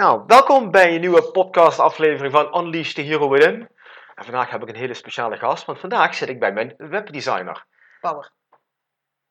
Nou, 0.00 0.22
welkom 0.26 0.70
bij 0.70 0.94
een 0.94 1.00
nieuwe 1.00 1.22
podcastaflevering 1.22 2.32
van 2.32 2.58
Unleash 2.58 2.92
the 2.92 3.00
Hero 3.00 3.30
Within. 3.30 3.68
En 4.14 4.24
vandaag 4.24 4.50
heb 4.50 4.62
ik 4.62 4.68
een 4.68 4.76
hele 4.76 4.94
speciale 4.94 5.36
gast, 5.36 5.64
want 5.64 5.78
vandaag 5.78 6.14
zit 6.14 6.28
ik 6.28 6.40
bij 6.40 6.52
mijn 6.52 6.74
webdesigner. 6.76 7.64
Bouwer. 8.00 8.30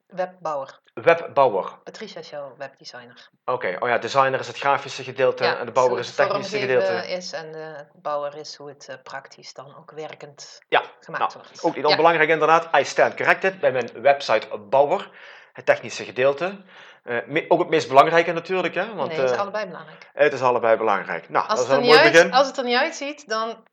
Webbouwer. 0.08 0.80
Webbouwer. 0.94 1.80
Patricia 1.84 2.22
Show, 2.22 2.58
webdesigner. 2.58 3.30
Oké, 3.46 3.78
oh 3.80 3.90
ja, 3.90 3.98
designer 3.98 4.40
is 4.40 4.48
het 4.48 4.58
grafische 4.58 5.04
gedeelte 5.04 5.46
en 5.46 5.66
de 5.66 5.72
bouwer 5.72 6.00
is 6.00 6.08
het 6.08 6.16
technische 6.16 6.60
gedeelte. 6.60 7.08
is 7.08 7.32
en 7.34 7.52
de 7.52 7.86
bouwer 7.94 8.36
is 8.38 8.56
hoe 8.56 8.70
het 8.70 8.88
uh, 8.90 8.96
praktisch 9.04 9.54
dan 9.54 9.76
ook 9.78 9.92
werkend 9.92 10.62
Ja, 10.68 10.84
gemaakt 11.00 11.34
nou, 11.34 11.46
wordt. 11.46 11.64
ook 11.64 11.76
niet 11.76 11.84
Ja. 11.84 11.90
onbelangrijk 11.90 12.30
inderdaad. 12.30 12.78
I 12.78 12.84
stand 12.84 13.16
corrected 13.16 13.60
bij 13.60 13.72
mijn 13.72 14.02
website 14.02 14.58
bouwer, 14.58 15.10
het 15.54 15.66
technische 15.66 16.04
gedeelte. 16.04 16.62
Eh, 17.04 17.46
ook 17.48 17.60
het 17.60 17.70
meest 17.70 17.88
belangrijke 17.88 18.32
natuurlijk, 18.32 18.76
hè? 18.76 18.96
Want 18.96 19.10
nee, 19.10 19.20
het 19.20 19.30
is 19.30 19.36
eh, 19.36 19.42
allebei 19.42 19.66
belangrijk. 19.66 20.10
het 20.14 20.34
is 20.34 20.42
allebei 20.42 20.78
belangrijk. 20.78 21.30
Nou, 21.30 21.48
Als 21.48 21.60
dat 21.60 21.68
is 21.68 21.74
het, 21.74 21.74
er 21.74 21.84
een 21.84 21.90
mooi 21.90 22.00
uit, 22.00 22.12
begin. 22.12 22.34
als 22.34 22.48
het 22.48 22.58
er 22.58 22.64
niet 22.64 22.78
uitziet, 22.78 23.30
dan 23.30 23.64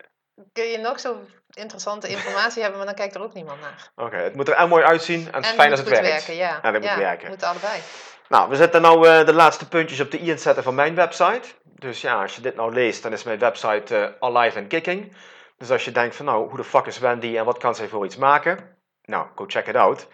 kun 0.52 0.64
je 0.64 0.78
nog 0.78 1.00
zo 1.00 1.16
interessante 1.50 2.08
informatie 2.08 2.60
hebben, 2.60 2.78
maar 2.78 2.86
dan 2.86 2.96
kijkt 2.96 3.14
er 3.14 3.22
ook 3.22 3.34
niemand 3.34 3.60
naar. 3.60 3.91
Oké, 3.96 4.16
het 4.16 4.34
moet 4.34 4.48
er 4.48 4.55
en 4.55 4.68
mooi 4.68 4.84
uitzien 4.84 5.27
en 5.27 5.34
het 5.34 5.44
is 5.44 5.50
fijn 5.50 5.70
als 5.70 5.80
moet 5.80 5.91
het 5.91 6.00
werkt. 6.00 6.27
werken, 6.27 6.34
ja. 6.34 6.62
En 6.62 6.72
het 6.72 6.83
moet 6.83 6.91
ja, 6.91 6.98
werken. 6.98 7.28
moet 7.28 7.42
allebei. 7.42 7.80
Nou, 8.28 8.48
we 8.48 8.56
zetten 8.56 8.83
nou 8.83 9.08
eh, 9.08 9.27
de 9.27 9.33
laatste 9.33 9.68
puntjes 9.68 10.00
op 10.00 10.11
de 10.11 10.18
i 10.18 10.22
aan 10.22 10.28
het 10.28 10.42
zetten 10.42 10.62
van 10.62 10.74
mijn 10.74 10.94
website. 10.94 11.48
Dus 11.64 12.00
ja, 12.00 12.22
als 12.22 12.34
je 12.34 12.40
dit 12.40 12.56
nou 12.56 12.72
leest, 12.72 13.02
dan 13.02 13.12
is 13.12 13.22
mijn 13.22 13.38
website 13.38 14.16
alive 14.20 14.58
and 14.58 14.68
kicking. 14.68 15.16
Dus 15.58 15.70
als 15.70 15.84
je 15.84 15.92
denkt 15.92 16.16
van 16.16 16.24
nou, 16.24 16.48
hoe 16.48 16.56
de 16.56 16.64
fuck 16.64 16.86
is 16.86 16.98
Wendy 16.98 17.36
en 17.36 17.44
wat 17.44 17.58
kan 17.58 17.74
zij 17.74 17.88
voor 17.88 18.05
iets 18.05 18.16
maken? 18.16 18.75
Nou, 19.06 19.26
go 19.34 19.44
check 19.46 19.66
it 19.66 19.76
out. 19.76 20.08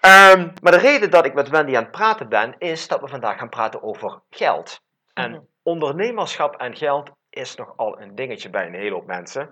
Ehm, 0.00 0.48
maar 0.62 0.72
de 0.72 0.78
reden 0.78 1.10
dat 1.10 1.24
ik 1.24 1.34
met 1.34 1.48
Wendy 1.48 1.76
aan 1.76 1.82
het 1.82 1.90
praten 1.90 2.28
ben, 2.28 2.54
is 2.58 2.88
dat 2.88 3.00
we 3.00 3.08
vandaag 3.08 3.38
gaan 3.38 3.48
praten 3.48 3.82
over 3.82 4.20
geld. 4.30 4.80
En 5.14 5.30
Mhm. 5.30 5.40
ondernemerschap 5.62 6.56
en 6.56 6.76
geld 6.76 7.10
is 7.30 7.54
nogal 7.54 8.00
een 8.00 8.14
dingetje 8.14 8.50
bij 8.50 8.66
een 8.66 8.74
hele 8.74 8.94
hoop 8.94 9.06
mensen. 9.06 9.50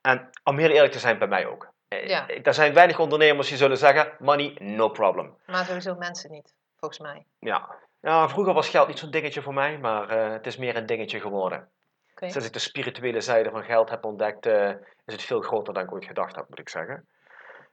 En 0.00 0.30
om 0.44 0.58
heel 0.58 0.70
eerlijk 0.70 0.92
te 0.92 0.98
zijn, 0.98 1.18
bij 1.18 1.28
mij 1.28 1.46
ook. 1.46 1.68
Eh, 1.88 2.08
Ja. 2.08 2.28
Er 2.28 2.54
zijn 2.54 2.74
weinig 2.74 2.98
ondernemers 2.98 3.48
die 3.48 3.56
zullen 3.56 3.76
zeggen, 3.76 4.12
money, 4.18 4.56
no 4.60 4.88
problem. 4.88 5.36
Maar 5.46 5.64
sowieso 5.64 5.94
mensen 5.94 6.30
niet, 6.30 6.54
volgens 6.78 7.00
mij. 7.00 7.26
Ja. 7.38 7.74
ja, 8.00 8.28
vroeger 8.28 8.54
was 8.54 8.68
geld 8.68 8.88
niet 8.88 8.98
zo'n 8.98 9.10
dingetje 9.10 9.42
voor 9.42 9.54
mij, 9.54 9.78
maar 9.78 10.08
eh, 10.08 10.32
het 10.32 10.46
is 10.46 10.56
meer 10.56 10.76
een 10.76 10.86
dingetje 10.86 11.20
geworden. 11.20 11.68
Oké. 12.12 12.30
Sinds 12.30 12.46
ik 12.46 12.52
de 12.52 12.58
spirituele 12.58 13.20
zijde 13.20 13.50
van 13.50 13.64
geld 13.64 13.90
heb 13.90 14.04
ontdekt, 14.04 14.46
eh, 14.46 14.68
is 15.04 15.12
het 15.12 15.22
veel 15.22 15.40
groter 15.40 15.74
dan 15.74 15.82
ik 15.82 15.92
ooit 15.92 16.04
gedacht 16.04 16.34
had, 16.36 16.48
moet 16.48 16.58
ik 16.58 16.68
zeggen. 16.68 17.08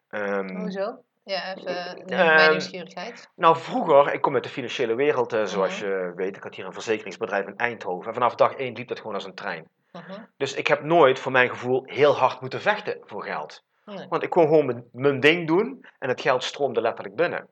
Ehm, 0.10 0.56
Hoezo? 0.56 1.02
Ja, 1.24 1.56
even 1.56 1.68
Ehm, 2.08 2.36
mijn 2.36 2.52
nieuwsgierigheid. 2.52 3.30
nou, 3.36 3.58
vroeger, 3.58 4.14
ik 4.14 4.22
kom 4.22 4.34
uit 4.34 4.44
de 4.44 4.50
financiële 4.50 4.96
wereld, 4.96 5.34
eh, 5.34 5.44
zoals 5.46 5.82
Mhm. 5.82 5.90
je 5.90 6.12
weet. 6.16 6.36
Ik 6.38 6.44
had 6.44 6.56
hier 6.56 6.66
een 6.66 6.74
verzekeringsbedrijf 6.74 7.46
in 7.48 7.58
Eindhoven. 7.58 8.08
En 8.08 8.14
vanaf 8.14 8.36
dag 8.36 8.54
één 8.54 8.74
liep 8.74 8.88
dat 8.88 8.98
gewoon 9.00 9.14
als 9.14 9.26
een 9.26 9.34
trein. 9.36 9.68
Mhm. 9.92 10.22
Dus 10.38 10.54
ik 10.54 10.68
heb 10.68 10.84
nooit, 10.84 11.20
voor 11.20 11.32
mijn 11.32 11.50
gevoel, 11.50 11.84
heel 11.86 12.16
hard 12.18 12.42
moeten 12.42 12.62
vechten 12.62 12.98
voor 13.06 13.24
geld. 13.24 13.64
Nee. 13.86 14.08
Want 14.10 14.24
ik 14.24 14.30
kon 14.30 14.44
gewoon 14.48 14.66
mijn, 14.66 14.84
mijn 14.92 15.20
ding 15.20 15.48
doen 15.48 15.86
en 16.00 16.10
het 16.10 16.22
geld 16.22 16.44
stroomde 16.44 16.82
letterlijk 16.82 17.16
binnen. 17.16 17.48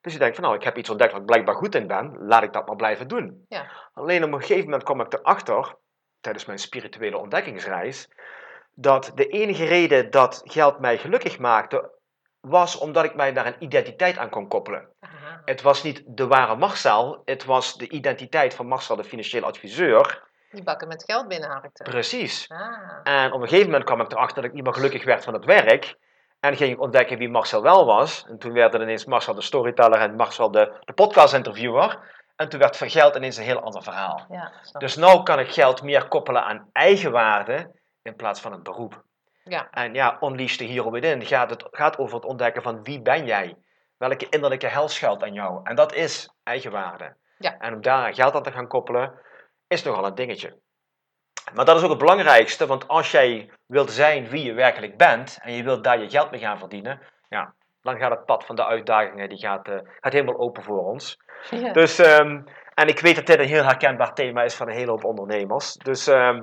Dus 0.00 0.12
je 0.12 0.18
denkt 0.18 0.34
van 0.34 0.44
nou, 0.44 0.56
ik 0.56 0.62
heb 0.64 0.76
iets 0.76 0.90
ontdekt 0.90 1.10
waar 1.12 1.20
ik 1.20 1.26
blijkbaar 1.26 1.54
goed 1.54 1.74
in 1.74 1.86
ben, 1.86 2.16
laat 2.20 2.42
ik 2.42 2.52
dat 2.52 2.66
maar 2.66 2.76
blijven 2.76 3.08
doen. 3.08 3.44
Ja. 3.48 3.66
Alleen 3.94 4.24
op 4.24 4.32
een 4.32 4.40
gegeven 4.40 4.64
moment 4.64 4.82
kwam 4.82 5.00
ik 5.00 5.12
erachter, 5.12 5.76
tijdens 6.20 6.44
mijn 6.44 6.58
spirituele 6.58 7.18
ontdekkingsreis, 7.18 8.08
dat 8.74 9.12
de 9.14 9.26
enige 9.26 9.64
reden 9.64 10.10
dat 10.10 10.40
geld 10.44 10.78
mij 10.78 10.98
gelukkig 10.98 11.38
maakte, 11.38 11.90
was 12.40 12.78
omdat 12.78 13.04
ik 13.04 13.14
mij 13.14 13.32
daar 13.32 13.46
een 13.46 13.56
identiteit 13.58 14.18
aan 14.18 14.30
kon 14.30 14.48
koppelen. 14.48 14.88
Aha. 15.00 15.42
Het 15.44 15.62
was 15.62 15.82
niet 15.82 16.02
de 16.06 16.26
ware 16.26 16.56
Marcel, 16.56 17.22
het 17.24 17.44
was 17.44 17.76
de 17.76 17.88
identiteit 17.88 18.54
van 18.54 18.66
Marcel, 18.66 18.96
de 18.96 19.04
financieel 19.04 19.44
adviseur. 19.44 20.26
Die 20.50 20.62
bakken 20.62 20.88
met 20.88 21.04
geld 21.04 21.28
binnenharkte. 21.28 21.82
Precies. 21.82 22.48
Ah. 22.48 23.00
En 23.02 23.32
op 23.32 23.40
een 23.40 23.48
gegeven 23.48 23.70
moment 23.70 23.84
kwam 23.84 24.00
ik 24.00 24.12
erachter 24.12 24.36
dat 24.36 24.44
ik 24.44 24.52
niet 24.52 24.64
meer 24.64 24.74
gelukkig 24.74 25.04
werd 25.04 25.24
van 25.24 25.34
het 25.34 25.44
werk. 25.44 25.96
En 26.40 26.56
ging 26.56 26.72
ik 26.72 26.80
ontdekken 26.80 27.18
wie 27.18 27.28
Marcel 27.28 27.62
wel 27.62 27.86
was. 27.86 28.24
En 28.28 28.38
toen 28.38 28.52
werd 28.52 28.74
er 28.74 28.82
ineens 28.82 29.04
Marcel 29.04 29.34
de 29.34 29.42
storyteller 29.42 30.00
en 30.00 30.14
Marcel 30.14 30.50
de, 30.50 30.72
de 30.80 30.92
podcast-interviewer. 30.92 31.98
En 32.36 32.48
toen 32.48 32.60
werd 32.60 32.76
van 32.76 32.90
geld 32.90 33.16
ineens 33.16 33.36
een 33.36 33.44
heel 33.44 33.60
ander 33.60 33.82
verhaal. 33.82 34.26
Ja, 34.30 34.52
Dus 34.78 34.96
nu 34.96 35.22
kan 35.22 35.38
ik 35.38 35.50
geld 35.50 35.82
meer 35.82 36.08
koppelen 36.08 36.44
aan 36.44 36.68
eigenwaarde 36.72 37.70
in 38.02 38.16
plaats 38.16 38.40
van 38.40 38.52
een 38.52 38.62
beroep. 38.62 39.02
Ja. 39.48 39.70
En 39.70 39.94
ja, 39.94 40.16
Unleash 40.20 40.56
the 40.56 40.64
Hero 40.64 40.90
Within 40.90 41.26
gaat, 41.26 41.50
het, 41.50 41.66
gaat 41.70 41.98
over 41.98 42.14
het 42.14 42.24
ontdekken 42.24 42.62
van 42.62 42.82
wie 42.82 43.02
ben 43.02 43.26
jij? 43.26 43.56
Welke 43.96 44.26
innerlijke 44.28 44.66
hel 44.66 44.88
schuilt 44.88 45.22
aan 45.22 45.32
jou? 45.32 45.60
En 45.64 45.76
dat 45.76 45.94
is 45.94 46.30
eigenwaarde. 46.42 47.16
Ja. 47.38 47.58
En 47.58 47.74
om 47.74 47.80
daar 47.80 48.14
geld 48.14 48.34
aan 48.34 48.42
te 48.42 48.52
gaan 48.52 48.68
koppelen, 48.68 49.20
is 49.66 49.82
nogal 49.82 50.06
een 50.06 50.14
dingetje. 50.14 50.58
Maar 51.54 51.64
dat 51.64 51.76
is 51.76 51.82
ook 51.82 51.90
het 51.90 51.98
belangrijkste, 51.98 52.66
want 52.66 52.88
als 52.88 53.10
jij 53.10 53.50
wilt 53.66 53.90
zijn 53.90 54.28
wie 54.28 54.44
je 54.44 54.52
werkelijk 54.52 54.96
bent 54.96 55.38
en 55.42 55.52
je 55.52 55.62
wilt 55.62 55.84
daar 55.84 56.00
je 56.00 56.10
geld 56.10 56.30
mee 56.30 56.40
gaan 56.40 56.58
verdienen, 56.58 57.00
ja, 57.28 57.54
dan 57.82 57.98
gaat 57.98 58.10
het 58.10 58.24
pad 58.24 58.44
van 58.44 58.56
de 58.56 58.66
uitdagingen 58.66 59.28
die 59.28 59.38
gaat, 59.38 59.68
eh, 59.68 59.78
gaat 60.00 60.12
helemaal 60.12 60.38
open 60.38 60.62
voor 60.62 60.84
ons. 60.84 61.16
Ja. 61.50 61.72
Dus, 61.72 61.98
ehm, 61.98 62.40
en 62.74 62.88
ik 62.88 63.00
weet 63.00 63.16
dat 63.16 63.26
dit 63.26 63.38
een 63.38 63.46
heel 63.46 63.64
herkenbaar 63.64 64.14
thema 64.14 64.42
is 64.42 64.54
van 64.54 64.68
een 64.68 64.74
hele 64.74 64.90
hoop 64.90 65.04
ondernemers. 65.04 65.74
Dus, 65.74 66.06
ehm, 66.06 66.42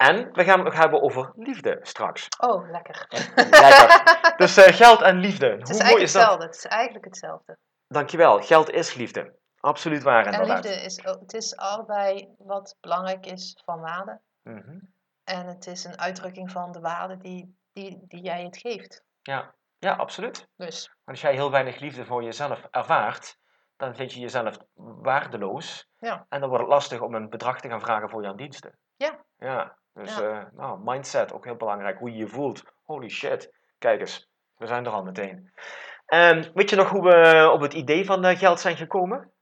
en 0.00 0.32
we 0.32 0.44
gaan 0.44 0.58
het 0.58 0.64
nog 0.64 0.76
hebben 0.76 1.02
over 1.02 1.32
liefde 1.36 1.78
straks. 1.82 2.28
Oh, 2.38 2.70
lekker. 2.70 3.06
Lekker. 3.34 4.02
Dus 4.36 4.56
eh, 4.56 4.74
geld 4.74 5.00
en 5.00 5.18
liefde. 5.18 5.46
Het 5.50 5.68
is 5.68 5.78
Hoe 5.78 5.86
mooi 5.86 5.94
eigenlijk 5.94 6.02
is 6.02 6.12
dat? 6.12 6.22
hetzelfde. 6.22 6.46
Het 6.46 6.54
is 6.54 6.64
eigenlijk 6.64 7.04
hetzelfde. 7.04 7.58
Dankjewel. 7.88 8.40
Geld 8.42 8.70
is 8.70 8.94
liefde. 8.94 9.38
Absoluut 9.60 10.02
waar 10.02 10.26
En 10.26 10.32
inderdaad. 10.32 10.64
liefde 10.64 10.80
is, 10.80 10.96
het 11.04 11.34
is 11.34 11.56
allebei 11.56 12.34
wat 12.38 12.76
belangrijk 12.80 13.26
is 13.26 13.60
van 13.64 13.80
waarde. 13.80 14.20
Mhm. 14.42 14.78
En 15.24 15.46
het 15.46 15.66
is 15.66 15.84
een 15.84 15.98
uitdrukking 15.98 16.50
van 16.50 16.72
de 16.72 16.80
waarde 16.80 17.16
die, 17.16 17.58
die, 17.72 18.04
die 18.08 18.22
jij 18.22 18.42
het 18.44 18.56
geeft. 18.56 19.02
Ja. 19.22 19.54
ja, 19.78 19.92
absoluut. 19.94 20.48
Dus 20.56 20.86
Want 20.86 21.04
als 21.04 21.20
jij 21.20 21.32
heel 21.32 21.50
weinig 21.50 21.78
liefde 21.78 22.04
voor 22.04 22.22
jezelf 22.22 22.66
ervaart, 22.70 23.36
dan 23.76 23.94
vind 23.94 24.12
je 24.12 24.20
jezelf 24.20 24.56
waardeloos. 25.02 25.88
Ja. 25.98 26.26
En 26.28 26.40
dan 26.40 26.48
wordt 26.48 26.64
het 26.64 26.72
lastig 26.72 27.00
om 27.00 27.14
een 27.14 27.28
bedrag 27.28 27.60
te 27.60 27.68
gaan 27.68 27.80
vragen 27.80 28.10
voor 28.10 28.22
jouw 28.22 28.34
diensten. 28.34 28.78
Ja. 28.96 29.24
Ja, 29.36 29.78
dus 30.00 30.16
Ja. 30.16 30.40
eh, 30.40 30.44
nou, 30.52 30.80
mindset 30.84 31.32
ook 31.32 31.44
heel 31.44 31.56
belangrijk. 31.56 31.98
Hoe 31.98 32.10
je 32.10 32.16
je 32.16 32.28
voelt. 32.28 32.62
Holy 32.84 33.08
shit. 33.08 33.52
Kijk 33.78 34.00
eens, 34.00 34.28
we 34.56 34.66
zijn 34.66 34.84
er 34.86 34.92
al 34.92 35.02
meteen. 35.02 35.52
Ehm, 36.06 36.50
weet 36.54 36.70
je 36.70 36.76
nog 36.76 36.88
hoe 36.90 37.02
we 37.02 37.50
op 37.52 37.60
het 37.60 37.72
idee 37.74 38.04
van 38.04 38.24
eh, 38.24 38.38
geld 38.38 38.60
zijn 38.60 38.76
gekomen? 38.76 39.32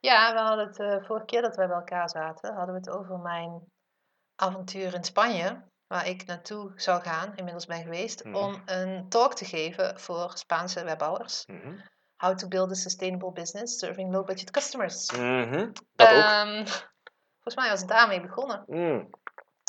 ja, 0.00 0.32
we 0.32 0.38
hadden 0.40 0.66
het 0.66 0.80
eh, 0.80 1.04
vorige 1.06 1.24
keer 1.24 1.42
dat 1.42 1.56
wij 1.56 1.66
bij 1.66 1.76
elkaar 1.76 2.08
zaten, 2.10 2.54
hadden 2.54 2.74
we 2.74 2.80
het 2.80 2.90
over 2.98 3.18
mijn 3.18 3.72
avontuur 4.36 4.94
in 4.94 5.04
Spanje. 5.04 5.62
Waar 5.86 6.06
ik 6.08 6.26
naartoe 6.26 6.72
zou 6.76 7.02
gaan, 7.02 7.32
inmiddels 7.36 7.66
ben 7.66 7.82
geweest, 7.82 8.24
Mhm. 8.24 8.34
om 8.36 8.62
een 8.66 9.08
talk 9.08 9.34
te 9.34 9.44
geven 9.44 10.00
voor 10.00 10.30
Spaanse 10.34 10.84
webbouwers. 10.84 11.46
Mhm. 11.46 11.78
How 12.16 12.36
to 12.36 12.48
build 12.48 12.70
a 12.70 12.74
sustainable 12.74 13.32
business 13.32 13.78
serving 13.78 14.12
low 14.12 14.26
budget 14.26 14.50
customers. 14.50 15.12
Mhm, 15.12 15.72
Dat 15.96 16.08
ook. 16.08 16.14
Ehm, 16.14 16.66
volgens 17.32 17.56
mij 17.56 17.68
was 17.70 17.80
het 17.80 17.88
daarmee 17.88 18.20
begonnen. 18.20 18.64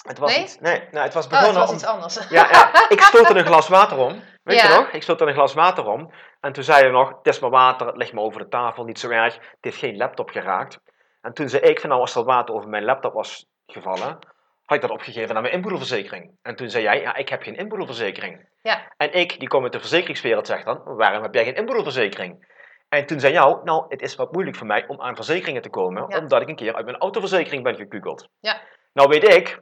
Het 0.06 0.18
was 0.18 0.32
Nee? 0.36 0.44
iets. 0.44 0.60
Nee, 0.60 0.84
nou, 0.92 1.04
het 1.06 1.14
was 1.14 1.26
Oh, 1.26 1.32
het 1.32 1.40
begonnen 1.40 1.62
was 1.62 1.70
om. 1.70 1.76
iets 1.76 1.86
anders. 1.86 2.30
Ja, 2.30 2.48
ja, 2.52 2.72
ik 2.96 3.02
stootte 3.02 3.38
een 3.38 3.46
glas 3.46 3.68
water 3.68 3.98
om. 3.98 4.22
Weet 4.44 4.62
je 4.62 4.68
nog? 4.68 4.88
Ik 4.92 5.04
stootte 5.04 5.26
een 5.26 5.34
glas 5.34 5.54
water 5.54 5.86
om. 5.86 6.12
En 6.42 6.54
toen 6.54 6.64
zei 6.64 6.86
je 6.86 6.92
nog: 6.92 7.10
Het 7.10 7.28
is 7.28 7.40
maar 7.40 7.50
water, 7.50 7.88
het 7.88 7.98
ligt 7.98 8.14
me 8.14 8.20
over 8.22 8.40
de 8.42 8.48
tafel, 8.48 8.84
niet 8.84 9.00
zo 9.00 9.10
erg. 9.10 9.34
Het 9.36 9.58
heeft 9.62 9.78
geen 9.78 9.98
laptop 9.98 10.30
geraakt. 10.30 10.80
En 11.22 11.34
toen 11.34 11.50
zei 11.50 11.64
ik: 11.64 11.80
van, 11.80 11.90
Nou, 11.90 12.02
als 12.02 12.16
er 12.16 12.24
water 12.24 12.56
over 12.56 12.70
mijn 12.70 12.84
laptop 12.86 13.14
was 13.14 13.46
gevallen, 13.68 14.20
had 14.66 14.76
ik 14.78 14.82
dat 14.82 14.90
opgegeven 14.90 15.36
aan 15.36 15.42
mijn 15.42 15.54
inboedelverzekering. 15.54 16.32
En 16.42 16.56
toen 16.56 16.70
zei 16.70 16.84
jij: 16.84 17.02
Ja, 17.02 17.16
ik 17.16 17.30
heb 17.30 17.42
geen 17.44 17.56
inboedelverzekering. 17.56 18.50
Ja. 18.62 18.94
En 18.98 19.14
ik, 19.14 19.40
die 19.40 19.48
kom 19.48 19.64
uit 19.64 19.72
de 19.74 19.80
verzekeringswereld, 19.80 20.48
zeg 20.48 20.64
dan: 20.64 20.82
Waarom 20.84 21.22
heb 21.24 21.34
jij 21.34 21.44
geen 21.44 21.56
inboedelverzekering? 21.56 22.54
En 22.90 23.06
toen 23.06 23.20
zei 23.20 23.34
jou: 23.34 23.64
Nou, 23.64 23.86
het 23.90 24.02
is 24.02 24.16
wat 24.16 24.32
moeilijk 24.32 24.58
voor 24.58 24.68
mij 24.68 24.88
om 24.88 25.02
aan 25.02 25.16
verzekeringen 25.16 25.62
te 25.62 25.70
komen, 25.70 26.06
Ja. 26.10 26.18
omdat 26.18 26.42
ik 26.42 26.48
een 26.50 26.56
keer 26.56 26.76
uit 26.76 26.86
mijn 26.86 26.98
autoverzekering 26.98 27.64
ben 27.64 27.76
gekukeld. 27.76 28.28
Ja. 28.40 28.62
Nou 28.94 29.10
weet 29.10 29.34
ik 29.34 29.60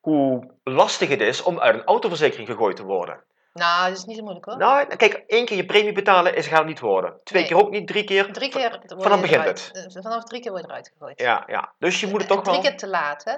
hoe 0.00 0.50
lastig 0.64 1.08
het 1.08 1.20
is 1.20 1.42
om 1.42 1.60
uit 1.60 1.74
een 1.74 1.84
autoverzekering 1.84 2.48
gegooid 2.48 2.76
te 2.76 2.84
worden. 2.84 3.24
Nou, 3.52 3.88
dat 3.88 3.98
is 3.98 4.04
niet 4.04 4.16
zo 4.16 4.22
moeilijk 4.22 4.46
hoor. 4.46 4.56
Nou, 4.56 4.96
kijk, 4.96 5.14
één 5.26 5.44
keer 5.44 5.56
je 5.56 5.64
premie 5.66 5.92
betalen 5.92 6.34
is 6.34 6.46
gaat 6.46 6.58
het 6.58 6.66
niet 6.66 6.80
worden. 6.80 7.20
Twee 7.24 7.42
Nee. 7.42 7.50
keer 7.50 7.60
ook 7.60 7.70
niet, 7.70 7.86
drie 7.86 8.04
keer. 8.04 8.32
Drie 8.32 8.50
keer 8.50 8.70
word 8.86 9.02
Vanaf 9.02 9.20
begint 9.20 9.40
eruit. 9.42 9.70
Eh, 9.94 10.02
Vanaf 10.02 10.24
drie 10.24 10.40
keer 10.40 10.50
word 10.50 10.62
je 10.64 10.68
eruit 10.70 10.88
gegooid. 10.92 11.20
Ja, 11.20 11.42
ja. 11.46 11.72
Dus 11.78 12.00
je 12.00 12.06
moet 12.06 12.20
het 12.20 12.28
toch 12.28 12.42
drie 12.42 12.52
wel... 12.52 12.62
keer 12.62 12.76
te 12.76 12.88
laat, 12.88 13.24
hè? 13.24 13.34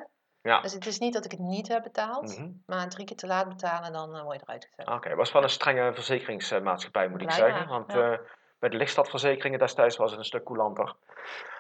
Ja. 0.51 0.61
Dus 0.61 0.73
het 0.73 0.87
is 0.87 0.99
niet 0.99 1.13
dat 1.13 1.25
ik 1.25 1.31
het 1.31 1.41
niet 1.41 1.69
heb 1.69 1.83
betaald, 1.83 2.39
Mhm. 2.39 2.49
maar 2.67 2.89
drie 2.89 3.07
keer 3.07 3.17
te 3.17 3.27
laat 3.27 3.49
betalen, 3.49 3.93
dan 3.93 4.17
eh, 4.17 4.23
word 4.23 4.37
je 4.37 4.43
eruit 4.47 4.69
gezet. 4.75 4.95
Oké, 4.95 5.09
het 5.09 5.17
was 5.19 5.33
wel 5.33 5.43
een 5.43 5.49
strenge 5.51 5.93
verzekeringsmaatschappij, 5.95 7.09
moet 7.09 7.23
ik 7.23 7.31
zeggen. 7.31 7.69
Want 7.69 7.93
ja. 7.93 8.13
eh, 8.13 8.19
bij 8.59 8.69
de 8.69 8.77
lichtstadverzekeringen 8.77 9.59
destijds 9.59 9.97
was 9.97 10.11
het 10.11 10.19
een 10.19 10.25
stuk 10.25 10.45
coulanter. 10.45 10.95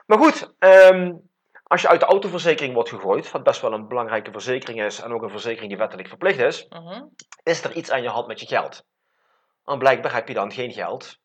Maar 0.06 0.18
goed, 0.18 0.54
ehm, 0.58 1.12
als 1.72 1.82
je 1.82 1.88
uit 1.88 2.00
de 2.00 2.06
autoverzekering 2.06 2.74
wordt 2.74 2.88
gegooid, 2.88 3.30
wat 3.30 3.42
best 3.42 3.60
wel 3.60 3.72
een 3.72 3.88
belangrijke 3.88 4.30
verzekering 4.32 4.82
is 4.82 5.00
en 5.00 5.12
ook 5.12 5.22
een 5.22 5.30
verzekering 5.30 5.68
die 5.68 5.78
wettelijk 5.78 6.08
verplicht 6.08 6.38
is, 6.38 6.66
Mhm. 6.68 7.02
is 7.42 7.64
er 7.64 7.72
iets 7.76 7.90
aan 7.90 8.02
je 8.02 8.08
hand 8.08 8.26
met 8.26 8.40
je 8.40 8.46
geld. 8.46 8.84
En 9.64 9.78
blijkbaar 9.78 10.14
heb 10.14 10.28
je 10.28 10.34
dan 10.34 10.52
geen 10.52 10.72
geld 10.72 11.18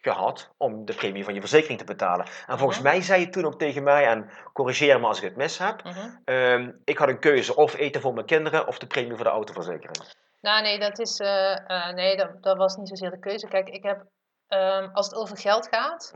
gehad 0.00 0.50
om 0.56 0.84
de 0.84 0.94
premie 0.94 1.24
van 1.24 1.34
je 1.34 1.40
verzekering 1.40 1.78
te 1.78 1.84
betalen. 1.84 2.26
En 2.46 2.58
volgens 2.58 2.78
Mhm. 2.78 2.88
mij 2.88 3.00
zei 3.02 3.20
je 3.20 3.28
toen 3.28 3.44
ook 3.44 3.58
tegen 3.58 3.82
mij, 3.82 4.06
en 4.06 4.30
corrigeer 4.52 5.00
me 5.00 5.06
als 5.06 5.18
ik 5.18 5.24
het 5.24 5.36
mis 5.36 5.58
heb, 5.58 5.84
Mhm. 5.84 6.08
ehm, 6.24 6.72
ik 6.84 6.98
had 6.98 7.08
een 7.08 7.20
keuze 7.20 7.56
of 7.56 7.74
eten 7.76 8.00
voor 8.00 8.14
mijn 8.14 8.26
kinderen 8.26 8.66
of 8.66 8.78
de 8.78 8.86
premie 8.86 9.14
voor 9.14 9.24
de 9.24 9.30
autoverzekering. 9.30 10.14
Nou, 10.40 10.62
nee, 10.62 10.78
dat 10.78 10.98
is. 10.98 11.18
eh, 11.18 11.70
eh, 11.70 11.94
nee, 11.94 12.16
dat, 12.16 12.42
dat 12.42 12.56
was 12.56 12.76
niet 12.76 12.88
zozeer 12.88 13.10
de 13.10 13.18
keuze. 13.18 13.46
Kijk, 13.48 13.68
ik 13.68 13.82
heb. 13.82 14.04
ehm, 14.48 14.88
als 14.92 15.06
het 15.06 15.14
over 15.16 15.38
geld 15.38 15.68
gaat. 15.68 16.12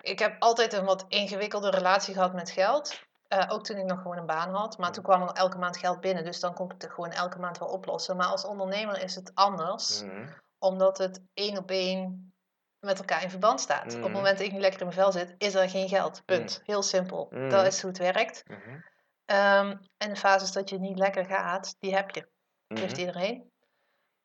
Mhm. 0.00 0.10
Ik 0.10 0.18
heb 0.18 0.36
altijd 0.42 0.72
een 0.72 0.84
wat 0.84 1.04
ingewikkelde 1.08 1.70
relatie 1.70 2.14
gehad 2.14 2.32
met 2.34 2.50
geld. 2.50 3.00
Eh, 3.28 3.44
ook 3.48 3.64
toen 3.64 3.76
ik 3.76 3.84
nog 3.84 4.00
gewoon 4.02 4.16
een 4.18 4.26
baan 4.26 4.54
had. 4.54 4.78
Maar 4.78 4.92
toen 4.92 5.02
kwam 5.02 5.22
er 5.22 5.28
elke 5.34 5.58
maand 5.58 5.76
geld 5.76 6.00
binnen. 6.00 6.24
Dus 6.24 6.40
dan 6.40 6.54
kon 6.54 6.70
ik 6.70 6.82
het 6.82 6.92
gewoon 6.92 7.10
elke 7.10 7.38
maand 7.38 7.58
wel 7.58 7.68
oplossen. 7.68 8.16
Maar 8.16 8.26
als 8.26 8.44
ondernemer 8.44 9.02
is 9.02 9.14
het 9.14 9.30
anders. 9.34 10.02
Mhm. 10.02 10.26
Omdat 10.58 10.98
het 10.98 11.20
één 11.34 11.58
op 11.58 11.70
één 11.70 12.32
met 12.80 12.98
elkaar 12.98 13.22
in 13.22 13.30
verband 13.30 13.60
staat. 13.60 13.84
Op 13.84 13.90
Mhm. 13.92 14.02
het 14.02 14.12
moment 14.12 14.36
dat 14.38 14.46
ik 14.46 14.52
niet 14.52 14.60
lekker 14.60 14.80
in 14.80 14.86
mijn 14.86 14.98
vel 14.98 15.12
zit, 15.12 15.34
is 15.38 15.54
er 15.54 15.68
geen 15.70 15.88
geld. 15.88 16.24
Punt. 16.24 16.60
Heel 16.64 16.82
simpel. 16.82 17.26
Mhm. 17.30 17.48
Dat 17.48 17.66
is 17.66 17.80
hoe 17.80 17.90
het 17.90 17.98
werkt. 17.98 18.42
Mhm. 18.48 18.80
Ehm, 19.24 19.76
en 19.96 20.08
de 20.08 20.16
fases 20.16 20.52
dat 20.52 20.68
je 20.70 20.78
niet 20.78 20.98
lekker 20.98 21.24
gaat, 21.24 21.76
die 21.80 21.94
heb 21.94 22.10
je. 22.10 22.28
Heeft 22.66 22.90
Mhm. 22.92 23.00
iedereen. 23.00 23.50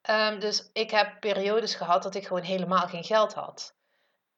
Ehm, 0.01 0.39
dus 0.39 0.69
ik 0.73 0.91
heb 0.91 1.19
periodes 1.19 1.75
gehad 1.75 2.03
dat 2.03 2.15
ik 2.15 2.27
gewoon 2.27 2.43
helemaal 2.43 2.87
geen 2.87 3.03
geld 3.03 3.33
had. 3.33 3.73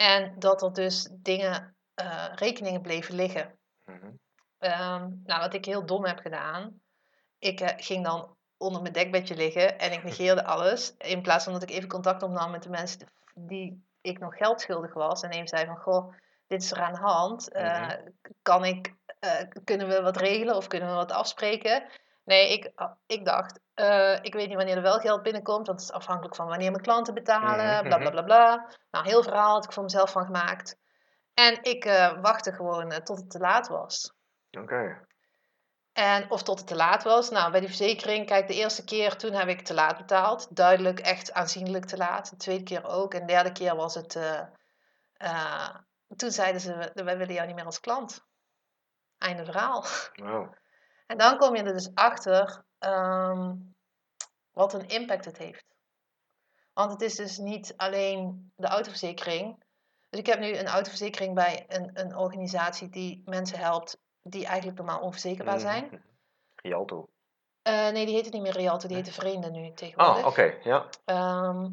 En 0.01 0.39
dat 0.39 0.61
er 0.61 0.73
dus 0.73 1.09
dingen, 1.11 1.75
eh, 1.93 2.25
rekeningen 2.35 2.81
bleven 2.81 3.15
liggen. 3.15 3.59
Mhm. 3.85 4.11
Ehm, 4.57 5.09
nou, 5.23 5.39
wat 5.41 5.53
ik 5.53 5.65
heel 5.65 5.85
dom 5.85 6.05
heb 6.05 6.19
gedaan. 6.19 6.81
Ik 7.39 7.59
eh, 7.59 7.85
ging 7.85 8.03
dan 8.05 8.35
onder 8.57 8.81
mijn 8.81 8.93
dekbedje 8.93 9.35
liggen 9.35 9.79
en 9.79 9.91
ik 9.91 10.03
negeerde 10.03 10.43
alles. 10.53 10.93
In 10.97 11.21
plaats 11.21 11.43
van 11.43 11.53
dat 11.53 11.63
ik 11.63 11.69
even 11.69 11.89
contact 11.89 12.23
opnam 12.23 12.51
met 12.51 12.63
de 12.63 12.69
mensen 12.69 13.07
die 13.35 13.83
ik 14.01 14.19
nog 14.19 14.35
geld 14.35 14.61
schuldig 14.61 14.93
was. 14.93 15.21
En 15.21 15.29
even 15.29 15.47
zei 15.47 15.65
van, 15.65 15.77
goh, 15.77 16.13
dit 16.47 16.61
is 16.63 16.71
er 16.71 16.81
aan 16.81 16.93
de 16.93 16.99
hand. 16.99 17.51
Eh, 17.51 17.81
Mhm. 17.81 18.07
kan 18.41 18.65
ik, 18.65 18.93
eh, 19.19 19.43
kunnen 19.63 19.87
we 19.87 20.01
wat 20.01 20.17
regelen 20.17 20.55
of 20.55 20.67
kunnen 20.67 20.89
we 20.89 20.95
wat 20.95 21.11
afspreken? 21.11 21.83
Nee, 22.29 22.53
ik, 22.53 22.71
ik 23.05 23.25
dacht, 23.25 23.59
eh, 23.73 24.17
ik 24.21 24.33
weet 24.33 24.47
niet 24.47 24.55
wanneer 24.57 24.75
er 24.75 24.81
wel 24.81 24.99
geld 24.99 25.23
binnenkomt. 25.23 25.67
Want 25.67 25.79
het 25.79 25.89
is 25.89 25.95
afhankelijk 25.95 26.35
van 26.35 26.47
wanneer 26.47 26.71
mijn 26.71 26.83
klanten 26.83 27.13
betalen. 27.13 27.65
Mhm, 27.65 27.87
Bla, 27.87 27.97
bla, 27.97 28.09
mhm. 28.09 28.11
bla, 28.11 28.21
bla. 28.21 28.69
Nou, 28.91 29.05
heel 29.05 29.23
verhaal 29.23 29.53
had 29.53 29.63
ik 29.65 29.71
voor 29.71 29.83
mezelf 29.83 30.11
van 30.11 30.25
gemaakt. 30.25 30.77
En 31.33 31.63
ik 31.63 31.85
eh, 31.85 32.21
wachtte 32.21 32.51
gewoon 32.51 32.91
eh, 32.91 32.97
tot 32.97 33.17
het 33.17 33.29
te 33.31 33.39
laat 33.39 33.67
was. 33.67 34.13
Oké. 34.51 35.07
En 35.93 36.31
of 36.31 36.43
tot 36.43 36.57
het 36.57 36.67
te 36.67 36.75
laat 36.75 37.03
was. 37.03 37.29
Nou, 37.29 37.51
bij 37.51 37.59
die 37.59 37.69
verzekering, 37.69 38.25
kijk, 38.25 38.47
de 38.47 38.55
eerste 38.55 38.83
keer 38.83 39.15
toen 39.17 39.33
heb 39.33 39.47
ik 39.47 39.61
te 39.61 39.73
laat 39.73 39.97
betaald. 39.97 40.55
Duidelijk, 40.55 40.99
echt 40.99 41.33
aanzienlijk 41.33 41.85
te 41.85 41.97
laat. 41.97 42.29
De 42.29 42.35
tweede 42.35 42.63
keer 42.63 42.85
ook. 42.85 43.13
En 43.13 43.19
de 43.19 43.25
derde 43.33 43.51
keer 43.51 43.75
was 43.75 43.95
het. 43.95 44.11
toen 46.15 46.31
zeiden 46.31 46.61
ze: 46.61 46.91
"We- 46.93 47.03
Wij 47.03 47.17
willen 47.17 47.33
jou 47.33 47.47
niet 47.47 47.55
meer 47.55 47.65
als 47.65 47.79
klant. 47.79 48.25
Einde 49.17 49.45
verhaal. 49.45 49.85
Wow. 50.13 50.53
En 51.09 51.17
dan 51.17 51.37
kom 51.37 51.55
je 51.55 51.63
er 51.63 51.73
dus 51.73 51.95
achter 51.95 52.63
ehm, 52.79 53.55
wat 54.51 54.73
een 54.73 54.87
impact 54.87 55.25
het 55.25 55.37
heeft. 55.37 55.65
Want 56.73 56.91
het 56.91 57.01
is 57.01 57.15
dus 57.15 57.37
niet 57.37 57.73
alleen 57.77 58.51
de 58.55 58.67
autoverzekering. 58.67 59.63
Dus 60.09 60.19
ik 60.19 60.25
heb 60.25 60.39
nu 60.39 60.57
een 60.57 60.67
autoverzekering 60.67 61.35
bij 61.35 61.65
een, 61.67 61.89
een 61.93 62.15
organisatie 62.15 62.89
die 62.89 63.21
mensen 63.25 63.59
helpt 63.59 63.97
die 64.21 64.45
eigenlijk 64.45 64.77
normaal 64.77 64.99
onverzekerbaar 64.99 65.59
zijn. 65.59 65.85
Mhm. 65.85 65.95
Rialto. 66.55 67.07
Eh, 67.61 67.89
nee, 67.89 68.05
die 68.05 68.15
heette 68.15 68.29
niet 68.29 68.41
meer 68.41 68.57
Rialto, 68.57 68.87
die 68.87 68.95
heette 68.95 69.11
Vreemde 69.11 69.49
nu 69.51 69.67
Ah, 69.67 69.73
tegenwoordig. 69.73 70.25
oké. 70.25 70.57
Ja. 70.63 70.85
Ehm, 71.05 71.65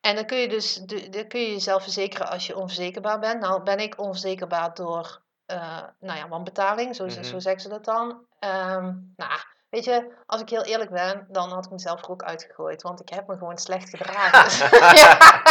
en 0.00 0.14
dan 0.14 0.26
kun 0.26 0.38
je 0.38 0.48
dus 0.48 0.74
dan 1.10 1.28
kun 1.28 1.40
je 1.40 1.50
jezelf 1.50 1.82
verzekeren 1.82 2.28
als 2.28 2.46
je 2.46 2.56
onverzekerbaar 2.56 3.18
bent. 3.18 3.40
Nou 3.40 3.62
ben 3.62 3.78
ik 3.78 3.98
onverzekerbaar 3.98 4.74
door, 4.74 5.22
eh, 5.46 5.82
nou 6.00 6.18
ja, 6.18 6.28
wanbetaling, 6.28 6.96
zo, 6.96 7.04
Mhm. 7.04 7.22
zo 7.22 7.38
zeggen 7.38 7.62
ze 7.62 7.68
dat 7.68 7.84
dan. 7.84 8.26
Ehm, 8.38 8.92
nou, 9.16 9.32
weet 9.70 9.84
je, 9.84 10.12
als 10.26 10.40
ik 10.40 10.48
heel 10.48 10.64
eerlijk 10.64 10.90
ben, 10.90 11.26
dan 11.28 11.50
had 11.50 11.64
ik 11.64 11.70
mezelf 11.70 12.02
er 12.02 12.10
ook 12.10 12.22
uitgegooid. 12.22 12.82
Want 12.82 13.00
ik 13.00 13.08
heb 13.08 13.26
me 13.26 13.36
gewoon 13.36 13.58
slecht 13.58 13.88
gedragen. 13.90 14.44
Dus, 14.44 14.58
ja, 15.02 15.42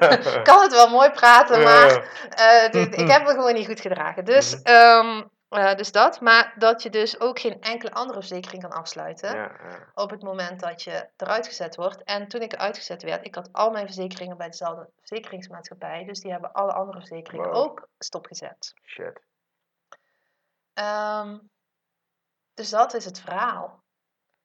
ik 0.38 0.44
kan 0.44 0.60
het 0.62 0.72
wel 0.72 0.88
mooi 0.90 1.10
praten, 1.10 1.62
maar 1.62 1.90
eh, 2.28 2.70
dit- 2.70 2.98
ik 3.00 3.08
heb 3.10 3.22
me 3.22 3.30
gewoon 3.38 3.54
niet 3.54 3.66
goed 3.66 3.80
gedragen. 3.80 4.24
Dus, 4.24 4.54
Mhm. 4.54 4.62
ehm, 4.66 5.22
eh, 5.48 5.74
dus 5.74 5.92
dat. 5.92 6.20
Maar 6.20 6.54
dat 6.56 6.82
je 6.82 6.90
dus 6.90 7.20
ook 7.20 7.38
geen 7.38 7.60
enkele 7.60 7.92
andere 7.92 8.18
verzekering 8.18 8.62
kan 8.62 8.72
afsluiten 8.72 9.34
Ja, 9.36 9.50
op 9.94 10.10
het 10.10 10.22
moment 10.22 10.60
dat 10.60 10.82
je 10.82 11.08
eruit 11.16 11.46
gezet 11.46 11.76
wordt. 11.76 12.02
En 12.04 12.28
toen 12.28 12.40
ik 12.40 12.52
eruit 12.52 12.76
gezet 12.76 13.02
werd, 13.02 13.26
ik 13.26 13.34
had 13.34 13.48
al 13.52 13.70
mijn 13.70 13.86
verzekeringen 13.86 14.36
bij 14.36 14.48
dezelfde 14.48 14.88
verzekeringsmaatschappij. 14.98 16.04
Dus 16.04 16.20
die 16.20 16.30
hebben 16.32 16.52
alle 16.52 16.72
andere 16.72 16.98
verzekeringen 16.98 17.48
Wow. 17.50 17.56
ook 17.56 17.88
stopgezet. 17.98 18.72
Shit. 18.84 19.20
Ehm, 20.74 21.38
dus 22.54 22.70
dat 22.70 22.94
is 22.94 23.04
het 23.04 23.20
verhaal. 23.20 23.82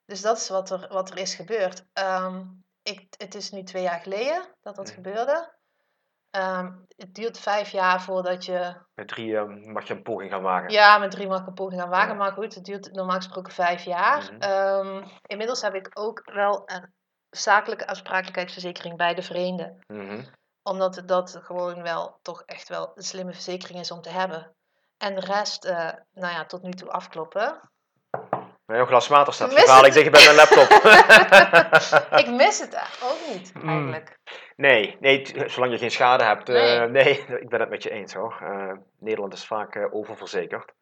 Dus 0.06 0.22
dat 0.22 0.38
is 0.38 0.50
wat 0.50 0.70
er, 0.70 0.88
wat 0.88 1.10
er 1.10 1.18
is 1.18 1.36
gebeurd. 1.36 1.86
Ehm, 1.94 2.46
ik, 2.84 3.14
het 3.18 3.36
is 3.36 3.52
nu 3.52 3.64
twee 3.64 3.84
jaar 3.84 4.00
geleden 4.00 4.56
dat 4.62 4.76
dat 4.76 4.86
Mhm. 4.86 4.94
gebeurde. 4.96 5.56
Ehm, 6.30 6.74
het 6.96 7.14
duurt 7.16 7.40
vijf 7.40 7.70
jaar 7.70 8.02
voordat 8.02 8.46
je 8.46 8.76
Met 8.96 9.08
drie 9.08 9.40
mag 9.46 9.88
je 9.88 9.94
een 9.94 10.04
poging 10.04 10.32
gaan 10.32 10.42
wagen. 10.42 10.70
Ja, 10.70 10.98
met 10.98 11.12
drie 11.12 11.28
mag 11.28 11.42
ik 11.42 11.48
een 11.48 11.54
poging 11.54 11.82
gaan 11.82 11.90
wagen. 11.90 12.10
Ja. 12.10 12.14
Maar 12.16 12.32
goed, 12.32 12.56
het 12.56 12.66
duurt 12.66 12.92
normaal 12.92 13.16
gesproken 13.16 13.54
vijf 13.54 13.84
jaar. 13.84 14.34
Mhm. 14.34 15.08
Inmiddels 15.22 15.62
heb 15.62 15.74
ik 15.74 15.90
ook 15.94 16.22
wel 16.34 16.62
een 16.66 16.94
zakelijke 17.30 17.88
aansprakelijkheidsverzekering 17.88 18.98
bij 18.98 19.14
de 19.14 19.22
Verenigde. 19.22 19.78
Mhm. 19.88 20.24
Omdat 20.64 21.02
dat 21.06 21.40
gewoon 21.44 21.82
wel 21.82 22.20
toch 22.22 22.42
echt 22.46 22.70
wel 22.70 22.92
een 22.96 23.04
slimme 23.04 23.34
verzekering 23.34 23.80
is 23.80 23.92
om 23.92 24.02
te 24.02 24.10
hebben. 24.10 24.56
En 24.98 25.16
de 25.16 25.22
rest, 25.22 25.66
eh, 25.66 25.76
nou 26.14 26.34
ja, 26.34 26.46
tot 26.46 26.62
nu 26.64 26.72
toe 26.72 26.90
afkloppen. 26.92 27.60
Jouw 28.66 28.86
glas 28.86 29.08
water 29.08 29.34
staat 29.34 29.52
het. 29.84 29.92
tegen 29.94 30.12
bij 30.12 30.24
mijn 30.24 30.36
laptop. 30.36 30.70
ik 32.26 32.28
mis 32.30 32.60
het 32.60 32.76
ook 33.04 33.34
niet, 33.34 33.54
Mm. 33.54 33.70
eigenlijk. 33.70 34.18
nee, 34.56 34.98
nee, 35.00 35.26
zolang 35.46 35.72
je 35.72 35.78
geen 35.78 35.92
schade 35.92 36.24
hebt. 36.24 36.50
eh, 36.50 36.56
Nee. 36.56 36.88
nee, 36.90 37.20
ik 37.44 37.50
ben 37.50 37.60
het 37.60 37.70
met 37.70 37.84
je 37.84 37.90
eens 37.90 38.14
hoor. 38.14 38.38
Eh, 38.42 38.72
Nederland 39.00 39.34
is 39.34 39.46
vaak 39.48 39.88
oververzekerd. 39.92 40.74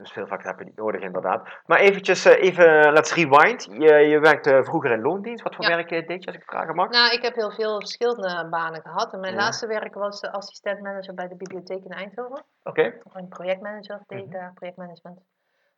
Dus 0.00 0.12
veel 0.12 0.26
vaak 0.26 0.44
heb 0.44 0.58
je 0.58 0.64
niet 0.64 0.76
nodig 0.76 1.00
inderdaad. 1.00 1.48
Maar 1.66 1.78
eventjes, 1.78 2.24
eh, 2.24 2.42
even, 2.42 2.92
let's 2.92 3.14
rewind. 3.14 3.64
Je, 3.64 3.94
je 3.94 4.18
werkte 4.20 4.60
vroeger 4.64 4.90
in 4.90 5.00
loondienst. 5.00 5.42
Wat 5.44 5.54
voor 5.54 5.64
Ja. 5.68 5.76
werk 5.76 5.90
eh, 5.90 6.06
deed 6.06 6.20
je 6.22 6.26
als 6.26 6.36
ik 6.36 6.44
vragen 6.44 6.74
mag? 6.74 6.88
Nou, 6.90 7.12
ik 7.12 7.22
heb 7.22 7.34
heel 7.34 7.50
veel 7.50 7.78
verschillende 7.78 8.48
banen 8.48 8.82
gehad. 8.82 9.12
En 9.12 9.20
mijn 9.20 9.32
Ja. 9.32 9.38
laatste 9.38 9.66
werk 9.66 9.94
was 9.94 10.22
assistentmanager 10.22 11.14
bij 11.14 11.28
de 11.28 11.36
bibliotheek 11.36 11.84
in 11.84 11.90
Eindhoven. 11.90 12.44
Oké. 12.62 12.98
een 13.12 13.28
projectmanager 13.28 14.02
deed 14.06 14.18
ik 14.18 14.24
Mhm. 14.24 14.32
daar, 14.34 14.52
projectmanagement 14.54 15.20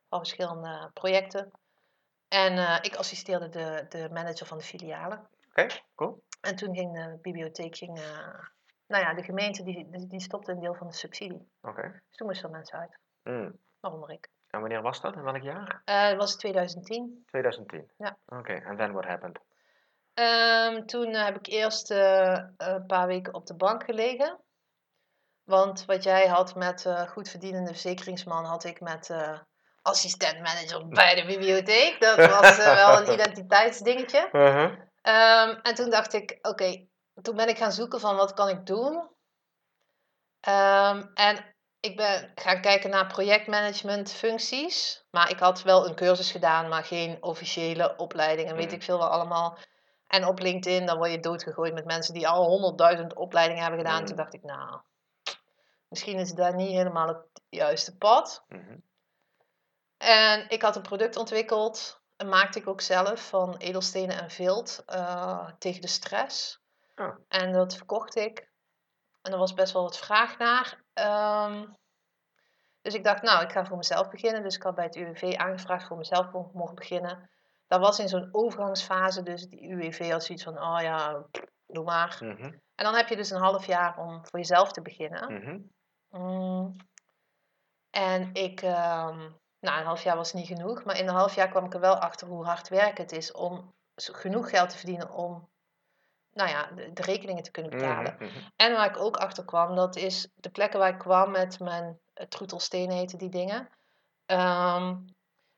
van 0.09 0.19
verschillende 0.19 0.89
projecten. 0.93 1.51
En 2.27 2.57
eh, 2.57 2.77
ik 2.81 2.95
assisteerde 2.95 3.49
de, 3.49 3.85
de 3.89 4.09
manager 4.11 4.45
van 4.47 4.57
de 4.57 4.63
filialen. 4.63 5.27
Oké, 5.49 5.67
cool. 5.95 6.23
En 6.41 6.55
toen 6.55 6.75
ging 6.75 6.93
de 6.93 7.17
bibliotheek, 7.21 7.75
ging, 7.75 7.97
eh, 7.97 8.39
nou 8.87 9.03
ja, 9.03 9.13
de 9.13 9.23
gemeente 9.23 9.63
die, 9.63 9.89
die, 9.89 10.07
die 10.07 10.21
stopte 10.21 10.51
een 10.51 10.59
deel 10.59 10.75
van 10.75 10.87
de 10.87 10.93
subsidie. 10.93 11.51
Oké. 11.61 11.81
Dus 11.81 12.17
toen 12.17 12.27
moesten 12.27 12.49
er 12.49 12.55
mensen 12.55 12.79
uit, 12.79 12.99
Mm. 13.23 13.57
Waaronder 13.83 14.11
ik. 14.11 14.29
En 14.49 14.59
wanneer 14.59 14.81
was 14.81 15.01
dat? 15.01 15.15
In 15.15 15.23
welk 15.23 15.41
jaar? 15.41 15.81
Dat 15.85 16.17
was 16.17 16.35
2010. 16.35 17.23
2010. 17.25 17.91
Ja. 17.97 18.17
Oké, 18.25 18.53
en 18.53 18.77
then 18.77 18.91
what 18.91 19.05
happened? 19.05 19.39
Ehm, 20.13 20.85
toen 20.85 21.07
eh, 21.07 21.25
heb 21.25 21.35
ik 21.35 21.47
eerst 21.47 21.91
eh, 21.91 22.43
een 22.57 22.85
paar 22.85 23.07
weken 23.07 23.33
op 23.33 23.45
de 23.45 23.55
bank 23.55 23.83
gelegen. 23.83 24.39
Want 25.43 25.85
wat 25.85 26.03
jij 26.03 26.27
had 26.27 26.55
met 26.55 26.87
goed 27.07 27.29
verdienende 27.29 27.71
verzekeringsman, 27.71 28.45
had 28.45 28.63
ik 28.63 28.81
met 28.81 29.09
assistent-manager 29.81 30.87
bij 30.87 31.15
de 31.15 31.25
bibliotheek. 31.25 32.01
Dat 32.01 32.29
was 32.29 32.57
wel 32.57 32.97
een 32.97 33.13
identiteitsdingetje. 33.19 34.29
Uh-huh. 34.31 34.79
Ehm, 35.01 35.59
en 35.61 35.75
toen 35.75 35.89
dacht 35.89 36.13
ik, 36.13 36.37
oké, 36.41 36.87
toen 37.21 37.35
ben 37.35 37.47
ik 37.47 37.57
gaan 37.57 37.71
zoeken 37.71 37.99
van 37.99 38.15
wat 38.15 38.33
kan 38.33 38.49
ik 38.49 38.65
doen. 38.65 39.09
Ehm, 40.39 41.05
en 41.13 41.52
ik 41.83 41.95
ben 41.95 42.31
gaan 42.35 42.61
kijken 42.61 42.89
naar 42.89 43.07
projectmanagement 43.07 44.11
functies. 44.11 45.03
Maar 45.11 45.29
ik 45.29 45.39
had 45.39 45.61
wel 45.61 45.87
een 45.87 45.95
cursus 45.95 46.31
gedaan, 46.31 46.69
maar 46.69 46.83
geen 46.83 47.17
officiële 47.23 47.95
opleiding 47.95 48.49
en 48.49 48.55
weet 48.55 48.65
Mhm. 48.65 48.75
ik 48.75 48.83
veel 48.83 48.97
wel 48.97 49.09
allemaal. 49.09 49.57
En 50.07 50.25
op 50.27 50.39
LinkedIn, 50.39 50.85
dan 50.85 50.97
word 50.97 51.11
je 51.11 51.19
doodgegooid 51.19 51.73
met 51.73 51.85
mensen 51.85 52.13
die 52.13 52.27
al 52.27 52.45
honderdduizend 52.45 53.13
opleidingen 53.13 53.61
hebben 53.61 53.79
gedaan. 53.79 53.99
Mm. 53.99 54.05
Toen 54.05 54.15
dacht 54.15 54.33
ik, 54.33 54.43
nou, 54.43 54.79
misschien 55.87 56.19
is 56.19 56.31
daar 56.33 56.55
niet 56.55 56.71
helemaal 56.71 57.07
het 57.07 57.41
juiste 57.49 57.97
pad. 57.97 58.43
Mhm. 58.47 58.77
En 59.97 60.49
ik 60.49 60.61
had 60.61 60.75
een 60.75 60.81
product 60.81 61.15
ontwikkeld, 61.17 62.01
en 62.17 62.29
maakte 62.29 62.59
ik 62.59 62.67
ook 62.67 62.81
zelf, 62.81 63.27
van 63.27 63.57
edelstenen 63.57 64.19
en 64.21 64.29
vilt 64.29 64.83
eh, 64.85 65.49
tegen 65.59 65.81
de 65.81 65.87
stress. 65.87 66.59
Oh. 66.95 67.15
En 67.27 67.51
dat 67.51 67.75
verkocht 67.75 68.15
ik. 68.15 68.49
En 69.21 69.31
er 69.31 69.37
was 69.37 69.53
best 69.53 69.73
wel 69.73 69.83
wat 69.83 69.97
vraag 69.97 70.37
naar. 70.37 70.82
Ehm, 70.93 71.65
dus 72.81 72.93
ik 72.93 73.03
dacht, 73.03 73.21
nou, 73.21 73.43
ik 73.43 73.51
ga 73.51 73.65
voor 73.65 73.77
mezelf 73.77 74.09
beginnen. 74.09 74.43
Dus 74.43 74.55
ik 74.55 74.63
had 74.63 74.75
bij 74.75 74.85
het 74.85 74.95
UWV 74.95 75.35
aangevraagd 75.37 75.87
voor 75.87 75.97
mezelf 75.97 76.31
mo- 76.31 76.51
mocht 76.53 76.75
beginnen. 76.75 77.29
Dat 77.67 77.79
was 77.79 77.99
in 77.99 78.07
zo'n 78.07 78.29
overgangsfase, 78.31 79.23
dus 79.23 79.47
die 79.47 79.69
UWV 79.69 80.11
had 80.11 80.23
zoiets 80.23 80.43
van, 80.43 80.61
oh 80.61 80.81
ja, 80.81 81.25
doe 81.67 81.83
maar. 81.83 82.17
Mhm. 82.19 82.43
En 82.75 82.85
dan 82.85 82.95
heb 82.95 83.07
je 83.07 83.15
dus 83.15 83.29
een 83.29 83.41
half 83.41 83.65
jaar 83.65 83.97
om 83.97 84.25
voor 84.25 84.39
jezelf 84.39 84.71
te 84.71 84.81
beginnen. 84.81 85.33
Mhm. 85.33 85.59
Mm. 86.09 86.75
En 87.89 88.33
ik, 88.33 88.61
ehm, 88.61 89.17
nou, 89.59 89.79
een 89.79 89.85
half 89.85 90.03
jaar 90.03 90.15
was 90.15 90.33
niet 90.33 90.47
genoeg, 90.47 90.83
maar 90.83 90.97
in 90.97 91.07
een 91.07 91.13
half 91.13 91.35
jaar 91.35 91.49
kwam 91.49 91.65
ik 91.65 91.73
er 91.73 91.79
wel 91.79 91.95
achter 91.95 92.27
hoe 92.27 92.45
hard 92.45 92.69
werken 92.69 93.03
het 93.03 93.11
is 93.11 93.31
om 93.31 93.73
genoeg 93.95 94.49
geld 94.49 94.69
te 94.69 94.77
verdienen 94.77 95.11
om, 95.11 95.49
nou 96.33 96.49
ja, 96.49 96.69
de, 96.75 96.93
de 96.93 97.01
rekeningen 97.01 97.43
te 97.43 97.51
kunnen 97.51 97.71
betalen. 97.71 98.15
Mhm. 98.19 98.23
Mhm. 98.23 98.37
En 98.55 98.73
waar 98.73 98.89
ik 98.89 98.97
ook 98.97 99.17
achter 99.17 99.45
kwam, 99.45 99.75
dat 99.75 99.95
is 99.95 100.27
de 100.35 100.49
plekken 100.49 100.79
waar 100.79 100.89
ik 100.89 100.97
kwam 100.99 101.31
met 101.31 101.59
mijn 101.59 101.99
troetelsteen 102.29 102.91
heten 102.91 103.17
die 103.17 103.29
dingen. 103.29 103.69
Ehm, 104.25 104.95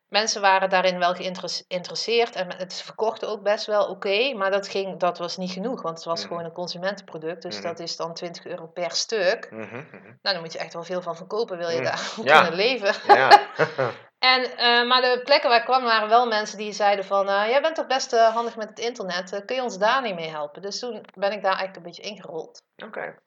mensen 0.08 0.42
waren 0.42 0.70
daarin 0.70 1.00
wel 1.00 1.14
geïnteresseerd 1.16 2.36
en 2.36 2.56
het 2.56 2.74
verkochten 2.82 3.30
ook 3.30 3.44
best 3.44 3.66
wel 3.66 3.86
oké, 3.88 4.34
maar 4.34 4.52
dat, 4.52 4.68
ging, 4.68 5.00
dat 5.00 5.18
was 5.18 5.38
niet 5.38 5.52
genoeg, 5.52 5.82
want 5.82 5.96
het 5.98 6.06
was 6.06 6.20
Mhm. 6.20 6.28
gewoon 6.28 6.46
een 6.46 6.52
consumentenproduct, 6.52 7.42
dus 7.42 7.62
dat 7.62 7.80
is 7.80 7.96
dan 7.96 8.14
20 8.14 8.46
euro 8.46 8.68
per 8.68 8.92
stuk. 8.92 9.48
Nou, 9.52 10.18
daar 10.22 10.40
moet 10.40 10.54
je 10.54 10.60
echt 10.60 10.74
wel 10.74 10.84
veel 10.84 11.02
van 11.02 11.16
verkopen, 11.16 11.58
wil 11.58 11.70
je 11.70 11.78
Mm, 11.78 11.84
daar 11.84 12.12
ja. 12.24 12.42
kunnen 12.42 12.56
leven. 12.60 13.16
Ja. 13.16 13.42
En, 14.34 14.58
eh, 14.58 14.88
maar 14.88 15.02
de 15.02 15.22
plekken 15.24 15.50
waar 15.50 15.60
ik 15.60 15.66
kwam 15.66 15.84
waren 15.84 16.10
wel 16.10 16.28
mensen 16.28 16.58
die 16.58 16.72
zeiden 16.72 17.06
van, 17.06 17.30
eh, 17.30 17.48
jij 17.48 17.62
bent 17.62 17.76
toch 17.76 17.88
best 17.88 18.14
eh, 18.14 18.34
handig 18.34 18.56
met 18.56 18.70
het 18.70 18.80
internet, 18.80 19.44
kun 19.46 19.56
je 19.56 19.64
ons 19.64 19.78
daar 19.78 20.02
niet 20.02 20.16
mee 20.16 20.30
helpen? 20.30 20.62
Dus 20.62 20.80
toen 20.80 21.06
ben 21.14 21.32
ik 21.32 21.42
daar 21.42 21.58
eigenlijk 21.58 21.76
een 21.76 21.84
beetje 21.84 22.02
ingerold. 22.02 22.64
Oké. 22.84 23.20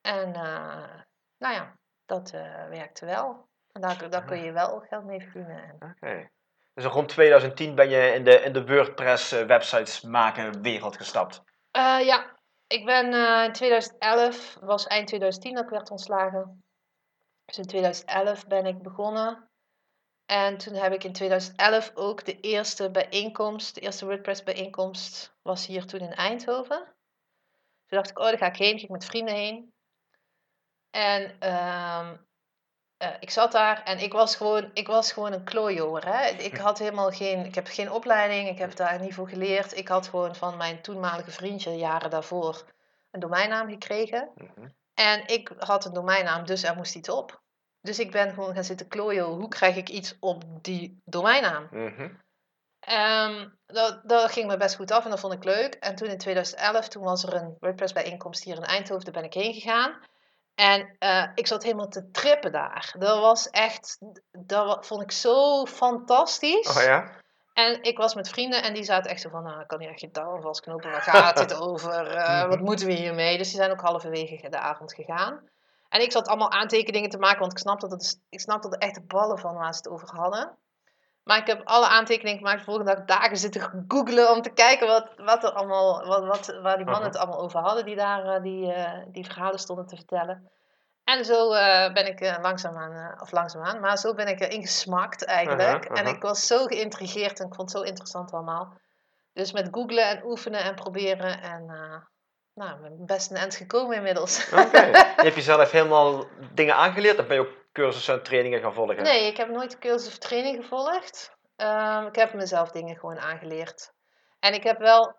En 0.00 0.32
nou 1.38 1.54
ja, 1.54 1.76
dat 2.06 2.30
werkte 2.70 3.06
wel. 3.06 3.48
En 3.72 3.80
daar, 3.80 4.10
daar 4.10 4.24
kun 4.24 4.42
je 4.42 4.52
wel 4.52 4.84
geld 4.88 5.04
mee 5.04 5.20
verdienen. 5.20 5.62
En, 5.62 5.94
Oké. 5.96 6.28
Dus 6.74 6.84
rond 6.84 7.08
2010 7.08 7.74
ben 7.74 7.88
je 7.88 8.14
in 8.14 8.24
de, 8.24 8.40
in 8.40 8.52
de 8.52 8.66
WordPress 8.66 9.30
websites 9.30 10.00
maken 10.00 10.62
wereld 10.62 10.96
gestapt. 10.96 11.42
Ja, 12.02 12.36
ik 12.66 12.84
ben 12.84 13.12
in 13.44 13.52
2011, 13.52 14.58
was 14.60 14.86
eind 14.86 15.06
2010 15.06 15.54
dat 15.54 15.64
ik 15.64 15.70
werd 15.70 15.90
ontslagen. 15.90 16.64
Dus 17.44 17.58
in 17.58 17.66
2011 17.66 18.46
ben 18.46 18.66
ik 18.66 18.82
begonnen. 18.82 19.49
En 20.30 20.56
toen 20.56 20.74
heb 20.74 20.92
ik 20.92 21.04
in 21.04 21.12
2011 21.12 21.92
ook 21.94 22.24
de 22.24 22.40
eerste 22.40 22.90
bijeenkomst, 22.90 23.74
de 23.74 23.80
eerste 23.80 24.04
WordPress 24.04 24.42
bijeenkomst, 24.42 25.34
was 25.42 25.66
hier 25.66 25.86
toen 25.86 26.00
in 26.00 26.14
Eindhoven. 26.14 26.78
Toen 27.86 27.98
dacht 27.98 28.10
ik, 28.10 28.18
oh, 28.18 28.24
daar 28.24 28.38
ga 28.38 28.46
ik 28.46 28.56
heen, 28.56 28.78
ga 28.78 28.84
ik 28.84 28.90
met 28.90 29.04
vrienden 29.04 29.34
heen. 29.34 29.72
En 30.90 31.36
ehm, 31.38 32.16
eh, 32.96 33.14
ik 33.20 33.30
zat 33.30 33.52
daar 33.52 33.82
en 33.82 33.98
ik 33.98 34.12
was 34.12 34.36
gewoon, 34.36 34.70
ik 34.74 34.86
was 34.86 35.12
gewoon 35.12 35.32
een 35.32 35.44
klooijoer. 35.44 36.04
Hè? 36.06 36.28
Ik 36.28 36.56
had 36.56 36.78
helemaal 36.78 37.10
geen, 37.10 37.44
ik 37.44 37.54
heb 37.54 37.66
geen 37.66 37.92
opleiding, 37.92 38.48
ik 38.48 38.58
heb 38.58 38.76
daar 38.76 39.00
niet 39.00 39.14
voor 39.14 39.28
geleerd. 39.28 39.76
Ik 39.76 39.88
had 39.88 40.08
gewoon 40.08 40.34
van 40.34 40.56
mijn 40.56 40.82
toenmalige 40.82 41.30
vriendje 41.30 41.70
jaren 41.70 42.10
daarvoor 42.10 42.64
een 43.10 43.20
domeinnaam 43.20 43.68
gekregen. 43.68 44.30
Mhm. 44.34 44.68
En 44.94 45.26
ik 45.26 45.52
had 45.58 45.84
een 45.84 45.94
domeinnaam, 45.94 46.46
dus 46.46 46.62
er 46.62 46.76
moest 46.76 46.94
iets 46.94 47.08
op. 47.08 47.40
Dus 47.80 47.98
ik 47.98 48.10
ben 48.10 48.34
gewoon 48.34 48.54
gaan 48.54 48.64
zitten 48.64 48.88
klooien, 48.88 49.24
hoe 49.24 49.48
krijg 49.48 49.76
ik 49.76 49.88
iets 49.88 50.16
op 50.20 50.44
die 50.62 51.02
domeinnaam? 51.04 51.68
Mhm. 51.70 52.08
Ehm, 52.80 53.48
dat, 53.66 54.00
dat 54.04 54.32
ging 54.32 54.46
me 54.46 54.56
best 54.56 54.76
goed 54.76 54.90
af 54.90 55.04
en 55.04 55.10
dat 55.10 55.20
vond 55.20 55.32
ik 55.32 55.44
leuk. 55.44 55.74
En 55.74 55.94
toen 55.94 56.08
in 56.08 56.18
2011, 56.18 56.88
toen 56.88 57.02
was 57.02 57.22
er 57.22 57.34
een 57.34 57.56
WordPress 57.60 57.92
bijeenkomst 57.92 58.44
hier 58.44 58.56
in 58.56 58.62
Eindhoven, 58.62 59.04
daar 59.04 59.22
ben 59.22 59.24
ik 59.24 59.34
heen 59.34 59.54
gegaan. 59.54 59.98
En 60.54 60.96
eh, 60.98 61.26
ik 61.34 61.46
zat 61.46 61.62
helemaal 61.62 61.88
te 61.88 62.10
trippen 62.10 62.52
daar. 62.52 62.94
Dat 62.98 63.20
was 63.20 63.50
echt, 63.50 63.98
dat 64.30 64.86
vond 64.86 65.02
ik 65.02 65.12
zo 65.12 65.66
fantastisch. 65.66 66.76
Oh 66.76 66.82
ja? 66.82 67.18
En 67.52 67.82
ik 67.82 67.96
was 67.96 68.14
met 68.14 68.28
vrienden 68.28 68.62
en 68.62 68.74
die 68.74 68.82
zaten 68.82 69.10
echt 69.10 69.20
zo 69.20 69.28
van, 69.28 69.42
nou, 69.42 69.60
ik 69.60 69.66
kan 69.66 69.80
hier 69.80 69.90
echt 69.90 70.00
geen 70.00 70.12
touw 70.12 70.40
vastknopen. 70.40 70.90
Waar 70.90 71.02
gaat 71.02 71.36
dit 71.36 71.54
over? 71.68 72.06
Eh, 72.06 72.48
wat 72.48 72.60
moeten 72.60 72.86
we 72.86 72.92
hiermee? 72.92 73.38
Dus 73.38 73.48
die 73.48 73.56
zijn 73.56 73.70
ook 73.70 73.80
halverwege 73.80 74.48
de 74.48 74.58
avond 74.58 74.94
gegaan. 74.94 75.49
En 75.90 76.00
ik 76.00 76.12
zat 76.12 76.28
allemaal 76.28 76.50
aantekeningen 76.50 77.10
te 77.10 77.18
maken, 77.18 77.40
want 77.40 77.52
ik 77.52 77.58
snapte, 77.58 77.88
dat 77.88 78.00
het, 78.00 78.20
ik 78.28 78.40
snapte 78.40 78.68
er 78.68 78.78
echt 78.78 78.94
de 78.94 79.02
ballen 79.02 79.38
van 79.38 79.54
waar 79.54 79.72
ze 79.74 79.78
het 79.78 79.88
over 79.88 80.08
hadden. 80.14 80.56
Maar 81.22 81.38
ik 81.38 81.46
heb 81.46 81.60
alle 81.64 81.86
aantekeningen 81.86 82.38
gemaakt. 82.38 82.58
De 82.58 82.64
volgende 82.64 82.94
dag 82.94 83.04
dagen 83.04 83.36
zitten 83.36 83.84
googlen 83.88 84.30
om 84.30 84.42
te 84.42 84.50
kijken 84.50 84.86
wat, 84.86 85.08
wat 85.16 85.44
er 85.44 85.52
allemaal, 85.52 86.06
wat, 86.06 86.24
wat, 86.24 86.58
waar 86.62 86.76
die 86.76 86.86
mannen 86.86 87.08
het 87.10 87.16
allemaal 87.16 87.40
over 87.40 87.60
hadden 87.60 87.84
die 87.84 87.96
daar 87.96 88.24
eh, 88.24 88.42
die, 88.42 88.72
eh, 88.72 89.04
die 89.08 89.24
verhalen 89.24 89.58
stonden 89.58 89.86
te 89.86 89.96
vertellen. 89.96 90.50
En 91.04 91.24
zo 91.24 91.52
eh, 91.52 91.92
ben 91.92 92.06
ik 92.06 92.20
uh, 92.20 92.36
langzaamaan, 92.40 92.92
uh, 92.92 93.22
of 93.22 93.32
langzaamaan, 93.32 93.80
maar 93.80 93.98
zo 93.98 94.14
ben 94.14 94.28
ik 94.28 94.40
erin 94.40 94.62
gesmakt 94.62 95.24
eigenlijk. 95.24 95.84
En 95.84 96.06
ik 96.06 96.22
was 96.22 96.46
zo 96.46 96.66
geïntrigeerd 96.66 97.40
en 97.40 97.46
ik 97.46 97.54
vond 97.54 97.72
het 97.72 97.80
zo 97.80 97.86
interessant 97.86 98.32
allemaal. 98.32 98.72
Dus 99.32 99.52
met 99.52 99.68
googlen 99.70 100.08
en 100.08 100.24
oefenen 100.24 100.60
en 100.60 100.74
proberen 100.74 101.42
en 101.42 101.70
nou, 102.60 102.74
ik 102.74 102.80
ben 102.80 103.06
best 103.06 103.30
een 103.30 103.36
eind 103.36 103.54
gekomen 103.54 103.96
inmiddels. 103.96 104.48
Oké. 104.52 104.80
Je 105.24 105.32
jezelf 105.34 105.70
helemaal 105.70 106.26
dingen 106.54 106.74
aangeleerd 106.74 107.18
of 107.18 107.26
ben 107.26 107.36
je 107.36 107.42
ook 107.42 107.54
cursussen 107.72 108.14
en 108.14 108.22
trainingen 108.22 108.60
gaan 108.60 108.74
volgen? 108.74 109.02
Nee, 109.02 109.26
ik 109.26 109.36
heb 109.36 109.48
nooit 109.48 109.78
cursus 109.78 110.08
of 110.08 110.18
training 110.18 110.56
gevolgd. 110.56 111.36
Um, 111.56 112.06
ik 112.06 112.14
heb 112.16 112.34
mezelf 112.34 112.70
dingen 112.70 112.96
gewoon 112.96 113.18
aangeleerd. 113.18 113.92
En 114.40 114.54
ik 114.54 114.62
heb 114.62 114.78
wel 114.78 115.18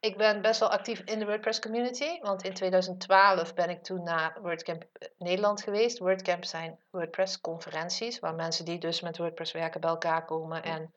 ik 0.00 0.16
ben 0.16 0.42
best 0.42 0.60
wel 0.60 0.70
actief 0.70 1.00
in 1.04 1.18
de 1.18 1.24
WordPress 1.24 1.60
community. 1.60 2.20
Want 2.20 2.42
in 2.42 2.54
2012 2.54 3.54
ben 3.54 3.70
ik 3.70 3.82
toen 3.82 4.02
naar 4.02 4.38
WordCamp 4.42 4.84
Nederland 5.18 5.62
geweest. 5.62 5.98
WordCamp 5.98 6.44
zijn 6.44 6.78
WordPress 6.90 7.40
conferenties. 7.40 8.18
Waar 8.18 8.34
mensen 8.34 8.64
die 8.64 8.78
dus 8.78 9.00
met 9.00 9.18
WordPress 9.18 9.52
werken 9.52 9.80
bij 9.80 9.90
elkaar 9.90 10.24
komen 10.24 10.62
en 10.62 10.94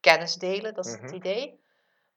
kennis 0.00 0.34
delen. 0.34 0.74
Dat 0.74 0.86
is 0.86 0.94
Mhm. 0.96 1.02
het 1.02 1.12
idee. 1.14 1.60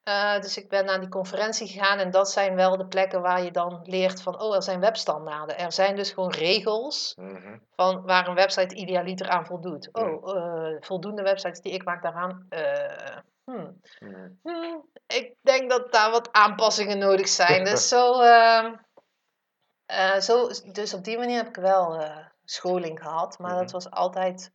Uh, 0.03 0.39
dus 0.39 0.57
ik 0.57 0.69
ben 0.69 0.85
naar 0.85 0.99
die 0.99 1.09
conferentie 1.09 1.67
gegaan. 1.67 1.99
En 1.99 2.11
dat 2.11 2.31
zijn 2.31 2.55
wel 2.55 2.77
de 2.77 2.87
plekken 2.87 3.21
waar 3.21 3.43
je 3.43 3.51
dan 3.51 3.79
leert 3.83 4.21
van... 4.21 4.41
Oh, 4.41 4.55
er 4.55 4.63
zijn 4.63 4.79
webstandaarden. 4.79 5.57
Er 5.57 5.71
zijn 5.71 5.95
dus 5.95 6.11
gewoon 6.11 6.31
regels 6.31 7.13
Mhm. 7.15 7.57
van 7.75 8.01
waar 8.05 8.27
een 8.27 8.35
website 8.35 8.75
idealiter 8.75 9.29
aan 9.29 9.45
voldoet. 9.45 9.89
Mhm. 9.91 10.05
Oh, 10.13 10.35
uh, 10.35 10.77
voldoende 10.79 11.21
websites 11.21 11.61
die 11.61 11.73
ik 11.73 11.83
maak 11.85 12.01
daaraan... 12.01 12.45
Uh, 12.49 13.17
hmm. 13.43 13.79
Mhm. 13.99 14.29
Hmm, 14.43 14.89
ik 15.07 15.35
denk 15.41 15.69
dat 15.69 15.91
daar 15.91 16.11
wat 16.11 16.31
aanpassingen 16.31 16.97
nodig 16.97 17.27
zijn. 17.27 17.63
Dus 17.63 17.87
zo, 17.93 18.21
uh, 18.23 20.15
zo, 20.19 20.47
dus 20.71 20.93
op 20.93 21.03
die 21.03 21.17
manier 21.17 21.37
heb 21.37 21.47
ik 21.47 21.55
wel 21.55 22.03
scholing 22.43 22.99
gehad. 22.99 23.39
Maar 23.39 23.51
Mhm. 23.51 23.59
dat 23.59 23.71
was 23.71 23.89
altijd, 23.91 24.51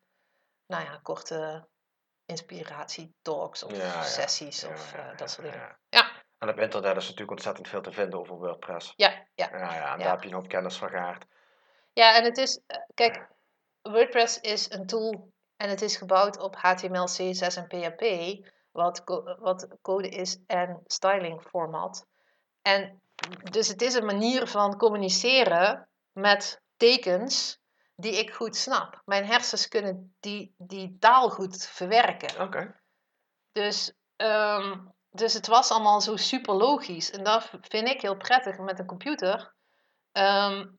nou 0.66 0.84
ja, 0.84 0.98
korte 1.02 1.68
inspiratietalks 2.26 3.62
of 3.62 3.76
Ja, 3.76 4.02
sessies 4.02 4.60
Ja, 4.60 4.68
of 4.68 4.92
ja, 4.92 5.10
uh, 5.12 5.16
dat 5.18 5.30
soort 5.30 5.52
dingen. 5.52 5.76
ja. 5.88 6.10
En 6.38 6.48
op 6.48 6.58
internet 6.58 6.96
is 6.96 7.02
natuurlijk 7.02 7.30
ontzettend 7.30 7.68
veel 7.68 7.80
te 7.80 7.92
vinden 7.92 8.18
over 8.18 8.36
WordPress. 8.36 8.92
ja, 8.96 9.26
ja. 9.34 9.48
Ja, 9.52 9.74
ja, 9.74 9.92
en 9.92 9.98
daar 9.98 10.10
heb 10.10 10.22
je 10.22 10.28
een 10.28 10.34
hoop 10.34 10.48
kennis 10.48 10.76
van 10.76 10.88
gehaard. 10.88 11.24
Ja, 11.92 12.16
en 12.16 12.24
het 12.24 12.36
is, 12.38 12.56
uh, 12.56 12.76
kijk, 12.94 13.28
WordPress 13.82 14.40
is 14.40 14.70
een 14.70 14.86
tool 14.86 15.32
en 15.56 15.68
het 15.68 15.82
is 15.82 15.96
gebouwd 15.96 16.38
op 16.38 16.56
HTML, 16.56 17.04
CSS 17.04 17.56
en 17.56 17.66
PHP, 17.66 18.02
wat, 18.70 19.04
co 19.04 19.36
wat 19.38 19.68
code 19.82 20.08
is 20.08 20.38
en 20.46 20.82
styling 20.86 21.42
format. 21.42 22.06
En 22.62 23.02
dus 23.50 23.68
het 23.68 23.82
is 23.82 23.94
een 23.94 24.04
manier 24.04 24.46
van 24.46 24.76
communiceren 24.76 25.88
met 26.12 26.60
tekens 26.76 27.58
die 27.96 28.18
ik 28.18 28.30
goed 28.30 28.56
snap. 28.56 29.02
Mijn 29.04 29.26
hersens 29.26 29.68
kunnen 29.68 30.16
die, 30.20 30.54
die 30.58 30.96
taal 30.98 31.30
goed 31.30 31.66
verwerken. 31.66 32.40
Oké. 32.40 32.80
Dus, 33.52 33.92
um, 34.16 34.94
dus 35.10 35.32
het 35.32 35.46
was 35.46 35.70
allemaal 35.70 36.00
zo 36.00 36.16
super 36.16 36.54
logisch. 36.54 37.10
En 37.10 37.24
dat 37.24 37.50
vind 37.60 37.88
ik 37.88 38.00
heel 38.00 38.16
prettig 38.16 38.58
met 38.58 38.78
een 38.78 38.86
computer. 38.86 39.54
Um, 40.12 40.78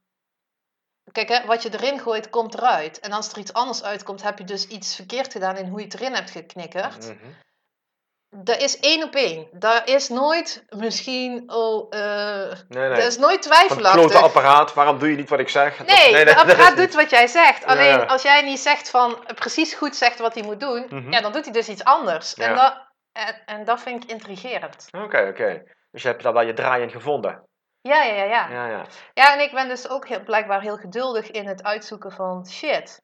kijk, 1.12 1.30
hè, 1.30 1.46
wat 1.46 1.64
je 1.64 1.74
erin 1.74 2.00
gooit, 2.00 2.30
komt 2.30 2.54
eruit. 2.54 3.00
En 3.00 3.12
als 3.12 3.32
er 3.32 3.38
iets 3.38 3.54
anders 3.54 3.84
uitkomt, 3.84 4.22
heb 4.22 4.38
je 4.38 4.44
dus 4.44 4.68
iets 4.68 4.96
verkeerd 4.96 5.32
gedaan 5.32 5.58
in 5.58 5.68
hoe 5.68 5.80
je 5.80 5.86
het 5.86 5.94
erin 5.94 6.14
hebt 6.14 6.32
geknikkerd. 6.32 7.08
Mhm. 7.08 7.32
Dat 8.30 8.58
is 8.62 8.80
één 8.80 9.04
op 9.04 9.16
één. 9.16 9.48
Daar 9.52 9.88
is 9.88 10.10
nooit 10.10 10.64
misschien, 10.70 11.44
oh, 11.52 11.88
uh, 11.90 12.00
Nee, 12.68 12.88
nee. 12.90 12.90
dat 12.90 12.98
is 13.08 13.18
nooit 13.18 13.48
Van 13.48 13.54
het 13.58 13.66
twijfelachtig. 13.68 14.02
klote 14.02 14.18
apparaat, 14.26 14.74
waarom 14.74 15.00
doe 15.00 15.10
je 15.10 15.16
niet 15.16 15.30
wat 15.30 15.40
ik 15.40 15.50
zeg? 15.50 15.86
Nee, 15.86 16.26
dat 16.26 16.36
apparaat 16.38 16.78
doet 16.78 16.94
wat 16.94 17.10
jij 17.10 17.28
zegt. 17.28 17.66
Alleen 17.66 17.86
Ja, 18.00 18.04
als 18.04 18.22
jij 18.22 18.42
niet 18.42 18.60
zegt 18.60 18.90
van 18.90 19.26
precies 19.36 19.74
goed 19.74 19.96
zegt 19.96 20.20
wat 20.20 20.34
hij 20.34 20.44
moet 20.44 20.60
doen, 20.60 20.86
Mhm. 20.90 21.12
ja, 21.12 21.22
dan 21.22 21.32
doet 21.32 21.44
hij 21.44 21.54
dus 21.54 21.70
iets 21.70 21.84
anders. 21.84 22.34
En 22.34 22.56
dat, 22.56 22.84
En, 23.14 23.42
en 23.46 23.66
dat 23.66 23.82
vind 23.82 24.04
ik 24.04 24.10
intrigerend. 24.12 24.88
Oké, 24.92 25.28
oké. 25.30 25.64
Dus 25.92 26.02
je 26.02 26.08
hebt 26.08 26.24
daar 26.24 26.34
wel 26.34 26.42
je 26.46 26.54
draai 26.54 26.82
in 26.84 26.92
gevonden. 26.92 27.44
Ja, 27.82 28.04
ja, 28.04 28.14
ja, 28.14 28.24
ja. 28.24 28.50
Ja, 28.50 28.68
ja. 28.68 28.86
Ja, 29.14 29.34
en 29.34 29.40
ik 29.40 29.52
ben 29.52 29.68
dus 29.68 29.90
ook 29.90 30.08
heel, 30.08 30.24
blijkbaar 30.24 30.62
heel 30.62 30.78
geduldig 30.78 31.32
in 31.32 31.48
het 31.48 31.64
uitzoeken 31.64 32.12
van 32.12 32.48
shit. 32.50 33.02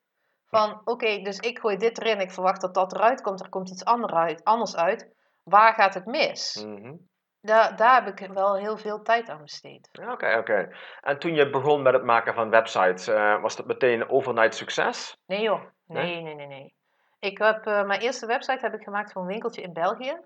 Van 0.51 0.81
oké, 0.83 1.21
dus 1.21 1.37
ik 1.37 1.59
gooi 1.59 1.77
dit 1.77 1.97
erin, 1.97 2.19
ik 2.19 2.31
verwacht 2.31 2.61
dat 2.61 2.73
dat 2.73 2.93
eruit 2.93 3.21
komt, 3.21 3.39
er 3.39 3.49
komt 3.49 3.69
iets 3.69 3.85
ander 3.85 4.13
uit, 4.13 4.43
anders 4.43 4.75
uit. 4.75 5.09
Waar 5.43 5.73
gaat 5.73 5.93
het 5.93 6.05
mis? 6.05 6.63
Mhm. 6.65 6.95
Daar, 7.41 7.75
daar 7.75 8.03
heb 8.03 8.19
ik 8.19 8.27
wel 8.27 8.55
heel 8.55 8.77
veel 8.77 9.01
tijd 9.01 9.29
aan 9.29 9.41
besteed. 9.41 9.89
Oké, 10.09 10.37
oké. 10.37 10.75
En 11.01 11.19
toen 11.19 11.33
je 11.33 11.49
begon 11.49 11.81
met 11.81 11.93
het 11.93 12.03
maken 12.03 12.33
van 12.33 12.49
websites, 12.49 13.07
eh, 13.07 13.41
was 13.41 13.55
dat 13.55 13.65
meteen 13.65 14.09
overnight 14.09 14.55
succes? 14.55 15.17
Nee 15.25 15.41
joh, 15.41 15.61
Nee? 15.85 16.03
nee, 16.03 16.21
nee, 16.21 16.35
nee, 16.35 16.47
nee. 16.47 16.75
Ik 17.19 17.37
heb, 17.37 17.65
eh, 17.65 17.83
mijn 17.83 18.01
eerste 18.01 18.25
website 18.25 18.65
heb 18.65 18.73
ik 18.73 18.83
gemaakt 18.83 19.11
voor 19.11 19.21
een 19.21 19.27
winkeltje 19.27 19.61
in 19.61 19.73
België. 19.73 20.19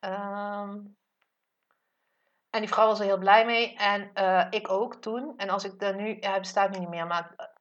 Ehm, 0.00 0.78
en 2.50 2.60
die 2.60 2.68
vrouw 2.68 2.86
was 2.86 2.98
er 3.00 3.06
heel 3.06 3.18
blij 3.18 3.46
mee. 3.46 3.76
En 3.76 4.10
eh, 4.12 4.46
ik 4.50 4.70
ook 4.70 4.94
toen. 4.94 5.32
En 5.36 5.48
als 5.48 5.64
ik 5.64 5.78
daar 5.78 5.94
nu, 5.94 6.16
hij 6.20 6.38
bestaat 6.38 6.70
nu 6.70 6.78
niet 6.78 6.88
meer, 6.88 7.06
maar 7.06 7.53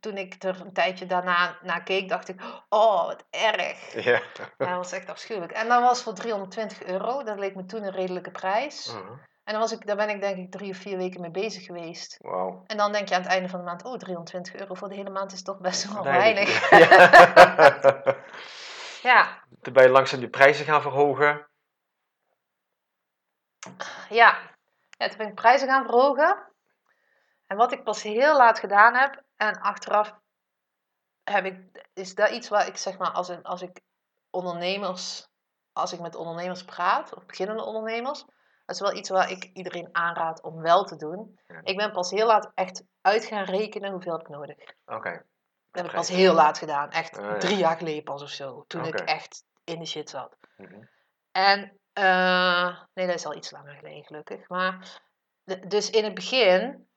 toen 0.00 0.16
ik 0.16 0.42
er 0.42 0.60
een 0.60 0.72
tijdje 0.72 1.06
daarna 1.06 1.58
naar 1.62 1.82
keek, 1.82 2.08
dacht 2.08 2.28
ik, 2.28 2.42
oh, 2.68 3.06
wat 3.06 3.24
erg. 3.30 3.94
Ja. 4.04 4.20
Dat 4.56 4.68
was 4.68 4.92
echt 4.92 5.08
afschuwelijk. 5.08 5.52
En 5.52 5.68
dat 5.68 5.82
was 5.82 6.02
voor 6.02 6.14
320 6.14 6.82
euro. 6.82 7.22
Dat 7.22 7.38
leek 7.38 7.54
me 7.54 7.64
toen 7.64 7.82
een 7.82 7.92
redelijke 7.92 8.30
prijs. 8.30 8.92
Mhm. 8.92 9.12
En 9.44 9.54
dan 9.54 9.62
was 9.62 9.72
ik, 9.72 9.86
daar 9.86 9.96
ben 9.96 10.08
ik 10.08 10.20
denk 10.20 10.36
ik 10.36 10.50
drie 10.50 10.70
of 10.70 10.76
vier 10.76 10.96
weken 10.96 11.20
mee 11.20 11.30
bezig 11.30 11.64
geweest. 11.64 12.16
Wauw. 12.18 12.62
En 12.66 12.76
dan 12.76 12.92
denk 12.92 13.08
je 13.08 13.14
aan 13.14 13.22
het 13.22 13.30
einde 13.30 13.48
van 13.48 13.58
de 13.58 13.64
maand, 13.64 13.84
oh, 13.84 13.96
320 13.96 14.54
euro 14.54 14.74
voor 14.74 14.88
de 14.88 14.94
hele 14.94 15.10
maand 15.10 15.32
is 15.32 15.42
toch 15.42 15.58
best 15.58 15.92
wel 15.92 16.04
Weinig. 16.04 16.70
Ja. 16.70 18.16
Ja, 19.02 19.42
Toen 19.60 19.72
ben 19.72 19.82
je 19.82 19.88
langzaam 19.88 20.20
die 20.20 20.28
prijzen 20.28 20.64
gaan 20.64 20.82
verhogen. 20.82 21.46
ja. 24.08 24.38
ja, 24.90 25.08
toen 25.08 25.18
ben 25.18 25.28
ik 25.28 25.34
prijzen 25.34 25.68
gaan 25.68 25.84
verhogen. 25.84 26.46
En 27.48 27.56
wat 27.56 27.72
ik 27.72 27.84
pas 27.84 28.02
heel 28.02 28.36
laat 28.36 28.58
gedaan 28.58 28.94
heb, 28.94 29.22
en 29.36 29.60
achteraf 29.60 30.14
heb 31.24 31.44
ik, 31.44 31.86
is 31.94 32.14
dat 32.14 32.30
iets 32.30 32.48
waar 32.48 32.66
ik 32.66 32.76
zeg 32.76 32.98
maar, 32.98 33.10
als, 33.10 33.28
ik- 33.28 33.46
als 33.46 33.62
ik 33.62 33.80
ondernemers, 34.30 35.28
als 35.72 35.92
ik 35.92 36.00
met 36.00 36.14
ondernemers 36.14 36.64
praat, 36.64 37.14
of 37.14 37.26
beginnende 37.26 37.64
ondernemers, 37.64 38.24
dat 38.64 38.74
is 38.76 38.80
wel 38.80 38.96
iets 38.96 39.08
waar 39.08 39.30
ik 39.30 39.44
iedereen 39.52 39.88
aanraad 39.92 40.42
om 40.42 40.60
wel 40.60 40.84
te 40.84 40.96
doen. 40.96 41.38
Ja. 41.46 41.60
Ik 41.62 41.76
ben 41.76 41.92
pas 41.92 42.10
heel 42.10 42.26
laat 42.26 42.50
echt 42.54 42.82
uit 43.00 43.24
gaan 43.24 43.44
rekenen 43.44 43.90
hoeveel 43.92 44.12
heb 44.12 44.20
ik 44.20 44.28
nodig. 44.28 44.56
Oké. 44.86 45.10
Dat 45.70 45.82
heb 45.82 45.84
ik 45.86 45.92
pas 45.92 46.08
heel 46.08 46.34
laat 46.34 46.58
gedaan. 46.58 46.90
Echt 46.90 47.16
ja. 47.16 47.36
drie 47.38 47.56
jaar 47.56 47.76
geleden 47.76 48.02
pas 48.02 48.22
of 48.22 48.28
zo. 48.30 48.64
Toen 48.66 48.84
ik 48.84 49.00
echt 49.00 49.44
in 49.64 49.78
de 49.78 49.86
shit 49.86 50.10
zat. 50.10 50.36
Mhm. 50.56 50.82
En, 51.32 51.78
eh, 51.92 52.80
nee, 52.94 53.06
dat 53.06 53.14
is 53.14 53.26
al 53.26 53.34
iets 53.36 53.50
langer 53.50 53.74
geleden 53.74 54.04
gelukkig. 54.04 54.48
Maar, 54.48 55.00
dus 55.68 55.90
in 55.90 56.04
het 56.04 56.14
begin, 56.14 56.87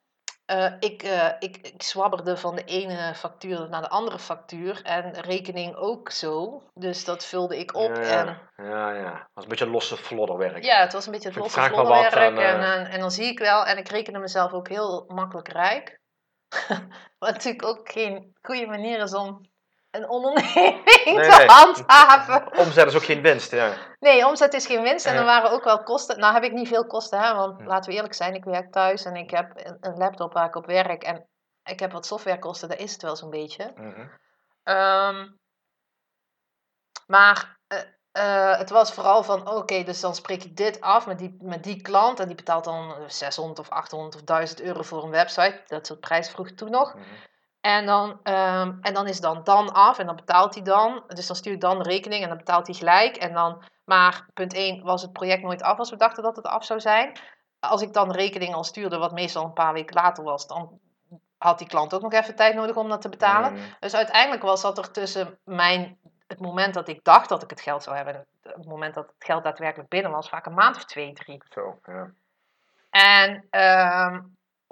eh, 0.51 0.73
ik, 0.79 1.03
eh, 1.03 1.29
ik, 1.39 1.57
ik 1.57 1.83
zwabberde 1.83 2.37
van 2.37 2.55
de 2.55 2.63
ene 2.63 3.13
factuur 3.15 3.69
naar 3.69 3.81
de 3.81 3.89
andere 3.89 4.19
factuur. 4.19 4.81
En 4.83 5.13
rekening 5.13 5.75
ook 5.75 6.09
zo. 6.09 6.63
Dus 6.73 7.05
dat 7.05 7.25
vulde 7.25 7.59
ik 7.59 7.75
op. 7.75 7.95
Ja, 7.95 8.01
En 8.01 8.39
ja. 8.57 8.63
ja, 8.65 8.93
ja. 8.93 9.29
was 9.33 9.43
een 9.43 9.49
beetje 9.49 9.69
losse 9.69 9.97
flodderwerk. 9.97 10.63
ja, 10.63 10.79
het 10.79 10.93
was 10.93 11.05
een 11.05 11.11
beetje 11.11 11.29
het 11.29 11.37
losse 11.37 11.61
vlodderwerk. 11.61 12.15
aan, 12.15 12.37
En, 12.37 12.61
eh, 12.61 12.73
en, 12.73 12.85
en 12.85 12.99
dan 12.99 13.11
zie 13.11 13.25
ik 13.25 13.39
wel, 13.39 13.65
en 13.65 13.77
ik 13.77 13.89
rekende 13.89 14.19
mezelf 14.19 14.51
ook 14.51 14.67
heel 14.67 15.05
makkelijk 15.07 15.47
rijk. 15.47 15.99
Wat 17.19 17.31
natuurlijk 17.31 17.65
ook 17.65 17.91
geen 17.91 18.35
goede 18.41 18.65
manier 18.65 18.99
is 18.99 19.13
om 19.13 19.50
een 19.91 20.09
onderneming 20.09 20.85
Nee, 21.05 21.29
te 21.29 21.35
nee. 21.37 21.47
handhaven. 21.47 22.57
Omzet 22.57 22.87
is 22.87 22.95
ook 22.95 23.03
geen 23.03 23.21
winst, 23.21 23.51
ja. 23.51 23.73
Nee, 23.99 24.27
omzet 24.27 24.53
is 24.53 24.65
geen 24.65 24.81
winst 24.81 25.05
en 25.05 25.15
er 25.15 25.23
waren 25.23 25.51
ook 25.51 25.63
wel 25.63 25.83
kosten. 25.83 26.19
Nou 26.19 26.33
heb 26.33 26.43
ik 26.43 26.51
niet 26.51 26.67
veel 26.67 26.87
kosten, 26.87 27.19
hè, 27.19 27.33
want 27.35 27.59
Hm. 27.59 27.67
laten 27.67 27.89
we 27.89 27.95
eerlijk 27.95 28.13
zijn, 28.13 28.33
ik 28.33 28.43
werk 28.43 28.71
thuis 28.71 29.05
en 29.05 29.15
ik 29.15 29.29
heb 29.29 29.51
een, 29.55 29.77
een 29.79 29.97
laptop 29.97 30.33
waar 30.33 30.45
ik 30.47 30.55
op 30.55 30.65
werk 30.65 31.03
en 31.03 31.27
ik 31.63 31.79
heb 31.79 31.91
wat 31.91 32.05
softwarekosten, 32.05 32.69
dat 32.69 32.79
is 32.79 32.91
het 32.91 33.01
wel 33.01 33.15
zo'n 33.15 33.29
beetje. 33.29 33.71
Mhm. 33.75 34.07
Ehm, 34.63 35.27
maar 37.07 37.59
eh, 37.67 37.79
eh, 38.11 38.57
het 38.57 38.69
was 38.69 38.93
vooral 38.93 39.23
van, 39.23 39.49
oké, 39.49 39.83
dus 39.83 39.99
dan 39.99 40.15
spreek 40.15 40.43
ik 40.43 40.55
dit 40.57 40.81
af 40.81 41.07
met 41.07 41.19
die, 41.19 41.37
met 41.41 41.63
die 41.63 41.81
klant 41.81 42.19
en 42.19 42.27
die 42.27 42.35
betaalt 42.35 42.63
dan 42.63 42.95
600 43.07 43.59
of 43.59 43.69
800 43.69 44.15
of 44.15 44.21
1000 44.21 44.61
euro 44.61 44.81
voor 44.81 45.03
een 45.03 45.09
website. 45.09 45.61
Dat 45.67 45.87
soort 45.87 45.99
prijs 45.99 46.29
vroeg 46.29 46.51
toen 46.51 46.71
nog. 46.71 46.93
Mhm. 46.93 47.03
En 47.61 47.85
dan, 47.85 48.19
ehm, 48.23 48.73
en 48.81 48.93
dan 48.93 49.07
is 49.07 49.19
dan 49.19 49.43
dan 49.43 49.73
af 49.73 49.99
en 49.99 50.05
dan 50.05 50.15
betaalt 50.15 50.53
hij 50.53 50.63
dan. 50.63 51.03
Dus 51.07 51.27
dan 51.27 51.35
stuur 51.35 51.53
ik 51.53 51.61
dan 51.61 51.77
de 51.77 51.89
rekening 51.89 52.23
en 52.23 52.29
dan 52.29 52.37
betaalt 52.37 52.67
hij 52.67 52.75
gelijk. 52.75 53.15
En 53.15 53.33
dan, 53.33 53.63
maar 53.85 54.25
punt 54.33 54.53
1 54.53 54.83
was 54.83 55.01
het 55.01 55.13
project 55.13 55.43
nooit 55.43 55.61
af 55.61 55.77
als 55.77 55.89
we 55.89 55.95
dachten 55.95 56.23
dat 56.23 56.35
het 56.35 56.45
af 56.45 56.65
zou 56.65 56.79
zijn. 56.79 57.19
Als 57.59 57.81
ik 57.81 57.93
dan 57.93 58.07
de 58.07 58.17
rekening 58.17 58.53
al 58.53 58.63
stuurde, 58.63 58.97
wat 58.97 59.11
meestal 59.11 59.43
een 59.43 59.53
paar 59.53 59.73
weken 59.73 59.95
later 59.95 60.23
was, 60.23 60.47
dan 60.47 60.79
had 61.37 61.57
die 61.57 61.67
klant 61.67 61.93
ook 61.93 62.01
nog 62.01 62.13
even 62.13 62.35
tijd 62.35 62.55
nodig 62.55 62.75
om 62.75 62.89
dat 62.89 63.01
te 63.01 63.09
betalen. 63.09 63.53
Mhm. 63.53 63.61
Dus 63.79 63.93
uiteindelijk 63.93 64.41
was 64.41 64.61
dat 64.61 64.77
er 64.77 64.91
tussen 64.91 65.39
mijn, 65.43 65.97
het 66.27 66.39
moment 66.39 66.73
dat 66.73 66.87
ik 66.87 67.03
dacht 67.03 67.29
dat 67.29 67.43
ik 67.43 67.49
het 67.49 67.61
geld 67.61 67.83
zou 67.83 67.95
hebben, 67.95 68.13
en 68.13 68.25
het, 68.41 68.55
het 68.55 68.65
moment 68.65 68.93
dat 68.93 69.05
het 69.05 69.25
geld 69.25 69.43
daadwerkelijk 69.43 69.89
binnen 69.89 70.11
was, 70.11 70.29
vaak 70.29 70.45
een 70.45 70.53
maand 70.53 70.75
of 70.75 70.85
twee, 70.85 71.13
drie. 71.13 71.41
Zo, 71.49 71.79
ja. 71.83 72.11
En 72.89 73.47
ehm, 73.49 74.19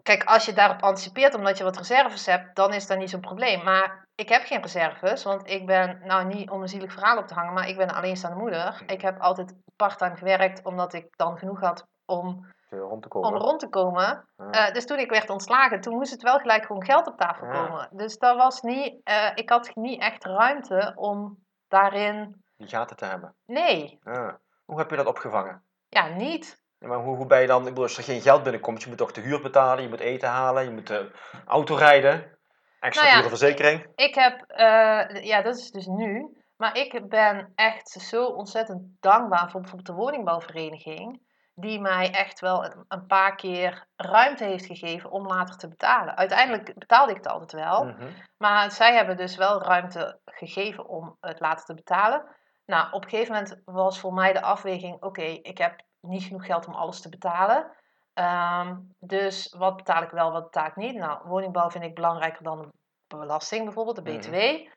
kijk, 0.09 0.23
als 0.23 0.45
je 0.45 0.53
daarop 0.53 0.81
anticipeert 0.83 1.33
omdat 1.33 1.57
je 1.57 1.63
wat 1.63 1.77
reserves 1.77 2.25
hebt, 2.25 2.55
dan 2.55 2.73
is 2.73 2.87
dat 2.87 2.97
niet 2.97 3.09
zo'n 3.09 3.19
probleem. 3.19 3.63
Maar 3.63 4.07
ik 4.15 4.29
heb 4.29 4.43
geen 4.45 4.61
reserves, 4.61 5.23
want 5.23 5.49
ik 5.49 5.65
ben, 5.65 6.01
nou 6.03 6.25
niet 6.25 6.49
om 6.49 6.61
een 6.61 6.67
zielig 6.67 6.93
verhaal 6.93 7.17
op 7.17 7.27
te 7.27 7.33
hangen, 7.33 7.53
maar 7.53 7.67
ik 7.67 7.77
ben 7.77 7.89
een 7.89 7.95
alleenstaande 7.95 8.37
moeder. 8.37 8.83
Ik 8.87 9.01
heb 9.01 9.19
altijd 9.19 9.53
parttime 9.75 10.15
gewerkt, 10.15 10.65
omdat 10.65 10.93
ik 10.93 11.07
dan 11.17 11.37
genoeg 11.37 11.59
had 11.59 11.87
om, 12.05 12.47
Rond 12.69 13.01
te 13.01 13.09
om 13.09 13.21
komen. 13.21 13.39
rond 13.39 13.59
te 13.59 13.69
komen. 13.69 14.27
Ja. 14.37 14.49
Eh, 14.67 14.73
dus 14.73 14.85
toen 14.85 14.97
ik 14.99 15.09
werd 15.09 15.29
ontslagen, 15.29 15.81
toen 15.81 15.93
moest 15.95 16.11
het 16.11 16.21
wel 16.21 16.39
gelijk 16.39 16.65
gewoon 16.65 16.85
geld 16.85 17.07
op 17.07 17.17
tafel 17.17 17.47
Ja. 17.47 17.51
komen. 17.65 17.89
Dus 17.91 18.17
dat 18.17 18.37
was 18.37 18.61
niet, 18.61 19.01
eh, 19.03 19.31
ik 19.35 19.49
had 19.49 19.75
niet 19.75 20.01
echt 20.01 20.25
ruimte 20.25 20.91
om 20.95 21.37
daarin, 21.67 22.43
Die 22.57 22.67
gaten 22.67 22.95
te 22.97 23.05
hebben. 23.05 23.35
nee, 23.45 23.99
Ja. 24.03 24.39
Hoe 24.65 24.77
heb 24.77 24.89
je 24.89 24.95
dat 24.95 25.05
opgevangen? 25.07 25.63
ja 25.89 26.07
niet. 26.07 26.58
Maar 26.79 26.97
hoe, 26.97 27.15
hoe 27.15 27.25
ben 27.25 27.41
je 27.41 27.47
dan, 27.47 27.61
ik 27.61 27.67
bedoel, 27.67 27.83
als 27.83 27.97
er 27.97 28.03
geen 28.03 28.21
geld 28.21 28.43
binnenkomt, 28.43 28.81
je 28.81 28.89
moet 28.89 28.97
toch 28.97 29.11
de 29.11 29.21
huur 29.21 29.41
betalen, 29.41 29.83
je 29.83 29.89
moet 29.89 29.99
eten 29.99 30.29
halen, 30.29 30.63
je 30.63 30.71
moet 30.71 30.87
de 30.87 31.11
auto 31.45 31.75
rijden, 31.75 32.37
extra 32.79 33.03
Nou 33.03 33.15
ja, 33.15 33.21
dure 33.21 33.37
verzekering. 33.37 33.87
Ik 33.95 34.15
heb, 34.15 34.41
eh, 34.47 35.23
ja, 35.23 35.41
dat 35.41 35.57
is 35.57 35.71
dus 35.71 35.85
nu. 35.85 36.37
Maar 36.57 36.77
ik 36.77 37.09
ben 37.09 37.51
echt 37.55 37.89
zo 37.89 38.25
ontzettend 38.25 38.81
dankbaar 38.99 39.49
voor 39.49 39.61
bijvoorbeeld 39.61 39.97
de 39.97 40.03
woningbouwvereniging. 40.03 41.27
Die 41.55 41.79
mij 41.79 42.11
echt 42.11 42.39
wel 42.39 42.65
een, 42.65 42.85
een 42.87 43.05
paar 43.05 43.35
keer 43.35 43.85
ruimte 43.95 44.43
heeft 44.43 44.65
gegeven 44.65 45.11
om 45.11 45.27
later 45.27 45.57
te 45.57 45.67
betalen. 45.67 46.17
Uiteindelijk 46.17 46.73
betaalde 46.77 47.11
ik 47.11 47.17
het 47.17 47.27
altijd 47.27 47.51
wel. 47.51 47.85
Mhm. 47.85 48.07
Maar 48.37 48.71
zij 48.71 48.95
hebben 48.95 49.17
dus 49.17 49.35
wel 49.35 49.63
ruimte 49.63 50.19
gegeven 50.25 50.87
om 50.87 51.17
het 51.19 51.39
later 51.39 51.65
te 51.65 51.73
betalen. 51.73 52.25
Nou, 52.65 52.91
op 52.91 53.03
een 53.03 53.09
gegeven 53.09 53.33
moment 53.33 53.61
was 53.65 53.99
voor 53.99 54.13
mij 54.13 54.33
de 54.33 54.41
afweging: 54.41 55.03
oké, 55.03 55.21
ik 55.21 55.57
heb 55.57 55.81
niet 56.01 56.23
genoeg 56.23 56.45
geld 56.45 56.67
om 56.67 56.73
alles 56.73 57.01
te 57.01 57.09
betalen. 57.09 57.71
Ehm, 58.13 58.75
dus 58.99 59.55
wat 59.57 59.75
betaal 59.75 60.03
ik 60.03 60.09
wel, 60.09 60.31
wat 60.31 60.43
betaal 60.43 60.65
ik 60.65 60.75
niet? 60.75 60.95
Nou, 60.95 61.19
woningbouw 61.23 61.69
vind 61.69 61.83
ik 61.83 61.95
belangrijker 61.95 62.43
dan 62.43 62.71
de 63.07 63.17
belasting, 63.17 63.63
bijvoorbeeld 63.63 63.95
de 63.95 64.11
Mhm. 64.11 64.19
BTW. 64.19 64.67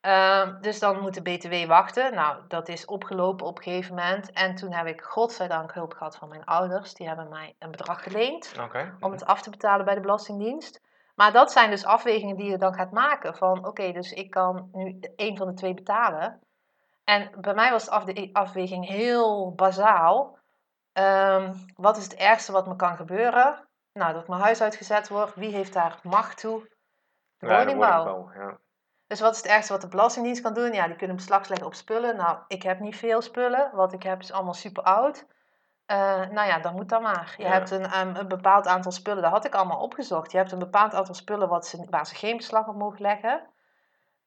Ehm, 0.00 0.60
dus 0.60 0.78
dan 0.78 1.00
moet 1.00 1.14
de 1.14 1.22
BTW 1.22 1.66
wachten. 1.68 2.14
Nou, 2.14 2.42
dat 2.48 2.68
is 2.68 2.84
opgelopen 2.84 3.46
op 3.46 3.56
een 3.56 3.62
gegeven 3.62 3.94
moment. 3.94 4.32
En 4.32 4.54
toen 4.54 4.72
heb 4.72 4.86
ik 4.86 5.00
godzijdank 5.00 5.72
hulp 5.74 5.92
gehad 5.94 6.16
van 6.16 6.28
mijn 6.28 6.44
ouders. 6.44 6.94
Die 6.94 7.06
hebben 7.06 7.28
mij 7.28 7.54
een 7.58 7.70
bedrag 7.70 8.02
geleend 8.02 8.52
om 9.00 9.12
het 9.12 9.24
af 9.26 9.42
te 9.42 9.50
betalen 9.50 9.84
bij 9.84 9.94
de 9.94 10.00
Belastingdienst. 10.00 10.80
Maar 11.14 11.32
dat 11.32 11.52
zijn 11.52 11.70
dus 11.70 11.84
afwegingen 11.84 12.36
die 12.36 12.50
je 12.50 12.58
dan 12.58 12.74
gaat 12.74 12.90
maken. 12.90 13.36
Van 13.36 13.66
oké, 13.66 13.92
dus 13.92 14.12
ik 14.12 14.30
kan 14.30 14.68
nu 14.72 14.98
één 15.16 15.36
van 15.36 15.46
de 15.46 15.54
twee 15.54 15.74
betalen. 15.74 16.40
En 17.04 17.30
bij 17.40 17.54
mij 17.54 17.70
was 17.70 17.84
de 18.04 18.30
afweging 18.32 18.86
heel 18.86 19.54
bazaal. 19.54 20.38
Ehm, 20.98 21.54
wat 21.76 21.96
is 21.96 22.02
het 22.04 22.14
ergste 22.14 22.52
wat 22.52 22.66
me 22.66 22.76
kan 22.76 22.96
gebeuren? 22.96 23.68
Nou, 23.92 24.12
dat 24.12 24.28
mijn 24.28 24.40
huis 24.40 24.60
uitgezet 24.62 25.08
wordt. 25.08 25.34
Wie 25.34 25.54
heeft 25.54 25.72
daar 25.72 25.98
macht 26.02 26.38
toe? 26.40 26.68
De 27.38 27.46
Ja, 27.46 27.64
de 27.64 27.64
woningbouw. 27.64 28.30
ja. 28.34 28.58
Dus 29.06 29.20
wat 29.20 29.32
is 29.32 29.36
het 29.36 29.46
ergste 29.46 29.72
wat 29.72 29.80
de 29.80 29.88
Belastingdienst 29.88 30.42
kan 30.42 30.54
doen? 30.54 30.72
Ja, 30.72 30.86
die 30.86 30.96
kunnen 30.96 31.16
beslag 31.16 31.48
leggen 31.48 31.66
op 31.66 31.74
spullen. 31.74 32.16
Nou, 32.16 32.38
ik 32.48 32.62
heb 32.62 32.78
niet 32.80 32.96
veel 32.96 33.22
spullen. 33.22 33.70
Wat 33.72 33.92
ik 33.92 34.02
heb 34.02 34.20
is 34.20 34.32
allemaal 34.32 34.54
super 34.54 34.82
oud. 34.82 35.26
Eh, 35.86 35.96
nou 36.28 36.48
ja, 36.48 36.58
dan 36.58 36.74
moet 36.74 36.88
dat 36.88 37.02
maar. 37.02 37.34
Je 37.36 37.42
Ja. 37.42 37.50
hebt 37.50 37.70
een, 37.70 37.98
een, 37.98 38.18
een 38.18 38.28
bepaald 38.28 38.66
aantal 38.66 38.92
spullen, 38.92 39.22
dat 39.22 39.32
had 39.32 39.44
ik 39.44 39.54
allemaal 39.54 39.80
opgezocht. 39.80 40.32
Je 40.32 40.38
hebt 40.38 40.52
een 40.52 40.58
bepaald 40.58 40.94
aantal 40.94 41.14
spullen 41.14 41.48
wat 41.48 41.66
ze, 41.66 41.86
waar 41.90 42.06
ze 42.06 42.14
geen 42.14 42.36
beslag 42.36 42.66
op 42.68 42.76
mogen 42.76 43.00
leggen. 43.00 43.46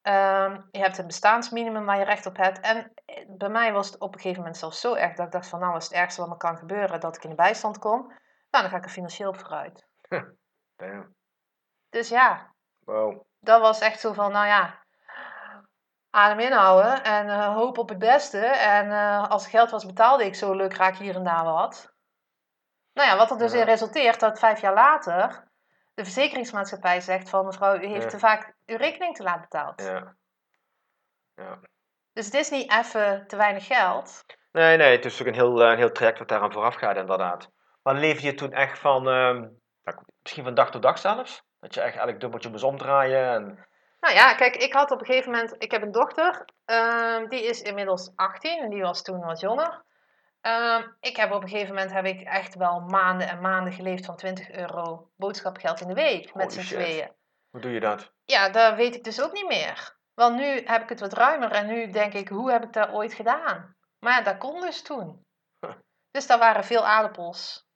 Ehm, 0.01 0.61
je 0.71 0.79
hebt 0.79 0.97
een 0.97 1.05
bestaansminimum 1.05 1.85
waar 1.85 1.97
je 1.97 2.03
recht 2.05 2.25
op 2.25 2.37
hebt. 2.37 2.59
En 2.59 2.91
eh, 3.05 3.25
bij 3.27 3.49
mij 3.49 3.73
was 3.73 3.87
het 3.87 3.99
op 3.99 4.13
een 4.13 4.19
gegeven 4.19 4.39
moment 4.41 4.57
zelfs 4.59 4.79
zo 4.79 4.93
erg 4.93 5.15
dat 5.15 5.25
ik 5.25 5.31
dacht 5.31 5.47
van 5.47 5.59
nou, 5.59 5.75
is 5.77 5.83
het 5.83 5.93
ergste 5.93 6.21
wat 6.21 6.29
me 6.29 6.37
kan 6.37 6.57
gebeuren 6.57 6.99
dat 6.99 7.15
ik 7.15 7.23
in 7.23 7.29
de 7.29 7.35
bijstand 7.35 7.79
kom. 7.79 7.99
Nou, 8.49 8.63
dan 8.63 8.69
ga 8.69 8.77
ik 8.77 8.83
er 8.83 8.89
financieel 8.89 9.29
op 9.29 9.37
vooruit. 9.39 9.87
Damn. 10.75 11.15
Dus 11.89 12.09
ja, 12.09 12.53
Wow. 12.85 13.21
dat 13.39 13.61
was 13.61 13.79
echt 13.79 13.99
zo 13.99 14.13
van, 14.13 14.31
nou 14.31 14.47
ja, 14.47 14.79
adem 16.09 16.39
inhouden 16.39 17.03
en 17.03 17.27
uh, 17.27 17.55
hoop 17.55 17.77
op 17.77 17.89
het 17.89 17.97
beste. 17.99 18.45
En 18.45 18.85
uh, 18.87 19.27
als 19.29 19.43
er 19.43 19.49
geld 19.49 19.69
was, 19.69 19.85
betaalde 19.85 20.25
ik 20.25 20.35
zo 20.35 20.53
leuk 20.53 20.73
raak 20.73 20.95
hier 20.95 21.15
en 21.15 21.23
daar 21.23 21.43
wat. 21.43 21.93
Nou 22.93 23.09
ja, 23.09 23.17
wat 23.17 23.31
er 23.31 23.37
dus 23.37 23.51
Ja. 23.51 23.59
in 23.59 23.65
resulteert 23.65 24.19
dat 24.19 24.39
vijf 24.39 24.61
jaar 24.61 24.73
later 24.73 25.50
de 25.93 26.03
verzekeringsmaatschappij 26.03 27.01
zegt 27.01 27.29
van 27.29 27.45
mevrouw, 27.45 27.79
u 27.79 27.85
heeft 27.85 28.03
Ja. 28.03 28.09
te 28.09 28.19
vaak 28.19 28.53
uw 28.65 28.77
rekening 28.77 29.15
te 29.15 29.23
laat 29.23 29.41
betaald. 29.41 29.81
Ja. 29.81 30.15
ja. 31.35 31.59
Dus 32.13 32.25
het 32.25 32.33
is 32.33 32.49
niet 32.49 32.71
even 32.71 33.27
te 33.27 33.35
weinig 33.35 33.65
geld. 33.65 34.25
Nee, 34.51 34.77
nee, 34.77 34.95
het 34.95 35.05
is 35.05 35.21
ook 35.21 35.27
een 35.27 35.33
heel, 35.33 35.63
eh, 35.63 35.69
een 35.69 35.77
heel 35.77 35.91
traject 35.91 36.19
wat 36.19 36.27
daaraan 36.27 36.51
vooraf 36.51 36.75
gaat, 36.75 36.97
inderdaad. 36.97 37.49
Maar 37.83 37.95
leefde 37.95 38.25
je 38.27 38.33
toen 38.33 38.51
echt 38.51 38.79
van, 38.79 39.07
ehm, 39.07 39.39
nou, 39.83 39.97
misschien 40.21 40.43
van 40.43 40.53
dag 40.53 40.71
tot 40.71 40.81
dag 40.81 40.97
zelfs? 40.99 41.43
Dat 41.59 41.73
je 41.73 41.81
echt 41.81 41.97
elk 41.97 42.19
dubbeltje 42.19 42.49
moest 42.49 42.63
omdraaien 42.63 43.29
en... 43.33 43.67
Nou 43.99 44.15
ja, 44.15 44.33
kijk, 44.35 44.55
ik 44.55 44.73
had 44.73 44.91
op 44.91 44.99
een 44.99 45.05
gegeven 45.05 45.31
moment, 45.31 45.55
ik 45.57 45.71
heb 45.71 45.81
een 45.81 45.91
dochter, 45.91 46.45
ehm, 46.65 47.27
die 47.27 47.43
is 47.43 47.61
inmiddels 47.61 48.11
18 48.15 48.59
en 48.61 48.69
die 48.69 48.81
was 48.81 49.01
toen 49.01 49.19
wat 49.19 49.39
jonger. 49.39 49.83
Ehm, 50.41 50.87
ik 50.99 51.15
heb 51.15 51.31
op 51.31 51.41
een 51.41 51.49
gegeven 51.49 51.75
moment 51.75 51.91
heb 51.91 52.05
ik 52.05 52.21
echt 52.21 52.55
wel 52.55 52.79
maanden 52.79 53.27
en 53.27 53.41
maanden 53.41 53.73
geleefd 53.73 54.05
van 54.05 54.15
20 54.15 54.51
euro 54.51 55.11
boodschapgeld 55.15 55.81
in 55.81 55.87
de 55.87 55.93
week 55.93 56.33
met 56.33 56.53
z'n 56.53 56.59
shit. 56.59 56.77
tweeën. 56.77 57.11
Hoe 57.49 57.61
doe 57.61 57.71
je 57.71 57.79
dat? 57.79 58.11
Ja, 58.25 58.49
dat 58.49 58.75
weet 58.75 58.95
ik 58.95 59.03
dus 59.03 59.21
ook 59.21 59.31
niet 59.31 59.47
meer. 59.47 59.99
Want 60.13 60.35
nu 60.35 60.61
heb 60.65 60.81
ik 60.81 60.89
het 60.89 60.99
wat 60.99 61.13
ruimer 61.13 61.51
en 61.51 61.67
nu 61.67 61.91
denk 61.91 62.13
ik, 62.13 62.27
hoe 62.27 62.51
heb 62.51 62.63
ik 62.63 62.73
dat 62.73 62.89
ooit 62.89 63.13
gedaan? 63.13 63.75
Maar 63.99 64.13
ja, 64.13 64.21
dat 64.21 64.37
kon 64.37 64.61
dus 64.61 64.81
toen. 64.81 65.25
Huh. 65.59 65.75
Dus 66.11 66.27
daar 66.27 66.39
waren 66.39 66.63
veel 66.63 66.85
aardappels. 66.85 67.67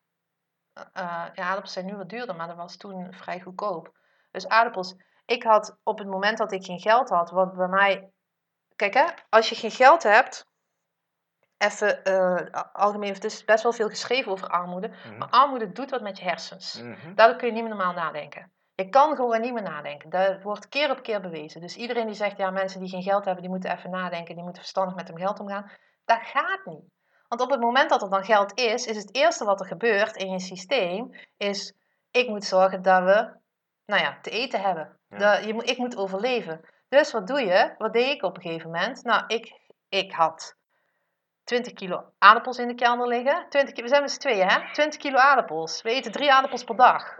Eh, 0.73 1.27
ja, 1.33 1.43
aardappels 1.43 1.73
zijn 1.73 1.85
nu 1.85 1.95
wat 1.95 2.09
duurder, 2.09 2.35
maar 2.35 2.47
dat 2.47 2.55
was 2.55 2.77
toen 2.77 3.13
vrij 3.13 3.39
goedkoop. 3.39 3.97
Dus 4.31 4.47
aardappels. 4.47 4.95
Ik 5.25 5.43
had 5.43 5.77
op 5.83 5.97
het 5.97 6.07
moment 6.07 6.37
dat 6.37 6.51
ik 6.51 6.65
geen 6.65 6.79
geld 6.79 7.09
had, 7.09 7.29
want 7.29 7.55
bij 7.55 7.67
mij... 7.67 8.09
Kijk 8.75 8.93
hè, 8.93 9.05
als 9.29 9.49
je 9.49 9.55
geen 9.55 9.71
geld 9.71 10.03
hebt... 10.03 10.47
Even 11.65 12.03
eh, 12.03 12.61
algemeen, 12.73 13.15
er 13.15 13.25
is 13.25 13.43
best 13.43 13.63
wel 13.63 13.73
veel 13.73 13.89
geschreven 13.89 14.31
over 14.31 14.47
armoede. 14.47 14.87
Mhm. 14.87 15.17
Maar 15.17 15.29
armoede 15.29 15.71
doet 15.71 15.89
wat 15.89 16.01
met 16.01 16.17
je 16.17 16.23
hersens. 16.23 16.81
Mhm. 16.81 17.13
Daardoor 17.15 17.37
kun 17.37 17.47
je 17.47 17.53
niet 17.53 17.63
meer 17.63 17.75
normaal 17.75 17.93
nadenken. 17.93 18.51
Je 18.75 18.89
kan 18.89 19.15
gewoon 19.15 19.41
niet 19.41 19.53
meer 19.53 19.63
nadenken. 19.63 20.09
Dat 20.09 20.41
wordt 20.41 20.69
keer 20.69 20.91
op 20.91 21.01
keer 21.01 21.21
bewezen. 21.21 21.61
Dus 21.61 21.75
iedereen 21.75 22.05
die 22.05 22.15
zegt, 22.15 22.37
ja, 22.37 22.49
mensen 22.51 22.79
die 22.79 22.89
geen 22.89 23.03
geld 23.03 23.25
hebben, 23.25 23.41
die 23.43 23.51
moeten 23.51 23.71
even 23.71 23.89
nadenken, 23.89 24.33
die 24.35 24.43
moeten 24.43 24.61
verstandig 24.61 24.95
met 24.95 25.07
hun 25.07 25.17
geld 25.17 25.39
omgaan. 25.39 25.71
Dat 26.05 26.19
gaat 26.21 26.65
niet. 26.65 26.83
Want 27.27 27.41
op 27.41 27.49
het 27.49 27.59
moment 27.59 27.89
dat 27.89 28.01
er 28.01 28.09
dan 28.09 28.25
geld 28.25 28.57
is, 28.59 28.85
is 28.85 28.97
het 28.97 29.15
eerste 29.15 29.45
wat 29.45 29.59
er 29.59 29.65
gebeurt 29.65 30.15
in 30.15 30.31
je 30.31 30.39
systeem, 30.39 31.09
is, 31.37 31.73
ik 32.11 32.27
moet 32.27 32.43
zorgen 32.43 32.81
dat 32.81 33.03
we, 33.03 33.37
nou 33.85 34.01
ja, 34.01 34.17
te 34.21 34.29
eten 34.29 34.61
hebben. 34.61 34.99
Ja. 35.09 35.17
Dat, 35.17 35.43
je, 35.45 35.53
moet- 35.53 35.69
ik 35.69 35.77
moet 35.77 35.97
overleven. 35.97 36.61
Dus 36.89 37.11
wat 37.11 37.27
doe 37.27 37.39
je? 37.41 37.75
Wat 37.77 37.93
deed 37.93 38.11
ik 38.15 38.23
op 38.23 38.35
een 38.35 38.41
gegeven 38.41 38.71
moment? 38.71 39.03
Nou, 39.03 39.23
ik, 39.27 39.59
ik 39.89 40.11
had 40.11 40.55
20 41.45 41.73
kilo 41.73 42.03
aardappels 42.17 42.57
in 42.57 42.67
de 42.67 42.75
kelder 42.75 43.07
liggen. 43.07 43.45
20, 43.49 43.73
ki- 43.73 43.81
we 43.81 43.87
zijn 43.87 44.01
met 44.01 44.11
z'n 44.11 44.19
tweeën, 44.19 44.47
hè? 44.49 44.71
20 44.73 44.99
kilo 44.99 45.17
aardappels. 45.17 45.81
We 45.81 45.89
eten 45.89 46.11
drie 46.11 46.31
aardappels 46.33 46.63
per 46.63 46.75
dag. 46.75 47.19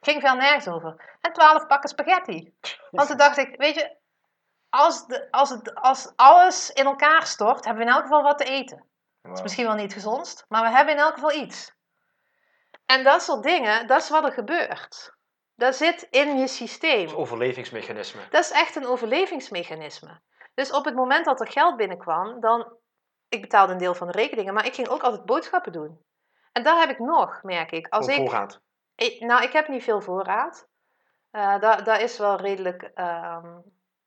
Ging 0.00 0.20
veel 0.20 0.34
nergens 0.34 0.68
over. 0.68 1.16
En 1.20 1.32
12 1.32 1.66
pakken 1.66 1.88
spaghetti. 1.88 2.54
Want 2.90 3.08
toen 3.08 3.16
dacht 3.16 3.36
ik, 3.36 3.54
weet 3.56 3.74
je, 3.74 3.96
als, 4.70 5.06
de, 5.06 5.30
als, 5.30 5.50
het, 5.50 5.74
als 5.74 6.12
alles 6.16 6.70
in 6.70 6.84
elkaar 6.84 7.26
stort, 7.26 7.64
hebben 7.64 7.84
we 7.84 7.88
in 7.90 7.96
elk 7.96 8.04
geval 8.06 8.22
wat 8.22 8.38
te 8.38 8.44
eten. 8.44 8.84
Dat 9.22 9.36
is 9.36 9.42
misschien 9.42 9.64
wel 9.66 9.74
niet 9.74 9.82
het 9.82 9.92
gezondst, 9.92 10.44
maar 10.48 10.62
we 10.62 10.76
hebben 10.76 10.94
in 10.94 11.00
elk 11.00 11.14
geval 11.14 11.32
iets. 11.32 11.72
En 12.86 13.04
dat 13.04 13.22
soort 13.22 13.42
dingen, 13.42 13.86
dat 13.86 14.02
is 14.02 14.08
wat 14.08 14.24
er 14.24 14.32
gebeurt. 14.32 15.16
Dat 15.54 15.76
zit 15.76 16.06
in 16.10 16.38
je 16.38 16.46
systeem. 16.46 17.06
Het 17.06 17.14
overlevingsmechanisme. 17.16 18.20
Dat 18.30 18.44
is 18.44 18.50
echt 18.50 18.76
een 18.76 18.86
overlevingsmechanisme. 18.86 20.20
Dus 20.54 20.72
op 20.72 20.84
het 20.84 20.94
moment 20.94 21.24
dat 21.24 21.40
er 21.40 21.50
geld 21.50 21.76
binnenkwam, 21.76 22.40
dan. 22.40 22.76
Ik 23.28 23.40
betaalde 23.40 23.72
een 23.72 23.78
deel 23.78 23.94
van 23.94 24.06
de 24.06 24.12
rekeningen, 24.12 24.54
maar 24.54 24.66
ik 24.66 24.74
ging 24.74 24.88
ook 24.88 25.02
altijd 25.02 25.24
boodschappen 25.24 25.72
doen. 25.72 26.04
En 26.52 26.62
daar 26.62 26.78
heb 26.80 26.90
ik 26.90 26.98
nog, 26.98 27.42
merk 27.42 27.70
ik. 27.70 27.86
Als 27.88 28.06
voorraad. 28.16 28.60
ik- 28.94 29.20
nou, 29.20 29.42
ik 29.42 29.52
heb 29.52 29.68
niet 29.68 29.82
veel 29.82 30.00
voorraad. 30.00 30.68
Eh 31.30 31.60
daar, 31.60 31.84
daar 31.84 32.00
is 32.00 32.18
wel 32.18 32.36
redelijk. 32.36 32.82
ehm, 32.82 33.46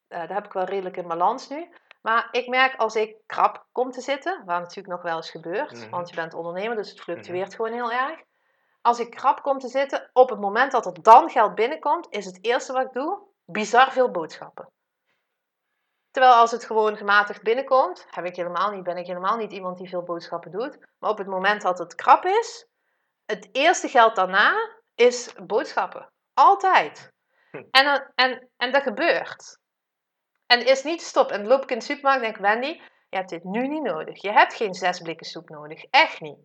eh, 0.07 0.19
daar 0.19 0.33
heb 0.33 0.45
ik 0.45 0.53
wel 0.53 0.63
redelijk 0.63 0.97
in 0.97 1.07
balans 1.07 1.49
nu. 1.49 1.73
Maar 2.01 2.27
ik 2.31 2.47
merk 2.47 2.75
als 2.79 2.95
ik 2.95 3.15
krap 3.25 3.65
kom 3.71 3.91
te 3.91 4.01
zitten, 4.01 4.41
waar 4.45 4.59
natuurlijk 4.59 4.87
nog 4.87 5.01
wel 5.01 5.15
eens 5.15 5.29
gebeurt, 5.29 5.71
Mhm. 5.71 5.89
want 5.89 6.09
je 6.09 6.15
bent 6.15 6.33
ondernemer, 6.33 6.75
dus 6.75 6.89
het 6.89 7.01
fluctueert 7.01 7.55
gewoon 7.55 7.71
heel 7.71 7.91
erg. 7.91 8.19
Als 8.81 8.99
ik 8.99 9.09
krap 9.11 9.41
kom 9.41 9.59
te 9.59 9.67
zitten, 9.67 10.09
op 10.13 10.29
het 10.29 10.39
moment 10.39 10.71
dat 10.71 10.85
er 10.85 11.01
dan 11.01 11.29
geld 11.29 11.55
binnenkomt, 11.55 12.07
is 12.09 12.25
het 12.25 12.37
eerste 12.41 12.73
wat 12.73 12.85
ik 12.85 12.93
doe, 12.93 13.19
bizar 13.45 13.91
veel 13.91 14.11
boodschappen. 14.11 14.69
Terwijl 16.11 16.33
als 16.33 16.51
het 16.51 16.65
gewoon 16.65 16.97
gematigd 16.97 17.41
binnenkomt, 17.43 18.05
heb 18.09 18.25
ik 18.25 18.35
helemaal 18.35 18.71
niet, 18.71 18.83
ben 18.83 18.97
ik 18.97 19.05
helemaal 19.07 19.37
niet 19.37 19.51
iemand 19.51 19.77
die 19.77 19.89
veel 19.89 20.03
boodschappen 20.03 20.51
doet. 20.51 20.77
Maar 20.99 21.09
op 21.09 21.17
het 21.17 21.27
moment 21.27 21.61
dat 21.61 21.79
het 21.79 21.95
krap 21.95 22.25
is, 22.25 22.67
het 23.25 23.49
eerste 23.51 23.87
geld 23.87 24.15
daarna 24.15 24.53
is 24.95 25.33
boodschappen. 25.45 26.11
Altijd. 26.33 27.11
Hm. 27.51 27.63
En, 27.71 27.85
dan- 27.85 28.11
en, 28.15 28.49
en 28.57 28.71
dat 28.71 28.83
gebeurt. 28.83 29.59
En 30.45 30.65
is 30.65 30.83
niet 30.83 31.01
stop. 31.01 31.31
En 31.31 31.47
loop 31.47 31.63
ik 31.63 31.71
in 31.71 31.79
de 31.79 31.85
supermarkt 31.85 32.17
en 32.17 32.23
denk 32.23 32.35
ik, 32.35 32.41
Wendy, 32.41 32.81
je 33.09 33.15
hebt 33.17 33.29
dit 33.29 33.43
nu 33.43 33.67
niet 33.67 33.83
nodig. 33.83 34.21
Je 34.21 34.31
hebt 34.31 34.53
geen 34.53 34.73
zes 34.73 34.99
blikken 34.99 35.25
soep 35.25 35.49
nodig. 35.49 35.83
Echt 35.83 36.21
niet. 36.21 36.39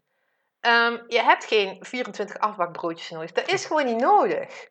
Ehm, 0.61 1.03
je 1.07 1.23
hebt 1.23 1.45
geen 1.45 1.85
24 1.85 2.39
afbakbroodjes 2.39 3.11
nodig. 3.11 3.33
Dat 3.33 3.49
is 3.49 3.65
gewoon 3.67 3.85
niet 3.85 4.01
nodig. 4.01 4.69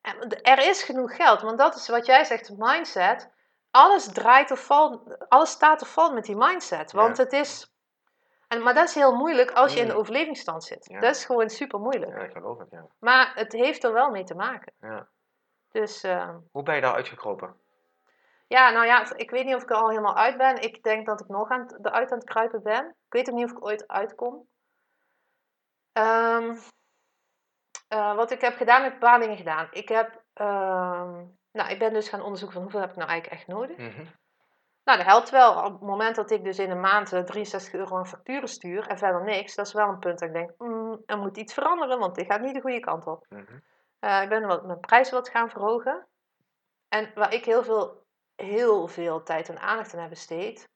En 0.00 0.42
er 0.42 0.58
is 0.58 0.82
genoeg 0.82 1.16
geld. 1.16 1.40
Want 1.40 1.58
dat 1.58 1.74
is 1.74 1.88
wat 1.88 2.06
jij 2.06 2.24
zegt, 2.24 2.50
mindset. 2.56 3.33
Alles 3.76 4.12
draait 4.12 4.50
of 4.50 4.64
valt, 4.66 5.28
alles 5.28 5.50
staat 5.50 5.82
of 5.82 5.92
valt 5.92 6.12
met 6.14 6.24
die 6.24 6.36
mindset. 6.36 6.92
Want 6.92 7.16
Ja. 7.16 7.22
het 7.22 7.32
is... 7.32 7.72
En, 8.48 8.62
maar 8.62 8.74
dat 8.74 8.88
is 8.88 8.94
heel 8.94 9.14
moeilijk 9.14 9.50
als 9.50 9.74
je 9.74 9.80
in 9.80 9.86
de 9.86 9.92
Mm. 9.92 9.98
overlevingsstand 9.98 10.64
zit. 10.64 10.84
Ja. 10.88 11.00
Dat 11.00 11.14
is 11.14 11.24
gewoon 11.24 11.48
super 11.50 11.80
moeilijk. 11.80 12.12
Ja, 12.12 12.18
ik 12.22 12.32
geloof 12.32 12.58
het, 12.58 12.70
ja. 12.70 12.86
Maar 12.98 13.32
het 13.34 13.52
heeft 13.52 13.84
er 13.84 13.92
wel 13.92 14.10
mee 14.10 14.24
te 14.24 14.34
maken. 14.34 14.72
ja. 14.80 15.08
Dus 15.70 16.02
ehm, 16.02 16.38
Hoe 16.52 16.62
ben 16.62 16.74
je 16.74 16.80
daar 16.80 16.94
uitgekropen? 16.94 17.56
ja, 18.46 18.70
nou 18.70 18.86
ja, 18.86 19.14
ik 19.16 19.30
weet 19.30 19.44
niet 19.44 19.54
of 19.54 19.62
ik 19.62 19.70
er 19.70 19.76
al 19.76 19.88
helemaal 19.88 20.16
uit 20.16 20.36
ben. 20.36 20.62
Ik 20.62 20.82
denk 20.82 21.06
dat 21.06 21.20
ik 21.20 21.28
nog 21.28 21.50
aan 21.50 21.60
het, 21.60 21.78
eruit 21.86 22.10
aan 22.12 22.18
het 22.18 22.28
kruipen 22.28 22.62
ben. 22.62 22.86
Ik 22.88 23.12
weet 23.12 23.28
ook 23.30 23.34
niet 23.36 23.44
of 23.44 23.50
ik 23.50 23.64
ooit 23.64 23.88
uitkom. 23.88 24.48
Eh, 27.88 28.14
wat 28.16 28.30
ik 28.30 28.40
heb 28.40 28.56
gedaan, 28.56 28.82
heb 28.82 28.86
ik 28.94 29.02
een 29.02 29.08
paar 29.08 29.20
dingen 29.20 29.36
gedaan. 29.36 29.68
Ik 29.70 29.88
heb, 29.88 30.22
ehm, 30.32 31.24
nou, 31.54 31.70
ik 31.70 31.78
ben 31.78 31.92
dus 31.92 32.08
gaan 32.08 32.22
onderzoeken 32.22 32.54
van 32.56 32.62
hoeveel 32.62 32.80
heb 32.80 32.90
ik 32.90 32.96
nou 32.96 33.08
eigenlijk 33.08 33.40
echt 33.40 33.48
nodig. 33.48 33.76
Mhm. 33.76 34.04
Nou, 34.84 34.98
dat 34.98 35.06
helpt 35.06 35.30
wel. 35.30 35.64
Op 35.64 35.72
het 35.72 35.80
moment 35.80 36.16
dat 36.16 36.30
ik 36.30 36.44
dus 36.44 36.58
in 36.58 36.70
een 36.70 36.80
maand 36.80 37.12
eh, 37.12 37.22
63 37.22 37.72
euro 37.72 37.96
aan 37.96 38.06
facturen 38.06 38.48
stuur 38.48 38.86
en 38.86 38.98
verder 38.98 39.24
niks, 39.24 39.54
dat 39.54 39.66
is 39.66 39.72
wel 39.72 39.88
een 39.88 39.98
punt 39.98 40.18
dat 40.18 40.28
ik 40.28 40.34
denk, 40.34 40.52
mm, 40.58 41.02
er 41.06 41.18
moet 41.18 41.36
iets 41.36 41.54
veranderen, 41.54 41.98
want 41.98 42.14
dit 42.14 42.26
gaat 42.26 42.40
niet 42.40 42.54
de 42.54 42.60
goede 42.60 42.80
kant 42.80 43.06
op. 43.06 43.26
Mhm. 43.28 43.58
Eh, 43.98 44.22
ik 44.22 44.28
ben 44.28 44.46
wat, 44.46 44.66
mijn 44.66 44.80
prijzen 44.80 45.14
wat 45.14 45.28
gaan 45.28 45.50
verhogen. 45.50 46.06
En 46.88 47.10
waar 47.14 47.32
ik 47.34 47.44
heel 47.44 47.64
veel, 47.64 48.04
heel 48.36 48.88
veel 48.88 49.22
tijd 49.22 49.48
en 49.48 49.58
aandacht 49.58 49.94
aan 49.94 50.00
heb 50.00 50.08
besteed, 50.08 50.68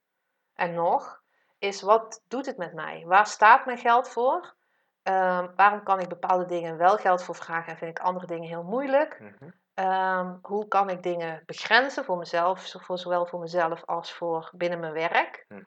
en 0.55 0.75
nog, 0.75 1.23
is 1.59 1.83
wat 1.83 2.23
doet 2.29 2.47
het 2.47 2.57
met 2.57 2.75
mij? 2.75 3.05
Waar 3.07 3.27
staat 3.27 3.67
mijn 3.67 3.79
geld 3.79 4.09
voor? 4.09 4.55
Ehm, 5.03 5.49
waarom 5.55 5.83
kan 5.83 6.01
ik 6.01 6.09
bepaalde 6.09 6.45
dingen 6.45 6.77
wel 6.77 6.97
geld 6.97 7.23
voor 7.23 7.35
vragen 7.35 7.73
en 7.73 7.79
vind 7.79 7.99
ik 7.99 8.05
andere 8.05 8.27
dingen 8.27 8.49
heel 8.49 8.63
moeilijk? 8.63 9.21
Mhm. 9.21 9.51
Ehm, 9.79 10.37
hoe 10.43 10.69
kan 10.69 10.91
ik 10.91 11.03
dingen 11.03 11.43
begrenzen 11.47 12.05
voor 12.05 12.19
mezelf, 12.19 12.75
voor, 12.81 12.99
zowel 12.99 13.27
voor 13.27 13.41
mezelf 13.41 13.85
als 13.85 14.13
voor 14.13 14.51
binnen 14.55 14.81
mijn 14.81 14.93
werk? 14.93 15.45
Mhm. 15.49 15.63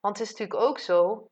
Want 0.00 0.18
het 0.18 0.26
is 0.26 0.30
natuurlijk 0.30 0.68
ook 0.68 0.78
zo, 0.78 1.30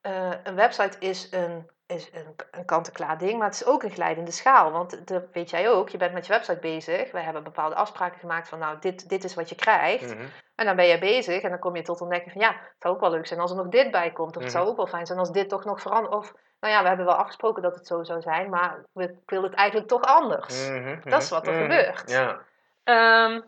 eh, 0.00 0.32
een 0.42 0.54
website 0.54 0.98
is 0.98 1.32
een, 1.32 1.70
is 1.86 2.12
een, 2.12 2.34
een 2.50 2.64
kant-en-klaar 2.64 3.18
ding, 3.18 3.38
maar 3.38 3.46
het 3.46 3.60
is 3.60 3.66
ook 3.66 3.82
een 3.82 3.90
glijdende 3.90 4.30
schaal. 4.30 4.70
Want 4.70 5.06
dat 5.06 5.24
weet 5.32 5.50
jij 5.50 5.70
ook, 5.70 5.88
je 5.88 5.96
bent 5.96 6.12
met 6.12 6.26
je 6.26 6.32
website 6.32 6.58
bezig. 6.58 7.10
Wij 7.10 7.22
hebben 7.22 7.44
bepaalde 7.44 7.74
afspraken 7.74 8.18
gemaakt 8.18 8.48
van, 8.48 8.58
nou, 8.58 8.78
dit, 8.78 9.08
dit 9.08 9.24
is 9.24 9.34
wat 9.34 9.48
je 9.48 9.54
krijgt. 9.54 10.14
Mhm. 10.14 10.26
En 10.58 10.66
dan 10.66 10.76
ben 10.76 10.86
je 10.86 10.98
bezig 10.98 11.42
en 11.42 11.50
dan 11.50 11.58
kom 11.58 11.76
je 11.76 11.82
tot 11.82 12.00
ontdekking 12.00 12.32
van, 12.32 12.40
ja, 12.40 12.48
het 12.48 12.76
zou 12.78 12.94
ook 12.94 13.00
wel 13.00 13.10
leuk 13.10 13.26
zijn 13.26 13.40
als 13.40 13.50
er 13.50 13.56
nog 13.56 13.68
dit 13.68 13.90
bij 13.90 14.12
komt. 14.12 14.36
Of 14.36 14.42
het 14.42 14.52
zou 14.52 14.62
Mhm. 14.62 14.70
ook 14.72 14.76
wel 14.78 14.86
fijn 14.86 15.06
zijn 15.06 15.18
als 15.18 15.30
dit 15.32 15.48
toch 15.48 15.64
nog 15.64 15.80
verandert. 15.80 16.14
Of, 16.14 16.32
nou 16.60 16.74
ja, 16.74 16.82
we 16.82 16.88
hebben 16.88 17.06
wel 17.06 17.14
afgesproken 17.14 17.62
dat 17.62 17.74
het 17.74 17.86
zo 17.86 18.02
zou 18.02 18.20
zijn, 18.20 18.50
maar 18.50 18.84
we, 18.92 19.02
ik 19.04 19.30
wil 19.30 19.42
het 19.42 19.54
eigenlijk 19.54 19.88
toch 19.88 20.02
anders. 20.02 20.68
Mhm. 20.68 21.08
Dat 21.10 21.22
is 21.22 21.28
wat 21.30 21.46
er 21.46 21.52
Mhm. 21.52 21.62
gebeurt. 21.62 22.10
Ja. 22.10 22.38
Ehm, 22.84 23.40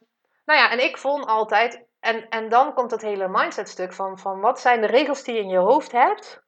nou 0.44 0.58
ja, 0.60 0.70
en 0.70 0.84
ik 0.84 0.98
vond 0.98 1.26
altijd, 1.26 1.84
en, 2.00 2.28
en 2.28 2.48
dan 2.48 2.74
komt 2.74 2.90
dat 2.90 3.02
hele 3.02 3.28
mindset 3.28 3.68
stuk 3.68 3.92
van, 3.92 4.18
van 4.18 4.40
wat 4.40 4.60
zijn 4.60 4.80
de 4.80 4.86
regels 4.86 5.22
die 5.24 5.34
je 5.34 5.40
in 5.40 5.48
je 5.48 5.58
hoofd 5.58 5.92
hebt 5.92 6.42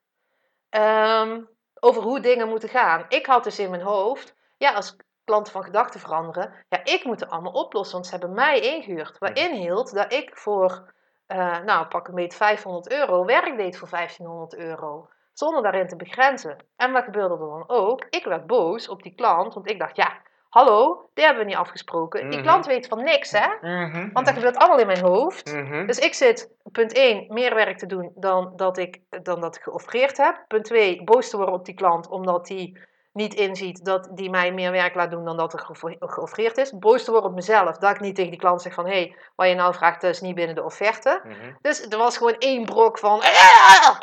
ehm, 0.69 1.41
over 1.79 2.01
hoe 2.03 2.19
dingen 2.19 2.47
moeten 2.49 2.69
gaan. 2.69 3.05
Ik 3.09 3.25
had 3.25 3.43
dus 3.43 3.59
in 3.59 3.69
mijn 3.69 3.81
hoofd, 3.81 4.35
ja, 4.57 4.71
als 4.73 4.95
klanten 5.25 5.53
van 5.53 5.63
gedachten 5.63 5.99
veranderen, 5.99 6.53
ja, 6.69 6.79
ik 6.83 7.03
moet 7.03 7.19
het 7.19 7.29
allemaal 7.29 7.51
oplossen, 7.51 7.93
want 7.93 8.05
ze 8.07 8.11
hebben 8.11 8.33
mij 8.33 8.59
ingehuurd. 8.59 9.17
Waarin 9.17 9.53
hield 9.53 9.93
dat 9.93 10.13
ik 10.13 10.31
voor, 10.37 10.93
eh, 11.27 11.59
nou, 11.59 11.85
pak 11.87 12.07
een 12.07 12.15
beetje 12.15 12.37
500 12.37 12.91
euro, 12.91 13.25
werk 13.25 13.57
deed 13.57 13.77
voor 13.77 13.87
1500 13.89 14.55
euro. 14.55 15.09
Zonder 15.33 15.63
daarin 15.63 15.87
te 15.87 15.95
begrenzen. 15.95 16.57
En 16.75 16.91
wat 16.91 17.03
gebeurde 17.03 17.33
er 17.33 17.39
dan 17.39 17.63
ook? 17.67 18.05
Ik 18.09 18.25
werd 18.25 18.47
boos 18.47 18.89
op 18.89 19.03
die 19.03 19.15
klant, 19.15 19.53
want 19.53 19.69
ik 19.69 19.79
dacht, 19.79 19.95
ja, 19.95 20.11
hallo, 20.49 21.09
die 21.13 21.23
hebben 21.25 21.43
we 21.43 21.49
niet 21.49 21.59
afgesproken. 21.59 22.21
Die 22.29 22.39
Mhm. 22.39 22.47
klant 22.47 22.65
weet 22.65 22.87
van 22.87 23.03
niks, 23.03 23.31
hè? 23.31 23.47
Mhm. 23.61 24.09
Want 24.13 24.25
dat 24.25 24.35
gebeurt 24.35 24.57
allemaal 24.57 24.79
in 24.79 24.85
mijn 24.87 25.01
hoofd. 25.03 25.53
Mhm. 25.53 25.85
Dus 25.85 25.99
ik 25.99 26.13
zit, 26.13 26.49
punt 26.71 26.97
1, 26.97 27.25
meer 27.33 27.55
werk 27.55 27.77
te 27.77 27.85
doen 27.85 28.11
dan 28.15 28.53
dat 28.55 28.77
ik, 28.77 28.99
dan 29.23 29.41
dat 29.41 29.55
ik 29.55 29.61
geoffreerd 29.61 30.17
heb. 30.17 30.43
Punt 30.47 30.65
2, 30.65 31.03
boos 31.03 31.29
te 31.29 31.37
worden 31.37 31.55
op 31.55 31.65
die 31.65 31.73
klant, 31.75 32.07
omdat 32.09 32.45
die 32.45 32.77
niet 33.13 33.33
inziet 33.33 33.85
dat 33.85 34.09
die 34.11 34.29
mij 34.29 34.51
meer 34.53 34.71
werk 34.71 34.95
laat 34.95 35.11
doen 35.11 35.25
dan 35.25 35.37
dat 35.37 35.53
er 35.53 35.59
geoffre- 35.59 35.95
geoffreerd 35.99 36.57
is. 36.57 36.77
Boos 36.79 37.03
te 37.03 37.11
worden 37.11 37.29
op 37.29 37.35
mezelf, 37.35 37.77
dat 37.77 37.91
ik 37.95 37.99
niet 37.99 38.15
tegen 38.15 38.31
die 38.31 38.39
klant 38.39 38.61
zeg 38.61 38.73
van, 38.73 38.85
hé, 38.85 38.91
hey, 38.91 39.15
wat 39.35 39.47
je 39.47 39.55
nou 39.55 39.73
vraagt, 39.73 40.03
is 40.03 40.21
niet 40.21 40.35
binnen 40.35 40.55
de 40.55 40.63
offerte. 40.63 41.21
Mhm. 41.23 41.53
Dus 41.61 41.87
er 41.87 41.97
was 41.97 42.17
gewoon 42.17 42.35
één 42.37 42.65
brok 42.65 42.99
van, 42.99 43.21
"Ah!" 43.21 43.89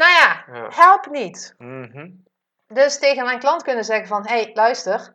nou 0.00 0.10
ja, 0.12 0.44
Ja. 0.52 0.68
help 0.70 1.06
niet. 1.10 1.54
Mhm. 1.58 2.10
Dus 2.66 2.98
tegen 2.98 3.24
mijn 3.24 3.38
klant 3.38 3.62
kunnen 3.62 3.84
zeggen 3.84 4.08
van, 4.08 4.26
hé, 4.26 4.40
hey, 4.42 4.50
luister, 4.54 5.14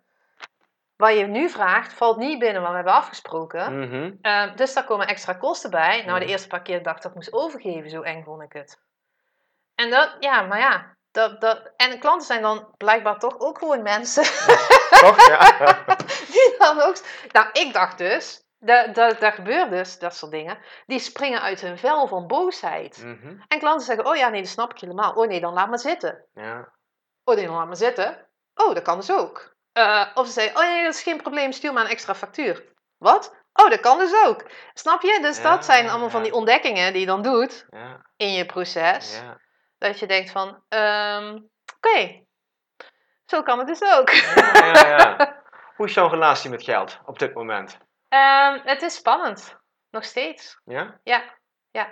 wat 0.95 1.17
je 1.17 1.27
nu 1.27 1.49
vraagt, 1.49 1.93
valt 1.93 2.17
niet 2.17 2.39
binnen 2.39 2.61
wat 2.61 2.69
we 2.69 2.75
hebben 2.75 2.93
afgesproken. 2.93 3.79
Mhm. 3.79 4.11
Ehm, 4.21 4.55
dus 4.55 4.73
daar 4.73 4.83
komen 4.85 5.07
extra 5.07 5.33
kosten 5.33 5.69
bij. 5.71 6.03
Nou, 6.05 6.19
de 6.19 6.25
eerste 6.25 6.47
paar 6.47 6.61
keer 6.61 6.83
dacht 6.83 6.95
ik 6.97 7.01
dat 7.01 7.11
ik 7.11 7.17
moest 7.17 7.33
overgeven, 7.33 7.89
zo 7.89 8.01
eng 8.01 8.23
vond 8.23 8.41
ik 8.41 8.53
het. 8.53 8.79
En 9.75 9.89
dat, 9.89 10.15
ja, 10.19 10.41
maar 10.41 10.59
ja. 10.59 10.95
Dat, 11.13 11.41
dat, 11.41 11.71
en 11.75 11.89
de 11.89 11.97
klanten 11.97 12.27
zijn 12.27 12.41
dan 12.41 12.73
blijkbaar 12.77 13.19
toch 13.19 13.39
ook 13.39 13.57
gewoon 13.57 13.81
mensen. 13.81 14.23
Toch? 14.89 15.27
Ja. 15.27 15.85
die 16.31 16.55
dan 16.57 16.81
ook. 16.81 16.95
Nou, 17.31 17.47
ik 17.51 17.73
dacht 17.73 17.97
dus, 17.97 18.43
dat 19.19 19.33
gebeurt 19.33 19.69
dus, 19.69 19.99
dat 19.99 20.15
soort 20.15 20.31
dingen. 20.31 20.57
Die 20.85 20.99
springen 20.99 21.41
uit 21.41 21.61
hun 21.61 21.77
vel 21.77 22.07
van 22.07 22.27
boosheid. 22.27 23.03
Mhm. 23.03 23.35
En 23.47 23.59
klanten 23.59 23.85
zeggen: 23.85 24.05
Oh 24.05 24.15
ja, 24.15 24.29
nee, 24.29 24.41
dat 24.41 24.49
snap 24.49 24.71
ik 24.71 24.79
helemaal. 24.79 25.13
Oh 25.13 25.27
nee, 25.27 25.39
dan 25.39 25.53
laat 25.53 25.69
maar 25.69 25.79
zitten. 25.79 26.25
Ja. 26.33 26.71
Oh 27.23 27.35
nee, 27.35 27.45
dan 27.45 27.55
laat 27.55 27.67
maar 27.67 27.75
zitten. 27.75 28.27
Oh, 28.55 28.73
dat 28.73 28.83
kan 28.83 28.97
dus 28.97 29.11
ook. 29.11 29.55
Eh, 29.71 30.05
of 30.13 30.27
ze 30.27 30.33
zeggen: 30.33 30.57
Oh 30.57 30.67
nee, 30.67 30.83
dat 30.83 30.93
is 30.93 31.03
geen 31.03 31.21
probleem, 31.21 31.51
stuur 31.51 31.73
maar 31.73 31.83
een 31.83 31.89
extra 31.89 32.15
factuur. 32.15 32.63
Wat? 32.97 33.35
Oh, 33.53 33.69
dat 33.69 33.79
kan 33.79 33.97
dus 33.97 34.25
ook. 34.25 34.45
Snap 34.73 35.01
je? 35.01 35.19
Dus 35.21 35.37
Ja, 35.37 35.43
dat 35.43 35.65
zijn 35.65 35.89
allemaal 35.89 36.05
ja. 36.05 36.11
van 36.11 36.23
die 36.23 36.33
ontdekkingen 36.33 36.91
die 36.91 37.01
je 37.01 37.07
dan 37.07 37.21
doet 37.21 37.65
in 38.17 38.33
je 38.33 38.45
proces. 38.45 39.21
Dat 39.83 39.99
je 39.99 40.07
denkt 40.07 40.31
van, 40.31 40.63
ehm, 40.69 41.39
oké, 41.75 42.23
zo 43.25 43.43
kan 43.43 43.57
het 43.57 43.67
dus 43.67 43.81
ook. 43.81 44.09
Ja, 44.09 44.65
ja, 44.65 44.87
ja. 44.87 45.41
Hoe 45.75 45.85
is 45.85 45.93
jouw 45.93 46.07
relatie 46.07 46.49
met 46.49 46.63
geld 46.63 46.99
op 47.05 47.19
dit 47.19 47.33
moment? 47.33 47.77
Ehm, 48.07 48.59
het 48.63 48.81
is 48.81 48.95
spannend, 48.95 49.57
nog 49.89 50.03
steeds. 50.03 50.61
Ja? 50.65 50.99
Ja, 51.03 51.23
ja. 51.71 51.89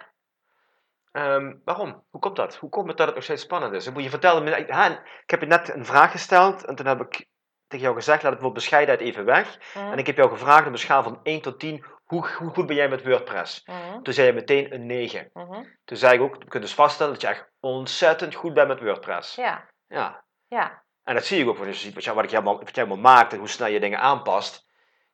Ehm, 1.11 1.53
waarom? 1.65 2.05
Hoe 2.09 2.21
komt 2.21 2.35
dat? 2.35 2.55
Hoe 2.55 2.69
komt 2.69 2.87
het 2.87 2.97
dat 2.97 3.05
het 3.05 3.15
nog 3.15 3.23
steeds 3.23 3.41
spannend 3.41 3.73
is? 3.73 3.89
Je 3.95 4.09
vertelde 4.09 4.41
me, 4.41 4.65
ha, 4.69 4.87
ik 5.23 5.29
heb 5.29 5.39
je 5.39 5.47
net 5.47 5.73
een 5.73 5.85
vraag 5.85 6.11
gesteld 6.11 6.65
en 6.65 6.75
toen 6.75 6.85
heb 6.85 7.01
ik 7.01 7.27
tegen 7.67 7.85
jou 7.85 7.95
gezegd, 7.95 8.23
laat 8.23 8.31
het 8.31 8.41
woord 8.41 8.53
bescheidenheid 8.53 9.07
even 9.07 9.25
weg. 9.25 9.57
Mhm, 9.73 9.91
En 9.91 9.97
ik 9.97 10.07
heb 10.07 10.17
jou 10.17 10.29
gevraagd 10.29 10.65
op 10.65 10.71
een 10.71 10.77
schaal 10.77 11.03
van 11.03 11.19
1 11.23 11.41
tot 11.41 11.59
10, 11.59 11.85
hoe, 12.11 12.27
hoe 12.37 12.49
goed 12.53 12.65
ben 12.65 12.75
jij 12.75 12.89
met 12.89 13.03
WordPress? 13.03 13.63
mhm, 13.65 14.01
Toen 14.01 14.13
zei 14.13 14.27
je 14.27 14.33
meteen 14.33 14.73
een 14.73 14.85
9. 14.85 15.29
mhm. 15.33 15.63
Toen 15.85 15.97
zei 15.97 16.13
ik 16.15 16.21
ook, 16.21 16.31
we 16.33 16.37
kunnen 16.39 16.61
dus 16.61 16.73
vaststellen 16.73 17.13
dat 17.13 17.21
je 17.21 17.27
echt 17.27 17.49
ontzettend 17.59 18.35
goed 18.35 18.53
bent 18.53 18.67
met 18.67 18.79
WordPress. 18.81 19.35
Ja, 19.35 19.67
Ja. 19.87 20.23
ja, 20.47 20.83
En 21.03 21.13
dat 21.15 21.25
zie 21.25 21.41
ik 21.41 21.47
ook, 21.49 21.57
want 21.57 21.69
je 21.69 21.75
ziet 21.75 21.93
wat, 21.93 22.03
je- 22.03 22.13
wat, 22.13 22.23
ik 22.23 22.29
helemaal, 22.29 22.57
wat 22.57 22.75
je 22.75 22.81
helemaal 22.81 23.13
maakt 23.13 23.31
en 23.33 23.39
hoe 23.39 23.47
snel 23.47 23.67
je 23.67 23.79
dingen 23.79 23.99
aanpast. 23.99 24.65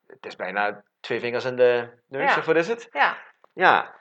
Het 0.07 0.25
is 0.25 0.35
bijna 0.35 0.83
twee 0.99 1.19
vingers 1.19 1.45
in 1.45 1.55
de 1.55 1.99
neus, 2.07 2.33
Ja. 2.33 2.37
of 2.39 2.45
wat 2.45 2.55
is 2.55 2.67
het? 2.67 2.87
ja. 2.91 3.17
Ja. 3.53 3.95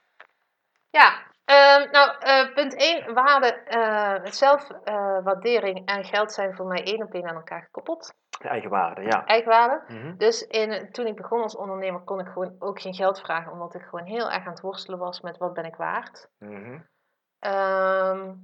Ja, 0.91 1.23
ehm, 1.45 1.91
nou, 1.91 2.19
eh, 2.19 2.53
punt 2.55 2.75
1, 2.83 3.15
waarde, 3.15 3.53
eh 3.53 4.31
zelfwaardering 4.33 5.87
en 5.89 6.05
geld 6.05 6.33
zijn 6.33 6.55
voor 6.55 6.67
mij 6.67 6.85
één 6.85 7.03
op 7.03 7.15
één 7.15 7.29
aan 7.29 7.35
elkaar 7.35 7.63
gekoppeld. 7.63 8.15
De 8.39 8.49
eigen 8.49 8.71
waarde, 8.71 9.03
ja. 9.03 9.25
Eigenwaarde. 9.25 9.95
Mhm. 9.95 10.17
Dus 10.17 10.43
in, 10.43 10.93
toen 10.93 11.07
ik 11.07 11.17
begon 11.17 11.43
als 11.43 11.57
ondernemer 11.57 12.01
kon 12.01 12.21
ik 12.21 12.27
gewoon 12.27 12.57
ook 12.59 12.81
geen 12.81 12.95
geld 12.95 13.21
vragen, 13.21 13.53
omdat 13.53 13.75
ik 13.75 13.83
gewoon 13.83 14.07
heel 14.07 14.31
erg 14.31 14.45
aan 14.45 14.53
het 14.53 14.61
worstelen 14.61 14.99
was 14.99 15.21
met 15.21 15.39
wat 15.39 15.53
ben 15.53 15.65
ik 15.65 15.77
waard. 15.77 16.29
Ehm, 17.39 18.35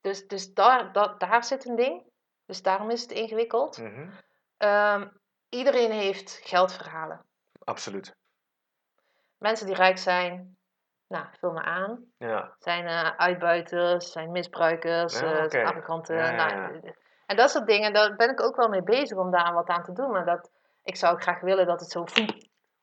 dus 0.00 0.26
dus 0.26 0.52
daar, 0.52 0.92
daar 1.18 1.44
zit 1.44 1.68
een 1.68 1.76
ding. 1.76 2.10
Dus 2.46 2.62
daarom 2.62 2.90
is 2.90 3.02
het 3.02 3.10
ingewikkeld. 3.10 3.78
Mhm. 3.78 4.08
Ehm, 4.56 5.08
iedereen 5.48 5.90
heeft 5.90 6.40
geldverhalen. 6.44 7.24
Absoluut. 7.64 8.16
Mensen 9.38 9.66
die 9.66 9.74
rijk 9.74 9.98
zijn, 9.98 10.56
nou, 11.06 11.26
vul 11.38 11.52
me 11.52 11.62
aan. 11.62 12.04
Ja. 12.16 12.54
Zijn 12.58 12.86
eh, 12.86 13.16
uitbuiters, 13.16 14.12
zijn 14.12 14.30
misbruikers, 14.30 15.20
Ja, 15.20 15.48
eh. 15.48 15.48
Ja, 16.16 16.30
nou, 16.30 16.80
eh, 16.82 16.92
En 17.32 17.38
dat 17.38 17.50
soort 17.50 17.66
dingen, 17.66 17.92
daar 17.92 18.16
ben 18.16 18.30
ik 18.30 18.42
ook 18.42 18.56
wel 18.56 18.68
mee 18.68 18.82
bezig 18.82 19.18
om 19.18 19.30
daar 19.30 19.52
wat 19.52 19.68
aan 19.68 19.82
te 19.84 19.92
doen. 19.92 20.10
Maar 20.10 20.24
dat, 20.24 20.50
ik 20.84 20.96
zou 20.96 21.20
graag 21.20 21.40
willen 21.40 21.66
dat 21.66 21.80
het 21.80 21.90
zo 21.90 22.04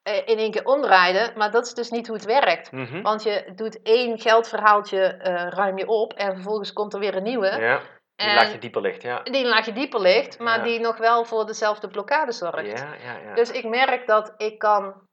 eh, 0.02 0.28
in 0.28 0.38
één 0.38 0.52
keer 0.52 0.66
omdraaide. 0.66 1.34
Maar 1.36 1.52
dat 1.52 1.66
is 1.66 1.74
dus 1.74 1.90
niet 1.90 2.08
hoe 2.08 2.16
het 2.16 2.26
werkt. 2.26 2.72
Mhm. 2.72 3.02
Want 3.02 3.24
je 3.24 3.52
doet 3.56 3.82
één 3.82 4.20
geldverhaaltje, 4.20 5.02
eh, 5.06 5.48
ruim 5.48 5.78
je 5.78 5.88
op. 5.88 6.14
En 6.14 6.34
vervolgens 6.34 6.74
komt 6.74 6.94
er 6.94 7.00
weer 7.00 7.16
een 7.16 7.24
nieuwe. 7.24 7.46
Ja. 7.48 7.78
Die 8.16 8.28
En- 8.28 8.36
laag 8.36 8.52
je 8.52 8.60
dieper 8.60 8.82
ligt, 8.82 9.02
ja. 9.02 9.22
Die 9.24 9.44
een 9.44 9.50
laagje 9.50 9.74
dieper 9.74 10.00
ligt, 10.02 10.40
maar 10.40 10.58
Ja. 10.58 10.64
die 10.64 10.80
nog 10.80 10.98
wel 10.98 11.26
voor 11.26 11.46
dezelfde 11.46 11.88
blokkade 11.88 12.32
zorgt. 12.32 12.80
Ja, 12.80 12.94
ja, 13.04 13.18
ja. 13.18 13.34
Dus 13.34 13.52
ik 13.52 13.64
merk 13.64 14.08
dat 14.08 14.34
ik 14.38 14.60
kan, 14.60 15.08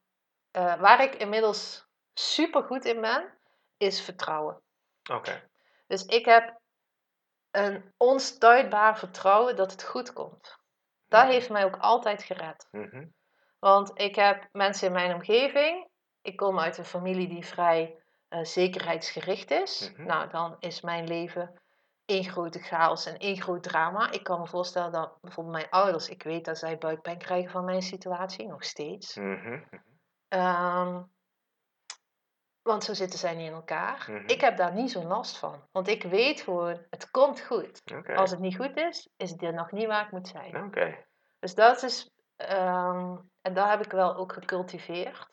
eh, 0.51 0.75
waar 0.75 1.03
ik 1.03 1.14
inmiddels 1.14 1.87
super 2.14 2.62
goed 2.62 2.85
in 2.85 3.01
ben, 3.01 3.25
is 3.77 4.01
vertrouwen. 4.01 4.61
Oké. 5.12 5.42
Dus 5.87 6.05
ik 6.05 6.25
heb 6.25 6.61
een 7.56 7.92
onstuitbaar 7.96 8.98
vertrouwen 8.98 9.56
dat 9.56 9.70
het 9.72 9.84
goed 9.84 10.12
komt. 10.12 10.58
Dat 11.08 11.22
Ja. 11.22 11.28
heeft 11.28 11.50
mij 11.50 11.64
ook 11.64 11.76
altijd 11.76 12.22
gered. 12.22 12.68
Mhm. 12.70 13.06
Want 13.58 13.90
ik 13.94 14.14
heb 14.14 14.48
mensen 14.52 14.86
in 14.86 14.92
mijn 14.92 15.14
omgeving. 15.14 15.88
Ik 16.22 16.36
kom 16.36 16.58
uit 16.60 16.78
een 16.78 16.84
familie 16.84 17.28
die 17.28 17.46
vrij 17.46 18.00
eh, 18.28 18.44
zekerheidsgericht 18.44 19.50
is. 19.50 19.90
Mhm. 19.92 20.06
Nou, 20.06 20.28
dan 20.30 20.56
is 20.58 20.80
mijn 20.80 21.06
leven 21.06 21.60
één 22.04 22.24
grote 22.24 22.58
chaos 22.58 23.06
en 23.06 23.16
één 23.18 23.40
groot 23.42 23.62
drama. 23.62 24.10
Ik 24.10 24.22
kan 24.22 24.40
me 24.40 24.46
voorstellen 24.46 24.92
dat 24.92 25.20
bijvoorbeeld 25.20 25.56
mijn 25.56 25.70
ouders, 25.70 26.08
ik 26.08 26.22
weet 26.22 26.44
dat 26.44 26.58
zij 26.58 26.78
buikpijn 26.78 27.18
krijgen 27.18 27.50
van 27.50 27.64
mijn 27.64 27.82
situatie, 27.82 28.46
nog 28.46 28.64
steeds. 28.64 29.14
Mhm. 29.16 29.62
Ehm, 30.28 31.02
want 32.66 32.85
zo 32.85 32.94
zitten 32.94 33.18
zij 33.18 33.35
niet 33.35 33.46
in 33.46 33.55
elkaar. 33.55 34.07
Mhm. 34.11 34.22
Ik 34.26 34.40
heb 34.40 34.57
daar 34.57 34.72
niet 34.72 34.90
zo'n 34.90 35.07
last 35.07 35.38
van. 35.38 35.68
Want 35.72 35.88
ik 35.88 36.02
weet 36.02 36.40
gewoon, 36.40 36.87
het 36.90 37.11
komt 37.11 37.40
goed. 37.40 37.83
Als 38.14 38.31
het 38.31 38.40
niet 38.40 38.57
goed 38.57 38.76
is, 38.76 39.09
is 39.16 39.31
het 39.31 39.42
er 39.42 39.55
nog 39.55 39.70
niet 39.70 39.87
waar 39.87 40.05
ik 40.05 40.12
moet 40.12 40.29
zijn. 40.29 40.64
Oké. 40.64 41.05
Dus 41.38 41.55
dat 41.55 41.83
is, 41.83 42.11
ehm, 42.37 43.16
en 43.40 43.55
daar 43.55 43.70
heb 43.70 43.85
ik 43.85 43.90
wel 43.92 44.16
ook 44.16 44.33
gecultiveerd. 44.33 45.29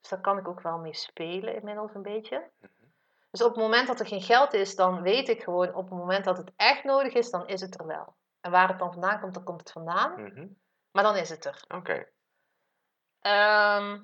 Dus 0.00 0.10
daar 0.10 0.20
kan 0.20 0.38
ik 0.38 0.48
ook 0.48 0.60
wel 0.60 0.78
mee 0.78 0.94
spelen 0.94 1.54
inmiddels 1.54 1.94
een 1.94 2.02
beetje. 2.02 2.50
Dus 3.30 3.42
op 3.42 3.54
het 3.54 3.62
moment 3.62 3.86
dat 3.86 4.00
er 4.00 4.06
geen 4.06 4.22
geld 4.22 4.52
is, 4.52 4.74
dan 4.74 5.02
weet 5.02 5.28
ik 5.28 5.42
gewoon, 5.42 5.74
op 5.74 5.88
het 5.88 5.98
moment 5.98 6.24
dat 6.24 6.36
het 6.36 6.52
echt 6.56 6.84
nodig 6.84 7.12
is, 7.12 7.30
dan 7.30 7.46
is 7.46 7.60
het 7.60 7.80
er 7.80 7.86
wel. 7.86 8.16
En 8.40 8.50
waar 8.50 8.68
het 8.68 8.78
dan 8.78 8.92
vandaan 8.92 9.20
komt, 9.20 9.34
dan 9.34 9.44
komt 9.44 9.60
het 9.60 9.72
vandaan. 9.72 10.22
Mhm. 10.22 10.46
Maar 10.90 11.02
dan 11.02 11.16
is 11.16 11.28
het 11.28 11.44
er. 11.44 11.64
Oké. 11.68 12.06
Ehm, 13.20 14.02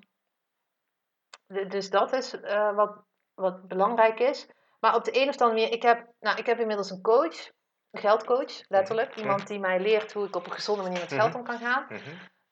dus 1.51 1.91
dat 1.91 2.13
is 2.13 2.41
eh, 2.41 2.75
wat, 2.75 2.97
wat 3.35 3.69
belangrijk 3.69 4.21
is. 4.21 4.49
Maar 4.81 4.95
op 4.95 5.05
de 5.05 5.21
een 5.21 5.29
of 5.29 5.41
andere 5.41 5.61
manier, 5.61 5.73
ik 5.73 5.83
heb, 5.83 6.07
nou, 6.21 6.39
ik 6.39 6.47
heb 6.47 6.59
inmiddels 6.59 6.91
een 6.91 7.03
coach, 7.03 7.51
een 7.91 8.01
geldcoach, 8.01 8.61
letterlijk. 8.69 9.17
Iemand 9.17 9.47
die 9.47 9.61
mij 9.61 9.81
leert 9.81 10.13
hoe 10.13 10.27
ik 10.27 10.37
op 10.37 10.47
een 10.47 10.53
gezonde 10.53 10.83
manier 10.83 11.01
met 11.01 11.13
geld 11.13 11.35
om 11.35 11.45
kan 11.45 11.59
gaan. 11.59 11.87
Mhm. 11.89 12.01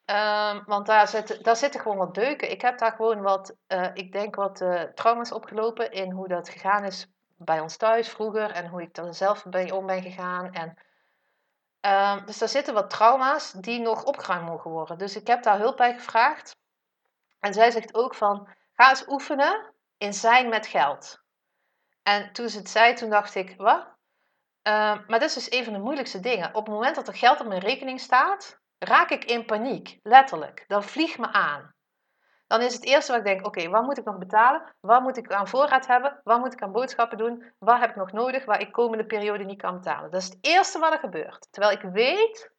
Ehm, 0.04 0.64
want 0.64 0.86
daar 0.86 1.08
zitten, 1.08 1.42
daar 1.42 1.56
zitten 1.56 1.80
gewoon 1.80 1.96
wat 1.96 2.14
deuken. 2.14 2.50
Ik 2.50 2.60
heb 2.60 2.78
daar 2.78 2.92
gewoon 2.92 3.20
wat, 3.22 3.56
eh, 3.66 3.88
ik 3.94 4.12
denk 4.12 4.34
wat 4.34 4.60
eh, 4.60 4.82
trauma's 4.82 5.32
opgelopen 5.32 5.90
in 5.92 6.10
hoe 6.10 6.28
dat 6.28 6.48
gegaan 6.48 6.84
is 6.84 7.06
bij 7.36 7.60
ons 7.60 7.76
thuis 7.76 8.08
vroeger. 8.08 8.50
En 8.50 8.68
hoe 8.68 8.82
ik 8.82 8.96
er 8.96 9.14
zelf 9.14 9.44
mee 9.44 9.74
om 9.74 9.86
ben 9.86 10.02
gegaan. 10.02 10.52
En, 10.52 10.74
ehm, 11.80 12.26
dus 12.26 12.38
daar 12.38 12.48
zitten 12.48 12.74
wat 12.74 12.90
trauma's 12.90 13.52
die 13.52 13.80
nog 13.80 14.04
opgeruimd 14.04 14.46
mogen 14.48 14.70
worden. 14.70 14.98
Dus 14.98 15.16
ik 15.16 15.26
heb 15.26 15.42
daar 15.42 15.58
hulp 15.58 15.76
bij 15.76 15.94
gevraagd. 15.94 16.56
En 17.40 17.54
zij 17.54 17.70
zegt 17.70 17.94
ook 17.94 18.14
van, 18.14 18.48
ga 18.80 18.88
eens 18.88 19.08
oefenen 19.08 19.74
in 19.96 20.14
zijn 20.14 20.48
met 20.48 20.66
geld. 20.66 21.22
En 22.02 22.32
toen 22.32 22.48
ze 22.48 22.58
het 22.58 22.68
zei, 22.68 22.94
toen 22.94 23.10
dacht 23.10 23.34
ik, 23.34 23.54
wat? 23.56 23.86
Ehm, 24.62 24.96
maar 25.06 25.18
dat 25.18 25.22
is 25.22 25.34
dus 25.34 25.52
een 25.52 25.64
van 25.64 25.72
de 25.72 25.78
moeilijkste 25.78 26.20
dingen. 26.20 26.54
Op 26.54 26.64
het 26.66 26.74
moment 26.74 26.94
dat 26.94 27.08
er 27.08 27.14
geld 27.14 27.40
op 27.40 27.46
mijn 27.46 27.60
rekening 27.60 28.00
staat, 28.00 28.58
raak 28.78 29.10
ik 29.10 29.24
in 29.24 29.44
paniek, 29.44 29.98
letterlijk. 30.02 30.64
Dan 30.66 30.82
vliegt 30.82 31.18
me 31.18 31.32
aan. 31.32 31.74
Dan 32.46 32.60
is 32.60 32.74
het 32.74 32.84
eerste 32.84 33.12
wat 33.12 33.20
ik 33.20 33.26
denk, 33.26 33.46
oké, 33.46 33.68
wat 33.68 33.82
moet 33.82 33.98
ik 33.98 34.04
nog 34.04 34.18
betalen? 34.18 34.74
Wat 34.80 35.02
moet 35.02 35.16
ik 35.16 35.32
aan 35.32 35.48
voorraad 35.48 35.86
hebben? 35.86 36.20
Wat 36.22 36.38
moet 36.38 36.52
ik 36.52 36.62
aan 36.62 36.72
boodschappen 36.72 37.18
doen? 37.18 37.52
Wat 37.58 37.78
heb 37.78 37.90
ik 37.90 37.96
nog 37.96 38.12
nodig 38.12 38.44
waar 38.44 38.60
ik 38.60 38.72
komende 38.72 39.06
periode 39.06 39.44
niet 39.44 39.60
kan 39.60 39.74
betalen? 39.74 40.10
Dat 40.10 40.20
is 40.20 40.28
het 40.28 40.38
eerste 40.40 40.78
wat 40.78 40.92
er 40.92 40.98
gebeurt. 40.98 41.48
Terwijl 41.50 41.76
ik 41.76 41.82
weet, 41.82 42.52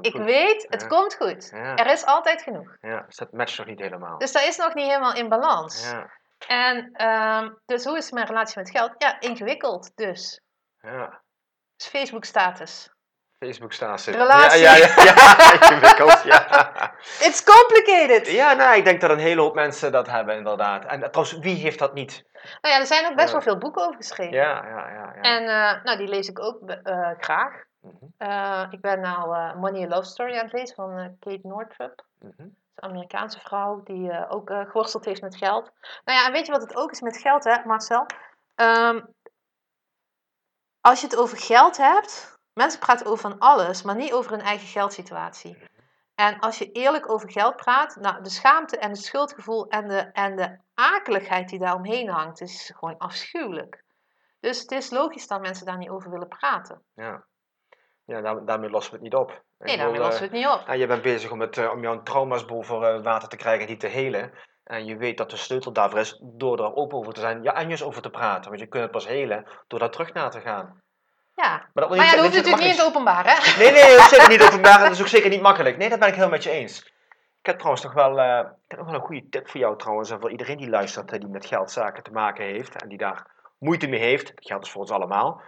ik 0.00 0.12
goed. 0.12 0.24
weet, 0.24 0.66
het 0.68 0.80
Ja. 0.80 0.86
komt 0.86 1.14
goed. 1.16 1.50
Ja. 1.54 1.76
Er 1.76 1.86
is 1.86 2.04
altijd 2.04 2.42
genoeg. 2.42 2.76
Ja, 2.80 3.00
dus 3.06 3.16
dat 3.16 3.32
matcht 3.32 3.58
nog 3.58 3.66
niet 3.66 3.80
helemaal. 3.80 4.18
Dus 4.18 4.32
dat 4.32 4.42
is 4.42 4.56
nog 4.56 4.74
niet 4.74 4.86
helemaal 4.86 5.14
in 5.14 5.28
balans. 5.28 5.90
Ja. 5.90 6.10
En 6.46 6.92
dus, 6.92 7.52
dus 7.64 7.84
hoe 7.84 7.96
is 7.96 8.10
mijn 8.10 8.26
relatie 8.26 8.58
met 8.58 8.70
geld? 8.70 8.94
Ja, 8.98 9.20
ingewikkeld 9.20 9.90
dus. 9.94 10.40
Ja. 10.80 11.22
Dus 11.76 11.86
Facebook 11.86 12.24
status. 12.24 12.90
Facebook 13.38 13.72
staat 13.72 14.00
ze. 14.00 14.10
Relatie. 14.10 14.60
Ja, 14.60 14.76
ja, 14.76 14.86
ja. 14.86 15.02
ja, 15.04 15.52
ingewikkeld, 15.70 16.22
ja. 16.22 16.92
It's 17.20 17.44
complicated! 17.44 18.26
Ja, 18.30 18.52
nou, 18.52 18.76
ik 18.76 18.84
denk 18.84 19.00
dat 19.00 19.10
een 19.10 19.18
hele 19.18 19.40
hoop 19.40 19.54
mensen 19.54 19.92
dat 19.92 20.06
hebben, 20.06 20.36
inderdaad. 20.36 20.84
En 20.84 21.02
eh, 21.02 21.08
trouwens, 21.08 21.38
wie 21.38 21.56
heeft 21.56 21.78
dat 21.78 21.94
niet? 21.94 22.24
Nou 22.60 22.74
ja, 22.74 22.80
er 22.80 22.86
zijn 22.86 23.06
ook 23.06 23.14
best 23.16 23.32
wel 23.32 23.40
veel 23.42 23.58
boeken 23.58 23.82
over 23.82 23.96
geschreven. 23.96 24.32
Ja, 24.34 24.66
ja, 24.66 24.88
ja. 24.90 25.12
ja. 25.14 25.20
En 25.20 25.42
eh, 25.42 25.82
nou, 25.84 25.98
die 25.98 26.08
lees 26.08 26.28
ik 26.28 26.40
ook 26.40 26.70
eh, 26.70 27.10
graag. 27.18 27.64
Mhm, 27.80 28.06
Eh, 28.16 28.66
ik 28.70 28.80
ben 28.80 29.00
nou 29.00 29.36
eh, 29.36 29.54
Money 29.54 29.88
Love 29.88 30.04
Story 30.08 30.36
aan 30.36 30.44
het 30.44 30.52
lezen 30.52 30.74
van 30.74 30.98
eh, 30.98 31.08
Kate 31.18 31.46
Northrup. 31.46 32.04
mhm. 32.18 32.30
Is 32.42 32.86
een 32.86 32.90
Amerikaanse 32.90 33.40
vrouw 33.40 33.82
die 33.82 34.28
ook 34.28 34.50
geworsteld 34.50 35.04
heeft 35.04 35.22
met 35.22 35.36
geld. 35.36 35.70
Nou 36.04 36.18
ja, 36.18 36.26
en 36.26 36.32
weet 36.32 36.46
je 36.46 36.52
wat 36.52 36.62
het 36.62 36.76
ook 36.76 36.90
is 36.90 37.00
met 37.00 37.16
geld, 37.16 37.44
hè, 37.44 37.64
Marcel? 37.64 38.06
Ehm, 38.54 39.00
als 40.80 41.00
je 41.00 41.06
het 41.06 41.16
over 41.16 41.38
geld 41.38 41.76
hebt, 41.76 42.38
mensen 42.52 42.80
praten 42.80 43.06
over 43.06 43.30
van 43.30 43.38
alles, 43.38 43.82
maar 43.82 43.96
niet 43.96 44.12
over 44.12 44.30
hun 44.30 44.40
eigen 44.40 44.68
geldsituatie. 44.68 45.68
En 46.14 46.38
als 46.38 46.58
je 46.58 46.72
eerlijk 46.72 47.10
over 47.10 47.30
geld 47.30 47.56
praat, 47.56 47.96
nou, 47.96 48.22
de 48.22 48.28
schaamte 48.30 48.78
en 48.78 48.90
het 48.90 49.02
schuldgevoel 49.02 49.68
en 49.68 49.88
de, 49.88 49.98
en 50.12 50.36
de 50.36 50.58
akeligheid 50.74 51.48
die 51.48 51.58
daar 51.58 51.74
omheen 51.74 52.08
hangt, 52.08 52.40
is 52.40 52.72
gewoon 52.76 52.98
afschuwelijk. 52.98 53.84
Dus 54.40 54.60
het 54.60 54.70
is 54.70 54.90
logisch 54.90 55.26
dat 55.26 55.40
mensen 55.40 55.66
daar 55.66 55.78
niet 55.78 55.88
over 55.90 56.10
willen 56.10 56.28
praten. 56.28 56.82
Ja, 56.94 57.24
ja 58.10 58.20
daar, 58.20 58.44
daarmee 58.44 58.70
lossen 58.70 58.92
we 58.92 58.98
het 58.98 59.04
niet 59.04 59.20
op. 59.20 59.30
Ik 59.30 59.66
Nee, 59.66 59.76
daarmee 59.76 60.00
lossen 60.00 60.18
we 60.18 60.24
het 60.24 60.36
niet 60.36 60.46
op. 60.46 60.62
Ja, 60.66 60.72
je 60.72 60.86
bent 60.86 61.02
bezig 61.02 61.30
om, 61.30 61.40
het, 61.40 61.58
eh, 61.58 61.70
om 61.70 61.82
jouw 61.82 62.02
trauma's 62.02 62.44
boven 62.44 62.82
eh, 62.82 63.02
water 63.02 63.28
te 63.28 63.36
krijgen 63.36 63.60
en 63.60 63.66
die 63.66 63.76
te 63.76 63.86
helen. 63.86 64.32
En 64.64 64.84
je 64.84 64.96
weet 64.96 65.16
dat 65.16 65.30
de 65.30 65.36
sleutel 65.36 65.72
daarvoor 65.72 65.98
is 65.98 66.20
door 66.22 66.58
er 66.58 66.74
open 66.74 66.98
over 66.98 67.12
te 67.12 67.20
zijn, 67.20 67.42
ja, 67.42 67.54
en 67.54 67.82
over 67.82 68.02
te 68.02 68.10
praten. 68.10 68.48
Want 68.48 68.60
je 68.60 68.66
kunt 68.66 68.82
het 68.82 68.92
pas 68.92 69.06
helen 69.06 69.46
door 69.68 69.78
daar 69.78 69.90
terug 69.90 70.12
naar 70.12 70.30
te 70.30 70.40
gaan. 70.40 70.82
Ja, 71.34 71.50
Maar, 71.50 71.70
dat 71.74 71.88
wil 71.88 71.96
maar 71.96 72.06
ja, 72.06 72.12
dat 72.12 72.20
hoeft 72.20 72.34
natuurlijk 72.34 72.62
niet 72.62 72.72
in 72.72 72.78
het 72.78 72.86
openbaar, 72.86 73.24
hè? 73.24 73.38
is. 73.38 73.56
Nee, 73.56 73.72
nee, 73.72 73.96
dat 73.96 74.00
is 74.00 74.08
zeker 74.08 74.28
niet 74.28 74.42
openbaar 74.48 74.76
en 74.76 74.82
dat 74.82 74.92
is 74.92 75.00
ook 75.00 75.06
zeker 75.06 75.30
niet 75.30 75.42
makkelijk. 75.42 75.76
Nee, 75.76 75.88
dat 75.88 75.98
ben 75.98 76.08
ik 76.08 76.14
heel 76.14 76.28
met 76.28 76.42
je 76.42 76.50
eens. 76.50 76.78
Ik 77.40 77.46
heb 77.46 77.56
trouwens 77.56 77.84
nog 77.84 77.92
wel, 77.92 78.20
eh, 78.20 78.38
ik 78.38 78.70
heb 78.70 78.78
nog 78.78 78.88
wel 78.88 78.94
een 78.94 79.06
goede 79.06 79.28
tip 79.28 79.48
voor 79.48 79.60
jou 79.60 79.78
trouwens. 79.78 80.10
En 80.10 80.20
voor 80.20 80.30
iedereen 80.30 80.56
die 80.56 80.68
luistert, 80.70 81.12
eh, 81.12 81.20
die 81.20 81.28
met 81.28 81.46
geldzaken 81.46 82.02
te 82.02 82.10
maken 82.10 82.44
heeft. 82.44 82.82
En 82.82 82.88
die 82.88 82.98
daar 82.98 83.26
moeite 83.58 83.86
mee 83.86 84.00
heeft. 84.00 84.26
Dat 84.26 84.46
geldt 84.46 84.62
dus 84.62 84.72
voor 84.72 84.80
ons 84.80 84.90
allemaal. 84.90 85.42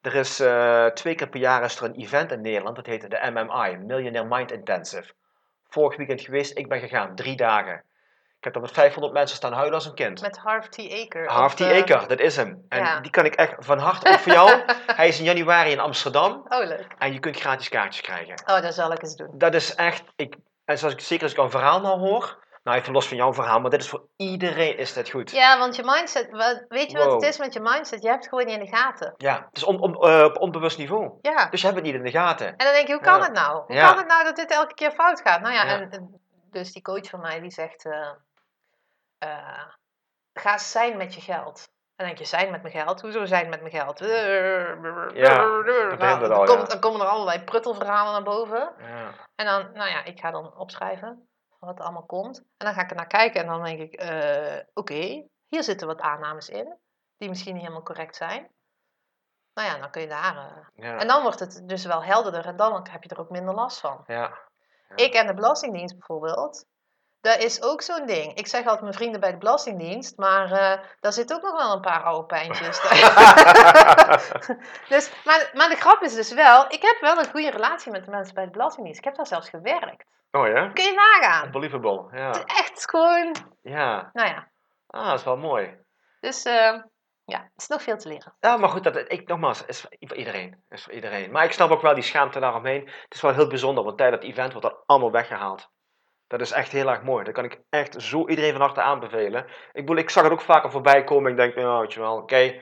Er 0.00 0.14
is 0.14 0.40
eh, 0.40 0.86
twee 0.86 1.14
keer 1.14 1.28
per 1.28 1.40
jaar 1.40 1.64
is 1.64 1.76
er 1.76 1.84
een 1.84 1.94
event 1.94 2.32
in 2.32 2.40
Nederland. 2.40 2.76
Dat 2.76 2.86
heet 2.86 3.10
de 3.10 3.30
MMI, 3.30 3.76
Millionaire 3.76 4.28
Mind 4.28 4.52
Intensive. 4.52 5.12
Vorig 5.68 5.96
weekend 5.96 6.20
geweest, 6.20 6.58
ik 6.58 6.68
ben 6.68 6.80
gegaan. 6.80 7.14
Drie 7.14 7.36
dagen. 7.36 7.82
Ik 8.38 8.44
heb 8.44 8.52
daar 8.52 8.62
met 8.62 8.72
500 8.72 9.12
mensen 9.12 9.36
staan 9.36 9.52
huilen 9.52 9.74
als 9.74 9.86
een 9.86 9.94
kind. 9.94 10.20
Met 10.20 10.38
Harv 10.38 10.66
T. 10.66 10.78
Aker. 10.78 11.28
Half 11.28 11.54
die 11.54 11.66
eh, 11.66 11.76
Eker, 11.76 12.08
dat 12.08 12.20
is 12.20 12.36
hem. 12.36 12.64
En 12.68 12.78
ja. 12.78 13.00
die 13.00 13.10
kan 13.10 13.24
ik 13.24 13.34
echt 13.34 13.54
van 13.58 13.78
harte 13.78 14.08
ook 14.10 14.18
voor 14.18 14.32
jou. 14.32 14.62
Hij 14.86 15.08
is 15.08 15.18
in 15.18 15.24
januari 15.24 15.70
in 15.70 15.80
Amsterdam. 15.80 16.46
Oh, 16.48 16.66
leuk. 16.66 16.94
En 16.98 17.12
je 17.12 17.18
kunt 17.18 17.40
gratis 17.40 17.68
kaartjes 17.68 18.02
krijgen. 18.02 18.34
Oh, 18.46 18.62
dat 18.62 18.74
zal 18.74 18.92
ik 18.92 19.02
eens 19.02 19.16
doen. 19.16 19.30
Dat 19.32 19.54
is 19.54 19.74
echt, 19.74 20.02
ik, 20.16 20.36
en 20.64 20.78
zoals 20.78 20.94
ik, 20.94 21.00
zeker 21.00 21.22
als 21.22 21.32
ik 21.32 21.38
een 21.38 21.50
verhaal 21.50 21.80
nou 21.80 21.98
hoor, 21.98 22.38
nou 22.68 22.80
even 22.80 22.92
los 22.92 23.08
van 23.08 23.16
jouw 23.16 23.34
verhaal, 23.34 23.60
maar 23.60 23.70
dit 23.70 23.80
is 23.80 23.88
voor 23.88 24.06
iedereen 24.16 24.76
is 24.78 24.92
dit 24.92 25.10
goed. 25.10 25.30
Ja, 25.30 25.58
want 25.58 25.76
je 25.76 25.82
mindset, 25.84 26.28
weet 26.68 26.90
je 26.90 26.98
wat 26.98 27.12
het 27.12 27.22
is 27.22 27.38
met 27.38 27.52
je 27.52 27.60
mindset? 27.60 28.02
Je 28.02 28.08
hebt 28.08 28.20
het 28.20 28.28
gewoon 28.28 28.44
niet 28.46 28.58
in 28.58 28.64
de 28.70 28.76
gaten. 28.76 29.14
Ja, 29.16 29.34
het 29.48 29.56
is 29.56 29.64
on, 29.64 29.80
on- 29.80 30.02
eh, 30.02 30.24
op 30.24 30.38
onbewust 30.38 30.78
niveau. 30.78 31.18
Ja. 31.22 31.46
Dus 31.50 31.60
je 31.60 31.66
hebt 31.66 31.78
het 31.78 31.86
niet 31.88 31.96
in 31.96 32.02
de 32.04 32.10
gaten. 32.10 32.46
En 32.46 32.64
dan 32.64 32.74
denk 32.74 32.86
je, 32.86 32.92
hoe 32.92 33.02
kan 33.02 33.18
Ja. 33.18 33.24
het 33.24 33.32
nou? 33.32 33.62
Hoe 33.66 33.74
Ja. 33.76 33.88
kan 33.88 33.96
het 33.98 34.06
nou 34.06 34.24
dat 34.24 34.36
dit 34.36 34.50
elke 34.50 34.74
keer 34.74 34.90
fout 34.90 35.20
gaat? 35.20 35.40
Nou 35.40 35.54
ja. 35.54 35.64
En, 35.66 36.20
dus 36.50 36.72
die 36.72 36.82
coach 36.82 37.08
van 37.08 37.20
mij 37.20 37.40
die 37.40 37.50
zegt, 37.50 37.84
eh, 37.84 38.10
eh, 39.18 39.64
ga 40.32 40.58
zijn 40.58 40.96
met 40.96 41.14
je 41.14 41.20
geld. 41.20 41.58
En 41.96 42.06
dan 42.06 42.06
denk 42.06 42.18
je, 42.18 42.36
zijn 42.36 42.50
met 42.50 42.62
mijn 42.62 42.74
geld? 42.74 43.00
Hoezo 43.00 43.24
zijn 43.24 43.48
met 43.48 43.60
mijn 43.60 43.72
geld? 43.72 43.98
Ja, 43.98 45.44
Nou, 45.96 46.18
dan, 46.20 46.32
al, 46.32 46.44
komt- 46.44 46.70
dan 46.70 46.80
komen 46.80 47.00
er 47.00 47.06
allerlei 47.06 47.40
pruttelverhalen 47.44 48.12
naar 48.12 48.22
boven. 48.22 48.72
Ja. 48.78 49.10
En 49.34 49.46
dan, 49.46 49.72
nou 49.74 49.90
ja, 49.90 50.04
ik 50.04 50.20
ga 50.20 50.30
dan 50.30 50.56
opschrijven 50.56 51.28
wat 51.58 51.78
er 51.78 51.84
allemaal 51.84 52.06
komt. 52.06 52.38
En 52.38 52.66
dan 52.66 52.74
ga 52.74 52.82
ik 52.82 52.90
er 52.90 52.96
naar 52.96 53.06
kijken 53.06 53.40
en 53.40 53.46
dan 53.46 53.64
denk 53.64 53.80
ik, 53.80 53.94
eh, 53.94 54.56
oké, 54.74 55.22
hier 55.46 55.62
zitten 55.62 55.86
wat 55.86 56.00
aannames 56.00 56.48
in, 56.48 56.76
die 57.16 57.28
misschien 57.28 57.52
niet 57.52 57.62
helemaal 57.62 57.82
correct 57.82 58.16
zijn. 58.16 58.48
Nou 59.54 59.68
ja, 59.68 59.78
dan 59.78 59.90
kun 59.90 60.00
je 60.02 60.08
daar. 60.08 60.36
eh, 60.36 60.84
Ja. 60.84 60.98
En 60.98 61.08
dan 61.08 61.22
wordt 61.22 61.40
het 61.40 61.62
dus 61.68 61.84
wel 61.84 62.04
helderder 62.04 62.46
en 62.46 62.56
dan 62.56 62.86
heb 62.90 63.02
je 63.02 63.08
er 63.08 63.20
ook 63.20 63.30
minder 63.30 63.54
last 63.54 63.80
van. 63.80 64.04
ja. 64.06 64.38
Ik 64.94 65.14
en 65.14 65.26
de 65.26 65.34
Belastingdienst 65.34 65.94
bijvoorbeeld, 65.98 66.64
dat 67.20 67.38
is 67.38 67.62
ook 67.62 67.82
zo'n 67.82 68.06
ding. 68.06 68.34
Ik 68.34 68.46
zeg 68.46 68.62
altijd 68.64 68.80
mijn 68.80 68.94
vrienden 68.94 69.20
bij 69.20 69.30
de 69.30 69.36
Belastingdienst, 69.38 70.16
maar 70.16 70.52
eh, 70.52 70.84
daar 71.00 71.12
zitten 71.12 71.36
ook 71.36 71.42
nog 71.42 71.52
wel 71.56 71.72
een 71.72 71.80
paar 71.80 72.02
oude 72.02 72.26
pijntjes. 72.26 72.80
dus, 74.88 75.10
maar, 75.24 75.50
maar 75.54 75.68
de 75.68 75.76
grap 75.76 76.02
is 76.02 76.14
dus 76.14 76.32
wel, 76.32 76.64
ik 76.72 76.82
heb 76.82 76.96
wel 77.00 77.18
een 77.18 77.30
goede 77.30 77.50
relatie 77.50 77.92
met 77.92 78.04
de 78.04 78.10
mensen 78.10 78.34
bij 78.34 78.44
de 78.44 78.50
Belastingdienst. 78.50 78.98
Ik 78.98 79.04
heb 79.04 79.16
daar 79.16 79.26
zelfs 79.26 79.48
gewerkt. 79.48 80.04
Oh 80.38 80.46
ja? 80.46 80.68
Kun 80.68 80.84
je 80.84 80.94
nagaan? 80.94 81.44
Unbelievable. 81.44 82.08
Ja. 82.18 82.26
Het 82.26 82.36
is 82.36 82.58
echt 82.58 82.90
gewoon, 82.90 83.34
Ja. 83.62 84.10
nou 84.12 84.28
ja. 84.28 84.48
Ah, 84.86 85.08
dat 85.08 85.18
is 85.18 85.24
wel 85.24 85.36
mooi. 85.36 85.76
Dus 86.20 86.44
eh, 86.44 86.74
ja, 87.24 87.38
het 87.42 87.52
is 87.62 87.68
nog 87.68 87.82
veel 87.82 87.96
te 87.96 88.08
leren. 88.08 88.34
Ja, 88.40 88.56
maar 88.56 88.68
goed, 88.68 88.84
dat, 88.84 89.12
ik, 89.12 89.28
nogmaals, 89.28 89.64
is 89.64 89.80
voor 89.80 90.16
iedereen. 90.16 90.64
Is 90.68 90.84
voor 90.84 90.92
iedereen. 90.92 91.30
Maar 91.30 91.44
ik 91.44 91.52
snap 91.52 91.70
ook 91.70 91.82
wel 91.82 91.94
die 91.94 92.02
schaamte 92.02 92.40
daaromheen. 92.40 92.84
Het 92.84 93.14
is 93.14 93.20
wel 93.20 93.34
heel 93.34 93.46
bijzonder, 93.48 93.84
want 93.84 93.98
tijdens 93.98 94.22
het 94.22 94.32
event 94.32 94.52
wordt 94.52 94.68
dat 94.68 94.82
allemaal 94.86 95.10
weggehaald. 95.10 95.68
Dat 96.26 96.40
is 96.40 96.50
echt 96.50 96.72
heel 96.72 96.88
erg 96.88 97.02
mooi. 97.02 97.24
Dat 97.24 97.34
kan 97.34 97.44
ik 97.44 97.60
echt 97.70 98.02
zo 98.02 98.28
iedereen 98.28 98.52
van 98.52 98.60
harte 98.60 98.82
aanbevelen. 98.82 99.44
Ik 99.72 99.86
bedoel, 99.86 99.96
ik 99.96 100.10
zag 100.10 100.22
het 100.22 100.32
ook 100.32 100.40
vaker 100.40 100.70
voorbij 100.70 101.04
komen. 101.04 101.30
Ik 101.30 101.36
denk, 101.36 101.54
nou, 101.54 101.80
weet 101.80 101.92
je 101.92 102.00
wel, 102.00 102.16
oké. 102.16 102.60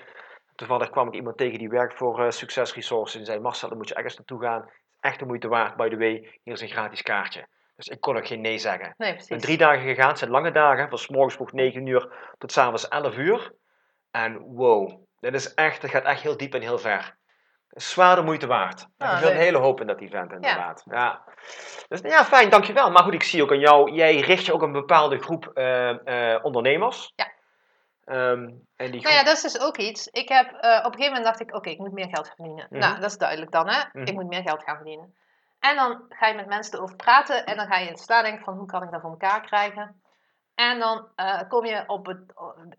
Toevallig 0.54 0.90
kwam 0.90 1.08
ik 1.08 1.14
iemand 1.14 1.36
tegen 1.36 1.58
die 1.58 1.68
werkt 1.68 1.96
voor 1.96 2.24
eh 2.24 2.30
Success 2.30 2.74
Resources. 2.74 3.12
En 3.12 3.18
die 3.18 3.28
zei, 3.28 3.40
Marcel, 3.40 3.68
dan 3.68 3.78
moet 3.78 3.88
je 3.88 3.94
ergens 3.94 4.16
naartoe 4.16 4.40
gaan. 4.42 4.70
Echt 5.00 5.18
de 5.18 5.26
moeite 5.26 5.48
waard, 5.48 5.76
by 5.76 5.88
the 5.88 5.96
way. 5.96 6.40
Hier 6.42 6.54
is 6.54 6.60
een 6.60 6.68
gratis 6.68 7.02
kaartje. 7.02 7.48
Dus 7.76 7.88
ik 7.88 8.00
kon 8.00 8.16
ook 8.16 8.26
geen 8.26 8.40
nee 8.40 8.58
zeggen. 8.58 8.94
Nee, 8.96 9.10
Ik 9.10 9.16
ben 9.16 9.26
precies. 9.26 9.46
drie 9.46 9.58
dagen 9.58 9.80
gegaan. 9.82 10.08
Het 10.08 10.18
zijn 10.18 10.30
lange 10.30 10.50
dagen. 10.50 10.88
Van 10.88 10.98
's 10.98 11.08
morgens 11.08 11.34
vroeg 11.34 11.52
9 11.52 11.86
uur 11.86 12.12
tot 12.38 12.52
's 12.52 12.58
avonds 12.58 12.88
11 12.88 13.16
uur. 13.16 13.52
En 14.10 14.38
wow, 14.38 15.00
dit 15.20 15.34
is 15.34 15.54
echt, 15.54 15.80
dat 15.80 15.90
gaat 15.90 16.04
echt 16.04 16.22
heel 16.22 16.36
diep 16.36 16.54
en 16.54 16.60
heel 16.60 16.78
ver. 16.78 17.16
Zwaar 17.68 18.16
de 18.16 18.22
moeite 18.22 18.46
waard. 18.46 18.86
Ah, 18.98 19.08
gebeurt 19.08 19.30
een 19.30 19.36
leuk. 19.36 19.46
hele 19.46 19.58
hoop 19.58 19.80
in 19.80 19.86
dat 19.86 20.00
event 20.00 20.32
inderdaad. 20.32 20.82
Ja. 20.90 21.22
Dus 21.88 22.00
ja, 22.00 22.24
fijn, 22.24 22.50
dankjewel. 22.50 22.90
Maar 22.90 23.02
goed, 23.02 23.14
ik 23.14 23.22
zie 23.22 23.42
ook 23.42 23.50
aan 23.50 23.58
jou, 23.58 23.92
jij 23.92 24.16
richt 24.20 24.46
je 24.46 24.52
ook 24.52 24.62
een 24.62 24.72
bepaalde 24.72 25.18
groep 25.18 25.50
eh, 25.54 26.34
eh, 26.34 26.44
ondernemers. 26.44 27.12
Ja. 27.16 27.32
Ehm, 28.04 28.50
en 28.76 28.90
die 28.90 29.02
Nou 29.02 29.14
ja, 29.14 29.24
dat 29.24 29.36
is 29.36 29.42
dus 29.42 29.60
ook 29.60 29.76
iets. 29.76 30.06
Ik 30.06 30.28
heb, 30.28 30.52
eh, 30.52 30.78
op 30.78 30.84
een 30.84 30.92
gegeven 30.92 31.06
moment 31.06 31.24
dacht 31.24 31.40
ik, 31.40 31.54
oké, 31.54 31.70
ik 31.70 31.78
moet 31.78 31.92
meer 31.92 32.08
geld 32.08 32.26
verdienen. 32.28 32.66
Mhm. 32.70 32.80
Nou, 32.80 33.00
dat 33.00 33.10
is 33.10 33.18
duidelijk 33.18 33.50
dan, 33.50 33.68
hè. 33.68 33.82
Mhm. 33.92 34.06
Ik 34.06 34.14
moet 34.14 34.28
meer 34.28 34.42
geld 34.42 34.62
gaan 34.62 34.76
verdienen. 34.76 35.14
En 35.68 35.76
dan 35.76 36.04
ga 36.08 36.26
je 36.26 36.34
met 36.34 36.46
mensen 36.46 36.74
erover 36.74 36.96
praten 36.96 37.46
en 37.46 37.56
dan 37.56 37.66
ga 37.66 37.78
je 37.78 37.88
het 37.88 38.00
staan 38.00 38.22
denken 38.22 38.44
van, 38.44 38.56
hoe 38.56 38.66
kan 38.66 38.82
ik 38.82 38.90
dat 38.90 39.00
voor 39.00 39.10
elkaar 39.10 39.40
krijgen? 39.40 40.02
En 40.54 40.78
dan 40.78 41.08
eh, 41.14 41.40
kom 41.48 41.64
je 41.64 41.84
op 41.86 42.06
het, 42.06 42.32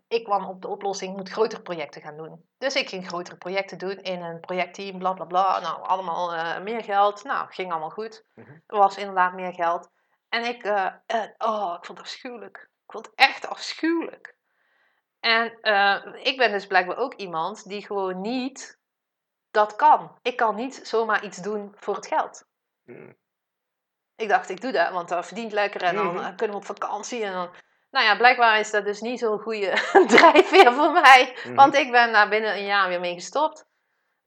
ik 0.08 0.24
kwam 0.24 0.44
op 0.44 0.62
de 0.62 0.68
oplossing, 0.68 1.10
ik 1.10 1.16
moet 1.16 1.28
grotere 1.28 1.62
projecten 1.62 2.02
gaan 2.02 2.16
doen. 2.16 2.48
Dus 2.58 2.74
ik 2.74 2.88
ging 2.88 3.06
grotere 3.06 3.36
projecten 3.36 3.78
doen 3.78 3.96
in 3.96 4.22
een 4.22 4.40
projectteam, 4.40 4.98
bla 4.98 5.12
bla 5.12 5.24
bla. 5.24 5.60
Nou, 5.60 5.82
allemaal 5.82 6.34
eh, 6.34 6.60
meer 6.62 6.84
geld. 6.84 7.24
Nou, 7.24 7.46
ging 7.50 7.70
allemaal 7.70 7.90
goed. 7.90 8.24
Mhm. 8.34 8.50
Er 8.66 8.78
was 8.78 8.96
inderdaad 8.96 9.34
meer 9.34 9.54
geld. 9.54 9.90
En 10.28 10.44
ik, 10.44 10.62
eh, 10.62 10.92
oh, 11.38 11.74
ik 11.78 11.84
vond 11.84 11.98
het 11.98 12.00
afschuwelijk. 12.00 12.56
Ik 12.56 12.92
vond 12.92 13.06
het 13.06 13.14
echt 13.14 13.48
afschuwelijk. 13.48 14.36
En 15.20 15.44
ik 16.22 16.36
ben 16.36 16.52
dus 16.52 16.66
blijkbaar 16.66 16.96
ook 16.96 17.14
iemand 17.14 17.68
die 17.68 17.86
gewoon 17.86 18.20
niet 18.20 18.80
dat 19.50 19.76
kan. 19.76 20.18
Ik 20.22 20.36
kan 20.36 20.54
niet 20.54 20.80
zomaar 20.82 21.24
iets 21.24 21.36
doen 21.36 21.74
voor 21.76 21.94
het 21.94 22.06
geld. 22.06 22.47
Ik 24.16 24.28
dacht, 24.28 24.48
ik 24.48 24.60
doe 24.60 24.72
dat, 24.72 24.90
want 24.92 25.08
dat 25.08 25.26
verdient 25.26 25.52
lekker 25.52 25.82
en 25.82 25.94
dan 25.94 26.06
Mhm. 26.06 26.16
eh, 26.16 26.36
kunnen 26.36 26.50
we 26.50 26.62
op 26.62 26.64
vakantie. 26.78 27.24
En 27.24 27.32
dan... 27.32 27.50
Nou 27.90 28.04
ja, 28.06 28.16
blijkbaar 28.16 28.58
is 28.58 28.70
dat 28.70 28.84
dus 28.84 29.00
niet 29.00 29.18
zo'n 29.18 29.38
goede 29.40 29.72
drijfveer 30.16 30.72
voor 30.72 30.92
mij. 30.92 31.36
Mhm. 31.44 31.54
Want 31.54 31.74
ik 31.74 31.90
ben 31.90 32.12
daar 32.12 32.28
binnen 32.28 32.56
een 32.56 32.64
jaar 32.64 32.88
weer 32.88 33.00
mee 33.00 33.14
gestopt. 33.14 33.66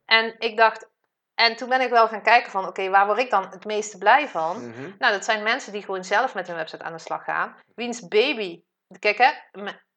En 0.06 0.36
ik 0.40 0.58
dacht, 0.58 0.90
en 1.36 1.56
toen 1.56 1.70
ben 1.70 1.82
ik 1.82 1.90
wel 1.90 2.08
gaan 2.08 2.22
kijken 2.24 2.52
van, 2.52 2.68
oké, 2.68 2.90
waar 2.90 3.06
word 3.06 3.18
ik 3.20 3.30
dan 3.30 3.48
het 3.50 3.66
meeste 3.66 3.98
blij 3.98 4.28
van? 4.28 4.68
Mhm. 4.70 4.92
Nou, 5.00 5.14
dat 5.14 5.26
zijn 5.26 5.44
mensen 5.44 5.72
die 5.72 5.84
gewoon 5.84 6.04
zelf 6.04 6.34
met 6.34 6.48
hun 6.48 6.56
website 6.56 6.84
aan 6.84 6.94
de 6.94 7.00
slag 7.00 7.24
gaan. 7.24 7.56
Wiens 7.76 8.08
baby, 8.08 8.64
kijk 9.00 9.18
hè, 9.18 9.32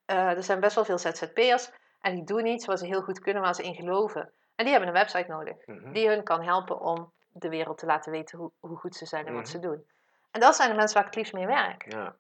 eh, 0.05 0.17
er 0.37 0.43
zijn 0.43 0.61
best 0.61 0.75
wel 0.75 0.85
veel 0.85 0.99
ZZP'ers 0.99 1.71
en 2.01 2.15
die 2.15 2.25
doen 2.25 2.47
iets 2.47 2.67
wat 2.67 2.79
ze 2.79 2.87
heel 2.87 3.03
goed 3.03 3.21
kunnen, 3.21 3.43
waar 3.43 3.55
ze 3.55 3.63
in 3.63 3.75
geloven. 3.75 4.33
En 4.57 4.65
die 4.65 4.69
hebben 4.75 4.89
een 4.89 5.01
website 5.01 5.31
nodig, 5.31 5.57
die 5.93 6.09
hun 6.09 6.23
kan 6.25 6.43
helpen 6.43 6.81
om 6.81 7.13
de 7.35 7.49
wereld 7.49 7.79
te 7.79 7.87
laten 7.87 8.13
weten 8.13 8.39
hoe, 8.39 8.51
hoe 8.61 8.77
goed 8.77 8.97
ze 8.97 9.07
zijn 9.07 9.27
en 9.27 9.33
wat 9.35 9.43
Mhm. 9.43 9.51
ze 9.51 9.59
doen. 9.59 9.87
En 10.31 10.41
dat 10.41 10.57
zijn 10.57 10.69
de 10.71 10.77
mensen 10.77 10.95
waar 10.95 11.03
ik 11.07 11.09
het 11.09 11.19
liefst 11.19 11.33
mee 11.35 11.47
werk. 11.47 11.93
Ja, 11.93 12.15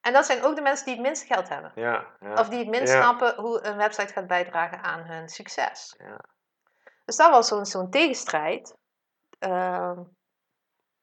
En 0.00 0.12
dat 0.12 0.26
zijn 0.26 0.42
ook 0.42 0.54
de 0.56 0.62
mensen 0.62 0.84
die 0.86 0.94
het 0.94 1.02
minste 1.04 1.26
geld 1.26 1.48
hebben. 1.48 1.72
ja, 1.74 2.04
ja. 2.20 2.32
Of 2.32 2.48
die 2.48 2.58
het 2.58 2.68
minst 2.68 2.92
snappen 2.92 3.34
hoe 3.34 3.64
een 3.64 3.76
website 3.76 4.12
gaat 4.12 4.26
bijdragen 4.26 4.82
aan 4.82 5.00
hun 5.00 5.28
succes. 5.28 5.94
Ja. 5.98 6.20
Dus 7.04 7.16
dat 7.16 7.30
was 7.30 7.48
zo'n 7.48 7.66
zo'n 7.66 7.90
tegenstrijd. 7.90 8.76
ehm, 9.38 10.02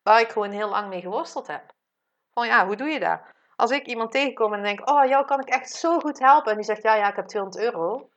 waar 0.04 0.20
ik 0.20 0.30
gewoon 0.32 0.52
heel 0.52 0.70
lang 0.70 0.88
mee 0.90 1.02
geworsteld 1.02 1.48
heb. 1.48 1.74
Van 2.34 2.48
ja, 2.48 2.66
hoe 2.66 2.76
doe 2.76 2.88
je 2.90 3.00
dat? 3.00 3.22
Als 3.56 3.72
ik 3.72 3.86
iemand 3.86 4.12
tegenkom 4.12 4.54
en 4.54 4.64
denk, 4.64 4.90
oh, 4.90 5.06
jou 5.06 5.26
kan 5.26 5.40
ik 5.40 5.50
echt 5.50 5.70
zo 5.70 6.00
goed 6.00 6.20
helpen. 6.20 6.52
En 6.52 6.58
die 6.58 6.66
zegt, 6.66 6.84
ja, 6.84 6.96
ja, 6.96 7.08
ik 7.10 7.16
heb 7.16 7.26
200 7.28 7.64
euro. 7.64 8.10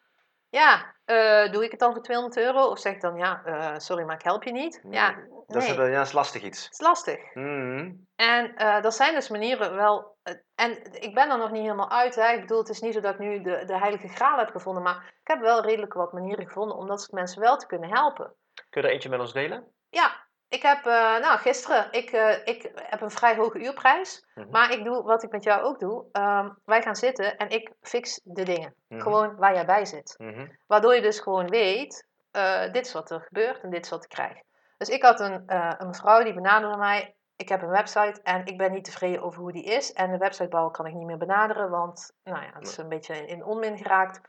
Ja, 0.55 0.95
eh, 1.05 1.53
doe 1.53 1.65
ik 1.65 1.71
het 1.71 1.81
dan 1.81 1.93
voor 1.93 2.03
200 2.03 2.37
euro? 2.41 2.67
Of 2.67 2.79
zeg 2.79 2.95
ik 2.95 3.01
dan, 3.01 3.17
ja, 3.17 3.43
eh, 3.45 3.79
sorry, 3.79 4.05
maar 4.05 4.15
ik 4.15 4.23
help 4.23 4.43
je 4.43 4.53
niet. 4.53 4.81
Ja, 4.91 5.15
Dat 5.47 5.63
is, 5.63 5.77
Nee. 5.77 5.91
ja, 5.91 5.97
dat 5.97 6.07
is 6.07 6.13
lastig 6.13 6.43
iets. 6.43 6.65
Het 6.65 6.73
is 6.73 6.81
lastig. 6.81 7.35
Mhm. 7.35 7.93
En 8.17 8.55
eh 8.57 8.83
dat 8.83 8.95
zijn 8.95 9.15
dus 9.15 9.29
manieren 9.29 9.75
wel. 9.75 10.17
en 10.55 10.93
ik 11.03 11.15
ben 11.15 11.31
er 11.31 11.39
nog 11.39 11.51
niet 11.51 11.63
helemaal 11.63 11.91
uit. 11.91 12.15
Hè. 12.15 12.33
Ik 12.33 12.41
bedoel, 12.41 12.59
het 12.59 12.69
is 12.69 12.81
niet 12.81 12.95
zo 12.95 13.01
dat 13.01 13.13
ik 13.13 13.19
nu 13.19 13.43
de, 13.43 13.65
de 13.65 13.79
heilige 13.79 14.09
graal 14.09 14.39
heb 14.39 14.51
gevonden. 14.51 14.83
Maar 14.83 15.15
ik 15.23 15.29
heb 15.29 15.41
wel 15.41 15.63
redelijk 15.63 15.93
wat 15.93 16.13
manieren 16.13 16.47
gevonden 16.47 16.77
om 16.77 16.87
dat 16.87 17.01
soort 17.01 17.13
mensen 17.13 17.41
wel 17.41 17.57
te 17.57 17.67
kunnen 17.67 17.91
helpen. 17.91 18.35
Kun 18.71 18.83
je 18.83 18.89
er 18.89 18.93
eentje 18.95 19.09
met 19.09 19.21
ons 19.21 19.33
delen? 19.33 19.65
Ja, 19.89 20.27
ik 20.49 20.63
heb, 20.63 20.87
eh, 20.87 21.19
nou 21.19 21.39
gisteren, 21.39 21.89
ik, 21.91 22.11
eh, 22.11 22.47
ik 22.47 22.71
heb 22.75 23.01
een 23.01 23.11
vrij 23.11 23.37
hoge 23.37 23.59
uurprijs. 23.59 24.27
Mhm. 24.35 24.51
Maar 24.51 24.73
ik 24.73 24.85
doe 24.85 25.03
wat 25.03 25.23
ik 25.23 25.31
met 25.31 25.45
jou 25.45 25.63
ook 25.63 25.79
doe. 25.79 26.05
Ehm, 26.13 26.51
wij 26.65 26.83
gaan 26.83 26.97
zitten 26.97 27.37
en 27.37 27.49
ik 27.49 27.73
fix 27.81 28.21
de 28.25 28.45
dingen. 28.45 28.75
Mhm. 28.89 29.01
Gewoon 29.01 29.37
waar 29.37 29.55
jij 29.55 29.67
bij 29.67 29.85
zit. 29.85 30.15
Mhm. 30.19 30.47
Waardoor 30.67 30.95
je 30.95 31.03
dus 31.03 31.21
gewoon 31.21 31.49
weet, 31.49 32.09
eh, 32.31 32.73
dit 32.73 32.87
is 32.87 32.93
wat 32.93 33.11
er 33.11 33.21
gebeurt 33.21 33.63
en 33.63 33.71
dit 33.71 33.85
is 33.85 33.91
wat 33.91 34.05
ik 34.05 34.11
krijg. 34.11 34.43
Dus 34.77 34.89
ik 34.89 35.03
had 35.03 35.21
een, 35.21 35.43
een 35.47 35.87
mevrouw 35.87 36.23
die 36.23 36.35
benaderde 36.35 36.77
mij. 36.77 37.15
Ik 37.37 37.49
heb 37.49 37.63
een 37.63 37.69
website 37.69 38.21
en 38.23 38.47
ik 38.47 38.59
ben 38.59 38.73
niet 38.73 38.85
tevreden 38.85 39.23
over 39.23 39.41
hoe 39.41 39.53
die 39.53 39.65
is. 39.65 39.93
En 39.93 40.11
de 40.11 40.19
websitebouwer 40.19 40.73
kan 40.73 40.87
ik 40.87 40.95
niet 40.95 41.07
meer 41.07 41.17
benaderen, 41.17 41.71
want 41.71 42.13
nou 42.23 42.43
ja, 42.43 42.51
het 42.53 42.69
is 42.69 42.77
een 42.77 42.89
beetje 42.89 43.17
in, 43.17 43.29
in 43.29 43.45
onmin 43.45 43.79
geraakt. 43.79 44.21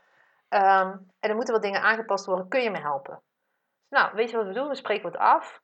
Ehm, 0.48 0.96
en 1.20 1.30
er 1.30 1.34
moeten 1.34 1.54
wat 1.54 1.62
dingen 1.62 1.82
aangepast 1.82 2.26
worden. 2.26 2.48
Kun 2.48 2.62
je 2.62 2.70
me 2.70 2.78
helpen? 2.78 3.22
Nou, 3.88 4.14
weet 4.14 4.30
je 4.30 4.36
wat 4.36 4.46
we 4.46 4.52
doen? 4.52 4.68
We 4.68 4.74
spreken 4.74 5.10
wat 5.10 5.20
af. 5.20 5.60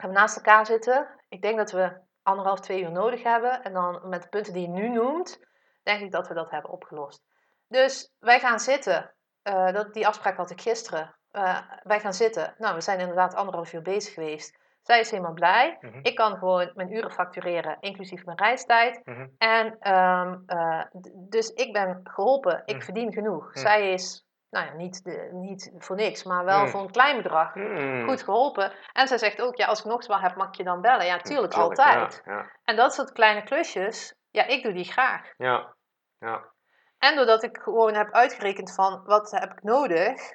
Gaan 0.00 0.10
we 0.10 0.16
naast 0.16 0.36
elkaar 0.36 0.66
zitten. 0.66 1.08
Ik 1.28 1.42
denk 1.42 1.56
dat 1.56 1.70
we 1.70 1.92
anderhalf, 2.22 2.60
twee 2.60 2.82
uur 2.82 2.92
nodig 2.92 3.22
hebben. 3.22 3.62
En 3.62 3.72
dan 3.72 4.08
met 4.08 4.22
de 4.22 4.28
punten 4.28 4.52
die 4.52 4.62
je 4.62 4.68
nu 4.68 4.88
noemt, 4.88 5.38
denk 5.82 6.00
ik 6.00 6.12
dat 6.12 6.28
we 6.28 6.34
dat 6.34 6.50
hebben 6.50 6.70
opgelost. 6.70 7.22
Dus 7.68 8.12
wij 8.18 8.40
gaan 8.40 8.60
zitten. 8.60 9.14
Eh, 9.42 9.72
dat, 9.72 9.94
die 9.94 10.06
afspraak 10.06 10.36
had 10.36 10.50
ik 10.50 10.60
gisteren. 10.60 11.16
Eh, 11.30 11.58
wij 11.82 12.00
gaan 12.00 12.14
zitten. 12.14 12.54
Nou, 12.58 12.74
we 12.74 12.80
zijn 12.80 13.00
inderdaad 13.00 13.34
anderhalf 13.34 13.72
uur 13.72 13.82
bezig 13.82 14.14
geweest. 14.14 14.58
Zij 14.82 15.00
is 15.00 15.10
helemaal 15.10 15.32
blij. 15.32 15.76
Mhm. 15.80 15.98
Ik 16.02 16.14
kan 16.14 16.36
gewoon 16.36 16.70
mijn 16.74 16.92
uren 16.92 17.12
factureren, 17.12 17.76
inclusief 17.80 18.24
mijn 18.24 18.38
reistijd. 18.38 19.00
Mhm. 19.04 19.26
En 19.38 19.76
ehm, 19.78 20.36
eh, 20.46 20.84
dus 21.14 21.48
ik 21.48 21.72
ben 21.72 22.00
geholpen. 22.04 22.62
Ik 22.64 22.74
Mhm. 22.74 22.84
verdien 22.84 23.12
genoeg. 23.12 23.50
Zij 23.52 23.92
is, 23.92 24.26
nou 24.50 24.66
ja, 24.66 24.72
niet, 24.72 25.04
de, 25.04 25.28
niet 25.32 25.72
voor 25.78 25.96
niks, 25.96 26.22
maar 26.22 26.44
wel 26.44 26.60
Mhm. 26.60 26.68
voor 26.68 26.80
een 26.80 26.90
klein 26.90 27.16
bedrag 27.16 27.54
Mhm. 27.54 28.04
goed 28.08 28.22
geholpen. 28.22 28.72
En 28.92 29.08
zij 29.08 29.18
zegt 29.18 29.40
ook, 29.42 29.56
ja, 29.56 29.66
als 29.66 29.78
ik 29.78 29.84
nog 29.84 29.96
eens 29.96 30.06
wat 30.06 30.20
heb, 30.20 30.36
mag 30.36 30.48
ik 30.48 30.54
je 30.54 30.64
dan 30.64 30.80
bellen. 30.80 31.06
Ja, 31.06 31.18
tuurlijk, 31.18 31.52
Tuurlijk, 31.52 31.78
altijd. 31.78 32.22
Ja, 32.24 32.32
ja, 32.34 32.50
En 32.64 32.76
dat 32.76 32.94
soort 32.94 33.12
kleine 33.12 33.42
klusjes, 33.42 34.14
ja, 34.30 34.44
ik 34.46 34.62
doe 34.62 34.72
die 34.72 34.92
graag. 34.92 35.32
ja. 35.36 35.74
ja. 36.18 36.44
En 36.98 37.16
doordat 37.16 37.42
ik 37.42 37.58
gewoon 37.62 37.94
heb 37.94 38.12
uitgerekend 38.12 38.74
van, 38.74 39.02
wat 39.04 39.30
heb 39.30 39.52
ik 39.52 39.62
nodig? 39.62 40.32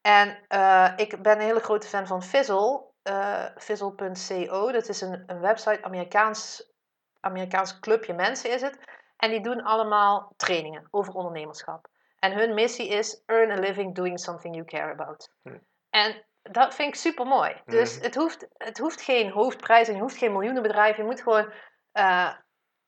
En 0.00 0.44
eh, 0.48 0.92
ik 0.96 1.22
ben 1.22 1.32
een 1.36 1.44
hele 1.46 1.60
grote 1.60 1.86
fan 1.86 2.06
van 2.06 2.22
Fizzle, 2.22 2.84
eh 3.02 3.44
Fizzle.co. 3.56 4.72
Dat 4.72 4.88
is 4.88 5.00
een, 5.00 5.22
een 5.26 5.40
website, 5.40 5.82
Amerikaans, 5.82 6.70
Amerikaans 7.20 7.78
clubje 7.80 8.14
mensen 8.14 8.50
is 8.50 8.60
het. 8.62 8.78
En 9.16 9.30
die 9.30 9.40
doen 9.40 9.62
allemaal 9.62 10.32
trainingen 10.36 10.88
over 10.90 11.14
ondernemerschap. 11.14 11.86
En 12.26 12.32
hun 12.38 12.54
missie 12.54 12.88
is 12.88 13.22
earn 13.26 13.50
a 13.50 13.54
living 13.54 13.94
doing 13.94 14.20
something 14.20 14.54
you 14.54 14.66
care 14.66 14.92
about. 14.92 15.30
Hm. 15.42 15.58
En 15.90 16.24
dat 16.42 16.74
vind 16.74 16.88
ik 16.88 16.94
super 16.94 17.26
mooi. 17.26 17.62
Dus 17.64 17.94
Mhm. 17.94 18.04
het, 18.04 18.14
hoeft, 18.14 18.46
het 18.56 18.78
hoeft 18.78 19.00
geen 19.00 19.30
hoofdprijs 19.30 19.88
en 19.88 19.94
je 19.94 20.00
hoeft 20.00 20.16
geen 20.16 20.32
miljoenenbedrijf. 20.32 20.96
Je 20.96 21.04
moet 21.04 21.20
gewoon 21.22 21.52
eh, 21.92 22.32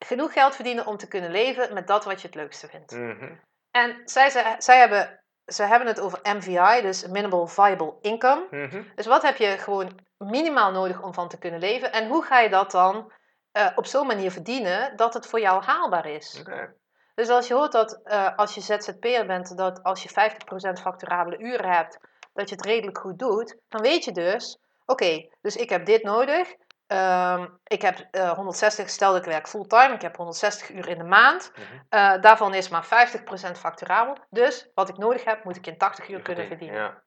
genoeg 0.04 0.32
geld 0.32 0.54
verdienen 0.54 0.86
om 0.86 0.96
te 0.96 1.08
kunnen 1.08 1.30
leven 1.30 1.74
met 1.74 1.86
dat 1.86 2.04
wat 2.04 2.20
je 2.20 2.26
het 2.26 2.36
leukste 2.36 2.68
vindt. 2.68 2.92
Mhm. 2.92 3.34
En 3.70 4.00
zij, 4.04 4.30
zij, 4.30 4.54
zij 4.58 4.78
hebben, 4.78 5.24
zij 5.44 5.66
hebben 5.66 5.88
het 5.88 6.00
over 6.00 6.18
MVI, 6.22 6.82
dus 6.82 7.06
Minimal 7.06 7.46
Viable 7.46 7.94
Income. 8.00 8.46
Mhm. 8.50 8.82
Dus 8.94 9.06
wat 9.06 9.22
heb 9.22 9.36
je 9.36 9.46
gewoon 9.58 9.98
minimaal 10.18 10.70
nodig 10.72 11.02
om 11.02 11.14
van 11.14 11.28
te 11.28 11.38
kunnen 11.38 11.60
leven? 11.60 11.92
En 11.92 12.08
hoe 12.08 12.24
ga 12.24 12.38
je 12.40 12.48
dat 12.48 12.70
dan 12.70 13.12
eh, 13.52 13.70
op 13.74 13.86
zo'n 13.86 14.06
manier 14.06 14.30
verdienen 14.30 14.96
dat 14.96 15.14
het 15.14 15.26
voor 15.26 15.40
jou 15.40 15.62
haalbaar 15.64 16.06
is? 16.06 16.42
Dus 17.18 17.28
als 17.28 17.48
je 17.48 17.54
hoort 17.54 17.72
dat 17.72 18.00
eh, 18.04 18.36
als 18.36 18.54
je 18.54 18.60
ZZP'er 18.60 19.26
bent, 19.26 19.56
dat 19.56 19.82
als 19.82 20.02
je 20.02 20.08
50% 20.08 20.80
facturabele 20.80 21.38
uren 21.38 21.70
hebt, 21.72 21.98
dat 22.32 22.48
je 22.48 22.54
het 22.54 22.64
redelijk 22.64 22.98
goed 22.98 23.18
doet, 23.18 23.56
dan 23.68 23.80
weet 23.82 24.04
je 24.04 24.12
dus, 24.12 24.58
oké, 24.86 25.28
dus 25.40 25.56
ik 25.56 25.68
heb 25.70 25.86
dit 25.86 26.02
nodig. 26.02 26.54
Ehm, 26.86 27.46
ik 27.64 27.82
heb 27.82 28.06
eh, 28.10 28.30
160, 28.30 28.90
stel 28.90 29.12
dat 29.12 29.20
ik 29.20 29.30
werk 29.30 29.48
fulltime, 29.48 29.94
ik 29.94 30.02
heb 30.02 30.16
160 30.16 30.70
uur 30.70 30.88
in 30.88 30.98
de 30.98 31.04
maand. 31.04 31.52
Mhm. 31.54 31.62
Eh, 31.88 32.20
daarvan 32.20 32.54
is 32.54 32.68
maar 32.68 32.84
50% 32.84 33.58
facturabel. 33.58 34.16
Dus 34.30 34.68
wat 34.74 34.88
ik 34.88 34.96
nodig 34.96 35.24
heb, 35.24 35.44
moet 35.44 35.56
ik 35.56 35.66
in 35.66 35.78
80 35.78 36.08
uur 36.08 36.22
kunnen 36.22 36.46
Verdien- 36.46 36.68
verdienen. 36.68 36.92
Ja. 36.94 37.02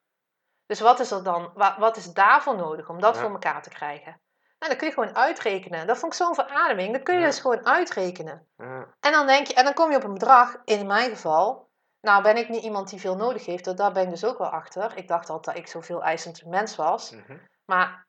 Dus 0.66 0.80
wat 0.80 0.99
is 0.99 1.12
er 1.12 1.24
dan, 1.24 1.51
wa- 1.53 1.76
wat 1.80 1.97
is 1.97 2.05
daarvoor 2.05 2.55
nodig 2.55 2.89
om 2.89 2.99
dat 3.01 3.16
Ja. 3.16 3.22
voor 3.22 3.32
elkaar 3.32 3.62
te 3.62 3.70
krijgen? 3.70 4.22
Nou, 4.62 4.74
dan 4.74 4.78
kun 4.78 4.88
je 4.88 4.93
gewoon 4.93 5.16
uitrekenen. 5.16 5.88
Dat 5.88 5.97
vond 5.97 6.14
ik 6.14 6.20
zo'n 6.20 6.36
verademing. 6.36 6.93
Dat 6.93 7.03
kun 7.03 7.20
je 7.20 7.26
dus 7.26 7.39
gewoon 7.39 7.66
uitrekenen. 7.66 8.47
Ja. 8.57 8.86
En 8.99 9.12
dan 9.12 9.28
denk 9.28 9.47
je, 9.47 9.53
en 9.53 9.64
dan 9.64 9.74
kom 9.74 9.91
je 9.91 9.97
op 9.97 10.03
een 10.03 10.14
bedrag, 10.14 10.55
in 10.66 10.88
mijn 10.88 11.09
geval. 11.09 11.70
Nou, 12.01 12.24
ben 12.24 12.38
ik 12.38 12.49
niet 12.49 12.64
iemand 12.64 12.89
die 12.89 12.99
veel 12.99 13.16
nodig 13.16 13.45
heeft, 13.45 13.66
dat- 13.66 13.78
daar 13.78 13.91
ben 13.91 14.03
ik 14.03 14.09
dus 14.09 14.26
ook 14.26 14.38
wel 14.38 14.49
achter. 14.49 14.97
Ik 14.97 15.07
dacht 15.07 15.30
altijd 15.30 15.55
dat 15.55 15.66
ik 15.66 15.72
zoveel 15.72 16.03
eisend 16.03 16.45
mens 16.45 16.76
was. 16.76 17.12
Mhm. 17.12 17.38
Maar 17.66 18.05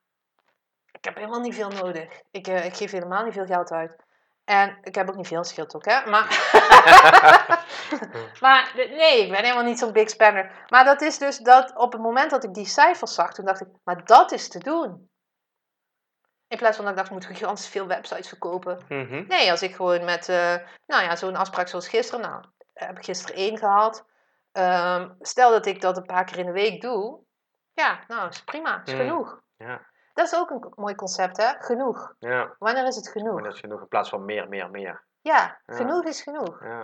ik 0.93 1.05
heb 1.05 1.15
helemaal 1.15 1.41
niet 1.41 1.55
veel 1.55 1.71
nodig. 1.71 2.21
Ik, 2.31 2.47
eh, 2.47 2.65
ik 2.65 2.77
geef 2.77 2.91
helemaal 2.91 3.25
niet 3.25 3.33
veel 3.33 3.47
geld 3.47 3.71
uit. 3.71 3.97
En 4.45 4.79
ik 4.83 4.95
heb 4.95 5.09
ook 5.09 5.17
niet 5.17 5.27
veel, 5.27 5.45
scheelt 5.45 5.75
ook, 5.75 5.85
hè? 5.85 6.11
Maar, 6.11 6.27
maar 8.45 8.73
nee, 8.75 9.23
ik 9.25 9.31
ben 9.31 9.43
helemaal 9.43 9.65
niet 9.65 9.79
zo'n 9.79 9.93
big 9.93 10.11
spender. 10.11 10.65
Maar 10.69 10.85
dat 10.85 11.01
is 11.01 11.19
dus 11.19 11.39
dat 11.39 11.77
op 11.77 11.93
het 11.93 12.01
moment 12.03 12.31
dat 12.31 12.45
ik 12.45 12.55
die 12.55 12.67
cijfers 12.67 13.15
zag, 13.15 13.33
toen 13.33 13.45
dacht 13.45 13.61
ik, 13.61 13.69
maar 13.85 14.05
dat 14.05 14.33
is 14.33 14.49
te 14.49 14.59
doen. 14.59 15.11
In 16.53 16.59
plaats 16.59 16.77
van 16.77 16.85
dat 16.85 16.95
ik 16.95 16.99
dacht, 17.01 17.11
ik 17.11 17.15
moet 17.29 17.37
gigantisch 17.37 17.69
veel 17.69 17.87
websites 17.87 18.29
verkopen. 18.29 18.79
Mhm. 18.89 19.25
Nee, 19.29 19.51
als 19.51 19.63
ik 19.63 19.75
gewoon 19.75 20.05
met, 20.05 20.29
eh, 20.29 20.55
nou 20.87 21.03
ja, 21.03 21.17
zo'n 21.17 21.37
afspraak 21.37 21.69
zoals 21.69 21.89
gisteren, 21.89 22.21
nou, 22.31 22.45
heb 22.75 22.97
ik 22.99 23.05
gisteren 23.05 23.37
één 23.37 23.59
gehad. 23.59 24.05
Ehm, 24.53 25.11
stel 25.21 25.51
dat 25.51 25.67
ik 25.67 25.81
dat 25.81 25.97
een 25.97 26.07
paar 26.07 26.25
keer 26.25 26.39
in 26.39 26.47
de 26.47 26.53
week 26.53 26.81
doe, 26.81 27.19
ja, 27.73 27.99
nou, 28.09 28.29
is 28.29 28.45
prima, 28.45 28.83
is 28.85 28.93
Mm. 28.93 28.99
genoeg. 28.99 29.41
Ja. 29.57 29.81
Dat 30.15 30.27
is 30.27 30.35
ook 30.39 30.51
een 30.51 30.73
mooi 30.75 30.95
concept, 30.95 31.37
hè? 31.37 31.53
Genoeg. 31.59 32.15
Ja. 32.19 32.55
Wanneer 32.59 32.87
is 32.87 32.97
het 32.97 33.09
genoeg? 33.09 33.43
Dat 33.43 33.55
is 33.55 33.61
genoeg 33.61 33.81
in 33.81 33.89
plaats 33.89 34.09
van 34.09 34.25
meer, 34.25 34.49
meer, 34.49 34.71
meer. 34.71 35.03
Ja, 35.21 35.59
Ja. 35.67 35.75
genoeg 35.75 36.05
is 36.05 36.23
genoeg. 36.23 36.65
Ja. 36.65 36.83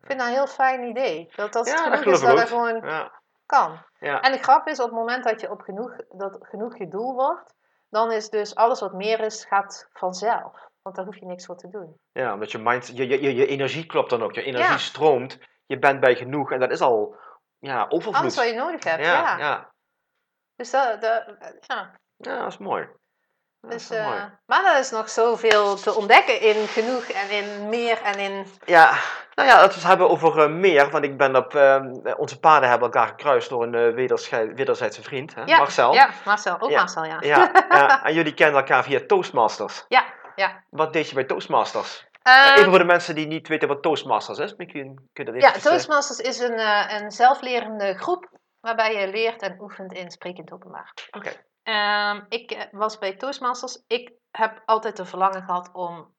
Ik 0.00 0.06
vind 0.06 0.18
dat 0.18 0.28
een 0.28 0.34
heel 0.34 0.46
fijn 0.46 0.82
idee. 0.82 1.32
Dat 1.36 1.54
het 1.54 1.64
dat 1.64 1.80
genoeg 1.80 2.04
is, 2.14 2.20
dat 2.20 2.30
ik 2.30 2.36
er 2.36 2.42
ook. 2.42 2.48
gewoon 2.48 3.10
kan. 3.46 3.78
Ja. 3.98 4.20
En 4.20 4.32
de 4.32 4.38
grap 4.38 4.66
is, 4.66 4.78
op 4.80 4.86
het 4.86 4.94
moment 4.94 5.24
dat 5.24 5.40
je 5.40 5.50
op 5.50 5.60
genoeg, 5.60 5.96
dat 6.10 6.38
genoeg 6.40 6.78
je 6.78 6.88
doel 6.88 7.14
wordt, 7.14 7.54
dan 7.88 8.12
is 8.12 8.28
dus 8.28 8.54
alles 8.54 8.80
wat 8.80 8.92
meer 8.92 9.20
is, 9.20 9.44
gaat 9.44 9.88
vanzelf. 9.92 10.66
Want 10.82 10.96
daar 10.96 11.04
hoef 11.04 11.16
je 11.18 11.26
niks 11.26 11.46
voor 11.46 11.56
te 11.56 11.68
doen. 11.68 11.96
Ja, 12.12 12.32
omdat 12.32 12.50
je 12.50 12.58
mind, 12.58 12.86
je, 12.86 13.08
je, 13.08 13.22
je, 13.22 13.34
je 13.34 13.46
energie 13.46 13.86
klopt 13.86 14.10
dan 14.10 14.22
ook. 14.22 14.34
Je 14.34 14.42
energie 14.42 14.70
Ja. 14.70 14.78
stroomt. 14.78 15.38
Je 15.66 15.78
bent 15.78 16.00
bij 16.00 16.14
genoeg 16.16 16.52
en 16.52 16.60
dat 16.60 16.70
is 16.70 16.80
al 16.80 17.16
ja, 17.58 17.86
overvloed. 17.88 18.20
Alles 18.22 18.36
wat 18.36 18.48
je 18.48 18.54
nodig 18.54 18.84
hebt, 18.84 19.04
ja. 19.04 19.12
ja, 19.12 19.38
ja. 19.38 19.72
Dus 20.56 20.70
dat, 20.70 21.00
dat, 21.00 21.34
ja. 21.66 22.00
Ja, 22.16 22.38
dat 22.38 22.46
is 22.52 22.58
mooi. 22.58 22.88
Dat 23.60 23.70
Dus, 23.70 23.90
eh, 23.90 24.24
maar 24.46 24.64
er 24.64 24.78
is 24.78 24.90
nog 24.90 25.10
zoveel 25.10 25.74
te 25.74 25.94
ontdekken 25.94 26.40
in 26.40 26.66
genoeg 26.66 27.04
en 27.04 27.30
in 27.30 27.68
meer 27.68 28.02
en 28.02 28.18
in... 28.18 28.46
Ja, 28.64 28.98
nou 29.34 29.48
ja, 29.50 29.54
laten 29.56 29.68
we 29.68 29.74
het 29.74 29.88
hebben 29.88 30.10
over 30.10 30.42
eh, 30.42 30.48
meer. 30.50 30.90
Want 30.90 31.04
ik 31.04 31.16
ben 31.16 31.36
op, 31.36 31.54
eh, 31.54 31.84
onze 32.16 32.38
paden 32.40 32.68
hebben 32.68 32.90
elkaar 32.92 33.06
gekruist 33.06 33.48
door 33.48 33.62
een 33.62 33.74
eh, 33.74 33.94
wederzijdse 34.54 35.02
vriend, 35.02 35.34
hè? 35.34 35.42
Ja, 35.44 35.58
Marcel. 35.58 35.94
Ja, 35.94 36.10
Marcel. 36.24 36.60
Ook 36.60 36.70
Ja. 36.70 36.78
Marcel, 36.78 37.04
ja. 37.04 37.16
Ja, 37.20 37.50
ja, 37.68 38.02
en 38.06 38.14
jullie 38.14 38.34
kennen 38.34 38.56
elkaar 38.60 38.84
via 38.84 39.00
Toastmasters. 39.06 39.84
Ja, 39.88 40.04
ja. 40.34 40.64
Wat 40.70 40.92
deed 40.92 41.08
je 41.08 41.14
bij 41.14 41.24
Toastmasters? 41.24 42.06
Ehm, 42.22 42.58
even 42.58 42.70
voor 42.70 42.78
de 42.78 42.84
mensen 42.84 43.14
die 43.14 43.26
niet 43.26 43.48
weten 43.48 43.68
wat 43.68 43.82
Toastmasters 43.82 44.38
is. 44.38 44.54
Misschien 44.56 45.08
kun 45.12 45.24
je 45.24 45.32
dat 45.32 45.42
ja, 45.42 45.48
even... 45.48 45.60
eh, 45.60 45.70
Toastmasters 45.70 46.18
is 46.18 46.38
een, 46.38 46.58
een 46.94 47.10
zelflerende 47.10 47.94
groep 47.94 48.28
waarbij 48.60 48.94
je 48.96 49.08
leert 49.08 49.42
en 49.42 49.60
oefent 49.60 49.92
in 49.92 50.10
sprekend 50.10 50.52
openbaar. 50.52 50.92
Oké. 51.10 51.32
Ehm, 51.68 52.24
ik 52.28 52.50
eh, 52.50 52.64
was 52.70 52.98
bij 52.98 53.16
Toastmasters. 53.16 53.82
Ik 53.86 54.12
heb 54.30 54.62
altijd 54.64 54.96
de 54.96 55.04
verlangen 55.04 55.42
gehad 55.42 55.72
om 55.72 56.16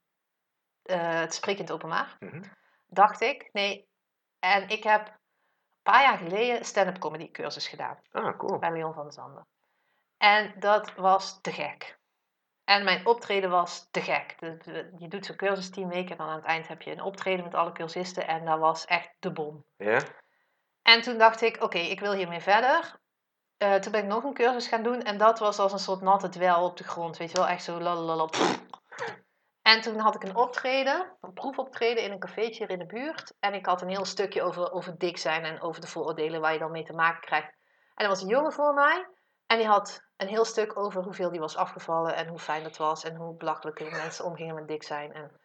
eh 0.84 1.20
het 1.20 1.34
sprekend 1.34 1.72
openbaar. 1.72 2.16
Mhm. 2.20 2.44
Dacht 2.88 3.22
ik. 3.22 3.50
Nee. 3.52 3.88
En 4.40 4.70
ik 4.70 4.84
heb 4.84 5.08
een 5.08 5.14
paar 5.82 6.02
jaar 6.02 6.18
geleden 6.18 6.66
stand-up 6.66 7.00
comedy 7.00 7.32
cursus 7.32 7.68
gedaan. 7.68 8.00
Ah, 8.12 8.38
cool. 8.38 8.60
bij 8.60 8.72
Leon 8.72 8.94
van 8.94 9.04
der 9.04 9.14
Zanden. 9.14 9.48
En 10.18 10.54
dat 10.60 10.96
was 10.96 11.42
te 11.42 11.52
gek. 11.52 12.00
En 12.64 12.84
mijn 12.84 13.06
optreden 13.06 13.50
was 13.50 13.88
te 13.92 14.02
gek. 14.02 14.36
Je 14.98 15.08
doet 15.08 15.26
zo'n 15.26 15.36
cursus 15.36 15.70
tien 15.70 15.88
weken 15.88 16.12
en 16.12 16.18
dan 16.18 16.28
aan 16.28 16.36
het 16.36 16.46
eind 16.46 16.68
heb 16.68 16.82
je 16.82 16.92
een 16.92 17.02
optreden 17.02 17.44
met 17.44 17.54
alle 17.54 17.72
cursisten. 17.72 18.28
En 18.28 18.46
dat 18.46 18.60
was 18.60 18.86
echt 18.86 19.10
de 19.20 19.32
bom. 19.32 19.66
Ja? 19.78 20.00
En 20.82 21.02
toen 21.02 21.18
dacht 21.18 21.42
ik, 21.42 21.64
oké, 21.64 21.78
ik 21.78 22.00
wil 22.00 22.14
hiermee 22.14 22.42
verder. 22.42 23.00
Eh, 23.60 23.76
toen 23.76 23.92
ben 23.92 24.02
ik 24.02 24.08
nog 24.08 24.24
een 24.24 24.34
cursus 24.34 24.68
gaan 24.68 24.84
doen. 24.84 25.02
En 25.02 25.18
dat 25.18 25.40
was 25.40 25.60
als 25.60 25.72
een 25.72 25.80
soort 25.80 26.02
natte 26.02 26.30
dwel 26.30 26.64
op 26.64 26.78
de 26.78 26.84
grond. 26.84 27.18
Weet 27.18 27.32
je 27.32 27.38
wel, 27.38 27.48
echt 27.48 27.64
zo 27.64 27.80
lalalala. 27.80 28.30
En 29.62 29.82
toen 29.82 30.00
had 30.00 30.16
ik 30.16 30.24
een 30.24 30.36
optreden, 30.36 31.18
een 31.22 31.34
proefoptreden 31.34 32.04
in 32.04 32.12
een 32.12 32.20
cafeetje 32.20 32.66
hier 32.66 32.70
in 32.70 32.80
de 32.80 32.86
buurt. 32.86 33.34
En 33.40 33.54
ik 33.54 33.66
had 33.66 33.82
een 33.82 33.90
heel 33.90 34.06
stukje 34.06 34.42
over, 34.42 34.72
over 34.72 34.98
dik 34.98 35.18
zijn 35.18 35.44
en 35.44 35.62
over 35.62 35.82
de 35.82 35.88
vooroordelen 35.88 36.42
waar 36.42 36.54
je 36.54 36.60
dan 36.60 36.72
mee 36.72 36.84
te 36.84 36.94
maken 36.94 37.22
krijgt. 37.22 37.58
En 37.96 38.04
er 38.04 38.08
was 38.08 38.22
een 38.22 38.28
jongen 38.28 38.54
voor 38.54 38.74
mij. 38.74 39.08
En 39.46 39.58
die 39.58 39.68
had 39.68 40.04
een 40.18 40.28
heel 40.28 40.46
stuk 40.46 40.78
over 40.78 41.04
hoeveel 41.04 41.32
die 41.32 41.40
was 41.40 41.56
afgevallen 41.56 42.16
en 42.16 42.28
hoe 42.28 42.40
fijn 42.40 42.64
dat 42.64 42.78
was 42.78 43.04
en 43.04 43.16
hoe 43.16 43.38
belachelijk 43.38 43.92
mensen 43.92 44.26
omgingen 44.26 44.56
met 44.56 44.68
dik 44.68 44.84
zijn. 44.84 45.14
En, 45.14 45.40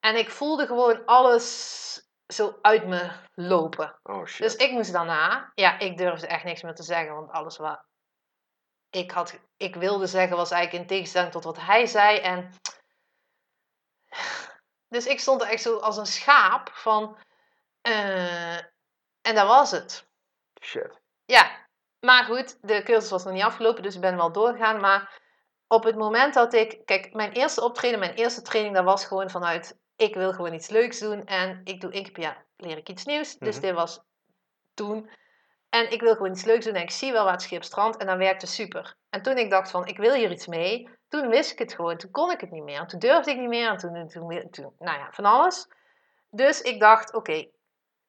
en 0.00 0.16
ik 0.16 0.30
voelde 0.30 0.66
gewoon 0.66 1.04
alles 1.04 2.08
zo 2.26 2.58
uit 2.62 2.86
me 2.86 3.10
lopen. 3.34 3.98
Oh 4.02 4.26
shit. 4.26 4.42
Dus 4.42 4.56
ik 4.56 4.70
moest 4.70 4.92
daarna, 4.92 5.52
ja, 5.54 5.78
ik 5.78 5.96
durfde 5.96 6.26
echt 6.26 6.44
niks 6.44 6.62
meer 6.62 6.74
te 6.74 6.82
zeggen, 6.82 7.14
want 7.14 7.30
alles 7.30 7.56
wat 7.56 7.84
ik, 8.90 9.10
had, 9.10 9.38
ik 9.56 9.74
wilde 9.74 10.06
zeggen 10.06 10.36
was 10.36 10.50
eigenlijk 10.50 10.82
in 10.82 10.88
tegenstelling 10.88 11.32
tot 11.32 11.44
wat 11.44 11.60
hij 11.60 11.86
zei. 11.86 12.18
En 12.18 12.50
dus 14.88 15.06
ik 15.06 15.20
stond 15.20 15.42
er 15.42 15.48
echt 15.48 15.62
zo 15.62 15.78
als 15.78 15.96
een 15.96 16.06
schaap 16.06 16.70
van, 16.72 17.16
eh, 17.80 18.56
en 19.20 19.34
dat 19.34 19.46
was 19.46 19.70
het. 19.70 20.08
Shit. 20.60 21.00
Ja, 21.24 21.66
maar 22.00 22.24
goed, 22.24 22.58
de 22.60 22.82
cursus 22.82 23.10
was 23.10 23.24
nog 23.24 23.32
niet 23.32 23.42
afgelopen, 23.42 23.82
dus 23.82 23.94
ik 23.94 24.00
ben 24.00 24.16
wel 24.16 24.32
doorgegaan. 24.32 24.80
Maar 24.80 25.20
op 25.66 25.84
het 25.84 25.96
moment 25.96 26.34
dat 26.34 26.52
ik, 26.52 26.80
kijk, 26.84 27.12
mijn 27.12 27.32
eerste 27.32 27.62
optreden, 27.62 27.98
mijn 27.98 28.14
eerste 28.14 28.42
training, 28.42 28.74
dat 28.74 28.84
was 28.84 29.04
gewoon 29.04 29.30
vanuit, 29.30 29.78
ik 30.04 30.14
wil 30.14 30.32
gewoon 30.32 30.54
iets 30.54 30.68
leuks 30.68 30.98
doen 30.98 31.24
en 31.24 31.60
ik 31.64 31.80
doe 31.80 31.92
één 31.92 32.02
keer 32.02 32.12
per 32.12 32.22
jaar, 32.22 32.44
leer 32.56 32.76
ik 32.76 32.88
iets 32.88 33.04
nieuws. 33.04 33.38
Dus 33.38 33.54
Mhm. 33.56 33.64
dit 33.66 33.74
was 33.74 34.00
toen. 34.74 35.10
En 35.70 35.92
ik 35.92 36.00
wil 36.00 36.14
gewoon 36.14 36.30
iets 36.32 36.44
leuks 36.44 36.64
doen 36.64 36.74
en 36.74 36.82
ik 36.82 36.90
zie 36.90 37.12
wel 37.12 37.24
waar 37.24 37.32
het 37.32 37.42
schip 37.42 37.62
strandt 37.64 37.96
en 37.96 38.06
dat 38.06 38.16
werkte 38.16 38.46
super. 38.46 38.96
En 39.10 39.22
toen 39.22 39.38
ik 39.38 39.50
dacht 39.50 39.70
van, 39.70 39.86
ik 39.86 39.96
wil 39.96 40.14
hier 40.14 40.30
iets 40.30 40.46
mee, 40.46 40.88
toen 41.08 41.28
wist 41.28 41.52
ik 41.52 41.58
het 41.58 41.74
gewoon, 41.74 41.96
toen 41.96 42.10
kon 42.10 42.30
ik 42.30 42.40
het 42.40 42.50
niet 42.50 42.62
meer. 42.62 42.78
En 42.80 42.86
toen 42.86 42.98
durfde 42.98 43.30
ik 43.30 43.38
niet 43.38 43.48
meer 43.48 43.68
en 43.68 43.76
toen, 43.76 44.08
toen, 44.08 44.50
toen 44.50 44.74
nou 44.78 44.98
ja, 44.98 45.08
van 45.12 45.24
alles. 45.24 45.68
Dus 46.30 46.60
ik 46.60 46.80
dacht, 46.80 47.14
oké, 47.14 47.48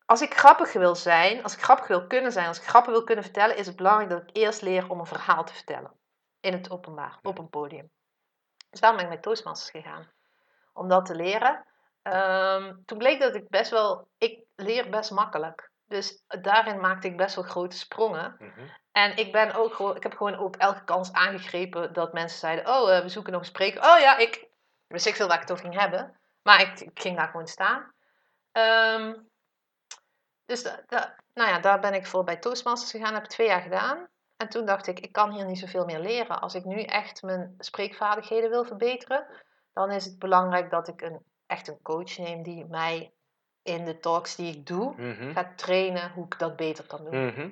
als 0.05 0.21
ik 0.21 0.33
grappig 0.33 0.73
wil 0.73 0.95
zijn, 0.95 1.43
als 1.43 1.53
ik 1.53 1.61
grappig 1.61 1.87
wil 1.87 2.07
kunnen 2.07 2.31
zijn, 2.31 2.47
als 2.47 2.57
ik 2.57 2.63
grappen 2.63 2.91
wil 2.91 3.03
kunnen 3.03 3.23
vertellen, 3.23 3.57
is 3.57 3.65
het 3.67 3.75
belangrijk 3.75 4.09
dat 4.09 4.21
ik 4.21 4.29
eerst 4.37 4.61
leer 4.61 4.89
om 4.89 4.99
een 4.99 5.05
verhaal 5.05 5.43
te 5.43 5.53
vertellen. 5.53 5.91
In 6.39 6.53
het 6.53 6.71
openbaar, 6.71 7.19
op 7.21 7.37
een 7.37 7.49
podium. 7.49 7.89
Dus 8.69 8.79
daarom 8.79 8.99
ben 8.99 9.09
ik 9.09 9.13
met 9.15 9.23
Toastmasters 9.23 9.71
gegaan. 9.71 10.11
Om 10.73 10.87
dat 10.87 11.05
te 11.05 11.15
leren. 11.15 11.65
Ehm, 12.05 12.75
toen 12.85 12.97
bleek 12.97 13.19
dat 13.19 13.35
ik 13.35 13.49
best 13.49 13.71
wel, 13.71 14.07
ik 14.17 14.43
leer 14.55 14.89
best 14.89 15.11
makkelijk. 15.11 15.71
Dus 15.87 16.23
daarin 16.27 16.79
maakte 16.79 17.07
ik 17.07 17.17
best 17.17 17.35
wel 17.35 17.43
grote 17.43 17.77
sprongen. 17.77 18.35
Mhm. 18.39 18.67
En 18.91 19.17
ik 19.17 19.31
ben 19.31 19.53
ook 19.53 19.73
gewoon, 19.73 19.95
ik 19.95 20.03
heb 20.03 20.13
gewoon 20.15 20.35
ook 20.37 20.55
elke 20.55 20.83
kans 20.83 21.13
aangegrepen 21.13 21.93
dat 21.93 22.13
mensen 22.13 22.39
zeiden: 22.39 22.67
Oh, 22.67 22.95
eh, 22.95 23.01
we 23.01 23.09
zoeken 23.09 23.31
nog 23.31 23.41
een 23.41 23.47
spreker. 23.47 23.81
Oh 23.81 23.99
ja, 23.99 24.17
ik 24.17 24.47
wist 24.87 25.05
ik 25.05 25.15
veel 25.15 25.27
waar 25.27 25.35
ik 25.35 25.41
het 25.41 25.51
over 25.51 25.63
ging 25.65 25.79
hebben. 25.79 26.19
Maar 26.41 26.61
ik, 26.61 26.79
ik 26.79 26.99
ging 26.99 27.17
daar 27.17 27.27
gewoon 27.27 27.47
staan. 27.47 27.93
Ehm, 28.51 29.13
dus 30.45 30.63
da- 30.63 30.83
da- 30.87 31.15
nou 31.33 31.49
ja, 31.49 31.59
daar 31.59 31.79
ben 31.79 31.93
ik 31.93 32.05
voor 32.07 32.23
bij 32.23 32.37
Toastmasters 32.37 32.91
gegaan, 32.91 33.13
heb 33.13 33.23
ik 33.23 33.29
twee 33.29 33.47
jaar 33.47 33.61
gedaan. 33.61 34.07
En 34.37 34.49
toen 34.49 34.65
dacht 34.65 34.87
ik, 34.87 34.99
ik 34.99 35.11
kan 35.11 35.31
hier 35.31 35.45
niet 35.45 35.59
zoveel 35.59 35.85
meer 35.85 35.99
leren. 35.99 36.41
Als 36.41 36.53
ik 36.55 36.65
nu 36.65 36.81
echt 36.81 37.21
mijn 37.21 37.55
spreekvaardigheden 37.59 38.49
wil 38.49 38.63
verbeteren, 38.65 39.27
dan 39.73 39.91
is 39.91 40.05
het 40.05 40.19
belangrijk 40.19 40.69
dat 40.69 40.87
ik 40.87 41.01
een, 41.01 41.23
echt 41.47 41.67
een 41.67 41.81
coach 41.81 42.17
neem 42.17 42.43
die 42.43 42.65
mij 42.65 43.13
in 43.63 43.85
de 43.85 43.99
talks 43.99 44.35
die 44.35 44.55
ik 44.57 44.67
doe, 44.67 44.93
Mhm. 44.97 45.31
gaat 45.33 45.57
trainen 45.57 46.11
hoe 46.11 46.25
ik 46.25 46.39
dat 46.39 46.55
beter 46.55 46.87
kan 46.87 47.03
doen. 47.03 47.25
Mhm. 47.25 47.49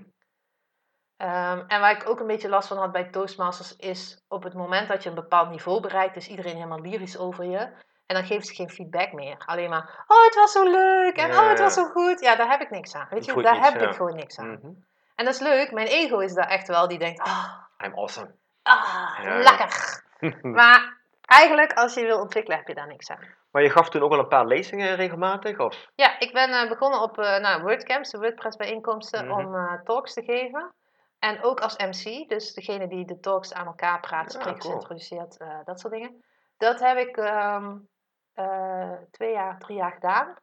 Ehm, 1.18 1.64
en 1.68 1.80
waar 1.80 1.92
ik 1.92 2.10
ook 2.10 2.20
een 2.20 2.28
beetje 2.28 2.50
last 2.50 2.68
van 2.68 2.78
had 2.78 2.92
bij 2.92 3.04
Toastmasters 3.04 3.76
is 3.76 4.24
op 4.28 4.44
het 4.44 4.54
moment 4.54 4.88
dat 4.88 5.04
je 5.04 5.10
een 5.10 5.16
bepaald 5.16 5.50
niveau 5.50 5.80
bereikt, 5.82 6.16
is 6.16 6.28
iedereen 6.28 6.56
helemaal 6.56 6.82
lyrisch 6.82 7.18
over 7.18 7.46
je. 7.46 7.60
En 8.06 8.16
dan 8.16 8.26
geven 8.26 8.46
ze 8.46 8.54
geen 8.56 8.70
feedback 8.70 9.14
meer. 9.14 9.38
Alleen 9.46 9.70
maar, 9.70 10.04
oh 10.08 10.24
het 10.24 10.36
was 10.36 10.52
zo 10.52 10.64
leuk 10.64 11.16
en 11.18 11.28
Ja, 11.28 11.42
oh 11.44 11.50
het 11.50 11.60
was 11.60 11.74
zo 11.74 11.86
goed. 11.86 12.20
Ja, 12.20 12.36
daar 12.36 12.50
heb 12.50 12.62
ik 12.62 12.70
niks 12.70 12.96
aan. 12.96 13.08
Weet 13.10 13.26
je, 13.26 13.42
daar 13.42 13.64
heb 13.64 13.80
ja. 13.80 13.88
ik 13.88 13.96
gewoon 13.96 14.16
niks 14.16 14.40
aan. 14.40 14.52
Mhm. 14.52 14.72
En 15.16 15.26
dat 15.26 15.34
is 15.34 15.40
leuk, 15.40 15.72
mijn 15.72 15.88
ego 15.88 16.20
is 16.20 16.34
daar 16.34 16.48
echt 16.48 16.68
wel, 16.68 16.88
die 16.88 17.00
denkt, 17.00 17.20
ah, 17.20 17.54
I'm 17.86 17.94
awesome. 17.98 18.36
ah 18.64 19.20
ja. 19.22 19.38
lekker. 19.38 20.02
Maar 20.42 20.98
eigenlijk, 21.22 21.74
als 21.74 21.94
je 21.94 22.02
wil 22.02 22.20
ontwikkelen, 22.20 22.58
heb 22.58 22.68
je 22.68 22.74
daar 22.74 22.88
niks 22.88 23.10
aan. 23.12 23.36
Maar 23.54 23.64
je 23.64 23.70
gaf 23.70 23.90
toen 23.90 24.02
ook 24.02 24.10
wel 24.10 24.20
een 24.20 24.28
paar 24.28 24.46
lezingen 24.48 24.96
regelmatig? 24.96 25.60
Of? 25.60 25.88
Ja, 25.96 26.20
ik 26.20 26.34
ben 26.34 26.50
eh, 26.50 26.70
begonnen 26.70 27.02
op 27.02 27.18
eh 27.20 27.40
nou, 27.40 27.62
WordCamps, 27.62 28.10
de 28.12 28.18
WordPress 28.18 28.58
bijeenkomsten, 28.58 29.26
Mhm. 29.28 29.40
om 29.40 29.56
eh, 29.56 29.82
talks 29.84 30.14
te 30.14 30.24
geven. 30.24 30.74
En 31.20 31.44
ook 31.44 31.60
als 31.62 31.78
MC, 31.78 32.30
dus 32.30 32.54
degene 32.54 32.88
die 32.88 33.06
de 33.06 33.20
talks 33.20 33.54
aan 33.54 33.66
elkaar 33.66 34.00
praat, 34.00 34.34
Ja, 34.34 34.40
spreekt, 34.40 34.60
cool. 34.60 34.74
introduceert, 34.74 35.38
dat 35.66 35.80
soort 35.80 35.94
dingen. 35.94 36.24
Dat 36.58 36.80
heb 36.80 36.98
ik 36.98 37.18
ehm, 37.18 37.78
eh, 38.34 38.92
twee 39.12 39.32
jaar, 39.32 39.60
drie 39.60 39.78
jaar 39.78 39.92
gedaan. 39.92 40.36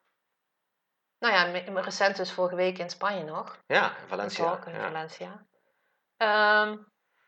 Nou 1.18 1.34
ja, 1.34 1.80
recent 1.80 2.16
dus 2.16 2.32
vorige 2.32 2.54
week 2.54 2.78
in 2.78 2.90
Spanje 2.90 3.24
nog. 3.24 3.58
Ja, 3.66 3.96
in 4.02 4.08
Valencia. 4.08 4.61
in 4.66 4.72
ja. 4.72 4.80
Valencia. 4.80 5.44
Ehm, 6.16 6.76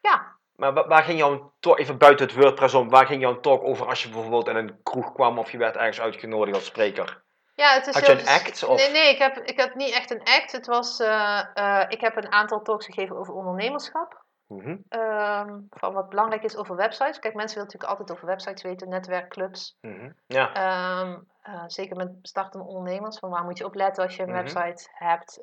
ja, 0.00 0.36
Maar 0.56 0.72
wa- 0.74 0.86
waar 0.86 1.02
ging 1.02 1.18
jouw 1.18 1.52
talk, 1.60 1.78
even 1.78 1.98
buiten 1.98 2.26
het 2.26 2.34
WordPress 2.36 2.74
om, 2.74 2.88
waar 2.90 3.06
ging 3.06 3.20
jouw 3.22 3.40
talk 3.40 3.62
over 3.62 3.86
als 3.86 4.02
je 4.02 4.08
bijvoorbeeld 4.10 4.48
in 4.48 4.56
een 4.56 4.80
kroeg 4.82 5.12
kwam 5.12 5.38
of 5.38 5.50
je 5.50 5.58
werd 5.58 5.76
ergens 5.76 6.00
uitgenodigd 6.00 6.56
als 6.56 6.66
spreker? 6.66 7.22
Ja, 7.54 7.72
het 7.74 7.86
is 7.86 7.94
Had 7.94 8.06
je 8.06 8.12
een 8.12 8.18
vers- 8.18 8.40
act, 8.46 8.64
of? 8.64 8.76
Nee, 8.76 8.90
nee 8.90 9.10
ik, 9.12 9.18
heb, 9.18 9.36
ik 9.36 9.60
had 9.60 9.74
niet 9.74 9.94
echt 9.94 10.10
een 10.10 10.22
act. 10.24 10.52
Het 10.52 10.66
was, 10.66 11.00
eh, 11.00 11.40
eh, 11.54 11.84
ik 11.88 12.00
heb 12.00 12.16
een 12.16 12.32
aantal 12.32 12.62
talks 12.62 12.86
gegeven 12.86 13.16
over 13.16 13.34
ondernemerschap. 13.34 14.24
Mhm. 14.46 14.76
Ehm, 14.88 15.58
van 15.70 15.92
wat 15.92 16.08
belangrijk 16.08 16.42
is 16.42 16.56
over 16.56 16.76
websites. 16.76 17.18
Kijk, 17.18 17.34
mensen 17.34 17.56
willen 17.58 17.72
natuurlijk 17.72 17.90
altijd 17.90 18.10
over 18.12 18.26
websites 18.26 18.62
weten, 18.62 18.88
netwerkclubs. 18.88 19.76
Mhm. 19.80 20.10
Ja. 20.26 20.52
Ehm, 20.54 21.18
eh, 21.42 21.62
zeker 21.66 21.96
met 21.96 22.10
startende 22.22 22.66
ondernemers. 22.66 23.18
Van 23.18 23.30
waar 23.30 23.44
moet 23.44 23.58
je 23.58 23.64
op 23.64 23.74
letten 23.74 24.02
als 24.04 24.16
je 24.16 24.22
een 24.22 24.28
Mhm. 24.28 24.36
website 24.38 24.88
hebt. 24.92 25.40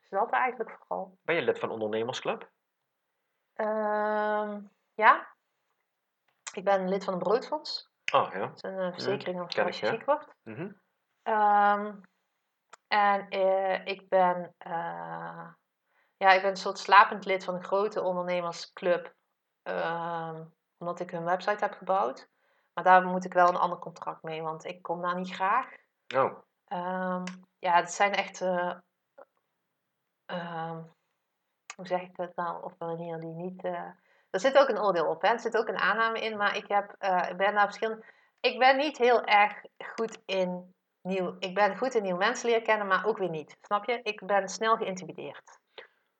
Dus 0.00 0.18
dat 0.20 0.30
eigenlijk 0.30 0.76
vooral. 0.86 1.18
Ben 1.22 1.34
je 1.34 1.42
lid 1.42 1.58
van 1.58 1.70
ondernemersclub? 1.70 2.48
Ehm, 3.58 4.60
ja, 4.94 5.34
ik 6.52 6.64
ben 6.64 6.88
lid 6.88 7.04
van 7.04 7.12
een 7.12 7.18
broodfonds. 7.18 7.90
Oh 8.12 8.32
ja. 8.32 8.38
Dat 8.38 8.54
is 8.56 8.62
een 8.62 8.78
eh, 8.78 8.92
verzekering 8.92 9.48
ken 9.48 9.64
als 9.64 9.80
je 9.80 9.86
ziek 9.86 10.04
wordt. 10.04 10.34
Mhm. 10.42 10.72
Ehm, 11.22 11.94
en 12.88 13.28
eh, 13.28 13.86
ik 13.86 14.08
ben, 14.08 14.54
eh, 14.58 15.50
ja, 16.16 16.30
ik 16.32 16.42
ben 16.42 16.50
een 16.50 16.56
soort 16.56 16.78
slapend 16.78 17.24
lid 17.24 17.44
van 17.44 17.54
een 17.54 17.64
grote 17.64 18.02
ondernemersclub, 18.02 19.14
ehm, 19.62 20.44
omdat 20.78 21.00
ik 21.00 21.10
hun 21.10 21.24
website 21.24 21.64
heb 21.64 21.74
gebouwd. 21.74 22.28
Maar 22.72 22.84
daar 22.84 23.04
moet 23.04 23.24
ik 23.24 23.32
wel 23.32 23.48
een 23.48 23.56
ander 23.56 23.78
contract 23.78 24.22
mee, 24.22 24.42
want 24.42 24.64
ik 24.64 24.82
kom 24.82 25.02
daar 25.02 25.14
niet 25.14 25.34
graag. 25.34 25.66
Oh. 26.14 26.38
Ehm, 26.64 27.24
ja, 27.58 27.72
het 27.72 27.92
zijn 27.92 28.12
echt, 28.12 28.40
hoe 31.78 31.86
zeg 31.86 32.00
ik 32.00 32.16
dat 32.16 32.34
nou, 32.34 32.62
op 32.64 32.74
een 32.78 32.86
manier 32.86 33.20
die 33.20 33.34
niet... 33.34 33.64
eh, 33.64 33.90
er 34.30 34.40
zit 34.40 34.58
ook 34.58 34.68
een 34.68 34.80
oordeel 34.80 35.06
op, 35.06 35.22
hè? 35.22 35.28
er 35.28 35.40
zit 35.40 35.56
ook 35.56 35.68
een 35.68 35.78
aanname 35.78 36.20
in, 36.20 36.36
maar 36.36 36.56
ik, 36.56 36.68
heb, 36.68 36.90
ik 37.30 37.36
ben 37.36 37.54
daar 37.54 37.64
verschillende... 37.64 38.04
Ik 38.40 38.58
ben 38.58 38.76
niet 38.76 38.98
heel 38.98 39.24
erg 39.24 39.52
goed 39.94 40.18
in 40.26 40.74
nieuw... 41.02 41.36
Ik 41.38 41.54
ben 41.54 41.76
goed 41.76 41.94
in 41.94 42.02
nieuw 42.02 42.16
mensen 42.16 42.48
leren 42.48 42.62
kennen, 42.62 42.86
maar 42.86 43.06
ook 43.06 43.18
weer 43.18 43.30
niet. 43.30 43.56
Snap 43.60 43.84
je? 43.84 44.00
Ik 44.02 44.26
ben 44.26 44.48
snel 44.48 44.76
geïntimideerd. 44.76 45.58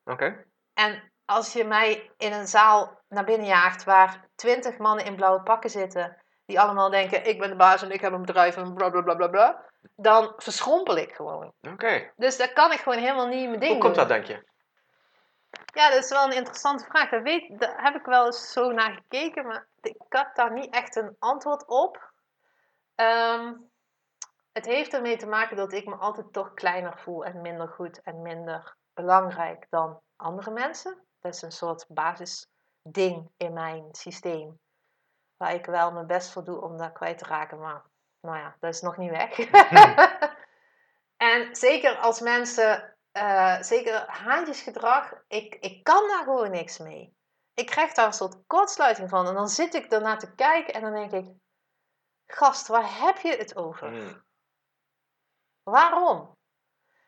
Oké. 0.03 0.45
En 0.73 1.11
als 1.25 1.53
je 1.53 1.65
mij 1.65 2.11
in 2.17 2.33
een 2.33 2.47
zaal 2.47 2.99
naar 3.09 3.23
binnen 3.23 3.47
jaagt 3.47 3.83
waar 3.83 4.27
twintig 4.35 4.77
mannen 4.77 5.05
in 5.05 5.15
blauwe 5.15 5.41
pakken 5.41 5.69
zitten, 5.69 6.17
die 6.45 6.59
allemaal 6.59 6.89
denken: 6.89 7.27
ik 7.27 7.39
ben 7.39 7.49
de 7.49 7.55
baas 7.55 7.81
en 7.81 7.91
ik 7.91 8.01
heb 8.01 8.13
een 8.13 8.21
bedrijf 8.21 8.57
en 8.57 8.73
bla 8.73 8.89
bla 8.89 9.01
bla 9.01 9.15
bla 9.15 9.27
bla, 9.27 9.65
dan 9.95 10.33
verschrompel 10.37 10.97
ik 10.97 11.13
gewoon. 11.13 11.53
Oké. 11.61 12.11
Dus 12.15 12.37
daar 12.37 12.53
kan 12.53 12.71
ik 12.71 12.79
gewoon 12.79 12.99
helemaal 12.99 13.27
niet 13.27 13.47
mijn 13.47 13.59
ding 13.59 13.71
Hoe 13.71 13.81
komt 13.81 13.95
doen. 13.95 14.07
dat, 14.07 14.07
denk 14.07 14.25
je? 14.25 14.47
Ja, 15.73 15.89
dat 15.89 16.03
is 16.03 16.09
wel 16.09 16.25
een 16.25 16.35
interessante 16.35 16.83
vraag. 16.83 17.09
Daar, 17.09 17.23
weet, 17.23 17.59
daar 17.59 17.83
heb 17.83 17.95
ik 17.95 18.05
wel 18.05 18.25
eens 18.25 18.51
zo 18.51 18.71
naar 18.71 18.91
gekeken, 18.91 19.47
maar 19.47 19.67
ik 19.81 19.95
had 20.09 20.35
daar 20.35 20.53
niet 20.53 20.73
echt 20.73 20.95
een 20.95 21.15
antwoord 21.19 21.67
op. 21.67 22.11
Ehm, 22.95 23.53
het 24.51 24.65
heeft 24.65 24.93
ermee 24.93 25.17
te 25.17 25.27
maken 25.27 25.57
dat 25.57 25.73
ik 25.73 25.85
me 25.85 25.95
altijd 25.95 26.33
toch 26.33 26.53
kleiner 26.53 26.99
voel 26.99 27.25
en 27.25 27.41
minder 27.41 27.67
goed 27.67 28.01
en 28.01 28.21
minder 28.21 28.75
belangrijk 28.93 29.67
dan 29.69 30.01
andere 30.15 30.51
mensen. 30.51 31.05
Dat 31.19 31.33
is 31.33 31.41
een 31.41 31.51
soort 31.51 31.85
basisding 31.87 33.31
in 33.37 33.53
mijn 33.53 33.87
systeem. 33.91 34.59
Waar 35.37 35.53
ik 35.53 35.65
wel 35.65 35.91
mijn 35.91 36.07
best 36.07 36.31
voor 36.31 36.43
doe 36.43 36.61
om 36.61 36.77
dat 36.77 36.91
kwijt 36.91 37.17
te 37.17 37.25
raken, 37.25 37.59
maar 37.59 37.81
nou 38.21 38.37
ja, 38.37 38.55
dat 38.59 38.73
is 38.73 38.81
nog 38.81 38.97
niet 38.97 39.11
weg. 39.11 39.39
en 41.31 41.55
zeker 41.55 41.97
als 41.97 42.19
mensen, 42.19 42.97
eh, 43.11 43.61
zeker 43.61 44.05
haantjesgedrag, 44.07 45.13
ik, 45.27 45.55
ik 45.55 45.83
kan 45.83 46.07
daar 46.07 46.23
gewoon 46.23 46.51
niks 46.51 46.77
mee. 46.77 47.17
Ik 47.53 47.65
krijg 47.65 47.93
daar 47.93 48.05
een 48.05 48.13
soort 48.13 48.45
kortsluiting 48.47 49.09
van. 49.09 49.27
En 49.27 49.33
dan 49.33 49.49
zit 49.49 49.73
ik 49.73 49.91
ernaar 49.91 50.19
te 50.19 50.35
kijken 50.35 50.73
en 50.73 50.81
dan 50.81 50.93
denk 50.93 51.11
ik, 51.11 51.33
gast, 52.25 52.67
waar 52.67 52.99
heb 53.01 53.17
je 53.17 53.35
het 53.35 53.55
over? 53.55 53.89
Mm. 53.89 54.23
Waarom? 55.63 56.37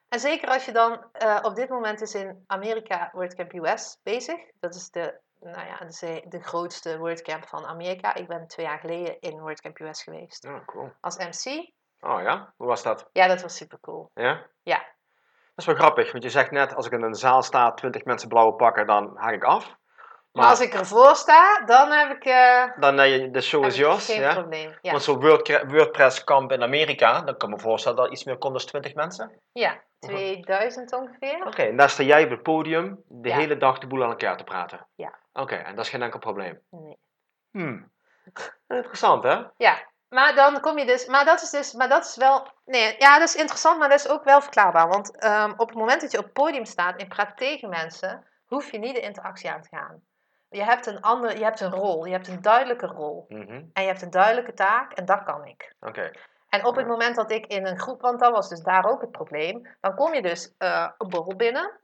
En 0.07 0.19
zeker 0.19 0.49
als 0.49 0.65
je 0.65 0.71
dan 0.71 1.11
eh, 1.11 1.39
op 1.41 1.55
dit 1.55 1.69
moment 1.69 2.01
is 2.01 2.15
in 2.15 2.43
Amerika 2.47 3.09
WordCamp 3.13 3.53
US 3.53 3.97
bezig. 4.03 4.39
Dat 4.59 4.75
is 4.75 4.89
de, 4.89 5.21
nou 5.39 5.65
ja, 5.67 5.77
de, 5.77 6.25
de 6.27 6.43
grootste 6.43 6.97
WordCamp 6.97 7.47
van 7.47 7.65
Amerika. 7.65 8.13
Ik 8.13 8.27
ben 8.27 8.47
twee 8.47 8.65
jaar 8.65 8.79
geleden 8.79 9.19
in 9.19 9.39
WordCamp 9.39 9.79
US 9.79 10.03
geweest 10.03 10.45
Oh, 10.45 10.65
cool. 10.65 10.91
als 10.99 11.17
MC. 11.17 11.73
Oh 11.99 12.21
ja? 12.21 12.53
Hoe 12.57 12.67
was 12.67 12.83
dat? 12.83 13.09
Ja, 13.11 13.27
dat 13.27 13.41
was 13.41 13.55
super 13.55 13.79
cool. 13.79 14.11
Ja? 14.13 14.49
Ja. 14.63 14.95
Dat 15.55 15.65
is 15.65 15.65
wel 15.65 15.75
grappig, 15.75 16.11
want 16.11 16.23
je 16.23 16.29
zegt 16.29 16.51
net, 16.51 16.75
als 16.75 16.85
ik 16.85 16.91
in 16.91 17.01
een 17.01 17.15
zaal 17.15 17.41
sta, 17.43 17.71
20 17.71 18.03
mensen 18.05 18.29
blauwe 18.29 18.53
pakken, 18.53 18.85
dan 18.87 19.11
haak 19.17 19.33
ik 19.33 19.43
af. 19.43 19.75
Maar 20.31 20.49
als 20.49 20.61
ik 20.61 20.73
ervoor 20.73 21.15
sta, 21.15 21.63
dan 21.65 21.91
heb 21.91 22.11
ik, 22.15 22.25
eh, 22.25 22.63
dan 22.79 22.99
uh, 22.99 23.31
de 23.33 23.41
show 23.41 23.61
heb 23.61 23.71
is 23.71 23.77
ik 23.77 23.83
yours. 23.83 24.05
geen 24.05 24.21
Ja? 24.21 24.33
probleem. 24.33 24.77
Ja, 24.81 24.91
Want 24.91 25.03
zo'n 25.03 25.19
Word- 25.19 25.63
WordPress 25.67 26.23
kamp 26.23 26.51
in 26.51 26.63
Amerika, 26.63 27.21
dan 27.21 27.37
kan 27.37 27.49
ik 27.49 27.55
me 27.55 27.61
voorstellen 27.61 27.97
dat 27.97 28.05
er 28.05 28.11
iets 28.11 28.23
meer 28.23 28.37
komt 28.37 28.57
dan 28.57 28.65
20 28.67 28.93
mensen. 28.93 29.39
ja 29.51 29.81
2000 29.99 30.93
ongeveer. 30.93 31.45
Oké, 31.45 31.61
en 31.61 31.77
daar 31.77 31.89
sta 31.89 32.03
jij 32.03 32.23
op 32.23 32.29
het 32.29 32.43
podium 32.43 33.03
de 33.07 33.29
Ja. 33.29 33.35
hele 33.35 33.57
dag 33.57 33.77
de 33.79 33.87
boel 33.87 34.03
aan 34.03 34.09
elkaar 34.09 34.37
te 34.37 34.43
praten. 34.43 34.87
Ja. 34.95 35.13
Oké, 35.33 35.55
en 35.55 35.75
dat 35.75 35.85
is 35.85 35.91
geen 35.91 36.01
enkel 36.01 36.19
probleem. 36.19 36.59
Nee. 36.69 36.97
Hmm. 37.51 37.91
Interessant, 38.67 39.23
hè? 39.23 39.41
Ja, 39.57 39.90
maar 40.11 40.35
dan 40.35 40.59
kom 40.59 40.77
je 40.77 40.85
dus, 40.85 41.05
maar 41.05 41.25
dat 41.25 41.41
is 41.41 41.49
dus, 41.49 41.73
maar 41.73 41.89
dat 41.89 42.05
is 42.05 42.15
wel, 42.15 42.47
nee, 42.65 42.95
ja, 42.97 43.19
dat 43.19 43.27
is 43.27 43.35
interessant, 43.35 43.79
maar 43.79 43.89
dat 43.89 43.99
is 43.99 44.07
ook 44.07 44.23
wel 44.23 44.41
verklaarbaar. 44.41 44.87
Want 44.87 45.17
ehm, 45.17 45.51
op 45.57 45.69
het 45.69 45.77
moment 45.77 46.01
dat 46.01 46.11
je 46.11 46.17
op 46.17 46.23
het 46.23 46.33
podium 46.33 46.65
staat 46.65 46.99
en 46.99 47.07
praat 47.07 47.37
tegen 47.37 47.69
mensen, 47.69 48.27
hoef 48.45 48.71
je 48.71 48.77
niet 48.77 48.95
de 48.95 49.01
interactie 49.01 49.51
aan 49.51 49.61
te 49.61 49.69
gaan. 49.69 50.01
Je 50.49 50.63
hebt 50.63 50.85
een 50.85 51.01
andere, 51.01 51.37
je 51.37 51.43
hebt 51.43 51.59
een 51.59 51.71
rol, 51.71 52.05
je 52.05 52.11
hebt 52.11 52.27
een 52.27 52.41
duidelijke 52.41 52.85
rol. 52.85 53.25
Mhm. 53.27 53.63
En 53.73 53.81
je 53.81 53.87
hebt 53.87 54.01
een 54.01 54.09
duidelijke 54.09 54.53
taak 54.53 54.93
en 54.93 55.05
dat 55.05 55.23
kan 55.23 55.45
ik. 55.45 55.75
Oké. 55.79 56.11
En 56.49 56.65
op 56.65 56.75
het 56.75 56.87
moment 56.87 57.15
dat 57.15 57.31
ik 57.31 57.45
in 57.45 57.65
een 57.65 57.79
groep, 57.79 58.01
want 58.01 58.19
dat 58.19 58.31
was 58.31 58.49
dus 58.49 58.61
daar 58.61 58.85
ook 58.85 59.01
het 59.01 59.11
probleem, 59.11 59.75
dan 59.79 59.95
kom 59.95 60.13
je 60.13 60.21
dus 60.21 60.53
eh, 60.57 60.89
een 60.97 61.09
borrel 61.09 61.35
binnen. 61.35 61.79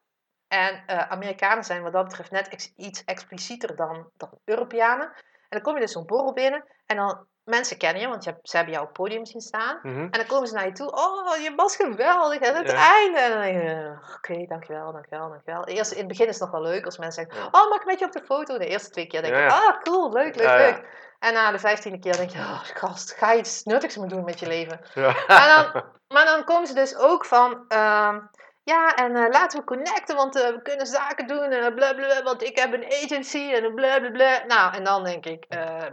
En 0.48 0.84
eh, 0.86 1.12
Amerikanen 1.12 1.64
zijn 1.64 1.84
wat 1.84 1.94
dat 1.94 2.04
betreft 2.04 2.32
net 2.32 2.48
ex- 2.48 2.74
iets 2.76 3.04
explicieter 3.04 3.76
dan, 3.76 4.10
dan 4.18 4.30
Europeanen. 4.46 5.06
En 5.06 5.14
dan 5.50 5.62
kom 5.62 5.74
je 5.74 5.80
dus 5.80 5.92
zo'n 5.92 6.06
borrel 6.06 6.34
binnen 6.34 6.64
en 6.86 6.96
dan 6.96 7.28
mensen 7.48 7.78
kennen 7.78 8.02
je, 8.02 8.08
want 8.08 8.24
je 8.24 8.30
hebt, 8.30 8.50
ze 8.50 8.56
hebben 8.56 8.74
jou 8.74 8.86
op 8.88 8.94
het 8.94 9.02
podium 9.02 9.26
zien 9.26 9.42
staan. 9.42 9.80
Mhm. 9.84 10.00
En 10.00 10.10
dan 10.12 10.26
komen 10.26 10.48
ze 10.48 10.54
naar 10.54 10.66
je 10.66 10.72
toe. 10.72 10.92
Oh, 10.92 11.38
je 11.38 11.54
was 11.56 11.76
geweldig. 11.76 12.40
En 12.40 12.56
het 12.56 12.72
Ja. 12.72 12.94
einde. 12.94 13.20
En 13.20 13.32
dan 13.32 13.42
denk 13.42 13.62
je, 13.62 13.70
eh, 13.70 14.16
oké, 14.16 14.46
dankjewel, 14.48 14.92
dankjewel, 14.92 15.30
dankjewel. 15.30 15.66
Eerst, 15.66 15.92
in 15.92 15.98
het 15.98 16.08
begin 16.08 16.28
is 16.28 16.40
het 16.40 16.52
nog 16.52 16.62
wel 16.62 16.72
leuk 16.72 16.86
als 16.86 16.98
mensen 16.98 17.24
zeggen, 17.24 17.44
Ja. 17.52 17.60
oh, 17.62 17.70
mag 17.70 17.80
ik 17.80 17.86
met 17.86 18.00
je 18.00 18.06
op 18.06 18.12
de 18.12 18.24
foto? 18.26 18.58
De 18.58 18.68
eerste 18.68 18.90
twee 18.90 19.08
keer 19.08 19.22
denk 19.22 19.34
je, 19.36 19.40
ja. 19.42 19.48
ah, 19.48 19.82
cool, 19.82 20.14
leuk, 20.14 20.36
leuk, 20.36 20.58
leuk. 20.58 21.06
En 21.20 21.34
na 21.34 21.52
de 21.52 21.60
vijftiende 21.60 22.00
keer 22.00 22.18
denk 22.18 22.30
je, 22.30 22.38
oh, 22.40 22.60
gast, 22.64 23.12
ga 23.18 23.32
je 23.32 23.40
iets 23.40 23.64
nuttigs 23.64 23.96
moeten 23.98 24.16
doen 24.18 24.26
met 24.26 24.40
je 24.40 24.48
leven. 24.48 24.80
Ja. 24.94 25.16
Maar 25.28 25.72
dan, 25.74 25.84
maar 26.08 26.26
dan 26.26 26.44
komen 26.44 26.68
ze 26.68 26.74
dus 26.74 26.96
ook 26.96 27.26
van, 27.26 27.66
ehm, 27.68 28.20
ja, 28.64 28.96
en 28.96 29.16
eh, 29.16 29.30
laten 29.30 29.60
we 29.60 29.66
connecten, 29.66 30.16
want 30.16 30.36
eh, 30.36 30.48
we 30.48 30.62
kunnen 30.62 30.86
zaken 30.88 31.28
doen 31.28 31.44
en 31.52 31.74
blablabla, 31.76 32.24
want 32.24 32.44
ik 32.44 32.58
heb 32.60 32.74
een 32.74 32.86
agency 33.04 33.52
en 33.54 33.74
blablabla. 33.76 34.44
Nou, 34.48 34.74
en 34.74 34.84
dan 34.84 35.04
denk 35.04 35.26
ik, 35.26 35.46
eh, 35.50 35.84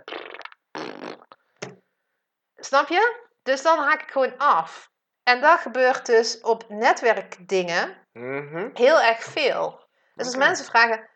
snap 2.64 2.88
je? 2.88 3.22
Dus 3.42 3.62
dan 3.62 3.78
haak 3.78 4.02
ik 4.02 4.10
gewoon 4.10 4.38
af. 4.38 4.90
En 5.22 5.40
dat 5.40 5.60
gebeurt 5.60 6.06
dus 6.06 6.40
op 6.40 6.64
netwerkdingen 6.68 8.06
Mhm. 8.12 8.68
heel 8.74 9.00
erg 9.00 9.22
veel. 9.22 9.82
Dus 10.14 10.26
als 10.26 10.36
mensen 10.36 10.64
vragen, 10.64 11.08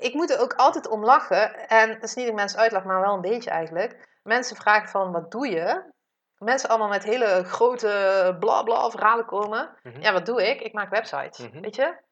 ik 0.00 0.14
moet 0.14 0.30
er 0.30 0.40
ook 0.40 0.52
altijd 0.54 0.88
om 0.88 1.04
lachen. 1.04 1.68
En 1.68 1.92
dat 1.92 2.02
is 2.02 2.14
niet 2.14 2.24
dat 2.24 2.34
ik 2.34 2.40
mensen 2.40 2.58
uitlach, 2.58 2.84
maar 2.84 3.00
wel 3.00 3.14
een 3.14 3.20
beetje 3.20 3.50
eigenlijk. 3.50 4.18
Mensen 4.22 4.56
vragen 4.56 4.88
van, 4.88 5.12
wat 5.12 5.30
doe 5.30 5.48
je? 5.48 5.92
Mensen 6.38 6.68
allemaal 6.68 6.88
met 6.88 7.04
hele 7.04 7.44
grote 7.44 8.36
bla 8.40 8.62
bla 8.62 8.90
verhalen 8.90 9.24
komen. 9.26 9.78
Mhm. 9.82 10.00
Ja, 10.00 10.12
wat 10.12 10.26
doe 10.26 10.48
ik? 10.48 10.60
Ik 10.60 10.72
maak 10.72 10.90
websites, 10.90 11.38
Mhm. 11.38 11.60
weet 11.60 11.76
je? 11.76 12.06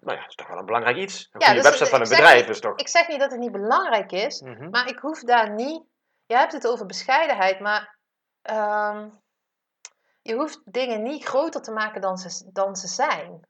Nou 0.00 0.16
ja, 0.16 0.20
dat 0.22 0.28
is 0.30 0.34
toch 0.34 0.48
wel 0.48 0.58
een 0.58 0.66
belangrijk 0.66 0.96
iets. 0.96 1.28
Een 1.32 1.40
Ja, 1.40 1.46
goede 1.46 1.60
dus 1.62 1.70
website 1.70 1.90
van 1.90 2.00
een 2.00 2.08
bedrijf 2.08 2.40
niet- 2.40 2.48
is 2.48 2.60
toch... 2.60 2.76
Ik 2.78 2.88
zeg 2.88 3.08
niet 3.08 3.20
dat 3.20 3.30
het 3.30 3.40
niet 3.40 3.52
belangrijk 3.52 4.12
is, 4.12 4.40
maar 4.70 4.88
ik 4.88 4.98
hoef 4.98 5.20
daar 5.20 5.50
niet... 5.50 5.82
Je 6.26 6.36
hebt 6.36 6.52
het 6.52 6.66
over 6.66 6.86
bescheidenheid, 6.86 7.60
maar... 7.60 7.98
ehm, 8.42 9.08
je 10.22 10.34
hoeft 10.34 10.60
dingen 10.64 11.02
niet 11.02 11.24
groter 11.24 11.62
te 11.62 11.72
maken 11.72 12.00
dan 12.00 12.16
ze, 12.18 12.50
dan 12.52 12.76
ze 12.76 12.88
zijn. 12.88 13.48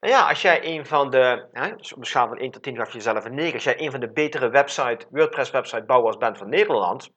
Nou 0.00 0.16
ja, 0.16 0.28
als 0.28 0.42
jij 0.42 0.64
een 0.64 0.86
van 0.86 1.10
de, 1.10 1.48
hè, 1.52 1.76
dus 1.76 1.92
op 1.92 1.98
een 1.98 2.04
schaal 2.04 2.28
van 2.28 2.38
1 2.38 2.50
tot 2.50 2.62
10 2.62 2.76
gaf 2.76 2.86
je 2.86 2.94
jezelf 2.94 3.24
een 3.24 3.34
9. 3.34 3.54
Als 3.54 3.64
jij 3.64 3.80
een 3.80 3.90
van 3.90 4.00
de 4.00 4.12
betere 4.12 4.48
website, 4.48 5.06
WordPress 5.10 5.50
website 5.50 5.84
bouwers 5.84 6.16
bent 6.16 6.38
van 6.38 6.48
Nederland. 6.48 7.10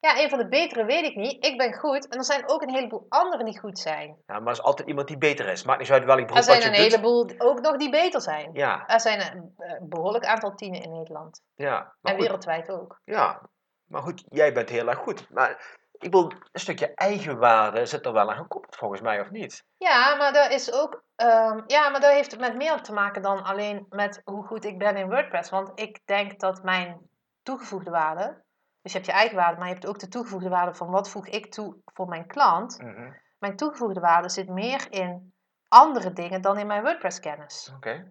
Ja, 0.00 0.18
een 0.22 0.28
van 0.28 0.38
de 0.38 0.48
betere 0.48 0.84
weet 0.84 1.04
ik 1.04 1.16
niet. 1.16 1.44
Ik 1.44 1.56
ben 1.56 1.74
goed. 1.74 2.08
En 2.08 2.18
er 2.18 2.24
zijn 2.24 2.48
ook 2.48 2.62
een 2.62 2.74
heleboel 2.74 3.06
anderen 3.08 3.44
die 3.44 3.58
goed 3.60 3.78
zijn. 3.78 4.08
Ja, 4.26 4.34
maar 4.38 4.46
er 4.46 4.58
is 4.58 4.62
altijd 4.62 4.88
iemand 4.88 5.08
die 5.08 5.18
beter 5.18 5.48
is. 5.48 5.64
Maakt 5.64 5.78
niet 5.80 5.90
uit 5.90 6.04
welk 6.04 6.18
beroep 6.18 6.30
Er 6.30 6.34
wat 6.34 6.44
zijn 6.44 6.60
je 6.60 6.66
een 6.66 6.72
doet. 6.72 6.82
heleboel 6.92 7.30
ook 7.38 7.60
nog 7.60 7.76
die 7.76 7.90
beter 7.90 8.20
zijn. 8.20 8.50
Ja, 8.52 8.86
Er 8.88 9.00
zijn 9.00 9.20
een 9.36 9.52
eh, 9.56 9.76
behoorlijk 9.82 10.24
aantal 10.24 10.54
tienen 10.54 10.82
in 10.82 10.90
Nederland. 10.92 11.42
ja. 11.54 11.70
Maar 12.00 12.12
En 12.12 12.12
goed, 12.12 12.20
wereldwijd 12.22 12.68
ook. 12.70 13.00
ja. 13.04 13.40
Maar 13.84 14.02
goed, 14.02 14.24
jij 14.28 14.52
bent 14.52 14.68
heel 14.68 14.88
erg 14.88 14.98
goed. 14.98 15.30
Maar 15.30 15.78
ik 15.92 16.10
wil, 16.12 16.32
een 16.52 16.60
stukje 16.60 16.94
eigenwaarde 16.94 17.86
zit 17.86 18.06
er 18.06 18.12
wel 18.12 18.30
aan 18.30 18.36
gekoppeld 18.36 18.76
volgens 18.76 19.00
mij, 19.00 19.20
of 19.20 19.30
niet? 19.30 19.64
Ja, 19.76 20.14
maar 20.16 20.32
dat 20.32 20.50
is 20.50 20.72
ook. 20.72 21.02
ehm, 21.16 21.60
ja, 21.66 21.88
maar 21.88 22.00
dat 22.00 22.10
heeft 22.12 22.38
met 22.38 22.56
meer 22.56 22.80
te 22.80 22.92
maken 22.92 23.22
dan 23.22 23.42
alleen 23.42 23.86
met 23.88 24.20
hoe 24.24 24.46
goed 24.46 24.64
ik 24.64 24.78
ben 24.78 24.96
in 24.96 25.08
WordPress. 25.08 25.50
Want 25.50 25.70
ik 25.80 26.00
denk 26.04 26.40
dat 26.40 26.62
mijn 26.62 27.10
toegevoegde 27.42 27.90
waarde. 27.90 28.42
Dus 28.82 28.92
je 28.92 28.98
hebt 28.98 29.10
je 29.10 29.16
eigen 29.16 29.36
waarde, 29.36 29.58
maar 29.58 29.68
je 29.68 29.74
hebt 29.74 29.86
ook 29.86 29.98
de 29.98 30.08
toegevoegde 30.08 30.48
waarde 30.48 30.74
van 30.74 30.90
wat 30.90 31.10
voeg 31.10 31.26
ik 31.26 31.52
toe 31.52 31.76
voor 31.84 32.08
mijn 32.08 32.26
klant. 32.26 32.78
Mhm. 32.78 33.12
Mijn 33.38 33.56
toegevoegde 33.56 34.00
waarde 34.00 34.28
zit 34.28 34.48
meer 34.48 34.92
in 34.92 35.34
andere 35.68 36.12
dingen 36.12 36.42
dan 36.42 36.58
in 36.58 36.66
mijn 36.66 36.82
WordPress-kennis. 36.82 37.72
Oké. 37.76 38.08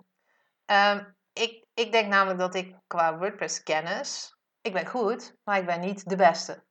Ehm, 0.65 1.03
ik, 1.34 1.65
ik 1.74 1.91
denk 1.91 2.07
namelijk 2.07 2.39
dat 2.39 2.55
ik 2.55 2.76
qua 2.88 3.17
WordPress-kennis, 3.17 4.38
ik 4.61 4.74
ben 4.74 4.86
goed, 4.86 5.36
maar 5.43 5.57
ik 5.57 5.65
ben 5.65 5.80
niet 5.80 6.09
de 6.09 6.15
beste. 6.15 6.63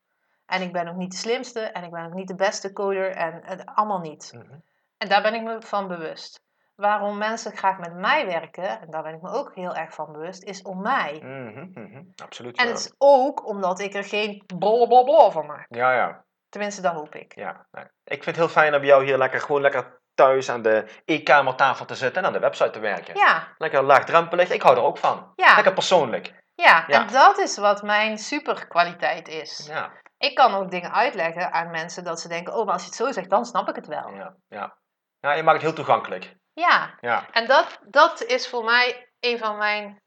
En 0.46 0.62
ik 0.62 0.72
ben 0.72 0.88
ook 0.88 0.96
niet 0.96 1.10
de 1.10 1.16
slimste 1.16 1.60
en 1.60 1.84
ik 1.84 1.90
ben 1.90 2.06
ook 2.06 2.14
niet 2.14 2.28
de 2.28 2.34
beste 2.34 2.72
coder 2.72 3.10
en 3.10 3.40
het 3.44 3.66
allemaal 3.66 4.00
niet. 4.00 4.32
Mhm. 4.32 4.58
En 4.96 5.08
daar 5.08 5.22
ben 5.22 5.34
ik 5.34 5.42
me 5.42 5.62
van 5.62 5.88
bewust. 5.88 6.46
Waarom 6.80 7.18
mensen 7.18 7.56
graag 7.56 7.78
met 7.78 7.94
mij 7.94 8.26
werken, 8.26 8.80
en 8.80 8.90
daar 8.90 9.02
ben 9.02 9.14
ik 9.14 9.22
me 9.22 9.30
ook 9.30 9.54
heel 9.54 9.74
erg 9.74 9.94
van 9.94 10.12
bewust, 10.12 10.42
is 10.42 10.62
om 10.62 10.82
mij. 10.82 11.20
Mhm, 11.22 11.66
mhm. 11.74 12.02
Absoluut. 12.22 12.56
En 12.56 12.64
ja. 12.64 12.70
het 12.70 12.80
is 12.80 12.94
ook 12.98 13.46
omdat 13.46 13.78
ik 13.80 13.94
er 13.94 14.04
geen 14.04 14.42
blablabla 14.58 15.30
van 15.30 15.46
maak. 15.46 15.66
Ja, 15.68 15.92
ja. 15.92 16.24
Tenminste, 16.48 16.82
dat 16.82 16.92
hoop 16.94 17.14
ik. 17.14 17.34
ja. 17.34 17.66
Nee. 17.70 17.84
Ik 17.84 18.22
vind 18.22 18.24
het 18.24 18.36
heel 18.36 18.48
fijn 18.48 18.74
om 18.74 18.84
jou 18.84 19.04
hier 19.04 19.18
lekker, 19.18 19.40
gewoon 19.40 19.60
lekker 19.60 20.00
thuis 20.14 20.50
aan 20.50 20.62
de 20.62 21.00
e-kamertafel 21.04 21.84
te 21.84 21.94
zitten 21.94 22.22
en 22.22 22.26
aan 22.26 22.32
de 22.32 22.38
website 22.38 22.70
te 22.70 22.80
werken. 22.80 23.16
Ja, 23.16 23.48
Lekker 23.58 23.82
laagdrempelig. 23.82 24.50
Ik 24.50 24.62
hou 24.62 24.76
er 24.76 24.82
ook 24.82 24.98
van. 24.98 25.32
ja, 25.36 25.54
Lekker 25.54 25.72
persoonlijk. 25.72 26.42
ja. 26.54 26.84
Ja. 26.86 27.00
En 27.00 27.12
dat 27.12 27.38
is 27.38 27.56
wat 27.58 27.82
mijn 27.82 28.18
superkwaliteit 28.18 29.28
is. 29.28 29.66
Ja, 29.66 29.90
Ik 30.18 30.34
kan 30.34 30.54
ook 30.54 30.70
dingen 30.70 30.92
uitleggen 30.92 31.52
aan 31.52 31.70
mensen 31.70 32.04
dat 32.04 32.20
ze 32.20 32.28
denken, 32.28 32.54
oh, 32.54 32.64
maar 32.64 32.72
als 32.72 32.82
je 32.82 32.88
het 32.88 32.96
zo 32.96 33.12
zegt, 33.12 33.30
dan 33.30 33.44
snap 33.44 33.68
ik 33.68 33.74
het 33.74 33.86
wel. 33.86 34.08
ja, 34.14 34.34
ja. 34.48 34.76
Ja, 35.20 35.32
je 35.32 35.42
maakt 35.42 35.56
het 35.62 35.66
heel 35.66 35.84
toegankelijk. 35.84 36.36
Ja, 36.58 36.94
Ja. 37.00 37.30
en 37.30 37.46
dat, 37.46 37.78
dat 37.84 38.22
is 38.22 38.48
voor 38.48 38.64
mij 38.64 39.08
een 39.20 39.38
van 39.38 39.56
mijn 39.56 40.02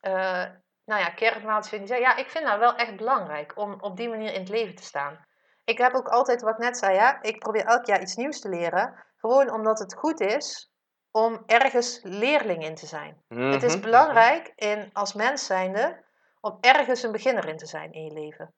eh 0.00 0.44
nou 0.84 1.00
ja, 1.00 1.10
kernwaarden. 1.10 1.68
vind 1.68 1.90
ik. 1.90 1.98
Ja, 1.98 2.16
ik 2.16 2.30
vind 2.30 2.46
dat 2.46 2.58
wel 2.58 2.74
echt 2.74 2.96
belangrijk 2.96 3.52
om 3.56 3.76
op 3.80 3.96
die 3.96 4.08
manier 4.08 4.32
in 4.32 4.40
het 4.40 4.48
leven 4.48 4.74
te 4.74 4.82
staan. 4.82 5.26
Ik 5.64 5.78
heb 5.78 5.94
ook 5.94 6.08
altijd, 6.08 6.42
wat 6.42 6.52
ik 6.52 6.58
net 6.58 6.78
zei, 6.78 6.94
ja, 6.94 7.22
ik 7.22 7.38
probeer 7.38 7.64
elk 7.64 7.86
jaar 7.86 8.00
iets 8.00 8.14
nieuws 8.16 8.40
te 8.40 8.48
leren. 8.48 9.04
Gewoon 9.16 9.50
omdat 9.52 9.78
het 9.78 9.94
goed 9.94 10.20
is 10.20 10.72
om 11.10 11.42
ergens 11.46 12.00
leerling 12.02 12.64
in 12.64 12.74
te 12.74 12.86
zijn. 12.86 13.22
Het 13.28 13.62
is 13.62 13.72
Mhm, 13.74 13.82
belangrijk 13.82 14.52
in, 14.54 14.90
als 14.92 15.12
mens 15.14 15.46
zijnde 15.46 16.04
om 16.40 16.58
ergens 16.60 17.02
een 17.02 17.12
beginner 17.12 17.48
in 17.48 17.56
te 17.56 17.66
zijn 17.66 17.92
in 17.92 18.04
je 18.04 18.12
leven. 18.12 18.54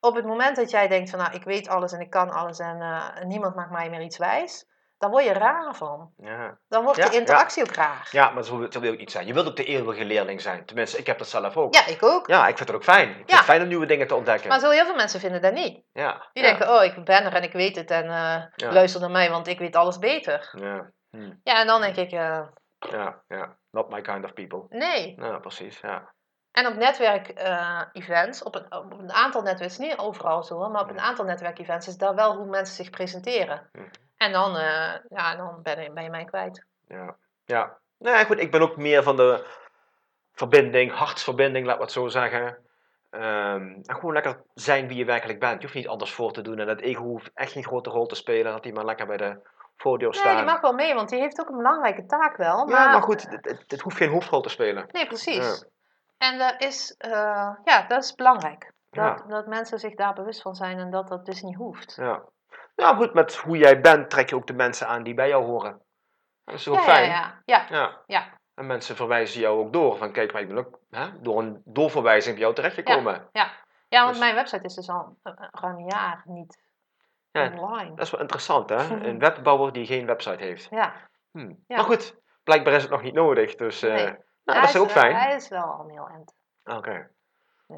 Op 0.00 0.14
het 0.14 0.24
moment 0.24 0.56
dat 0.56 0.70
jij 0.70 0.88
denkt 0.88 1.10
van 1.10 1.18
nou, 1.18 1.32
ik 1.34 1.44
weet 1.44 1.68
alles 1.68 1.92
en 1.92 2.00
ik 2.00 2.10
kan 2.10 2.30
alles 2.30 2.58
en 2.58 2.80
eh, 2.80 3.22
niemand 3.24 3.54
maakt 3.54 3.70
mij 3.70 3.90
meer 3.90 4.00
iets 4.02 4.18
wijs, 4.18 4.66
dan 5.02 5.10
word 5.10 5.24
je 5.24 5.32
raar 5.32 5.74
van. 5.74 6.12
Ja. 6.16 6.58
Dan 6.68 6.82
wordt 6.84 6.98
Ja, 6.98 7.08
de 7.08 7.16
interactie 7.16 7.62
ook 7.62 7.74
raar. 7.74 8.08
ja, 8.10 8.30
maar 8.30 8.44
zo, 8.44 8.66
zo 8.70 8.80
wil 8.80 8.92
ik 8.92 8.98
niet 8.98 9.10
zijn. 9.10 9.26
Je 9.26 9.32
wilt 9.32 9.46
ook 9.48 9.56
de 9.56 9.64
eeuwige 9.64 10.04
leerling 10.04 10.40
zijn. 10.40 10.66
Tenminste, 10.66 10.98
ik 10.98 11.06
heb 11.06 11.18
dat 11.18 11.28
zelf 11.28 11.56
ook. 11.56 11.74
Ja, 11.74 11.86
ik 11.86 12.02
ook. 12.02 12.26
Ja, 12.26 12.48
ik 12.48 12.56
vind 12.56 12.68
het 12.68 12.76
ook 12.76 12.84
fijn. 12.84 13.08
Ik 13.08 13.14
vind 13.16 13.30
het 13.30 13.40
fijn 13.40 13.62
om 13.62 13.68
nieuwe 13.68 13.86
dingen 13.86 14.06
te 14.06 14.14
ontdekken. 14.14 14.48
Maar 14.48 14.60
zo 14.60 14.70
heel 14.70 14.84
veel 14.84 14.94
mensen 14.94 15.20
vinden 15.20 15.40
dat 15.42 15.52
niet. 15.52 15.82
ja. 15.92 16.28
Die 16.32 16.42
denken, 16.42 16.74
oh, 16.74 16.84
ik 16.84 17.04
ben 17.04 17.24
er 17.24 17.34
en 17.34 17.42
ik 17.42 17.52
weet 17.52 17.76
het 17.76 17.90
en 17.90 18.04
eh, 18.08 18.70
luister 18.72 19.00
naar 19.00 19.10
mij, 19.10 19.30
want 19.30 19.46
ik 19.46 19.58
weet 19.58 19.76
alles 19.76 19.98
beter. 19.98 20.50
Ja. 20.58 20.90
Hm. 21.10 21.32
Ja, 21.42 21.60
en 21.60 21.66
dan 21.66 21.80
denk 21.80 21.96
ik, 21.96 22.12
eh, 22.12 22.40
ja, 22.78 23.22
ja. 23.28 23.56
Not 23.70 23.88
my 23.90 24.00
kind 24.00 24.24
of 24.24 24.32
people. 24.32 24.64
nee. 24.68 25.14
Ja, 25.20 25.38
precies. 25.38 25.80
Ja. 25.80 26.12
En 26.52 26.66
op 26.66 26.74
netwerk-events, 26.76 28.42
op, 28.42 28.54
een, 28.54 28.74
op 28.74 28.92
een 28.98 29.12
aantal 29.12 29.42
netwerken, 29.42 29.80
niet 29.82 29.98
overal 29.98 30.42
zo, 30.42 30.68
maar 30.68 30.82
op 30.82 30.90
een 30.90 31.00
aantal 31.00 31.24
netwerkevents 31.24 31.88
is 31.88 31.96
daar 31.96 32.14
wel 32.14 32.36
hoe 32.36 32.46
mensen 32.46 32.74
zich 32.74 32.90
presenteren. 32.90 33.70
En 34.22 34.32
dan, 34.32 34.56
eh, 34.56 34.94
ja, 35.08 35.36
dan 35.36 35.62
ben, 35.62 35.82
je- 35.82 35.90
ben 35.92 36.02
je 36.02 36.10
mij 36.10 36.24
kwijt. 36.24 36.64
Ja. 36.88 37.16
ja. 37.44 37.76
Nee, 37.98 38.24
goed. 38.24 38.40
Ik 38.40 38.50
ben 38.50 38.60
ook 38.60 38.76
meer 38.76 39.02
van 39.02 39.16
de 39.16 39.46
verbinding, 40.32 40.92
hartsverbinding, 40.92 41.66
laat 41.66 41.80
het 41.80 41.92
zo 41.92 42.08
zeggen. 42.08 42.56
Ehm, 43.10 43.62
en 43.84 43.94
gewoon 43.94 44.12
lekker 44.12 44.42
zijn 44.54 44.88
wie 44.88 44.96
je 44.96 45.04
werkelijk 45.04 45.38
bent. 45.40 45.54
Je 45.56 45.62
hoeft 45.62 45.74
niet 45.74 45.88
anders 45.88 46.12
voor 46.12 46.32
te 46.32 46.42
doen. 46.42 46.58
En 46.58 46.66
dat 46.66 46.80
ego 46.80 47.02
hoeft 47.02 47.30
echt 47.34 47.52
geen 47.52 47.64
grote 47.64 47.90
rol 47.90 48.06
te 48.06 48.14
spelen. 48.14 48.52
Dat 48.52 48.64
hij 48.64 48.72
maar 48.72 48.84
lekker 48.84 49.06
bij 49.06 49.16
de 49.16 49.40
voordeur 49.76 50.10
Nee, 50.10 50.18
staat. 50.20 50.36
die 50.36 50.44
mag 50.44 50.60
wel 50.60 50.72
mee, 50.72 50.94
want 50.94 51.08
die 51.08 51.20
heeft 51.20 51.40
ook 51.40 51.48
een 51.48 51.56
belangrijke 51.56 52.06
taak 52.06 52.36
wel. 52.36 52.68
Ja, 52.68 52.92
maar 52.92 53.02
goed, 53.02 53.22
het, 53.30 53.44
het, 53.44 53.64
het 53.66 53.80
hoeft 53.80 53.96
geen 53.96 54.10
hoofdrol 54.10 54.40
te 54.40 54.48
spelen. 54.48 54.86
Nee, 54.92 55.06
precies. 55.06 55.64
En 56.18 56.38
dat 56.38 56.54
is, 56.62 56.94
eh, 56.98 57.50
ja, 57.64 57.84
dat 57.88 58.02
is 58.02 58.14
belangrijk. 58.14 58.72
Dat, 58.90 59.04
Ja. 59.18 59.24
dat 59.28 59.46
mensen 59.46 59.78
zich 59.78 59.94
daar 59.94 60.14
bewust 60.14 60.42
van 60.42 60.54
zijn 60.54 60.78
en 60.78 60.90
dat 60.90 61.08
dat 61.08 61.26
dus 61.26 61.42
niet 61.42 61.56
hoeft. 61.56 61.94
Ja. 61.96 62.22
Ja, 62.74 62.94
goed, 62.94 63.14
met 63.14 63.36
hoe 63.36 63.56
jij 63.56 63.80
bent 63.80 64.10
trek 64.10 64.28
je 64.28 64.36
ook 64.36 64.46
de 64.46 64.52
mensen 64.52 64.86
aan 64.86 65.02
die 65.02 65.14
bij 65.14 65.28
jou 65.28 65.44
horen. 65.44 65.82
Dat 66.44 66.54
is 66.54 66.68
ook 66.68 66.74
ja, 66.76 66.82
fijn. 66.82 67.10
ja, 67.10 67.42
ja, 67.44 67.66
ja, 67.68 67.76
Ja. 67.76 68.02
ja. 68.06 68.40
En 68.54 68.66
mensen 68.66 68.96
verwijzen 68.96 69.40
jou 69.40 69.58
ook 69.58 69.72
door. 69.72 69.96
Van 69.96 70.12
kijk, 70.12 70.32
maar 70.32 70.42
ik 70.42 70.48
ben 70.48 70.58
ook 70.58 70.78
hè, 70.90 71.20
door 71.20 71.38
een 71.38 71.62
doorverwijzing 71.64 72.34
bij 72.34 72.42
jou 72.42 72.54
terechtgekomen. 72.54 73.28
Ja, 73.32 73.50
want 73.88 74.08
Dus- 74.08 74.18
mijn 74.18 74.34
website 74.34 74.64
is 74.64 74.74
dus 74.74 74.88
al 74.88 75.16
eh, 75.22 75.32
eh, 75.36 75.48
ruim 75.50 75.76
een 75.76 75.86
jaar 75.88 76.22
niet 76.24 76.62
Ja, 77.30 77.50
online. 77.58 77.94
Dat 77.94 78.04
is 78.04 78.10
wel 78.10 78.20
interessant, 78.20 78.68
hè? 78.68 78.76
Een 79.08 79.18
webbouwer 79.18 79.72
die 79.72 79.86
geen 79.86 80.06
website 80.06 80.44
heeft. 80.44 80.66
Ja, 80.70 80.92
Hmm. 81.30 81.64
Ja. 81.66 81.76
Maar 81.76 81.84
goed, 81.84 82.16
blijkbaar 82.42 82.72
is 82.74 82.82
het 82.82 82.90
nog 82.90 83.02
niet 83.02 83.14
nodig. 83.14 83.54
Dus 83.54 83.82
eh, 83.82 83.94
Nee. 83.94 84.04
nou, 84.44 84.60
dat 84.60 84.68
is 84.68 84.76
ook 84.76 84.90
fijn. 84.90 85.14
Hij 85.16 85.34
is 85.34 85.48
wel 85.48 85.62
al 85.62 85.88
heel 85.88 86.08
end. 86.08 86.34
Oké. 86.76 87.10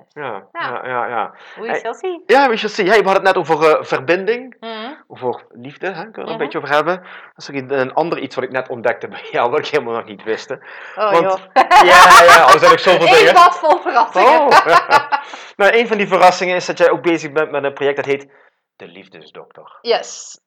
Ja, 0.08 0.22
Ja. 0.52 0.70
ja, 0.82 0.86
ja, 0.86 1.06
ja. 1.08 1.34
We 1.56 1.74
shall 1.74 1.94
see. 1.94 2.22
Ja, 2.26 2.48
we 2.48 2.56
shall 2.56 2.70
see. 2.70 2.86
Hey, 2.88 2.98
we 2.98 3.04
hadden 3.04 3.24
het 3.26 3.34
net 3.34 3.42
over 3.48 3.76
eh, 3.78 3.84
verbinding, 3.84 4.56
Mhm. 4.60 4.92
over 5.08 5.46
liefde, 5.48 5.86
hè? 5.86 5.92
kunnen 5.92 6.12
we 6.12 6.20
er 6.20 6.26
een 6.28 6.34
Mhm. 6.34 6.38
beetje 6.38 6.58
over 6.58 6.70
hebben. 6.74 6.96
Dat 7.02 7.08
is 7.36 7.50
ook 7.50 7.70
een, 7.70 7.92
ander 7.92 8.18
iets 8.18 8.34
wat 8.34 8.44
ik 8.44 8.50
net 8.50 8.68
ontdekte 8.68 9.08
bij 9.08 9.28
jou, 9.30 9.50
wat 9.50 9.58
ik 9.58 9.66
helemaal 9.66 9.94
nog 9.94 10.04
niet 10.04 10.22
wist. 10.22 10.48
hè. 10.48 10.54
Oh 11.04 11.10
Want- 11.12 11.24
joh. 11.24 11.38
Ja, 11.90 12.24
ja, 12.24 12.42
al 12.42 12.58
zijn 12.58 12.72
ik 12.72 12.78
zoveel 12.78 13.06
dingen. 13.18 13.34
bad 13.34 13.58
vol 13.58 13.78
verrassingen. 13.78 14.40
Oh. 14.40 14.48
nou, 15.56 15.76
een 15.78 15.86
van 15.88 15.96
die 15.96 16.08
verrassingen 16.08 16.56
is 16.56 16.66
dat 16.66 16.78
jij 16.78 16.90
ook 16.90 17.02
bezig 17.02 17.32
bent 17.32 17.50
met 17.50 17.64
een 17.64 17.72
project 17.74 17.96
dat 17.96 18.04
heet 18.04 18.28
De 18.76 18.86
Liefdesdokter. 18.86 19.78
Yes. 19.80 20.40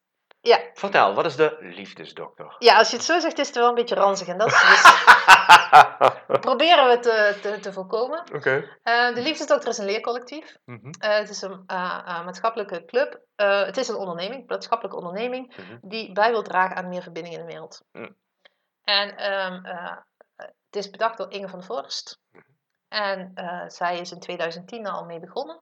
Ja. 0.48 0.60
Vertel, 0.74 1.14
wat 1.14 1.26
is 1.26 1.36
de 1.36 1.58
Liefdesdokter? 1.60 2.56
ja, 2.60 2.78
als 2.78 2.90
je 2.90 2.96
het 2.96 3.06
zo 3.06 3.20
zegt 3.20 3.40
is 3.40 3.48
het 3.48 3.56
wel 3.56 3.68
een 3.70 3.76
beetje 3.76 3.96
ranzig. 3.96 4.28
En 4.28 4.38
dat 4.38 4.48
is 4.48 4.62
dus, 4.62 4.82
proberen 6.50 6.88
we 6.90 7.00
te, 7.00 7.38
te, 7.42 7.60
te 7.60 7.74
voorkomen. 7.74 8.24
Oké. 8.34 8.78
Eh, 8.84 9.14
de 9.16 9.22
Liefdesdokter 9.22 9.70
is 9.70 9.78
een 9.78 9.86
leercollectief. 9.86 10.58
Mhm. 10.66 10.90
Eh, 11.00 11.18
het 11.18 11.30
is 11.30 11.42
een 11.42 11.64
eh, 11.68 12.00
eh, 12.06 12.26
maatschappelijke 12.26 12.86
club. 12.86 13.22
Eh, 13.36 13.64
het 13.64 13.78
is 13.78 13.88
een 13.88 13.96
onderneming, 13.96 14.42
een 14.42 14.48
maatschappelijke 14.48 14.98
onderneming, 14.98 15.56
Mhm. 15.58 15.78
die 15.82 16.12
bij 16.12 16.32
wil 16.32 16.42
dragen 16.44 16.76
aan 16.76 16.90
meer 16.90 17.02
verbinding 17.02 17.36
in 17.36 17.42
de 17.42 17.52
wereld. 17.52 17.82
Mm. 17.92 18.16
En 18.84 19.18
ehm, 19.18 19.66
eh, 19.66 19.98
het 20.36 20.76
is 20.76 20.90
bedacht 20.90 21.18
door 21.18 21.32
Inge 21.32 21.48
van 21.50 21.64
Vorst. 21.64 22.20
En 22.88 23.32
eh, 23.36 23.64
zij 23.68 24.00
is 24.00 24.12
in 24.12 24.20
2010 24.20 24.88
al 24.88 25.06
mee 25.06 25.20
begonnen. 25.20 25.62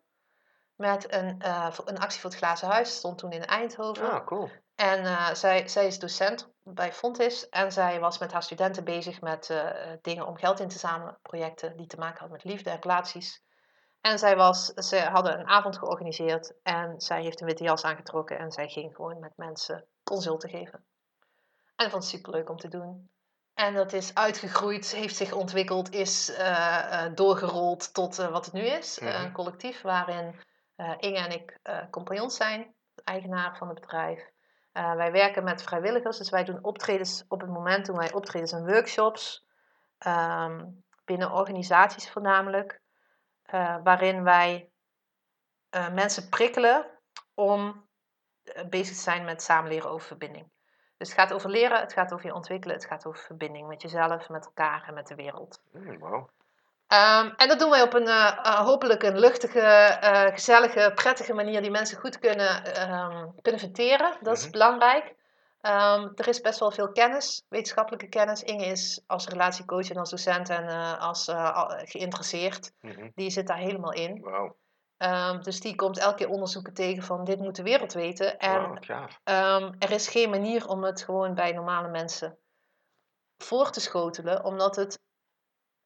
Met 0.76 1.14
een, 1.14 1.42
eh, 1.42 1.68
een 1.86 2.00
actie 2.00 2.20
voor 2.22 2.30
het 2.30 2.40
Glazen 2.40 2.68
Huis, 2.68 2.96
stond 2.96 3.18
toen 3.18 3.32
in 3.32 3.46
Eindhoven. 3.46 4.12
Ah, 4.12 4.26
cool. 4.26 4.50
En 4.76 5.06
eh, 5.06 5.34
zij, 5.34 5.68
zij 5.68 5.88
is 5.88 6.00
docent 6.00 6.54
bij 6.64 6.94
Fontis 6.94 7.50
en 7.50 7.72
zij 7.72 8.00
was 8.00 8.18
met 8.18 8.32
haar 8.32 8.44
studenten 8.44 8.84
bezig 8.84 9.22
met 9.22 9.50
eh, 9.50 9.92
dingen 10.02 10.28
om 10.28 10.38
geld 10.38 10.60
in 10.60 10.68
te 10.68 10.80
zamelen, 10.80 11.20
projecten 11.22 11.78
die 11.78 11.88
te 11.88 11.98
maken 11.98 12.20
hadden 12.20 12.38
met 12.38 12.46
liefde 12.54 12.70
en 12.70 12.82
relaties. 12.82 13.44
En 14.02 14.20
zij 14.20 14.36
was, 14.36 14.66
ze 14.66 15.00
hadden 15.00 15.40
een 15.40 15.48
avond 15.48 15.78
georganiseerd 15.78 16.54
en 16.64 17.02
zij 17.02 17.22
heeft 17.22 17.42
een 17.42 17.48
witte 17.48 17.64
jas 17.64 17.84
aangetrokken 17.84 18.40
en 18.40 18.52
zij 18.52 18.68
ging 18.68 18.96
gewoon 18.96 19.20
met 19.20 19.32
mensen 19.36 19.88
consulten 20.04 20.50
geven. 20.50 20.86
En 21.76 21.90
vond 21.90 22.04
het 22.04 22.12
superleuk 22.12 22.50
om 22.50 22.58
te 22.58 22.68
doen. 22.68 23.10
En 23.54 23.74
dat 23.74 23.94
is 23.94 24.14
uitgegroeid, 24.14 24.92
heeft 24.92 25.16
zich 25.16 25.34
ontwikkeld, 25.34 25.94
is 25.94 26.30
eh, 26.30 27.06
doorgerold 27.14 27.94
tot 27.94 28.16
wat 28.16 28.46
het 28.46 28.54
nu 28.54 28.62
is. 28.62 29.00
Mhm. 29.00 29.24
een 29.24 29.32
collectief 29.32 29.82
waarin 29.82 30.40
Inge 30.98 31.18
en 31.18 31.32
ik 31.32 31.60
compagnons 31.90 32.36
zijn, 32.36 32.76
eigenaar 33.04 33.58
van 33.58 33.68
het 33.70 33.80
bedrijf. 33.80 34.34
Eh, 34.76 34.96
wij 34.96 35.12
werken 35.12 35.44
met 35.44 35.64
vrijwilligers, 35.64 36.18
dus 36.18 36.30
wij 36.30 36.44
doen 36.44 36.64
optredens 36.64 37.26
op 37.28 37.42
het 37.42 37.50
moment 37.50 37.86
doen 37.86 37.98
wij 37.98 38.14
optredens 38.14 38.52
en 38.52 38.66
workshops. 38.66 39.44
ehm, 39.98 40.66
binnen 41.06 41.32
organisaties 41.32 42.10
voornamelijk. 42.12 42.82
eh, 43.46 43.78
waarin 43.84 44.24
wij 44.24 44.70
eh, 45.70 45.94
mensen 45.94 46.30
prikkelen 46.30 46.86
om 47.34 47.88
bezig 48.70 48.96
te 48.96 49.02
zijn 49.02 49.26
met 49.26 49.42
samenleren 49.42 49.90
over 49.90 50.08
verbinding. 50.08 50.52
Dus 50.98 51.10
het 51.10 51.18
gaat 51.18 51.34
over 51.34 51.50
leren, 51.50 51.80
het 51.80 51.94
gaat 51.94 52.14
over 52.14 52.26
je 52.26 52.34
ontwikkelen, 52.34 52.76
het 52.76 52.86
gaat 52.86 53.06
over 53.06 53.24
verbinding 53.24 53.68
met 53.68 53.82
jezelf, 53.82 54.30
met 54.30 54.46
elkaar 54.46 54.88
en 54.88 54.94
met 54.94 55.08
de 55.08 55.16
wereld. 55.16 55.62
Mm. 55.72 56.30
Ehm, 56.88 57.30
en 57.38 57.48
dat 57.48 57.60
doen 57.60 57.70
wij 57.70 57.82
op 57.82 57.94
een 57.94 58.08
eh, 58.08 58.28
eh, 58.44 58.60
hopelijk 58.60 59.04
een 59.04 59.20
luchtige, 59.20 59.60
eh, 59.60 60.22
gezellige, 60.34 60.92
prettige 60.96 61.34
manier 61.34 61.62
die 61.62 61.72
mensen 61.72 61.98
goed 62.00 62.20
kunnen, 62.20 62.64
ehm, 62.76 63.28
kunnen 63.42 63.62
verteren. 63.62 64.18
Dat 64.22 64.38
is 64.38 64.42
Mhm. 64.44 64.52
belangrijk. 64.52 65.16
Ehm, 65.62 66.10
er 66.16 66.28
is 66.28 66.42
best 66.42 66.60
wel 66.60 66.72
veel 66.72 66.92
kennis, 66.92 67.46
wetenschappelijke 67.50 68.08
kennis. 68.10 68.44
Inge 68.44 68.66
is 68.66 69.04
als 69.08 69.28
relatiecoach 69.28 69.90
en 69.90 69.98
als 69.98 70.10
docent 70.10 70.50
en 70.50 70.98
als 71.00 71.30
al- 71.30 71.74
geïnteresseerd. 71.78 72.72
Mhm. 72.82 73.10
Die 73.16 73.30
zit 73.30 73.48
daar 73.48 73.58
helemaal 73.58 73.94
in. 73.94 74.24
Ehm, 74.98 75.42
dus 75.42 75.60
die 75.60 75.76
komt 75.76 75.98
elke 76.00 76.16
keer 76.16 76.30
onderzoeken 76.30 76.74
tegen 76.74 77.04
van 77.04 77.24
dit 77.24 77.40
moet 77.40 77.56
de 77.56 77.64
wereld 77.64 77.94
weten. 77.94 78.38
En. 78.40 78.80
Ehm, 79.24 79.74
er 79.80 79.92
is 79.92 80.08
geen 80.08 80.30
manier 80.30 80.68
om 80.68 80.84
het 80.84 81.04
gewoon 81.04 81.34
bij 81.34 81.52
normale 81.52 81.88
mensen 81.88 82.38
voor 83.38 83.70
te 83.72 83.80
schotelen, 83.80 84.44
omdat 84.44 84.76
het 84.76 85.00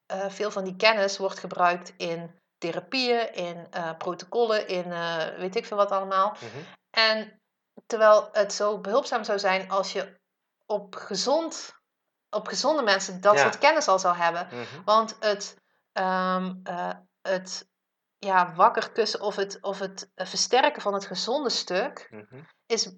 eh, 0.09 0.29
veel 0.29 0.51
van 0.51 0.63
die 0.63 0.75
kennis 0.75 1.17
wordt 1.17 1.39
gebruikt 1.39 1.93
in 1.97 2.39
therapieën, 2.57 3.33
in 3.33 3.67
eh, 3.71 3.97
protocollen, 3.97 4.67
in 4.67 4.91
eh, 4.91 5.37
weet 5.37 5.55
ik 5.55 5.65
veel 5.65 5.77
wat 5.77 5.91
allemaal. 5.91 6.29
Mhm. 6.31 6.63
En 6.89 7.41
terwijl 7.85 8.29
het 8.31 8.53
zo 8.53 8.79
behulpzaam 8.79 9.23
zou 9.23 9.39
zijn 9.39 9.69
als 9.69 9.91
je 9.93 10.17
op, 10.65 10.95
gezond, 10.95 11.75
op 12.29 12.47
gezonde 12.47 12.81
mensen 12.81 13.21
dat 13.21 13.33
Ja. 13.35 13.41
soort 13.41 13.57
kennis 13.57 13.87
al 13.87 13.99
zou 13.99 14.15
hebben. 14.15 14.47
Mhm. 14.51 14.83
Want 14.85 15.15
het, 15.19 15.55
ehm, 15.91 16.53
eh, 16.63 16.89
het 17.21 17.67
ja, 18.17 18.53
wakker 18.53 18.91
kussen 18.91 19.21
of 19.21 19.35
het, 19.35 19.57
of 19.61 19.79
het 19.79 20.11
versterken 20.15 20.81
van 20.81 20.93
het 20.93 21.05
gezonde 21.05 21.49
stuk 21.49 22.07
Mhm. 22.11 22.43
is 22.65 22.91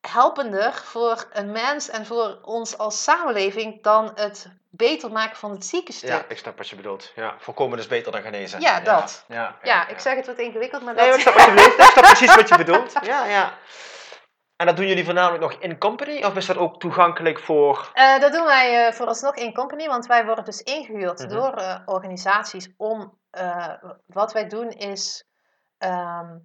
helpender 0.00 0.72
voor 0.74 1.28
een 1.32 1.50
mens 1.52 1.88
en 1.88 2.06
voor 2.06 2.38
ons 2.42 2.78
als 2.78 3.02
samenleving 3.02 3.82
dan 3.82 4.10
het 4.14 4.48
beter 4.76 5.12
maken 5.12 5.36
van 5.36 5.50
het 5.50 5.64
zieke 5.64 5.92
stuk. 5.92 6.08
Ja, 6.10 6.24
ik 6.28 6.38
snap 6.38 6.56
wat 6.56 6.68
je 6.68 6.76
bedoelt. 6.76 7.12
Ja, 7.14 7.34
voorkomen 7.38 7.78
is 7.78 7.86
beter 7.86 8.12
dan 8.12 8.22
genezen. 8.22 8.60
Ja, 8.60 8.80
dat. 8.80 9.24
Ja, 9.28 9.56
ja, 9.62 9.88
ik 9.88 9.98
zeg 9.98 10.14
het 10.16 10.26
wat 10.26 10.38
ingewikkeld, 10.38 10.82
maar 10.82 10.94
Nee, 10.94 11.06
dat... 11.06 11.14
ik 11.14 11.20
snap, 11.20 11.34
wat 11.34 11.44
je 11.44 11.50
bedoelt. 11.54 11.78
ik 11.78 11.84
snap 11.84 12.04
precies 12.04 12.34
wat 12.34 12.48
je 12.48 12.56
bedoelt. 12.64 12.92
Ja, 13.02 13.24
ja. 13.24 13.52
En 14.56 14.66
dat 14.66 14.76
doen 14.76 14.86
jullie 14.86 15.04
voornamelijk 15.04 15.42
nog 15.42 15.52
in 15.52 15.78
company? 15.78 16.22
Of 16.24 16.36
is 16.36 16.46
dat 16.46 16.56
ook 16.56 16.80
toegankelijk 16.80 17.38
voor... 17.38 17.90
Eh, 17.94 18.20
dat 18.20 18.32
doen 18.32 18.44
wij 18.44 18.86
eh, 18.86 18.92
vooralsnog 18.92 19.34
in 19.34 19.54
company, 19.54 19.86
want 19.86 20.06
wij 20.06 20.24
worden 20.24 20.44
dus 20.44 20.60
ingehuurd 20.60 21.18
Mhm. 21.18 21.28
door 21.28 21.52
eh, 21.54 21.78
organisaties 21.86 22.68
om... 22.76 23.18
wat 24.06 24.32
wij 24.32 24.48
doen 24.48 24.68
is... 24.70 25.24
ehm, 25.78 26.36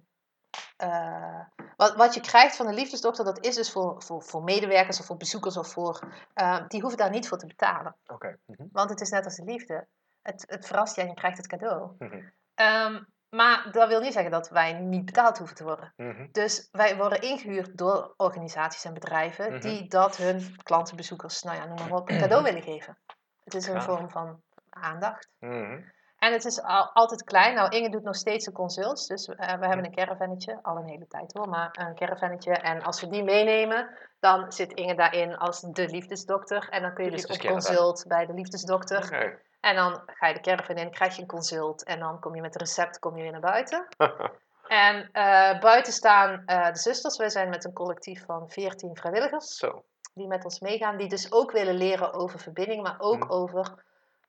eh, 0.82 1.40
wat, 1.76 1.94
wat 1.96 2.14
je 2.14 2.20
krijgt 2.20 2.56
van 2.56 2.66
de 2.66 2.72
liefdesdokter, 2.72 3.24
dat 3.24 3.44
is 3.44 3.54
dus 3.54 3.72
voor, 3.72 4.02
voor, 4.02 4.22
voor 4.22 4.42
medewerkers 4.42 5.00
of 5.00 5.06
voor 5.06 5.16
bezoekers 5.16 5.56
of 5.56 5.72
voor... 5.72 6.00
eh, 6.34 6.68
die 6.68 6.80
hoeven 6.80 6.98
daar 6.98 7.10
niet 7.10 7.28
voor 7.28 7.38
te 7.38 7.46
betalen. 7.46 7.96
Oké. 8.06 8.38
Mhm. 8.46 8.66
Want 8.72 8.90
het 8.90 9.00
is 9.00 9.10
net 9.10 9.24
als 9.24 9.36
de 9.36 9.44
liefde. 9.44 9.86
Het, 10.22 10.44
het 10.46 10.66
verrast 10.66 10.96
je 10.96 11.02
en 11.02 11.08
je 11.08 11.14
krijgt 11.14 11.36
het 11.36 11.46
cadeau. 11.46 11.90
Mhm. 11.98 12.22
Ehm, 12.54 13.02
maar 13.28 13.68
dat 13.72 13.88
wil 13.88 14.00
niet 14.00 14.12
zeggen 14.12 14.30
dat 14.30 14.48
wij 14.48 14.72
niet 14.72 15.04
betaald 15.04 15.38
hoeven 15.38 15.56
te 15.56 15.64
worden. 15.64 15.92
Mhm. 15.96 16.26
Dus 16.32 16.68
wij 16.72 16.96
worden 16.96 17.20
ingehuurd 17.20 17.78
door 17.78 18.14
organisaties 18.16 18.84
en 18.84 18.94
bedrijven 18.94 19.60
die 19.60 19.88
dat 19.88 20.16
hun 20.16 20.56
klanten, 20.62 20.96
bezoekers, 20.96 21.42
nou 21.42 21.56
ja, 21.56 21.66
noem 21.66 21.78
maar 21.78 21.98
op, 21.98 22.08
een 22.08 22.18
cadeau 22.18 22.42
willen 22.48 22.62
geven. 22.62 22.98
Het 23.44 23.54
is 23.54 23.66
een 23.66 23.82
vorm 23.82 24.10
van 24.10 24.42
aandacht. 24.70 25.28
Mhm. 25.38 25.80
En 26.22 26.32
het 26.32 26.44
is 26.44 26.62
al, 26.62 26.90
altijd 26.92 27.24
klein. 27.24 27.54
Nou, 27.54 27.68
Inge 27.76 27.90
doet 27.90 28.02
nog 28.02 28.16
steeds 28.16 28.44
de 28.44 28.52
consults. 28.52 29.06
Dus 29.06 29.26
eh, 29.28 29.36
we 29.36 29.66
hebben 29.66 29.84
een 29.84 29.94
caravannetje, 29.94 30.58
al 30.62 30.76
een 30.76 30.88
hele 30.88 31.06
tijd 31.08 31.32
hoor, 31.32 31.48
maar 31.48 31.68
een 31.72 31.94
caravannetje. 31.94 32.52
En 32.52 32.82
als 32.82 33.00
we 33.00 33.08
die 33.08 33.22
meenemen, 33.22 33.88
dan 34.20 34.52
zit 34.52 34.72
Inge 34.72 34.94
daarin 34.94 35.36
als 35.36 35.60
de 35.60 35.88
liefdesdokter. 35.88 36.68
En 36.70 36.82
dan 36.82 36.94
kun 36.94 37.04
je 37.04 37.10
dus 37.10 37.26
op 37.26 37.38
consult 37.38 38.04
bij 38.08 38.26
de 38.26 38.32
liefdesdokter. 38.32 39.12
En 39.60 39.74
dan 39.76 40.02
ga 40.06 40.26
je 40.26 40.34
de 40.34 40.40
caravan 40.40 40.76
in, 40.76 40.90
krijg 40.90 41.14
je 41.16 41.22
een 41.22 41.28
consult. 41.28 41.84
En 41.84 41.98
dan 41.98 42.20
kom 42.20 42.34
je 42.34 42.40
met 42.40 42.54
een 42.54 42.60
recept 42.60 42.98
kom 42.98 43.16
je 43.16 43.22
weer 43.22 43.32
naar 43.32 43.40
buiten. 43.40 43.86
En 44.68 45.08
eh, 45.12 45.60
buiten 45.60 45.92
staan 45.92 46.42
eh, 46.46 46.66
de 46.66 46.78
zusters. 46.78 47.16
Wij 47.16 47.28
zijn 47.28 47.48
met 47.48 47.64
een 47.64 47.72
collectief 47.72 48.24
van 48.24 48.50
14 48.50 48.96
vrijwilligers. 48.96 49.56
Zo. 49.56 49.84
Die 50.14 50.26
met 50.26 50.44
ons 50.44 50.60
meegaan. 50.60 50.96
Die 50.96 51.08
dus 51.08 51.32
ook 51.32 51.52
willen 51.52 51.74
leren 51.74 52.12
over 52.12 52.38
verbinding. 52.38 52.82
Maar 52.82 52.96
ook 52.98 53.24
Mhm. 53.24 53.30
over 53.32 53.74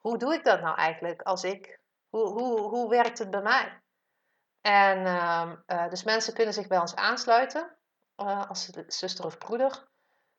hoe 0.01 0.17
doe 0.17 0.33
ik 0.33 0.43
dat 0.43 0.61
nou 0.61 0.77
eigenlijk 0.77 1.21
als 1.21 1.43
ik... 1.43 1.79
Hoe, 2.13 2.27
hoe, 2.27 2.59
hoe 2.59 2.89
werkt 2.89 3.19
het 3.19 3.31
bij 3.31 3.41
mij? 3.41 3.81
En 4.61 5.05
ehm, 5.05 5.55
eh, 5.65 5.89
dus 5.89 6.03
mensen 6.03 6.33
kunnen 6.33 6.53
zich 6.53 6.67
bij 6.67 6.79
ons 6.79 6.95
aansluiten. 6.95 7.77
eh, 8.15 8.49
als 8.49 8.69
zuster 8.87 9.25
of 9.25 9.37
broeder. 9.37 9.87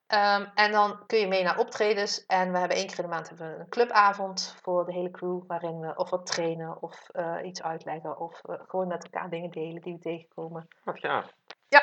Ehm, 0.07 0.47
en 0.55 0.73
dan 0.73 1.07
kun 1.07 1.19
je 1.19 1.27
mee 1.29 1.43
naar 1.43 1.59
optredens. 1.59 2.27
En 2.27 2.53
we 2.53 2.59
hebben 2.59 2.77
één 2.77 2.87
keer 2.87 2.97
in 2.97 3.03
de 3.05 3.11
maand 3.11 3.29
hebben 3.29 3.55
we 3.55 3.61
een 3.61 3.69
clubavond 3.69 4.57
voor 4.63 4.85
de 4.85 4.93
hele 4.93 5.11
crew. 5.11 5.47
Waarin 5.47 5.81
we 5.81 5.97
of 5.97 6.11
wat 6.11 6.27
trainen 6.27 6.83
of 6.83 7.09
eh, 7.09 7.39
iets 7.43 7.63
uitleggen. 7.63 8.19
Of 8.19 8.41
gewoon 8.43 8.87
met 8.87 9.05
elkaar 9.05 9.31
dingen 9.31 9.51
delen 9.51 9.83
die 9.83 9.95
we 9.95 10.01
tegenkomen. 10.01 10.69
Wat 10.85 10.99
gaaf. 10.99 11.33
Ja. 11.69 11.83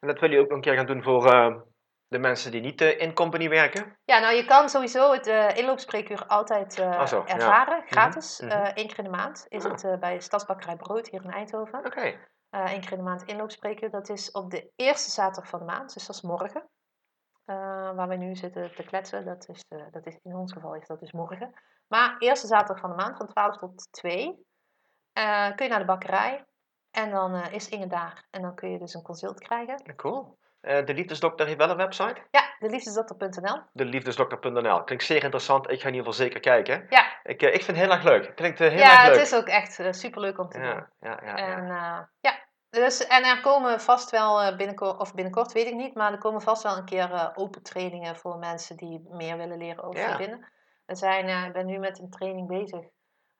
En 0.00 0.08
dat 0.08 0.20
willen 0.20 0.30
jullie 0.30 0.40
ook 0.40 0.48
nog 0.48 0.56
een 0.56 0.62
keer 0.62 0.76
gaan 0.76 0.86
doen 0.86 1.02
voor 1.02 1.32
eh, 1.32 1.54
de 2.12 2.18
mensen 2.18 2.50
die 2.50 2.60
niet 2.60 2.80
eh, 2.80 3.00
in 3.00 3.14
company 3.14 3.48
werken? 3.48 3.96
Ja, 4.04 4.18
nou 4.18 4.34
je 4.34 4.44
kan 4.44 4.68
sowieso 4.68 5.12
het 5.12 5.26
eh 5.26 5.56
inloopspreekuur 5.56 6.26
altijd 6.26 6.78
eh, 6.78 7.06
ja. 7.08 7.26
ervaren. 7.26 7.82
Gratis. 7.86 8.40
Mhm, 8.40 8.50
Eh, 8.50 8.58
mhm. 8.58 8.70
Eén 8.74 8.86
keer 8.86 8.98
in 8.98 9.04
de 9.04 9.10
maand 9.10 9.46
is 9.48 9.64
het 9.64 10.00
bij 10.00 10.20
Stadsbakkerij 10.20 10.76
Brood 10.76 11.08
hier 11.08 11.24
in 11.24 11.30
Eindhoven. 11.30 11.86
Oké. 11.86 12.18
Eén 12.50 12.80
keer 12.80 12.92
in 12.92 12.96
de 12.96 13.02
maand 13.02 13.22
inloopspreekuur. 13.22 13.90
Dat 13.90 14.08
is 14.08 14.30
op 14.30 14.50
de 14.50 14.72
eerste 14.76 15.10
zaterdag 15.10 15.50
van 15.50 15.58
de 15.58 15.64
maand. 15.64 15.94
Dus 15.94 16.06
dat 16.06 16.16
is 16.16 16.22
morgen. 16.22 16.68
waar 17.94 18.08
we 18.08 18.16
nu 18.16 18.36
zitten 18.36 18.74
te 18.74 18.82
kletsen. 18.82 19.24
Dat 19.24 19.48
is, 19.48 19.64
dat 19.90 20.06
is, 20.06 20.18
in 20.22 20.36
ons 20.36 20.52
geval 20.52 20.74
is 20.74 20.86
dat 20.86 21.00
dus 21.00 21.12
morgen. 21.12 21.52
Maar 21.88 22.16
eerste 22.18 22.46
zaterdag 22.46 22.80
van 22.80 22.90
de 22.90 22.96
maand, 22.96 23.16
van 23.16 23.28
12 23.28 23.56
tot 23.56 23.88
2, 23.90 24.46
eh, 25.12 25.54
kun 25.54 25.64
je 25.64 25.70
naar 25.70 25.78
de 25.78 25.84
bakkerij. 25.84 26.44
En 26.90 27.10
dan 27.10 27.34
is 27.34 27.68
Inge 27.68 27.86
daar. 27.86 28.26
En 28.30 28.42
dan 28.42 28.54
kun 28.54 28.70
je 28.70 28.78
dus 28.78 28.94
een 28.94 29.02
consult 29.02 29.40
krijgen. 29.40 29.96
Cool. 29.96 30.38
Eh, 30.62 30.84
de 30.84 30.94
Liefdesdokter 30.94 31.46
heeft 31.46 31.58
wel 31.58 31.70
een 31.70 31.76
website. 31.76 32.20
Ja, 32.30 32.42
de 32.58 32.68
liefdesdokter.nl. 32.68 33.60
De 33.72 33.84
liefdesdokter.nl. 33.84 34.84
Klinkt 34.84 35.04
zeer 35.04 35.22
interessant. 35.22 35.70
Ik 35.70 35.80
ga 35.80 35.88
in 35.88 35.94
ieder 35.94 36.12
geval 36.12 36.26
zeker 36.26 36.40
kijken. 36.40 36.86
Ja, 36.88 37.04
Ik, 37.22 37.42
eh, 37.42 37.48
ik 37.54 37.62
vind 37.62 37.76
het 37.76 37.86
heel 37.86 37.90
erg 37.94 38.02
leuk. 38.02 38.36
Klinkt 38.36 38.60
eh, 38.60 38.68
heel 38.68 38.78
ja 38.78 38.92
erg 38.92 39.02
leuk. 39.06 39.12
het 39.18 39.26
is 39.26 39.34
ook 39.34 39.46
echt 39.48 39.72
super 39.72 39.94
superleuk 39.94 40.38
om 40.38 40.48
te 40.48 40.58
doen. 40.58 40.66
ja, 40.68 40.88
ja, 41.00 41.18
ja, 41.24 41.36
ja. 41.36 41.56
En 41.56 41.66
ja, 42.20 42.38
dus, 42.70 43.06
en 43.06 43.24
er 43.24 43.40
komen 43.40 43.80
vast 43.80 44.10
wel 44.10 44.56
binnenkort, 44.56 44.98
of 44.98 45.14
binnenkort 45.14 45.52
weet 45.52 45.66
ik 45.66 45.74
niet, 45.74 45.94
maar 45.94 46.12
er 46.12 46.18
komen 46.18 46.40
vast 46.42 46.62
wel 46.62 46.76
een 46.76 46.84
keer 46.84 47.30
open 47.34 47.62
trainingen 47.62 48.16
voor 48.16 48.38
mensen 48.38 48.76
die 48.76 49.06
meer 49.10 49.36
willen 49.36 49.58
leren 49.58 49.84
over 49.84 50.00
Ja. 50.00 50.08
verbinden. 50.08 50.52
Er 50.86 50.96
zijn, 50.96 51.46
ik 51.46 51.52
ben 51.52 51.66
nu 51.66 51.78
met 51.78 51.98
een 51.98 52.10
training 52.10 52.46
bezig. 52.48 52.84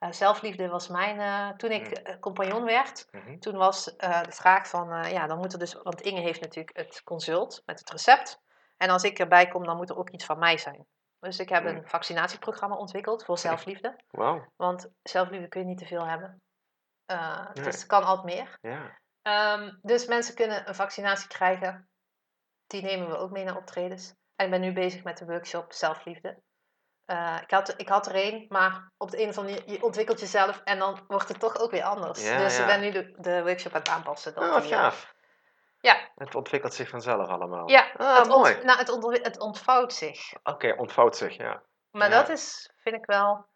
Eh, 0.03 0.13
zelfliefde 0.13 0.69
was 0.69 0.89
mijn, 0.89 1.21
eh, 1.21 1.57
toen 1.57 1.71
ik 1.71 1.87
Mm. 1.89 1.93
eh, 2.05 2.19
compagnon 2.21 2.65
werd, 2.65 3.07
Mhm. 3.11 3.39
toen 3.39 3.57
was 3.57 3.85
de 3.85 4.27
vraag 4.29 4.69
van, 4.69 5.11
ja, 5.11 5.27
dan 5.27 5.39
moet 5.39 5.53
er 5.53 5.59
dus, 5.59 5.75
want 5.75 6.01
Inge 6.01 6.21
heeft 6.21 6.41
natuurlijk 6.41 6.77
het 6.77 7.03
consult 7.03 7.63
met 7.67 7.79
het 7.79 7.91
recept. 7.91 8.41
En 8.77 8.91
als 8.91 9.03
ik 9.03 9.19
erbij 9.19 9.49
kom, 9.49 9.65
dan 9.65 9.77
moet 9.77 9.91
er 9.91 9.97
ook 9.97 10.11
iets 10.11 10.25
van 10.25 10.39
mij 10.39 10.59
zijn. 10.59 10.87
Dus 11.19 11.39
ik 11.39 11.49
heb 11.49 11.63
Mm. 11.63 11.69
een 11.69 11.89
vaccinatieprogramma 11.89 12.77
ontwikkeld 12.77 13.25
voor 13.25 13.39
zelfliefde. 13.39 13.97
Wauw. 14.11 14.47
Want 14.57 14.91
zelfliefde 15.03 15.49
kun 15.49 15.61
je 15.61 15.67
niet 15.67 15.79
te 15.79 15.87
veel 15.87 16.07
hebben. 16.07 16.43
Nee. 17.07 17.53
Dus 17.53 17.65
het 17.75 17.87
kan 17.87 18.05
altijd 18.05 18.35
meer. 18.35 18.59
Ja. 18.61 18.99
Ehm, 19.23 19.75
dus 19.83 20.07
mensen 20.07 20.35
kunnen 20.35 20.69
een 20.69 20.75
vaccinatie 20.75 21.29
krijgen. 21.29 21.89
Die 22.67 22.83
nemen 22.83 23.09
we 23.09 23.17
ook 23.17 23.31
mee 23.31 23.45
naar 23.45 23.57
optredens. 23.57 24.15
En 24.37 24.45
ik 24.45 24.51
ben 24.51 24.61
nu 24.61 24.73
bezig 24.73 25.03
met 25.05 25.19
de 25.19 25.25
workshop 25.25 25.73
zelfliefde. 25.73 26.43
Eh, 27.05 27.37
ik, 27.43 27.51
had, 27.51 27.75
ik 27.77 27.89
had 27.89 28.07
er 28.07 28.15
één, 28.15 28.47
maar 28.49 28.93
op 28.99 29.11
de 29.11 29.23
een 29.23 29.29
of 29.29 29.39
andere 29.39 29.57
manier, 29.61 29.73
je 29.77 29.83
ontwikkelt 29.83 30.21
jezelf 30.21 30.61
en 30.65 30.79
dan 30.79 31.05
wordt 31.07 31.29
het 31.29 31.41
toch 31.41 31.59
ook 31.59 31.71
weer 31.71 31.83
anders. 31.83 32.29
Ja, 32.29 32.37
dus 32.37 32.57
ja. 32.57 32.61
ik 32.61 32.67
ben 32.67 32.81
nu 32.81 32.91
de, 32.91 33.15
de 33.21 33.43
workshop 33.43 33.73
aan 33.73 33.79
het 33.81 33.89
aanpassen. 33.89 34.35
dat 34.35 34.45
Oh, 34.45 34.57
eh, 34.57 34.63
gaaf. 34.65 35.15
Ja. 35.81 36.11
Het 36.15 36.35
ontwikkelt 36.35 36.75
zich 36.75 36.89
vanzelf 36.89 37.29
allemaal. 37.29 37.69
Ja, 37.71 37.91
Ah, 37.97 38.17
het, 38.19 38.29
ont- 38.29 38.37
mooi. 38.43 38.65
nou, 38.65 38.79
het, 38.79 38.89
ont- 38.89 39.23
het 39.25 39.39
ontvouwt 39.41 39.93
zich. 39.93 40.33
Oké, 40.43 40.75
ontvouwt 40.77 41.17
zich, 41.17 41.37
ja. 41.37 41.63
Maar 41.91 42.11
Ja. 42.11 42.15
dat 42.21 42.29
is, 42.29 42.71
vind 42.77 42.97
ik 42.97 43.07
wel, 43.07 43.47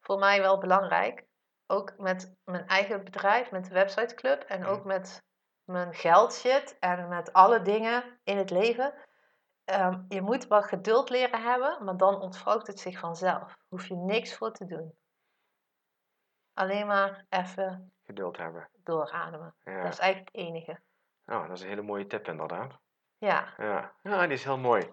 voor 0.00 0.18
mij 0.18 0.40
wel 0.40 0.58
belangrijk. 0.58 1.24
Ook 1.66 1.92
met 1.98 2.34
mijn 2.44 2.66
eigen 2.66 3.04
bedrijf, 3.04 3.50
met 3.50 3.64
de 3.64 3.74
websiteclub. 3.74 4.42
En 4.42 4.66
ook 4.66 4.84
met 4.84 5.22
mijn 5.64 5.94
geldshit 5.94 6.76
en 6.78 7.08
met 7.08 7.32
alle 7.32 7.62
dingen 7.62 8.20
in 8.24 8.38
het 8.38 8.50
leven. 8.50 8.94
Ehm, 9.70 10.00
je 10.08 10.20
moet 10.22 10.46
wel 10.46 10.62
geduld 10.62 11.10
leren 11.10 11.42
hebben, 11.42 11.84
maar 11.84 11.96
dan 11.96 12.20
ontvouwt 12.20 12.66
het 12.66 12.80
zich 12.80 12.98
vanzelf. 12.98 13.56
Hoef 13.68 13.86
je 13.86 13.96
niks 13.96 14.34
voor 14.36 14.52
te 14.52 14.64
doen. 14.66 14.94
Alleen 16.54 16.86
maar 16.86 17.24
even 17.28 17.92
Geduld 18.04 18.36
hebben. 18.36 18.68
doorademen. 18.84 19.54
Ja. 19.64 19.82
Dat 19.82 19.92
is 19.92 19.98
eigenlijk 19.98 20.30
het 20.32 20.44
enige. 20.46 20.80
Nou, 21.24 21.46
dat 21.48 21.56
is 21.56 21.62
een 21.62 21.68
hele 21.68 21.82
mooie 21.82 22.06
tip 22.06 22.28
inderdaad. 22.28 22.78
Ja, 23.18 23.54
Ja, 23.56 23.92
ja 24.02 24.22
die 24.22 24.32
is 24.32 24.44
heel 24.44 24.58
mooi. 24.58 24.90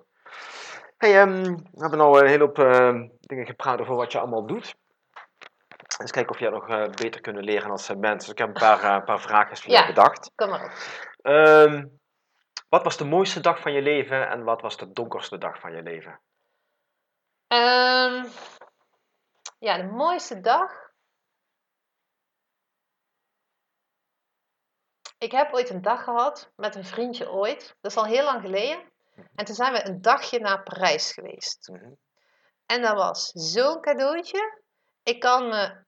Hey, 0.97 1.19
ehm, 1.21 1.43
we 1.55 1.80
hebben 1.82 1.99
al 1.99 2.19
een 2.21 2.28
hele 2.28 2.43
hoop 2.43 2.59
ehm, 2.59 3.07
dingen 3.19 3.45
gepraat 3.45 3.80
over 3.80 3.95
wat 3.95 4.11
je 4.11 4.19
allemaal 4.19 4.45
doet. 4.45 4.75
Eens 5.99 6.11
kijken 6.11 6.32
of 6.34 6.39
je 6.39 6.49
dat 6.49 6.53
nog 6.53 6.69
eh, 6.69 6.89
beter 6.89 7.21
kunnen 7.21 7.43
leren 7.43 7.71
als 7.71 7.89
eh, 7.89 7.95
mens. 7.97 8.23
Dus 8.23 8.32
ik 8.32 8.38
heb 8.38 8.47
een 8.47 8.53
paar, 8.53 8.84
eh, 8.84 9.05
paar 9.05 9.19
vragen 9.21 9.57
voor 9.57 9.71
jou 9.71 9.82
Ja. 9.82 9.88
bedacht. 9.93 10.32
kom 10.36 10.49
maar 10.49 10.63
op. 10.63 10.71
wat 12.70 12.84
was 12.84 12.97
de 12.97 13.05
mooiste 13.05 13.39
dag 13.39 13.59
van 13.59 13.74
je 13.74 13.82
leven 13.82 14.30
en 14.30 14.43
wat 14.43 14.61
was 14.61 14.78
de 14.78 14.91
donkerste 14.91 15.38
dag 15.38 15.59
van 15.59 15.76
je 15.76 15.82
leven? 15.82 16.20
Ehm, 17.47 18.28
ja, 19.59 19.78
de 19.78 19.84
mooiste 19.84 20.39
dag. 20.39 20.86
Ik 25.18 25.32
heb 25.32 25.53
ooit 25.53 25.70
een 25.70 25.82
dag 25.82 26.03
gehad 26.03 26.51
met 26.55 26.76
een 26.76 26.86
vriendje 26.86 27.32
ooit. 27.32 27.76
Dat 27.82 27.91
is 27.91 27.97
al 27.97 28.05
heel 28.05 28.24
lang 28.24 28.41
geleden. 28.41 28.91
En 29.36 29.45
toen 29.45 29.55
zijn 29.55 29.74
we 29.74 29.86
een 29.86 30.01
dagje 30.01 30.39
naar 30.39 30.63
Parijs 30.63 31.13
geweest. 31.13 31.68
Mhm. 31.68 31.91
En 32.65 32.82
dat 32.82 32.95
was 32.95 33.32
zo'n 33.34 33.82
cadeautje. 33.82 34.61
Ik 35.03 35.20
kan 35.20 35.47
me. 35.47 35.86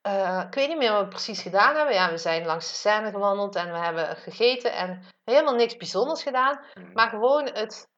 Eh, 0.00 0.42
ik 0.46 0.54
weet 0.54 0.68
niet 0.68 0.76
meer 0.78 0.92
wat 0.92 1.02
we 1.02 1.08
precies 1.08 1.42
gedaan 1.42 1.76
hebben. 1.76 1.94
Ja, 1.94 2.10
we 2.10 2.18
zijn 2.18 2.46
langs 2.46 2.68
de 2.68 2.74
Seine 2.74 3.10
gewandeld 3.10 3.54
en 3.56 3.72
we 3.72 3.78
hebben 3.78 4.16
gegeten 4.16 4.72
en 4.72 5.02
helemaal 5.24 5.54
niks 5.54 5.76
bijzonders 5.76 6.22
gedaan. 6.22 6.60
Mhm. 6.74 6.92
Maar 6.92 7.08
gewoon 7.08 7.44
het, 7.46 7.88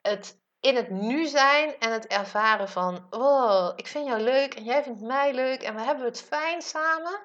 het 0.00 0.40
in 0.60 0.76
het 0.76 0.90
nu 0.90 1.26
zijn 1.26 1.78
en 1.78 1.92
het 1.92 2.06
ervaren 2.06 2.68
van, 2.68 3.06
wow, 3.10 3.72
ik 3.78 3.86
vind 3.86 4.06
jou 4.06 4.20
leuk 4.20 4.54
en 4.54 4.64
jij 4.64 4.82
vindt 4.82 5.00
mij 5.00 5.34
leuk 5.34 5.62
en 5.62 5.74
we 5.74 5.80
hebben 5.80 6.04
het 6.04 6.22
fijn 6.22 6.62
samen. 6.62 7.20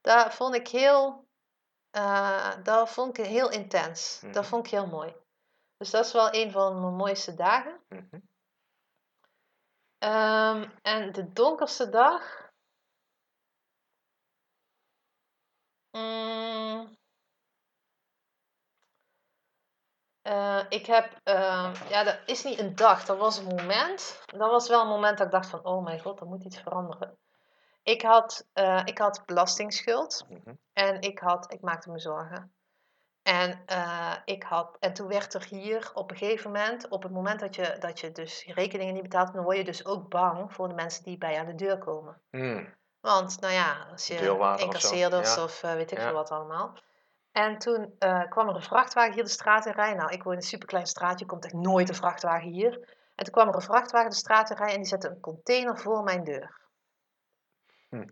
Dat 0.00 0.34
vond 0.34 0.54
ik 0.54 0.68
heel, 0.68 1.28
dat 2.62 2.88
vond 2.90 3.18
ik 3.18 3.26
heel 3.26 3.50
intens. 3.50 4.20
Dat 4.20 4.34
Mhm. 4.34 4.44
vond 4.44 4.66
ik 4.66 4.72
heel 4.72 4.86
mooi. 4.86 5.14
Dus 5.76 5.90
dat 5.90 6.04
is 6.04 6.12
wel 6.12 6.34
een 6.34 6.50
van 6.50 6.80
mijn 6.80 6.94
mooiste 6.94 7.34
dagen. 7.34 7.80
Mhm. 7.88 8.18
Ehm, 9.98 10.68
en 10.82 11.12
de 11.12 11.32
donkerste 11.32 11.88
dag. 11.90 12.41
Mm. 15.92 16.96
Eh, 20.22 20.60
ik 20.68 20.86
heb, 20.86 21.20
ehm, 21.22 21.74
ja, 21.88 22.04
dat 22.04 22.18
is 22.26 22.44
niet 22.44 22.58
een 22.58 22.74
dag, 22.74 23.04
dat 23.04 23.18
was 23.18 23.38
een 23.38 23.54
moment. 23.56 24.22
Dat 24.26 24.50
was 24.50 24.68
wel 24.68 24.82
een 24.82 24.88
moment 24.88 25.18
dat 25.18 25.26
ik 25.26 25.32
dacht 25.32 25.48
van, 25.48 25.64
oh 25.64 25.84
mijn 25.84 26.00
god, 26.00 26.20
er 26.20 26.26
moet 26.26 26.44
iets 26.44 26.60
veranderen. 26.60 27.18
Ik 27.82 28.02
had, 28.02 28.46
eh, 28.52 28.82
ik 28.84 28.98
had 28.98 29.22
belastingsschuld 29.26 30.26
Mhm. 30.28 30.54
en 30.72 31.00
ik, 31.00 31.18
had, 31.18 31.52
ik 31.52 31.60
maakte 31.60 31.90
me 31.90 31.98
zorgen. 31.98 32.54
En, 33.22 33.62
eh, 33.66 34.16
ik 34.24 34.42
had, 34.42 34.76
en 34.80 34.92
toen 34.92 35.08
werd 35.08 35.34
er 35.34 35.44
hier 35.44 35.90
op 35.94 36.10
een 36.10 36.16
gegeven 36.16 36.50
moment, 36.52 36.88
op 36.88 37.02
het 37.02 37.12
moment 37.12 37.40
dat 37.40 37.54
je, 37.54 37.76
dat 37.78 38.00
je 38.00 38.12
dus 38.12 38.42
je 38.42 38.52
rekeningen 38.52 38.94
niet 38.94 39.02
betaalt, 39.02 39.32
dan 39.32 39.44
word 39.44 39.56
je 39.56 39.64
dus 39.64 39.86
ook 39.86 40.08
bang 40.08 40.52
voor 40.52 40.68
de 40.68 40.74
mensen 40.74 41.04
die 41.04 41.18
bij 41.18 41.32
je 41.32 41.38
aan 41.38 41.46
de 41.46 41.54
deur 41.54 41.78
komen. 41.78 42.20
Hmm. 42.30 42.74
Want, 43.02 43.40
nou 43.40 43.52
ja, 43.52 43.86
als 43.90 44.06
je 44.06 44.34
of 44.34 44.60
incasseerders 44.60 45.34
ja. 45.34 45.42
of 45.42 45.62
eh, 45.62 45.74
weet 45.74 45.90
ik 45.90 45.98
veel 45.98 46.12
wat 46.12 46.30
allemaal. 46.30 46.78
En 47.32 47.58
toen 47.58 47.94
eh, 47.98 48.22
kwam 48.28 48.48
er 48.48 48.54
een 48.54 48.62
vrachtwagen 48.62 49.12
hier 49.12 49.22
de 49.22 49.30
straat 49.30 49.66
in 49.66 49.72
rijden. 49.72 49.96
Nou, 49.96 50.12
ik 50.12 50.22
woon 50.22 50.32
in 50.32 50.38
een 50.38 50.44
superklein 50.44 50.86
straatje, 50.86 51.26
komt 51.26 51.44
echt 51.44 51.54
nooit 51.54 51.88
een 51.88 51.94
vrachtwagen 51.94 52.48
hier. 52.48 52.72
En 53.14 53.24
toen 53.24 53.32
kwam 53.32 53.48
er 53.48 53.54
een 53.54 53.62
vrachtwagen 53.62 54.10
de 54.10 54.16
straat 54.16 54.50
in 54.50 54.56
rijden 54.56 54.74
en 54.74 54.80
die 54.80 54.90
zette 54.90 55.08
een 55.08 55.20
container 55.20 55.78
voor 55.78 56.02
mijn 56.02 56.24
deur. 56.24 56.60
Hm. 57.88 58.08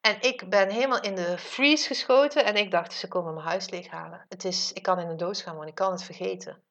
En 0.00 0.20
ik 0.20 0.48
ben 0.48 0.70
helemaal 0.70 1.00
in 1.00 1.14
de 1.14 1.38
freeze 1.38 1.86
geschoten 1.86 2.44
en 2.44 2.56
ik 2.56 2.70
dacht, 2.70 2.92
ze 2.92 3.08
komen 3.08 3.34
mijn 3.34 3.46
huis 3.46 3.70
leeghalen. 3.70 4.26
Het 4.28 4.44
is, 4.44 4.72
ik 4.72 4.82
kan 4.82 4.98
in 4.98 5.08
een 5.08 5.16
doos 5.16 5.42
gaan 5.42 5.54
wonen, 5.54 5.68
ik 5.68 5.74
kan 5.74 5.92
het 5.92 6.02
vergeten. 6.02 6.62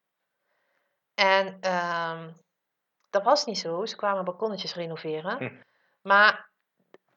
En 1.13 1.57
ehm, 1.61 2.31
dat 3.09 3.23
was 3.23 3.45
niet 3.45 3.57
zo, 3.57 3.85
ze 3.85 3.95
kwamen 3.95 4.25
balkonnetjes 4.25 4.75
renoveren. 4.75 5.37
Hm. 5.37 5.61
Maar 6.01 6.44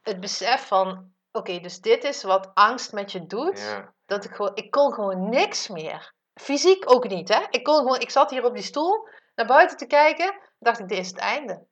het 0.02 0.20
besef 0.20 0.66
van, 0.66 1.12
oké, 1.32 1.58
dus 1.60 1.80
dit 1.80 2.04
is 2.04 2.22
wat 2.22 2.50
angst 2.54 2.92
met 2.92 3.12
je 3.12 3.26
doet. 3.26 3.60
Ja. 3.60 3.94
Dat 4.06 4.24
ik 4.24 4.34
gewoon, 4.34 4.54
ik 4.56 4.70
kon 4.70 4.92
gewoon 4.92 5.28
niks 5.28 5.68
meer. 5.68 6.14
Fysiek 6.40 6.90
ook 6.90 7.08
niet, 7.08 7.28
hè. 7.28 7.46
Ik 7.50 7.64
kon 7.64 7.76
gewoon, 7.76 8.00
ik 8.00 8.10
zat 8.10 8.30
hier 8.30 8.44
op 8.44 8.54
die 8.54 8.62
stoel, 8.62 9.08
naar 9.34 9.46
buiten 9.46 9.76
te 9.76 9.86
kijken. 9.86 10.40
dacht 10.58 10.78
ik, 10.78 10.88
dit 10.88 10.98
is 10.98 11.08
het 11.08 11.18
einde. 11.18 11.66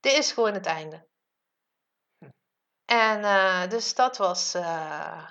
Dit 0.00 0.12
is 0.12 0.32
gewoon 0.32 0.52
het 0.52 0.66
einde. 0.66 1.06
En 2.84 3.24
eh, 3.24 3.68
dus 3.68 3.94
dat 3.94 4.16
was 4.16 4.54
eh, 4.54 5.30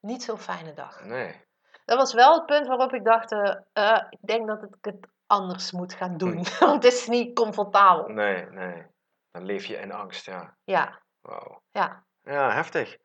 niet 0.00 0.22
zo'n 0.22 0.38
fijne 0.38 0.72
dag. 0.72 1.04
Nee. 1.04 1.44
Dat 1.84 1.98
was 1.98 2.12
wel 2.12 2.34
het 2.34 2.46
punt 2.46 2.66
waarop 2.66 2.92
ik 2.92 3.04
dacht, 3.04 3.32
eh, 3.72 4.02
ik 4.10 4.18
denk 4.20 4.46
dat 4.46 4.62
ik 4.62 4.76
het 4.80 5.08
anders 5.26 5.72
moet 5.72 5.94
gaan 5.94 6.16
doen. 6.16 6.44
Want 6.60 6.82
het 6.82 6.92
is 6.92 7.06
niet 7.06 7.34
comfortabel. 7.34 8.08
Nee, 8.08 8.46
nee. 8.46 8.86
Dan 9.30 9.44
leef 9.44 9.64
je 9.64 9.76
in 9.76 9.92
angst, 9.92 10.26
ja. 10.26 10.56
Ja, 10.64 11.01
Wauw. 11.22 11.62
ja. 11.72 12.04
Ja, 12.22 12.50
heftig. 12.52 12.96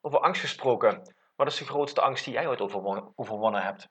Over 0.00 0.20
angst 0.20 0.40
gesproken. 0.40 1.14
Wat 1.36 1.46
is 1.46 1.56
de 1.58 1.64
grootste 1.64 2.00
angst 2.00 2.24
die 2.24 2.32
jij 2.32 2.48
ooit 2.48 2.60
overwon- 2.60 3.12
overwonnen 3.14 3.62
hebt? 3.62 3.88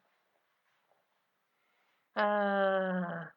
Eh, 2.12 3.28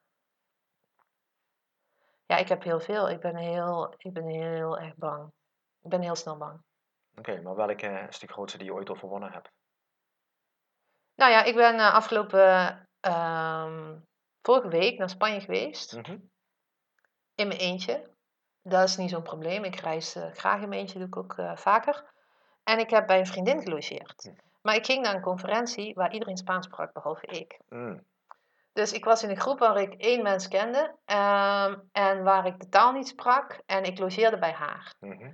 ja, 2.26 2.36
ik 2.36 2.48
heb 2.48 2.62
heel 2.62 2.80
veel. 2.80 3.08
Ik 3.10 3.20
ben 3.20 3.36
heel, 3.36 3.94
ik 3.98 4.12
ben 4.12 4.26
heel 4.26 4.78
erg 4.78 4.94
bang. 4.96 5.32
Ik 5.82 5.90
ben 5.90 6.00
heel 6.02 6.14
snel 6.16 6.36
bang. 6.36 6.62
Oké, 7.14 7.40
maar 7.40 7.54
welke 7.54 8.06
is 8.08 8.18
de 8.18 8.26
grootste 8.26 8.58
die 8.58 8.66
je 8.66 8.74
ooit 8.74 8.90
overwonnen 8.90 9.32
hebt? 9.32 9.50
Nou 11.14 11.30
ja, 11.32 11.42
ik 11.42 11.54
ben 11.54 11.74
eh, 11.78 11.94
afgelopen 11.94 12.88
ehm, 13.00 13.98
vorige 14.42 14.68
week 14.68 14.98
naar 14.98 15.10
Spanje 15.10 15.40
geweest. 15.40 15.96
Mhm. 15.96 16.18
In 17.34 17.48
mijn 17.48 17.60
eentje. 17.60 18.16
Dat 18.68 18.88
is 18.88 18.96
niet 18.96 19.10
zo'n 19.10 19.22
probleem. 19.22 19.64
Ik 19.64 19.80
reis 19.80 20.14
eh, 20.14 20.22
graag 20.32 20.62
in 20.62 20.68
mijn 20.68 20.80
eentje, 20.80 20.98
doe 20.98 21.06
ik 21.06 21.16
ook 21.16 21.34
eh, 21.36 21.56
vaker. 21.56 22.04
En 22.64 22.78
ik 22.78 22.90
heb 22.90 23.06
bij 23.06 23.18
een 23.18 23.26
vriendin 23.26 23.62
gelogeerd. 23.62 24.22
Hm. 24.22 24.46
Maar 24.62 24.74
ik 24.74 24.86
ging 24.86 25.04
naar 25.04 25.14
een 25.14 25.20
conferentie 25.20 25.94
waar 25.94 26.12
iedereen 26.12 26.36
Spaans 26.36 26.66
sprak, 26.66 26.92
behalve 26.92 27.26
ik. 27.26 27.58
Mm. 27.68 28.02
Dus 28.72 28.92
ik 28.92 29.04
was 29.04 29.22
in 29.22 29.30
een 29.30 29.40
groep 29.40 29.58
waar 29.58 29.76
ik 29.76 29.94
één 29.94 30.22
mens 30.22 30.48
kende 30.48 30.94
ehm, 31.04 31.76
en 31.92 32.22
waar 32.22 32.46
ik 32.46 32.60
de 32.60 32.68
taal 32.68 32.92
niet 32.92 33.08
sprak 33.08 33.60
en 33.66 33.84
ik 33.84 33.98
logeerde 33.98 34.38
bij 34.38 34.52
haar. 34.52 34.94
Mhm. 35.00 35.30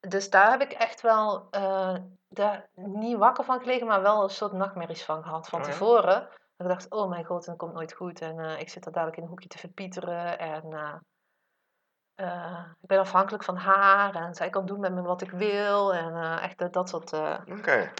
Dus 0.00 0.30
daar 0.30 0.50
heb 0.50 0.60
ik 0.60 0.72
echt 0.72 1.00
wel 1.00 1.46
eh, 1.50 1.94
daar 2.28 2.68
niet 2.74 3.16
wakker 3.16 3.44
van 3.44 3.60
gelegen, 3.60 3.86
maar 3.86 4.02
wel 4.02 4.22
een 4.22 4.30
soort 4.30 4.52
nachtmerries 4.52 5.04
van 5.04 5.22
gehad 5.22 5.48
van 5.48 5.60
Oh 5.60 5.64
tevoren. 5.64 6.28
Dat 6.56 6.66
ik 6.66 6.68
dacht, 6.68 6.90
oh 6.90 7.08
mijn 7.08 7.24
god, 7.24 7.46
het 7.46 7.56
komt 7.56 7.74
nooit 7.74 7.92
goed 7.92 8.20
en 8.20 8.58
ik 8.58 8.68
zit 8.68 8.86
er 8.86 8.92
dadelijk 8.92 9.16
in 9.16 9.22
een 9.22 9.28
hoekje 9.28 9.48
te 9.48 9.58
verpieteren 9.58 10.38
en 10.38 11.02
eh, 12.18 12.26
eh, 12.26 12.64
ik 12.80 12.88
ben 12.88 12.98
afhankelijk 12.98 13.44
van 13.44 13.56
haar 13.56 14.14
en 14.14 14.34
zij 14.34 14.50
kan 14.50 14.66
doen 14.66 14.80
met 14.80 14.92
me 14.92 15.02
wat 15.02 15.22
ik 15.22 15.30
wil 15.30 15.94
en 15.94 16.14
eh, 16.16 16.42
echt 16.42 16.58
dat, 16.58 16.72
dat 16.72 16.88
soort... 16.88 17.12
eh, 17.12 17.38
Oké. 17.46 17.92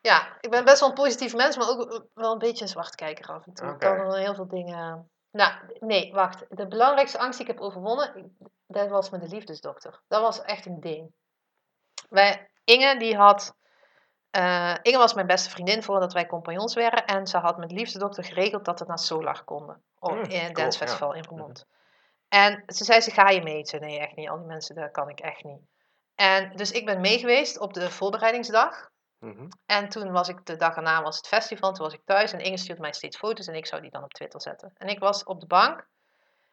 ja, 0.00 0.36
ik 0.40 0.50
ben 0.50 0.64
best 0.64 0.80
wel 0.80 0.88
een 0.88 0.94
positief 0.94 1.34
mens, 1.34 1.56
maar 1.56 1.68
ook 1.68 2.06
wel 2.14 2.32
een 2.32 2.38
beetje 2.38 2.62
een 2.62 2.68
zwartkijker 2.70 3.26
af 3.28 3.46
en 3.46 3.52
toe. 3.54 3.68
Ik 3.70 3.78
kan 3.78 3.96
wel 3.96 4.14
heel 4.14 4.34
veel 4.34 4.48
dingen... 4.48 5.10
Nou, 5.30 5.52
nee, 5.80 6.12
wacht. 6.12 6.44
De 6.48 6.66
belangrijkste 6.66 7.18
angst 7.18 7.38
die 7.38 7.46
ik 7.48 7.52
heb 7.54 7.62
overwonnen, 7.62 8.36
dat 8.66 8.88
was 8.88 9.10
met 9.10 9.20
de 9.20 9.28
liefdesdokter. 9.28 10.00
Dat 10.08 10.20
was 10.20 10.42
echt 10.42 10.66
een 10.66 10.80
ding. 10.80 11.12
Wij, 12.08 12.50
Inge, 12.64 12.98
die 12.98 13.16
had... 13.16 13.56
eh, 14.30 14.74
Inge 14.82 14.98
was 14.98 15.14
mijn 15.14 15.26
beste 15.26 15.50
vriendin 15.50 15.82
voordat 15.82 16.12
wij 16.12 16.26
compagnons 16.26 16.74
werden. 16.74 17.04
En 17.06 17.26
ze 17.26 17.38
had 17.38 17.58
met 17.58 17.68
de 17.68 17.74
liefdesdokter 17.74 18.24
geregeld 18.24 18.64
dat 18.64 18.80
we 18.80 18.86
naar 18.86 18.98
Solar 18.98 19.44
konden. 19.44 19.82
Op, 19.98 20.10
Hmm, 20.10 20.22
in 20.22 20.30
het 20.30 20.42
cool, 20.42 20.54
Dance 20.54 20.78
ja. 20.78 20.84
Festival 20.86 21.12
in 21.14 21.24
Vermont. 21.24 21.66
En 22.34 22.62
ze 22.66 22.84
zei, 22.84 23.00
ze 23.00 23.10
ga 23.10 23.28
je 23.28 23.42
mee? 23.42 23.58
Ik 23.58 23.68
zei, 23.68 23.84
nee, 23.84 23.98
echt 23.98 24.16
niet. 24.16 24.28
Al 24.28 24.38
die 24.38 24.46
mensen, 24.46 24.74
dat 24.74 24.90
kan 24.90 25.08
ik 25.08 25.20
echt 25.20 25.44
niet. 25.44 25.60
En 26.14 26.56
dus 26.56 26.70
ik 26.70 26.86
ben 26.86 27.00
mee 27.00 27.18
geweest 27.18 27.58
op 27.58 27.74
de 27.74 27.90
voorbereidingsdag. 27.90 28.90
Mhm. 29.18 29.48
En 29.66 29.88
toen 29.88 30.12
was 30.12 30.28
ik, 30.28 30.46
de 30.46 30.56
dag 30.56 30.76
erna 30.76 31.02
was 31.02 31.16
het 31.16 31.26
festival, 31.26 31.72
toen 31.72 31.84
was 31.84 31.94
ik 31.94 32.00
thuis 32.04 32.32
en 32.32 32.40
Inge 32.40 32.56
stuurde 32.56 32.80
mij 32.80 32.92
steeds 32.92 33.16
foto's 33.16 33.46
en 33.46 33.54
ik 33.54 33.66
zou 33.66 33.82
die 33.82 33.90
dan 33.90 34.02
op 34.02 34.12
Twitter 34.12 34.40
zetten. 34.40 34.72
En 34.74 34.88
ik 34.88 34.98
was 34.98 35.24
op 35.24 35.40
de 35.40 35.46
bank 35.46 35.86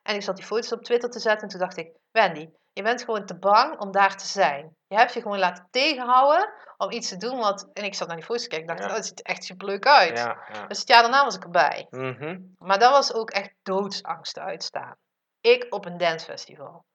en 0.02 0.16
ik 0.16 0.22
zat 0.22 0.36
die 0.36 0.46
foto's 0.46 0.72
op 0.72 0.84
Twitter 0.84 1.10
te 1.10 1.20
zetten 1.20 1.42
en 1.42 1.48
toen 1.48 1.60
dacht 1.60 1.78
ik, 1.78 1.92
Wendy, 2.12 2.50
je 2.74 2.84
bent 2.84 3.04
gewoon 3.04 3.26
te 3.26 3.38
bang 3.38 3.80
om 3.80 3.92
daar 3.92 4.18
te 4.18 4.28
zijn. 4.28 4.76
Je 4.88 4.96
hebt 4.96 5.14
je 5.14 5.22
gewoon 5.22 5.40
laten 5.40 5.68
tegenhouden 5.72 6.54
om 6.78 6.92
iets 6.92 7.10
te 7.10 7.18
doen 7.18 7.38
wat... 7.38 7.70
En 7.74 7.84
ik 7.84 7.96
zat 7.96 8.08
naar 8.08 8.18
die 8.18 8.26
foto's 8.26 8.44
te 8.44 8.50
kijken 8.50 8.68
en 8.68 8.76
dacht, 8.76 8.88
Ja. 8.88 8.96
oh, 8.96 8.98
het 8.98 9.08
ziet 9.08 9.20
er 9.20 9.26
echt 9.26 9.44
superleuk 9.44 9.86
uit. 9.86 10.18
Ja, 10.18 10.38
ja. 10.54 10.68
Dus 10.68 10.80
het 10.80 10.88
jaar 10.88 11.02
daarna 11.02 11.24
was 11.24 11.36
ik 11.36 11.44
erbij. 11.44 11.88
Mhm. 11.90 12.40
Maar 12.58 12.80
dat 12.80 12.92
was 12.92 13.14
ook 13.14 13.30
echt 13.30 13.54
doodsangst 13.64 14.40
uitstaan. 14.40 14.96
Ik 15.42 15.68
op 15.70 15.86
een 15.86 15.98
dancefestival. 15.98 16.86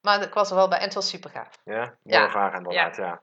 Maar 0.00 0.22
ik 0.22 0.34
was 0.34 0.50
er 0.50 0.56
wel 0.56 0.68
bij 0.68 0.78
en 0.78 0.84
het 0.84 0.94
was 0.94 1.08
super 1.08 1.30
gaaf. 1.30 1.60
Ja, 1.64 1.80
mooie 1.80 1.98
Ja, 2.02 2.30
vraag 2.30 2.54
inderdaad, 2.54 2.96
ja. 2.96 3.22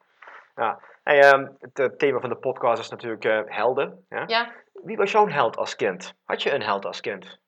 ja. 0.56 0.82
Hey, 1.04 1.20
ehm, 1.20 1.52
het 1.60 2.00
thema 2.00 2.20
van 2.20 2.30
de 2.30 2.38
podcast 2.38 2.82
is 2.82 2.90
natuurlijk 2.90 3.26
eh, 3.26 3.42
helden. 3.46 4.06
Ja? 4.10 4.24
Ja. 4.28 4.54
Wie 4.74 4.98
was 4.98 5.12
jouw 5.12 5.28
held 5.28 5.58
als 5.58 5.76
kind? 5.76 6.14
Had 6.24 6.44
je 6.44 6.52
een 6.54 6.62
held 6.62 6.86
als 6.86 7.00
kind? 7.00 7.40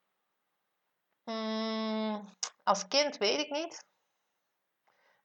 Mm, 1.24 2.30
als 2.64 2.88
kind 2.88 3.18
weet 3.18 3.40
ik 3.40 3.50
niet. 3.50 3.86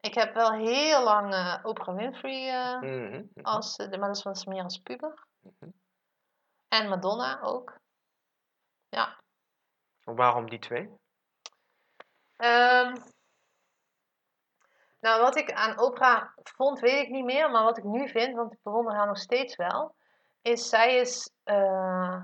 Ik 0.01 0.15
heb 0.15 0.35
wel 0.35 0.53
heel 0.53 1.05
lang 1.05 1.33
eh, 1.35 1.59
Oprah 1.63 1.97
Winfrey 1.97 2.77
Mhm, 2.81 3.11
mhm. 3.11 3.41
als, 3.43 3.77
maar 3.77 4.09
dat 4.09 4.23
was 4.23 4.45
meer 4.45 4.63
als 4.63 4.79
puber. 4.79 5.27
Mhm. 5.41 5.71
En 6.69 6.89
Madonna 6.89 7.41
ook. 7.43 7.79
Ja. 8.89 9.21
Waarom 10.05 10.51
die 10.51 10.59
twee? 10.59 10.91
Ehm, 12.37 12.95
nou, 15.01 15.21
wat 15.23 15.37
ik 15.37 15.53
aan 15.53 15.81
Oprah 15.81 16.29
vond, 16.43 16.81
weet 16.81 17.03
ik 17.05 17.09
niet 17.09 17.25
meer. 17.25 17.51
Maar 17.51 17.65
wat 17.65 17.79
ik 17.79 17.85
nu 17.85 18.09
vind, 18.09 18.35
want 18.35 18.53
ik 18.53 18.59
bewonder 18.63 18.95
haar 18.95 19.07
nog 19.07 19.19
steeds 19.19 19.57
wel, 19.57 19.95
is 20.43 20.69
zij 20.69 20.97
is, 20.97 21.31
eh, 21.45 22.23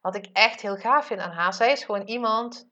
wat 0.00 0.14
ik 0.14 0.26
echt 0.32 0.60
heel 0.60 0.76
gaaf 0.76 1.06
vind 1.06 1.20
aan 1.20 1.32
haar, 1.32 1.52
zij 1.52 1.72
is 1.72 1.84
gewoon 1.84 2.06
iemand, 2.06 2.66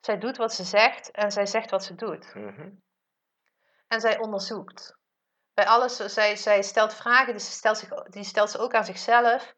zij 0.00 0.18
doet 0.18 0.36
wat 0.36 0.54
ze 0.54 0.64
zegt 0.64 1.10
en 1.10 1.32
zij 1.32 1.46
zegt 1.46 1.70
wat 1.70 1.84
ze 1.84 1.94
doet. 1.94 2.34
Mhm. 2.34 2.70
En 3.88 4.00
zij 4.00 4.18
onderzoekt. 4.18 4.96
Bij 5.54 5.66
alles, 5.66 5.96
zij, 5.96 6.36
zij 6.36 6.62
stelt 6.62 6.94
vragen, 6.94 7.32
dus 7.32 7.46
ze 7.46 7.52
stelt 7.52 7.78
zich, 7.78 7.88
die 7.88 8.24
stelt 8.24 8.50
ze 8.50 8.58
ook 8.58 8.74
aan 8.74 8.84
zichzelf. 8.84 9.54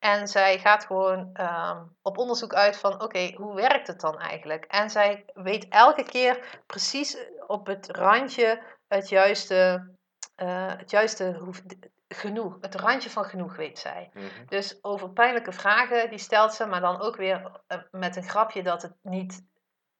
En 0.00 0.28
zij 0.28 0.58
gaat 0.58 0.84
gewoon 0.84 1.30
ehm, 1.32 1.82
op 2.02 2.18
onderzoek 2.18 2.54
uit 2.54 2.76
van, 2.76 3.02
oké, 3.02 3.32
hoe 3.36 3.54
werkt 3.54 3.86
het 3.86 4.00
dan 4.00 4.18
eigenlijk? 4.18 4.64
En 4.64 4.90
zij 4.90 5.24
weet 5.34 5.68
elke 5.68 6.02
keer 6.02 6.60
precies 6.66 7.16
op 7.46 7.66
het 7.66 7.88
randje 7.90 8.62
het 8.88 9.08
juiste, 9.08 9.88
eh, 10.34 10.76
het 10.76 10.90
juiste 10.90 11.40
genoeg, 12.08 12.56
het 12.60 12.74
randje 12.74 13.10
van 13.10 13.24
genoeg 13.24 13.56
weet 13.56 13.78
zij. 13.78 14.10
Mhm. 14.12 14.24
Dus 14.48 14.78
over 14.82 15.10
pijnlijke 15.10 15.52
vragen, 15.52 16.10
die 16.10 16.18
stelt 16.18 16.54
ze, 16.54 16.66
maar 16.66 16.80
dan 16.80 17.00
ook 17.00 17.16
weer 17.16 17.60
eh, 17.66 17.78
met 17.90 18.16
een 18.16 18.28
grapje 18.28 18.62
dat 18.62 18.82
het 18.82 18.94
niet, 19.02 19.42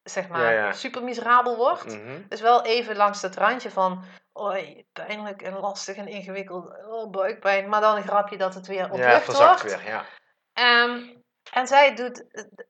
zeg 0.03 0.28
maar, 0.28 0.40
Ja, 0.42 0.51
ja. 0.51 0.72
super 0.72 1.03
miserabel 1.05 1.57
wordt. 1.57 1.86
Mhm. 1.86 2.22
Dus 2.28 2.40
wel 2.40 2.64
even 2.64 2.96
langs 2.96 3.20
dat 3.20 3.34
randje 3.36 3.70
van, 3.70 4.05
oei, 4.40 4.86
pijnlijk 4.92 5.42
en 5.42 5.53
lastig 5.59 5.96
en 5.96 6.09
ingewikkeld, 6.09 6.84
oh, 6.86 7.11
buikpijn. 7.11 7.68
Maar 7.68 7.80
dan 7.80 7.96
een 7.96 8.03
grapje 8.03 8.36
dat 8.36 8.55
het 8.55 8.66
weer 8.66 8.78
Ja, 8.78 8.90
oplucht 8.90 9.24
verzacht 9.24 9.62
wordt. 9.62 9.82
weer, 9.82 9.88
ja. 9.92 10.05
Ehm, 10.53 11.16
en 11.53 11.66
zij 11.66 11.94
doet, 11.94 12.24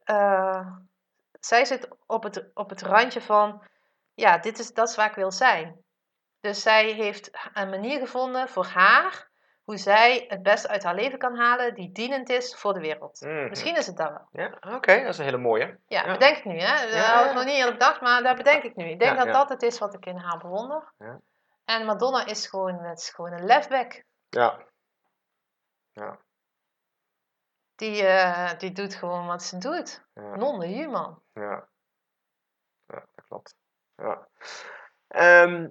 eh, 0.05 0.67
zij 1.41 1.65
zit 1.65 1.89
op 2.07 2.23
het, 2.23 2.51
op 2.55 2.71
het 2.71 2.83
randje 2.83 3.21
van, 3.21 3.63
ja, 4.15 4.39
dit 4.39 4.59
is, 4.59 4.73
dat 4.75 4.89
is 4.89 4.97
waar 4.97 5.09
ik 5.09 5.15
wil 5.15 5.33
zijn. 5.33 5.85
Dus 6.41 6.63
zij 6.63 6.91
heeft 6.93 7.31
een 7.53 7.71
manier 7.71 7.99
gevonden 7.99 8.49
voor 8.49 8.67
haar, 8.67 9.30
hoe 9.65 9.77
zij 9.77 10.25
het 10.29 10.43
beste 10.43 10.69
uit 10.69 10.83
haar 10.83 10.95
leven 10.95 11.19
kan 11.19 11.37
halen, 11.37 11.75
die 11.75 11.93
dienend 11.93 12.29
is 12.29 12.55
voor 12.57 12.73
de 12.75 12.81
wereld. 12.81 13.21
Mhm. 13.21 13.49
Misschien 13.49 13.77
is 13.77 13.87
het 13.87 13.97
dat 13.97 14.09
wel. 14.11 14.29
Ja, 14.33 14.75
oké, 14.75 14.97
dat 15.01 15.09
is 15.09 15.19
een 15.19 15.25
hele 15.25 15.39
mooie. 15.39 15.79
Ja, 15.87 16.05
Ja. 16.07 16.13
bedenk 16.13 16.37
ik 16.37 16.45
nu, 16.45 16.59
hè. 16.59 16.85
Dat 16.87 16.95
Ja, 16.95 17.01
had 17.01 17.21
ik 17.25 17.29
ja. 17.31 17.35
nog 17.35 17.45
niet 17.45 17.55
eerder 17.55 17.73
bedacht, 17.73 18.01
maar 18.01 18.23
dat 18.23 18.37
bedenk 18.37 18.63
ik 18.63 18.77
nu. 18.77 18.85
Ik 18.85 18.99
denk 18.99 19.11
Ja, 19.13 19.17
dat 19.17 19.27
ja. 19.27 19.33
dat 19.33 19.49
het 19.49 19.63
is 19.63 19.79
wat 19.79 19.95
ik 19.95 20.07
in 20.07 20.17
haar 20.17 20.39
bewonder. 20.39 20.93
Ja. 20.99 21.21
En 21.65 21.87
Madonna 21.87 22.27
is 22.27 22.47
gewoon, 22.47 22.79
het 22.83 22.99
is 22.99 23.11
gewoon 23.11 23.33
een 23.33 23.45
lefbek. 23.47 24.05
Ja, 24.29 24.69
Die, 27.75 28.03
eh, 28.07 28.59
die 28.59 28.73
doet 28.73 28.95
gewoon 28.95 29.27
wat 29.27 29.43
ze 29.43 29.59
doet. 29.59 30.05
ja, 30.15 30.37
Non-human. 30.37 31.23
ja. 31.33 31.69
Ja, 32.87 33.07
dat 33.15 33.25
klopt. 33.27 33.55
Ja. 33.97 34.29
Ehm, 35.09 35.69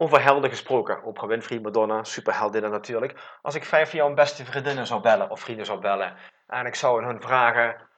over 0.00 0.22
helden 0.22 0.50
gesproken. 0.50 1.02
Oprah 1.02 1.28
Winfrey, 1.28 1.60
Madonna, 1.60 2.04
superheldinnen 2.04 2.70
natuurlijk. 2.70 3.38
Als 3.42 3.54
ik 3.54 3.64
vijf 3.64 3.90
van 3.90 3.98
jouw 3.98 4.14
beste 4.14 4.44
vriendinnen 4.44 4.86
zou 4.86 5.00
bellen, 5.00 5.30
of 5.30 5.40
vrienden 5.40 5.66
zou 5.66 5.80
bellen, 5.80 6.16
en 6.46 6.66
ik 6.66 6.74
zou 6.74 7.04
hun 7.04 7.20
vragen, 7.22 7.88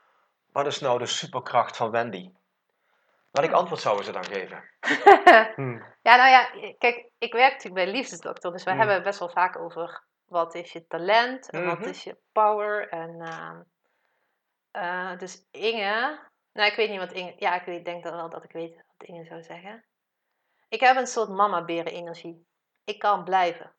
wat 0.53 0.67
is 0.67 0.81
nou 0.81 0.99
de 0.99 1.07
superkracht 1.07 1.77
van 1.77 1.91
Wendy? 1.91 2.33
Welk 3.31 3.53
antwoord 3.53 3.81
zouden 3.81 4.05
ze 4.05 4.13
dan 4.13 4.25
geven? 4.25 4.65
Hm. 5.57 5.81
Ja, 6.03 6.17
nou 6.17 6.31
ja, 6.31 6.73
kijk, 6.79 7.09
ik 7.19 7.33
werk 7.33 7.53
natuurlijk 7.53 7.75
bij 7.75 7.85
de 7.85 7.91
liefdesdokter, 7.91 8.53
dus 8.53 8.65
wij 8.65 8.73
Mm. 8.73 8.79
hebben 8.79 8.97
het 8.97 9.05
best 9.07 9.19
wel 9.19 9.29
vaak 9.31 9.59
over 9.59 10.03
wat 10.29 10.55
is 10.55 10.73
je 10.73 10.87
talent 10.87 11.51
en 11.51 11.65
wat 11.65 11.79
Mhm. 11.79 11.89
is 11.89 12.05
je 12.05 12.17
power. 12.33 12.89
En 12.89 13.21
ehm, 13.21 13.61
eh, 14.71 15.19
dus 15.19 15.47
Inge, 15.51 16.19
nou 16.53 16.71
ik 16.71 16.77
weet 16.77 16.91
niet 16.91 16.99
wat 16.99 17.13
Inge, 17.13 17.35
ja 17.37 17.55
ik 17.55 17.65
weet, 17.65 17.85
denk 17.85 18.03
dan 18.03 18.17
wel 18.17 18.31
dat 18.31 18.45
ik 18.45 18.53
weet 18.53 18.77
wat 18.77 19.09
Inge 19.09 19.25
zou 19.25 19.43
zeggen. 19.43 19.85
Ik 20.73 20.81
heb 20.81 20.97
een 20.97 21.07
soort 21.07 21.29
mama-beren 21.29 21.93
energie. 21.93 22.47
Ik 22.85 22.99
kan 22.99 23.25
blijven. 23.25 23.75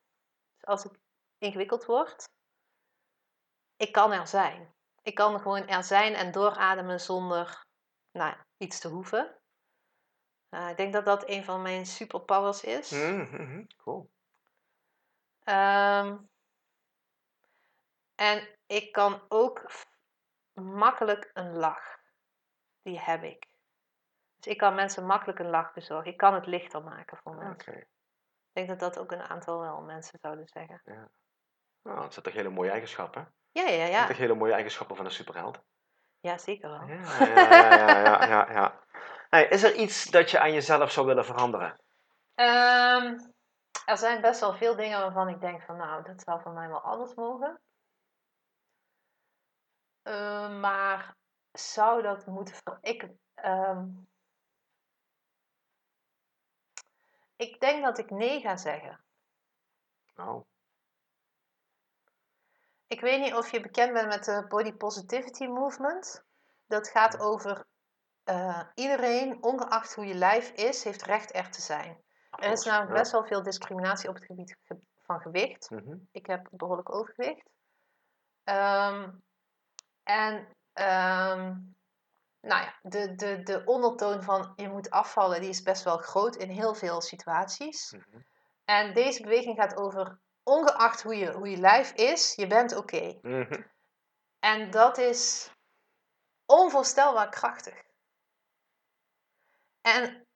Dus 0.54 0.64
als 0.64 0.82
het 0.82 0.98
ingewikkeld 1.38 1.84
wordt, 1.84 2.24
ik 3.76 3.92
kan 3.92 4.12
er 4.12 4.26
zijn. 4.26 4.74
Ik 5.02 5.14
kan 5.14 5.40
gewoon 5.40 5.66
er 5.66 5.84
zijn 5.84 6.14
en 6.14 6.32
doorademen 6.32 7.00
zonder 7.00 7.64
nou, 8.12 8.36
iets 8.56 8.80
te 8.80 8.88
hoeven. 8.88 9.38
Uh, 10.50 10.68
ik 10.68 10.76
denk 10.76 10.92
dat 10.92 11.04
dat 11.04 11.28
een 11.28 11.44
van 11.44 11.62
mijn 11.62 11.86
superpowers 11.86 12.64
is. 12.64 12.90
Mm 12.90 13.24
-hmm. 13.24 13.66
Cool. 13.76 14.10
Um, 15.44 16.30
en 18.14 18.58
ik 18.66 18.92
kan 18.92 19.24
ook 19.28 19.70
makkelijk 20.52 21.30
een 21.32 21.56
lach. 21.56 21.98
Die 22.82 23.00
heb 23.00 23.22
ik. 23.22 23.53
Dus 24.44 24.52
ik 24.52 24.58
kan 24.58 24.74
mensen 24.74 25.06
makkelijk 25.06 25.38
een 25.38 25.50
lach 25.50 25.72
bezorgen. 25.72 26.10
Ik 26.10 26.16
kan 26.16 26.34
het 26.34 26.46
lichter 26.46 26.82
maken 26.82 27.16
voor 27.16 27.34
mensen. 27.34 27.72
Okay. 27.72 27.80
Ik 27.80 28.52
denk 28.52 28.68
dat 28.68 28.80
dat 28.80 28.98
ook 28.98 29.12
een 29.12 29.22
aantal 29.22 29.60
wel 29.60 29.80
mensen 29.80 30.18
zouden 30.22 30.48
zeggen. 30.48 30.80
Ja. 30.84 31.08
Nou, 31.82 32.00
dat 32.00 32.12
zijn 32.12 32.24
toch 32.24 32.34
hele 32.34 32.48
mooie 32.48 32.70
eigenschappen? 32.70 33.34
Ja, 33.50 33.62
ja, 33.62 33.78
Dat 33.78 33.88
ja. 33.88 33.94
zijn 33.94 34.08
toch 34.08 34.16
hele 34.16 34.34
mooie 34.34 34.52
eigenschappen 34.52 34.96
van 34.96 35.04
een 35.04 35.10
superheld? 35.10 35.62
Ja, 36.20 36.38
zeker 36.38 36.70
wel. 36.70 36.86
Ja, 36.86 37.24
ja, 37.26 37.74
ja, 37.74 37.98
ja, 38.00 38.26
ja, 38.26 38.52
ja. 38.52 38.80
Hey, 39.28 39.48
is 39.48 39.62
er 39.62 39.74
iets 39.74 40.04
dat 40.04 40.30
je 40.30 40.40
aan 40.40 40.52
jezelf 40.52 40.90
zou 40.90 41.06
willen 41.06 41.24
veranderen? 41.24 41.80
Um, 42.34 43.34
er 43.84 43.98
zijn 43.98 44.20
best 44.20 44.40
wel 44.40 44.54
veel 44.54 44.76
dingen 44.76 45.00
waarvan 45.00 45.28
ik 45.28 45.40
denk 45.40 45.62
van 45.62 45.76
nou, 45.76 46.02
dat 46.02 46.22
zou 46.22 46.42
van 46.42 46.54
mij 46.54 46.68
wel 46.68 46.80
anders 46.80 47.14
mogen. 47.14 47.60
Uh, 50.02 50.60
maar 50.60 51.16
zou 51.52 52.02
dat 52.02 52.26
moeten 52.26 52.78
ik, 52.80 53.08
um... 53.44 54.12
ik 57.48 57.60
denk 57.60 57.84
dat 57.84 57.98
ik 57.98 58.10
nee 58.10 58.40
ga 58.40 58.56
zeggen. 58.56 59.04
Oh. 60.16 60.44
ik 62.86 63.00
weet 63.00 63.20
niet 63.20 63.34
of 63.34 63.50
je 63.50 63.60
bekend 63.60 63.92
bent 63.92 64.08
met 64.08 64.24
de 64.24 64.44
Body 64.48 64.72
Positivity 64.72 65.46
Movement. 65.46 66.24
Dat 66.66 66.88
gaat 66.88 67.20
over 67.20 67.66
eh, 68.24 68.60
iedereen, 68.74 69.42
ongeacht 69.42 69.94
hoe 69.94 70.06
je 70.06 70.14
lijf 70.14 70.50
is, 70.50 70.84
heeft 70.84 71.02
recht 71.02 71.34
er 71.34 71.50
te 71.50 71.60
zijn. 71.60 72.02
Er 72.30 72.50
is 72.52 72.64
namelijk 72.64 72.92
best 72.92 73.12
wel 73.12 73.24
veel 73.24 73.42
discriminatie 73.42 74.08
op 74.08 74.14
het 74.14 74.24
gebied 74.24 74.56
ge- 74.62 74.80
van 75.02 75.20
gewicht. 75.20 75.70
Mhm. 75.70 75.96
Ik 76.12 76.26
heb 76.26 76.48
behoorlijk 76.50 76.94
overgewicht. 76.94 77.48
Ehm, 78.44 79.10
en 80.02 80.48
ehm, 80.72 81.56
nou 82.44 82.62
ja, 82.62 82.78
de, 82.82 83.14
de, 83.14 83.42
de 83.42 83.62
ondertoon 83.64 84.22
van 84.22 84.52
je 84.56 84.68
moet 84.68 84.90
afvallen, 84.90 85.40
die 85.40 85.50
is 85.50 85.62
best 85.62 85.82
wel 85.82 85.98
groot 85.98 86.36
in 86.36 86.48
heel 86.48 86.74
veel 86.74 87.00
situaties. 87.00 87.92
Mhm. 87.92 88.22
En 88.64 88.94
deze 88.94 89.22
beweging 89.22 89.56
gaat 89.56 89.76
over, 89.76 90.20
ongeacht 90.42 91.02
hoe 91.02 91.16
je, 91.16 91.32
hoe 91.32 91.50
je 91.50 91.56
lijf 91.56 91.92
is, 91.92 92.34
je 92.34 92.46
bent 92.46 92.76
oké. 92.76 93.18
Mhm. 93.22 93.62
En 94.38 94.70
dat 94.70 94.98
is 94.98 95.50
onvoorstelbaar 96.46 97.28
krachtig. 97.28 97.82
En 99.80 100.26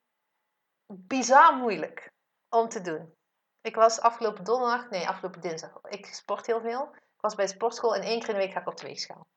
bizar 0.85 1.55
moeilijk 1.55 2.11
om 2.49 2.69
te 2.69 2.81
doen. 2.81 3.13
Ik 3.61 3.75
was 3.75 3.99
afgelopen 3.99 4.43
donderdag, 4.43 4.89
nee, 4.89 5.07
afgelopen 5.07 5.41
dinsdag. 5.41 5.81
Ik 5.81 6.05
sport 6.05 6.45
heel 6.45 6.61
veel. 6.61 6.95
Ik 6.95 7.21
was 7.21 7.35
bij 7.35 7.45
de 7.45 7.51
sportschool 7.51 7.95
en 7.95 8.01
één 8.01 8.19
keer 8.19 8.29
in 8.29 8.35
de 8.35 8.41
week 8.41 8.51
ga 8.51 8.59
ik 8.59 8.67
op 8.67 8.77
de 8.77 8.87
weegschaal. 8.87 9.27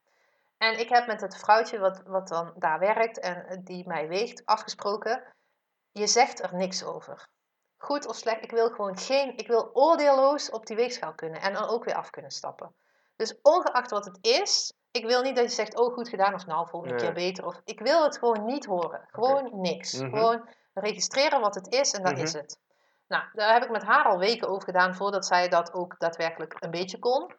En 0.62 0.78
ik 0.78 0.88
heb 0.88 1.06
met 1.06 1.20
het 1.20 1.36
vrouwtje 1.36 1.78
wat, 1.78 2.02
wat 2.06 2.28
dan 2.28 2.52
daar 2.58 2.78
werkt 2.78 3.18
en 3.18 3.60
die 3.64 3.86
mij 3.88 4.08
weegt 4.08 4.42
afgesproken. 4.44 5.22
Je 5.92 6.06
zegt 6.06 6.42
er 6.42 6.54
niks 6.54 6.84
over. 6.84 7.28
Goed 7.76 8.06
of 8.06 8.16
slecht, 8.16 8.42
ik 8.42 8.50
wil 8.50 8.68
gewoon 8.68 8.98
geen, 8.98 9.36
ik 9.36 9.46
wil 9.46 9.70
oordeelloos 9.72 10.50
op 10.50 10.66
die 10.66 10.76
weegschaal 10.76 11.14
kunnen 11.14 11.40
en 11.40 11.52
dan 11.52 11.68
ook 11.68 11.84
weer 11.84 11.94
af 11.94 12.10
kunnen 12.10 12.30
stappen. 12.30 12.74
Dus 13.16 13.40
ongeacht 13.42 13.90
wat 13.90 14.04
het 14.04 14.18
is, 14.20 14.72
ik 14.90 15.06
wil 15.06 15.22
niet 15.22 15.36
dat 15.36 15.44
je 15.44 15.50
zegt, 15.50 15.76
oh 15.78 15.92
goed 15.94 16.08
gedaan 16.08 16.34
of 16.34 16.46
nou 16.46 16.68
volgende 16.68 16.94
Nee. 16.94 17.04
keer 17.04 17.14
beter. 17.14 17.46
Of 17.46 17.60
ik 17.64 17.80
wil 17.80 18.02
het 18.04 18.18
gewoon 18.18 18.44
niet 18.44 18.64
horen. 18.64 19.04
Gewoon 19.06 19.60
niks. 19.60 19.92
Mhm. 19.92 20.10
Gewoon 20.10 20.48
registreren 20.74 21.40
wat 21.40 21.54
het 21.54 21.72
is 21.72 21.92
en 21.92 22.02
dat 22.02 22.12
Mhm. 22.12 22.22
is 22.22 22.32
het. 22.32 22.58
Nou, 23.08 23.24
daar 23.32 23.52
heb 23.52 23.62
ik 23.62 23.70
met 23.70 23.82
haar 23.84 24.04
al 24.04 24.18
weken 24.18 24.48
over 24.48 24.62
gedaan 24.62 24.94
voordat 24.94 25.26
zij 25.26 25.48
dat 25.48 25.72
ook 25.72 25.98
daadwerkelijk 25.98 26.56
een 26.58 26.70
beetje 26.70 26.98
kon. 26.98 27.34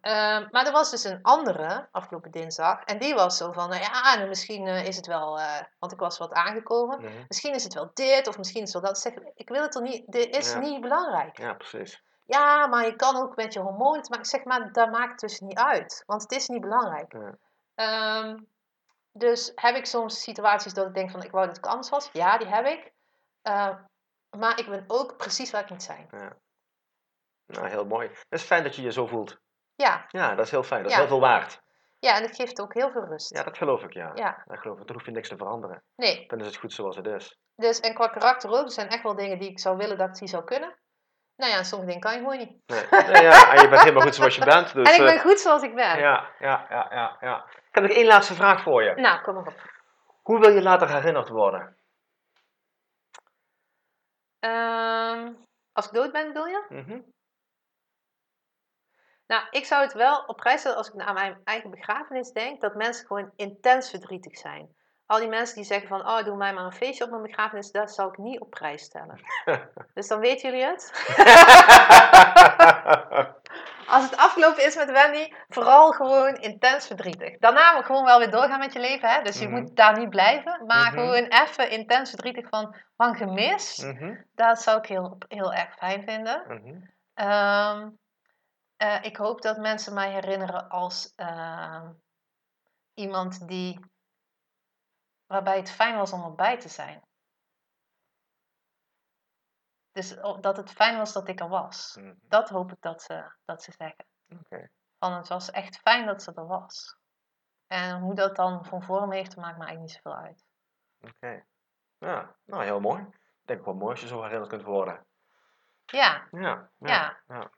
Ehm, 0.00 0.46
maar 0.50 0.66
er 0.66 0.72
was 0.72 0.90
dus 0.90 1.04
een 1.04 1.22
andere 1.22 1.88
afgelopen 1.92 2.30
dinsdag. 2.30 2.84
En 2.84 2.98
die 2.98 3.14
was 3.14 3.36
zo 3.36 3.52
van, 3.52 3.68
nou 3.68 3.80
ja, 3.82 4.14
nou, 4.14 4.28
misschien 4.28 4.66
eh, 4.66 4.86
is 4.86 4.96
het 4.96 5.06
wel, 5.06 5.38
eh, 5.40 5.60
want 5.78 5.92
ik 5.92 5.98
was 5.98 6.18
wat 6.18 6.32
aangekomen. 6.32 6.98
Mhm. 7.00 7.24
Misschien 7.28 7.54
is 7.54 7.64
het 7.64 7.74
wel 7.74 7.90
dit 7.94 8.26
of 8.26 8.38
misschien 8.38 8.62
is 8.62 8.72
het 8.72 8.82
wel 8.82 8.92
dat. 8.92 9.04
Ik 9.04 9.12
Zeg, 9.12 9.22
ik 9.34 9.48
wil 9.48 9.62
het 9.62 9.74
er 9.74 9.82
niet, 9.82 10.12
dit 10.12 10.36
is 10.36 10.52
Ja. 10.52 10.58
niet 10.58 10.80
belangrijk. 10.80 11.38
Ja, 11.38 11.54
precies. 11.54 12.04
Ja, 12.24 12.66
maar 12.66 12.84
je 12.84 12.96
kan 12.96 13.16
ook 13.16 13.36
met 13.36 13.52
je 13.52 13.60
hormonen 13.60 14.02
te 14.02 14.10
maken. 14.10 14.24
Ik 14.24 14.30
zeg 14.30 14.44
maar, 14.44 14.72
dat 14.72 14.90
maakt 14.90 15.10
het 15.10 15.20
dus 15.20 15.40
niet 15.40 15.58
uit. 15.58 16.02
Want 16.06 16.22
het 16.22 16.32
is 16.32 16.48
niet 16.48 16.60
belangrijk. 16.60 17.12
Ja. 17.12 17.36
Ehm, 17.74 18.38
dus 19.12 19.52
heb 19.54 19.76
ik 19.76 19.86
soms 19.86 20.22
situaties 20.22 20.72
dat 20.74 20.86
ik 20.86 20.94
denk 20.94 21.10
van, 21.10 21.22
ik 21.22 21.30
wou 21.30 21.46
dat 21.46 21.56
ik 21.56 21.66
anders 21.66 21.88
was. 21.88 22.10
Ja, 22.12 22.38
die 22.38 22.48
heb 22.48 22.66
ik. 22.66 22.92
Eh, 23.42 23.74
maar 24.36 24.58
ik 24.58 24.68
ben 24.68 24.84
ook 24.86 25.16
precies 25.16 25.50
waar 25.50 25.62
ik 25.62 25.70
moet 25.70 25.82
zijn. 25.82 26.08
Nou, 27.46 27.68
heel 27.68 27.84
mooi. 27.86 28.08
Het 28.08 28.26
is 28.28 28.42
fijn 28.42 28.62
dat 28.62 28.76
je 28.76 28.82
je 28.82 28.92
zo 28.92 29.06
voelt. 29.06 29.38
Ja, 29.76 30.06
Ja, 30.08 30.34
dat 30.34 30.44
is 30.44 30.50
heel 30.50 30.62
fijn. 30.62 30.82
Dat 30.82 30.90
is 30.90 30.96
Ja. 30.96 31.02
heel 31.02 31.10
veel 31.10 31.20
waard. 31.20 31.60
ja 31.98 32.16
en 32.16 32.22
het 32.22 32.36
geeft 32.36 32.60
ook 32.60 32.74
heel 32.74 32.90
veel 32.90 33.04
rust. 33.04 33.34
Ja, 33.34 33.42
dat 33.42 33.56
geloof 33.56 33.82
ik, 33.82 33.92
ja. 33.92 34.10
Ja. 34.14 34.42
Dat 34.46 34.58
geloof 34.58 34.78
ik. 34.80 34.86
Dan 34.86 34.96
hoef 34.96 35.04
je 35.04 35.10
niks 35.12 35.28
te 35.28 35.36
veranderen. 35.36 35.82
Nee, 35.96 36.26
Dan 36.26 36.40
is 36.40 36.46
het 36.46 36.56
goed 36.56 36.72
zoals 36.72 36.96
het 36.96 37.06
is. 37.06 37.38
dus 37.56 37.80
en 37.80 37.94
qua 37.94 38.08
karakter 38.08 38.50
ook. 38.50 38.64
Er 38.64 38.70
zijn 38.70 38.88
echt 38.88 39.02
wel 39.02 39.14
dingen 39.14 39.38
die 39.38 39.50
ik 39.50 39.58
zou 39.60 39.76
willen 39.76 39.98
dat 39.98 40.08
ik 40.08 40.14
die 40.14 40.28
zou 40.28 40.44
kunnen. 40.44 40.76
Nou 41.36 41.52
ja, 41.52 41.62
sommige 41.62 41.86
dingen 41.86 42.02
kan 42.02 42.12
je 42.12 42.18
gewoon 42.18 42.38
niet. 42.38 42.50
Nee. 42.66 42.86
Nee, 42.90 43.22
ja, 43.22 43.54
en 43.54 43.62
je 43.62 43.68
bent 43.68 43.80
helemaal 43.82 44.02
goed 44.02 44.14
zoals 44.14 44.34
je 44.36 44.44
bent. 44.44 44.72
Dus, 44.74 44.88
en 44.88 44.94
ik 44.94 45.06
ben 45.06 45.14
eh, 45.14 45.20
goed 45.20 45.40
zoals 45.40 45.62
ik 45.62 45.74
ben. 45.74 45.98
ja, 45.98 46.30
ja, 46.38 46.66
ja, 46.70 46.86
ja, 46.90 47.16
ja. 47.20 47.44
Ik 47.46 47.74
heb 47.74 47.82
nog 47.82 47.92
één 47.92 48.06
laatste 48.06 48.34
vraag 48.34 48.62
voor 48.62 48.82
je. 48.82 48.94
Nou, 48.94 49.20
kom 49.22 49.34
maar 49.34 49.46
op. 49.46 49.70
Hoe 50.22 50.40
wil 50.40 50.50
je 50.50 50.62
later 50.62 50.88
herinnerd 50.88 51.28
worden? 51.28 51.76
Ehm, 54.38 55.32
als 55.72 55.86
ik 55.86 55.92
dood 55.92 56.12
ben, 56.12 56.26
bedoel 56.26 56.46
je? 56.46 56.64
Mhm. 56.68 57.00
Nou, 59.26 59.42
ik 59.50 59.64
zou 59.64 59.82
het 59.82 59.92
wel 59.92 60.24
op 60.26 60.36
prijs 60.36 60.60
stellen 60.60 60.78
als 60.78 60.88
ik 60.90 61.00
aan 61.00 61.14
mijn 61.14 61.40
eigen 61.44 61.70
begrafenis 61.70 62.32
denk, 62.32 62.60
dat 62.60 62.74
mensen 62.74 63.06
gewoon 63.06 63.30
intens 63.36 63.90
verdrietig 63.90 64.38
zijn. 64.38 64.74
Al 65.06 65.18
die 65.18 65.28
mensen 65.28 65.56
die 65.56 65.64
zeggen 65.64 65.88
van, 65.88 66.00
oh, 66.00 66.24
doe 66.24 66.36
mij 66.36 66.52
maar 66.52 66.64
een 66.64 66.72
feestje 66.72 67.04
op 67.04 67.10
mijn 67.10 67.22
begrafenis, 67.22 67.70
dat 67.70 67.94
zou 67.94 68.08
ik 68.08 68.18
niet 68.18 68.40
op 68.40 68.50
prijs 68.50 68.82
stellen. 68.82 69.20
dus 69.94 70.08
dan 70.08 70.20
weten 70.20 70.50
jullie 70.50 70.64
het. 70.66 70.92
Als 73.88 74.04
het 74.04 74.16
afgelopen 74.16 74.64
is 74.64 74.76
met 74.76 74.90
Wendy, 74.90 75.32
vooral 75.48 75.92
gewoon 75.92 76.34
intens 76.34 76.86
verdrietig. 76.86 77.38
Daarna 77.38 77.74
moet 77.74 77.84
gewoon 77.84 78.04
wel 78.04 78.18
weer 78.18 78.30
doorgaan 78.30 78.58
met 78.58 78.72
je 78.72 78.80
leven, 78.80 79.08
hè? 79.08 79.22
dus 79.22 79.38
je 79.38 79.48
Mhm. 79.48 79.60
moet 79.60 79.76
daar 79.76 79.98
niet 79.98 80.10
blijven. 80.10 80.62
Maar 80.66 80.92
Mhm. 80.92 81.00
gewoon 81.00 81.24
even 81.24 81.70
intens 81.70 82.10
verdrietig 82.10 82.48
van, 82.48 82.76
van 82.96 83.16
gemis, 83.16 83.76
Mhm, 83.78 84.14
dat 84.34 84.62
zou 84.62 84.78
ik 84.78 84.86
heel, 84.86 85.16
heel 85.28 85.52
erg 85.52 85.74
fijn 85.76 86.02
vinden. 86.02 86.42
mhm. 86.48 86.78
Eh, 88.76 89.02
ik 89.02 89.16
hoop 89.16 89.42
dat 89.42 89.58
mensen 89.58 89.94
mij 89.94 90.12
herinneren 90.12 90.68
als 90.68 91.12
ehm, 91.14 91.92
iemand 92.94 93.48
die. 93.48 93.80
waarbij 95.26 95.56
het 95.56 95.70
fijn 95.70 95.96
was 95.96 96.12
om 96.12 96.24
erbij 96.24 96.58
te 96.58 96.68
zijn. 96.68 97.04
Dus 99.92 100.14
dat 100.40 100.56
het 100.56 100.70
fijn 100.70 100.96
was 100.96 101.12
dat 101.12 101.28
ik 101.28 101.40
er 101.40 101.48
was. 101.48 101.96
Mhm. 101.98 102.14
Dat 102.20 102.48
hoop 102.48 102.72
ik 102.72 102.80
dat 102.80 103.02
ze, 103.02 103.32
dat 103.44 103.62
ze 103.62 103.72
zeggen. 103.72 104.06
Oké. 104.28 104.70
Van 104.98 105.12
het 105.12 105.28
was 105.28 105.50
echt 105.50 105.78
fijn 105.78 106.06
dat 106.06 106.22
ze 106.22 106.32
er 106.34 106.46
was. 106.46 106.96
En 107.66 108.00
hoe 108.00 108.14
dat 108.14 108.36
dan 108.36 108.64
van 108.64 108.82
vorm 108.82 109.12
heeft, 109.12 109.36
maakt 109.36 109.58
me 109.58 109.64
eigenlijk 109.64 109.80
niet 109.80 110.02
zoveel 110.02 110.20
uit. 110.20 110.46
Oké. 111.00 111.44
Ja, 111.98 112.36
nou 112.44 112.64
heel 112.64 112.80
mooi. 112.80 113.02
Ik 113.02 113.46
denk 113.46 113.64
wel 113.64 113.74
mooi 113.74 113.90
als 113.90 114.00
je 114.00 114.06
zo 114.06 114.22
herinnerd 114.22 114.48
kunt 114.48 114.62
worden. 114.62 115.06
Ja, 115.84 116.28
Ja. 116.30 116.40
Ja. 116.40 116.70
ja. 116.78 117.22
Ja. 117.26 117.50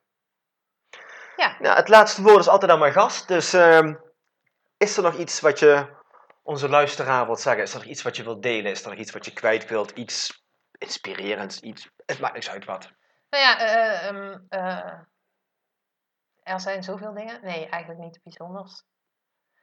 Ja, 1.38 1.74
het 1.74 1.88
laatste 1.88 2.22
woord 2.22 2.38
is 2.38 2.48
altijd 2.48 2.70
aan 2.70 2.78
mijn 2.78 2.92
gast. 2.92 3.28
Dus 3.28 3.52
ehm, 3.52 3.94
is 4.76 4.96
er 4.96 5.02
nog 5.02 5.14
iets 5.14 5.40
wat 5.40 5.58
je 5.58 5.96
onze 6.42 6.68
luisteraar 6.68 7.26
wilt 7.26 7.40
zeggen? 7.40 7.62
Is 7.62 7.72
er 7.72 7.78
nog 7.78 7.88
iets 7.88 8.02
wat 8.02 8.16
je 8.16 8.22
wilt 8.22 8.42
delen? 8.42 8.70
Is 8.70 8.82
er 8.82 8.90
nog 8.90 8.98
iets 8.98 9.12
wat 9.12 9.24
je 9.24 9.32
kwijt 9.32 9.68
wilt? 9.68 9.90
Iets 9.90 10.44
inspirerends? 10.78 11.60
Iets... 11.60 11.90
Het 12.06 12.20
maakt 12.20 12.34
niks 12.34 12.50
uit 12.50 12.64
wat. 12.64 12.90
Nou 13.30 13.44
ja, 13.44 13.58
eh, 13.58 14.08
ehm, 14.08 14.38
eh, 14.48 14.92
er 16.42 16.60
zijn 16.60 16.82
zoveel 16.82 17.14
dingen. 17.14 17.40
Nee, 17.42 17.68
eigenlijk 17.68 18.00
niet 18.00 18.20
bijzonders. 18.22 18.82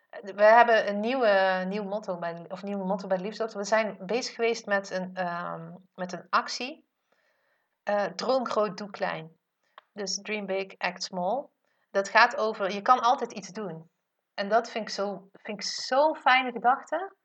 Eh, 0.10 0.34
We 0.36 0.44
hebben 0.44 0.88
een 0.88 1.00
nieuwe, 1.00 1.64
nieuw 1.68 1.84
motto 1.84 2.18
bij, 2.18 2.46
of 2.48 2.64
nieuwe 2.64 2.86
motto 2.86 3.08
bij 3.08 3.18
de 3.18 3.24
Liefdesdokter. 3.24 3.60
We 3.60 3.66
zijn 3.66 3.98
bezig 4.06 4.36
geweest 4.36 4.66
met 4.66 4.90
een, 4.92 5.16
ehm, 5.16 5.72
met 5.96 6.12
een 6.12 6.28
actie. 6.30 6.88
Eh, 7.84 8.04
droom 8.06 8.48
groot, 8.48 8.78
doe 8.78 8.90
klein. 8.90 9.32
Dus 9.94 10.22
dream 10.22 10.46
big, 10.46 10.78
act 10.78 11.04
small. 11.04 11.54
Dat 11.96 12.10
gaat 12.10 12.36
over, 12.38 12.72
je 12.72 12.82
kan 12.82 13.00
altijd 13.02 13.32
iets 13.32 13.48
doen. 13.50 13.90
En 14.34 14.50
dat 14.50 14.70
vind 14.70 14.88
ik 14.88 14.94
zo- 14.94 15.30
vind 15.34 15.58
ik 15.60 15.64
zo'n 15.64 16.16
fijne 16.16 16.52
gedachte. 16.52 17.16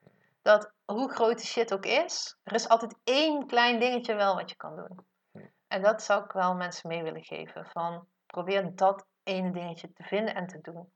Dat 0.42 0.72
hoe 0.84 1.12
groot 1.12 1.38
de 1.38 1.44
shit 1.46 1.72
ook 1.74 1.84
is, 1.86 2.36
er 2.42 2.54
is 2.54 2.68
altijd 2.68 2.94
één 3.04 3.46
klein 3.46 3.78
dingetje 3.80 4.14
wel 4.14 4.34
wat 4.34 4.50
je 4.50 4.56
kan 4.56 4.76
doen. 4.76 5.06
En 5.68 5.82
dat 5.82 6.02
zou 6.02 6.24
ik 6.24 6.32
wel 6.32 6.54
mensen 6.54 6.88
mee 6.88 7.02
willen 7.02 7.24
geven. 7.24 7.66
Van 7.66 8.06
probeer 8.26 8.74
dat 8.76 9.06
ene 9.22 9.50
dingetje 9.52 9.92
te 9.92 10.02
vinden 10.02 10.34
en 10.34 10.46
te 10.46 10.58
doen. 10.60 10.92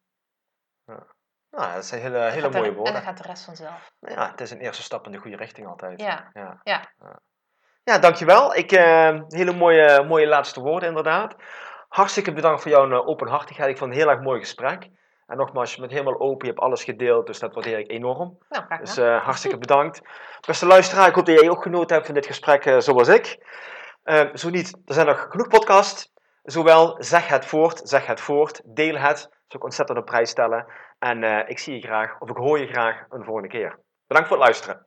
Nou, 1.51 1.75
dat 1.75 1.85
zijn 1.87 2.01
hele, 2.01 2.19
hele 2.19 2.49
mooie 2.51 2.57
En 2.59 2.65
dan 2.65 2.75
woorden. 2.75 3.03
gaat 3.03 3.17
de 3.17 3.23
rest 3.29 3.45
vanzelf. 3.45 3.93
Ja, 4.01 4.31
het 4.31 4.41
is 4.41 4.51
een 4.51 4.61
eerste 4.61 4.83
stap 4.83 5.07
in 5.07 5.13
de 5.13 5.19
goede 5.19 5.37
richting 5.37 5.67
altijd. 5.67 6.01
Ja, 6.01 6.31
Ja, 6.33 6.61
ja. 6.63 6.91
ja 7.85 7.99
dankjewel. 7.99 8.55
Ik, 8.55 8.73
eh, 8.73 9.21
hele 9.29 9.53
mooie, 9.53 10.03
mooie 10.05 10.27
laatste 10.27 10.61
woorden 10.61 10.89
inderdaad. 10.89 11.35
Hartstikke 11.95 12.33
bedankt 12.33 12.63
voor 12.63 12.71
jouw 12.71 12.91
eh, 12.91 13.09
openhartigheid. 13.09 13.71
Ik 13.71 13.79
vond 13.79 13.91
het 13.91 14.01
een 14.01 14.07
heel 14.07 14.17
erg 14.17 14.25
mooi 14.25 14.41
gesprek. 14.41 14.91
En 15.27 15.37
nogmaals, 15.37 15.75
je 15.75 15.81
bent 15.81 15.93
helemaal 15.93 16.21
open, 16.21 16.47
je 16.47 16.53
hebt 16.53 16.65
alles 16.65 16.85
gedeeld, 16.85 17.27
dus 17.27 17.39
dat 17.39 17.55
waardeer 17.55 17.79
ik 17.79 17.91
enorm. 17.91 18.39
Nou, 18.49 18.65
graag 18.65 18.81
Dus 18.81 18.97
eh, 18.97 19.25
hartstikke 19.25 19.59
bedankt. 19.59 20.03
Beste 20.47 20.67
luisteraar, 20.67 21.09
ik 21.09 21.15
hoop 21.15 21.27
dat 21.27 21.41
jij 21.41 21.51
ook 21.51 21.63
genoten 21.63 21.95
hebt 21.95 22.07
van 22.07 22.15
dit 22.15 22.27
gesprek 22.27 22.65
eh, 22.65 22.79
zoals 22.79 23.09
ik. 23.09 23.39
Eh, 24.03 24.35
zo 24.35 24.51
niet, 24.51 24.77
er 24.85 24.95
zijn 24.95 25.07
nog 25.07 25.27
genoeg 25.31 25.49
podcasts. 25.49 26.13
Zowel 26.43 26.97
zeg 26.99 27.29
het 27.29 27.47
voort, 27.47 27.81
zeg 27.85 28.07
het 28.07 28.21
voort, 28.21 28.61
deel 28.65 28.97
het. 28.97 29.17
Dat 29.17 29.31
zou 29.31 29.63
ik 29.63 29.65
ontzettend 29.65 29.99
op 29.99 30.05
prijs 30.05 30.31
stellen. 30.31 30.67
En 30.99 31.49
ik 31.49 31.59
zie 31.59 31.75
je 31.75 31.81
graag, 31.81 32.21
of 32.21 32.31
ik 32.31 32.37
hoor 32.37 32.59
je 32.59 32.67
graag 32.67 33.05
een 33.09 33.25
volgende 33.25 33.49
keer. 33.49 33.79
Bedankt 34.07 34.29
voor 34.29 34.37
het 34.37 34.47
luisteren. 34.47 34.87